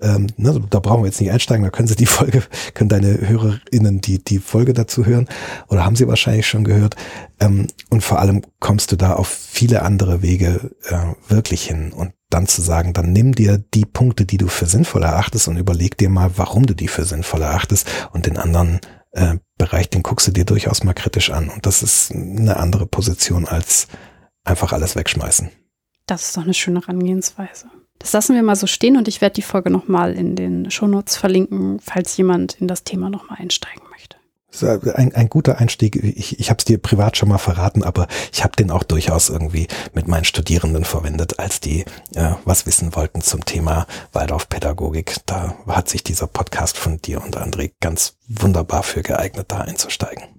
Ähm, 0.00 0.28
ne, 0.36 0.60
da 0.70 0.80
brauchen 0.80 1.02
wir 1.02 1.06
jetzt 1.06 1.20
nicht 1.20 1.32
einsteigen, 1.32 1.64
da 1.64 1.70
können 1.70 1.88
sie 1.88 1.96
die 1.96 2.06
Folge, 2.06 2.42
können 2.74 2.88
deine 2.88 3.28
HörerInnen 3.28 4.00
die, 4.00 4.22
die 4.22 4.38
Folge 4.38 4.74
dazu 4.74 5.06
hören 5.06 5.28
oder 5.68 5.84
haben 5.84 5.96
sie 5.96 6.06
wahrscheinlich 6.06 6.46
schon 6.46 6.64
gehört. 6.64 6.94
Ähm, 7.40 7.66
und 7.90 8.02
vor 8.02 8.20
allem 8.20 8.42
kommst 8.60 8.92
du 8.92 8.96
da 8.96 9.14
auf 9.14 9.28
viele 9.28 9.82
andere 9.82 10.22
Wege 10.22 10.70
äh, 10.88 11.32
wirklich 11.32 11.64
hin. 11.64 11.92
Und 11.92 12.12
dann 12.30 12.46
zu 12.46 12.60
sagen, 12.62 12.92
dann 12.92 13.12
nimm 13.12 13.34
dir 13.34 13.58
die 13.58 13.86
Punkte, 13.86 14.24
die 14.26 14.36
du 14.36 14.48
für 14.48 14.66
sinnvoll 14.66 15.02
erachtest 15.02 15.48
und 15.48 15.56
überleg 15.56 15.96
dir 15.96 16.10
mal, 16.10 16.32
warum 16.36 16.66
du 16.66 16.74
die 16.74 16.88
für 16.88 17.04
sinnvoll 17.04 17.42
erachtest 17.42 17.88
und 18.12 18.26
den 18.26 18.36
anderen 18.36 18.80
äh, 19.12 19.36
Bereich, 19.56 19.90
den 19.90 20.02
guckst 20.02 20.28
du 20.28 20.32
dir 20.32 20.44
durchaus 20.44 20.84
mal 20.84 20.94
kritisch 20.94 21.30
an. 21.30 21.48
Und 21.48 21.66
das 21.66 21.82
ist 21.82 22.12
eine 22.12 22.58
andere 22.58 22.86
Position 22.86 23.46
als 23.46 23.88
einfach 24.44 24.72
alles 24.72 24.94
wegschmeißen. 24.94 25.50
Das 26.06 26.22
ist 26.22 26.36
doch 26.36 26.42
eine 26.42 26.54
schöne 26.54 26.80
Herangehensweise. 26.80 27.66
Das 27.98 28.12
lassen 28.12 28.34
wir 28.34 28.42
mal 28.42 28.56
so 28.56 28.66
stehen 28.66 28.96
und 28.96 29.08
ich 29.08 29.20
werde 29.20 29.34
die 29.34 29.42
Folge 29.42 29.70
nochmal 29.70 30.14
in 30.14 30.36
den 30.36 30.70
Shownotes 30.70 31.16
verlinken, 31.16 31.80
falls 31.80 32.16
jemand 32.16 32.54
in 32.60 32.68
das 32.68 32.84
Thema 32.84 33.10
nochmal 33.10 33.38
einsteigen 33.40 33.82
möchte. 33.90 34.17
Ein, 34.94 35.14
ein 35.14 35.28
guter 35.28 35.58
Einstieg. 35.58 35.96
Ich, 35.96 36.40
ich 36.40 36.50
habe 36.50 36.58
es 36.58 36.64
dir 36.64 36.78
privat 36.78 37.16
schon 37.16 37.28
mal 37.28 37.38
verraten, 37.38 37.84
aber 37.84 38.08
ich 38.32 38.42
habe 38.42 38.56
den 38.56 38.70
auch 38.70 38.82
durchaus 38.82 39.28
irgendwie 39.28 39.68
mit 39.92 40.08
meinen 40.08 40.24
Studierenden 40.24 40.84
verwendet, 40.84 41.38
als 41.38 41.60
die 41.60 41.84
äh, 42.14 42.32
was 42.44 42.66
wissen 42.66 42.96
wollten 42.96 43.20
zum 43.20 43.44
Thema 43.44 43.86
Waldorfpädagogik. 44.12 45.16
Da 45.26 45.54
hat 45.66 45.88
sich 45.88 46.02
dieser 46.02 46.26
Podcast 46.26 46.78
von 46.78 47.00
dir 47.00 47.22
und 47.22 47.36
André 47.36 47.72
ganz 47.80 48.16
wunderbar 48.26 48.82
für 48.82 49.02
geeignet, 49.02 49.46
da 49.48 49.58
einzusteigen. 49.58 50.37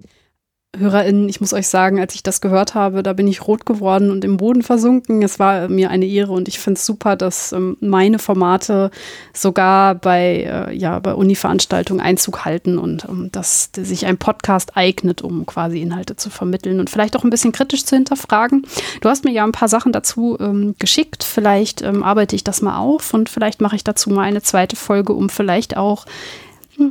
HörerInnen, 0.78 1.28
ich 1.30 1.42
muss 1.42 1.52
euch 1.52 1.68
sagen, 1.68 2.00
als 2.00 2.14
ich 2.14 2.22
das 2.22 2.42
gehört 2.42 2.76
habe, 2.76 3.02
da 3.02 3.14
bin 3.14 3.28
ich 3.28 3.48
rot 3.48 3.66
geworden 3.66 4.12
und 4.12 4.24
im 4.24 4.38
Boden 4.38 4.62
versunken. 4.62 5.24
Es 5.24 5.40
war 5.40 5.68
mir 5.68 5.90
eine 5.90 6.06
Ehre 6.06 6.32
und 6.32 6.48
ich 6.48 6.60
finde 6.60 6.78
es 6.78 6.86
super, 6.86 7.16
dass 7.16 7.52
ähm, 7.54 7.76
meine 7.80 8.20
Formate 8.20 8.92
sogar 9.34 9.96
bei, 9.96 10.44
äh, 10.44 10.78
ja, 10.78 11.00
bei 11.00 11.16
Uni-Veranstaltungen 11.16 12.02
Einzug 12.02 12.46
halten 12.46 12.78
und 12.78 13.06
ähm, 13.10 13.30
dass 13.32 13.72
sich 13.76 14.06
ein 14.06 14.20
Podcast 14.20 14.78
eignet, 14.78 15.24
um 15.24 15.48
quasi 15.48 15.82
Inhalte 15.82 16.18
zu 16.18 16.30
vermitteln 16.30 16.80
und 16.80 16.92
vielleicht 16.92 17.16
auch 17.16 17.24
ein 17.24 17.32
bisschen 17.32 17.52
kritisch 17.52 17.84
zu 17.84 17.96
hinterfragen. 17.96 18.68
Du 19.02 19.10
hast 19.10 19.26
mir 19.26 19.32
ja 19.32 19.46
ein 19.46 19.52
paar 19.52 19.70
Sachen 19.70 19.92
dazu 19.92 20.38
ähm, 20.40 20.76
geschickt. 20.78 21.24
Vielleicht 21.24 21.82
ähm, 21.82 22.04
arbeite 22.04 22.36
ich 22.36 22.44
das 22.44 22.62
mal 22.62 22.78
auf 22.78 23.12
und 23.16 23.28
vielleicht 23.28 23.60
mache 23.60 23.76
ich 23.76 23.84
dazu 23.84 24.12
mal 24.12 24.22
eine 24.22 24.44
zweite 24.44 24.76
Folge, 24.76 25.14
um 25.14 25.30
vielleicht 25.30 25.78
auch 25.78 26.06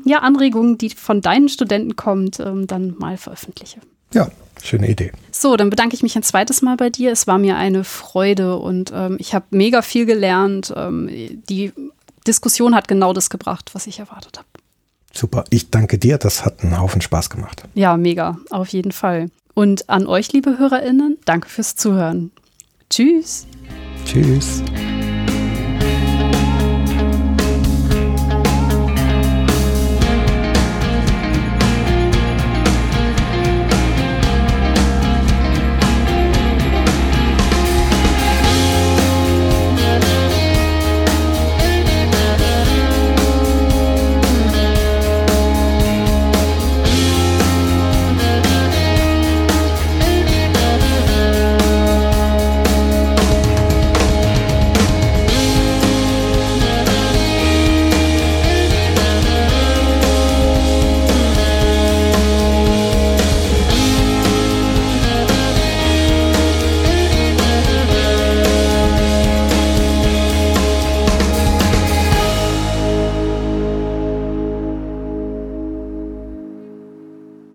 ja, 0.05 0.19
Anregungen, 0.19 0.79
die 0.79 0.91
von 0.91 1.21
deinen 1.21 1.49
Studenten 1.49 1.97
kommt, 1.97 2.41
ähm, 2.41 2.67
dann 2.67 2.95
mal 2.99 3.17
veröffentliche. 3.17 3.81
Ja, 4.13 4.29
schöne 4.63 4.89
Idee. 4.89 5.13
So, 5.31 5.57
dann 5.57 5.71
bedanke 5.71 5.95
ich 5.95 6.03
mich 6.03 6.17
ein 6.17 6.23
zweites 6.23 6.63
Mal 6.63 6.77
bei 6.77 6.91
dir. 6.91 7.13
Es 7.13 7.27
war 7.27 7.39
mir 7.39 7.57
eine 7.57 7.85
Freude 7.85 8.57
und 8.57 8.93
ähm, 8.95 9.17
ich 9.19 9.35
habe 9.35 9.47
mega 9.51 9.83
viel 9.83 10.07
gelernt. 10.07 10.73
Ähm, 10.77 11.09
die 11.49 11.73
Diskussion 12.27 12.75
hat 12.75 12.89
genau 12.89 13.13
das 13.13 13.31
gebracht, 13.31 13.71
was 13.75 13.87
ich 13.87 13.99
erwartet 13.99 14.39
habe. 14.39 14.49
Super, 15.13 15.45
ich 15.51 15.71
danke 15.71 15.99
dir. 15.99 16.19
Das 16.19 16.45
hat 16.45 16.63
einen 16.63 16.79
Haufen 16.79 17.01
Spaß 17.01 17.31
gemacht. 17.31 17.65
Ja, 17.75 17.97
mega, 17.97 18.39
auf 18.51 18.69
jeden 18.69 18.93
Fall. 18.93 19.31
Und 19.55 19.89
an 19.89 20.07
euch, 20.07 20.33
liebe 20.33 20.59
HörerInnen, 20.59 21.19
danke 21.25 21.49
fürs 21.49 21.75
Zuhören. 21.75 22.31
Tschüss. 22.91 23.47
Tschüss. 24.05 24.63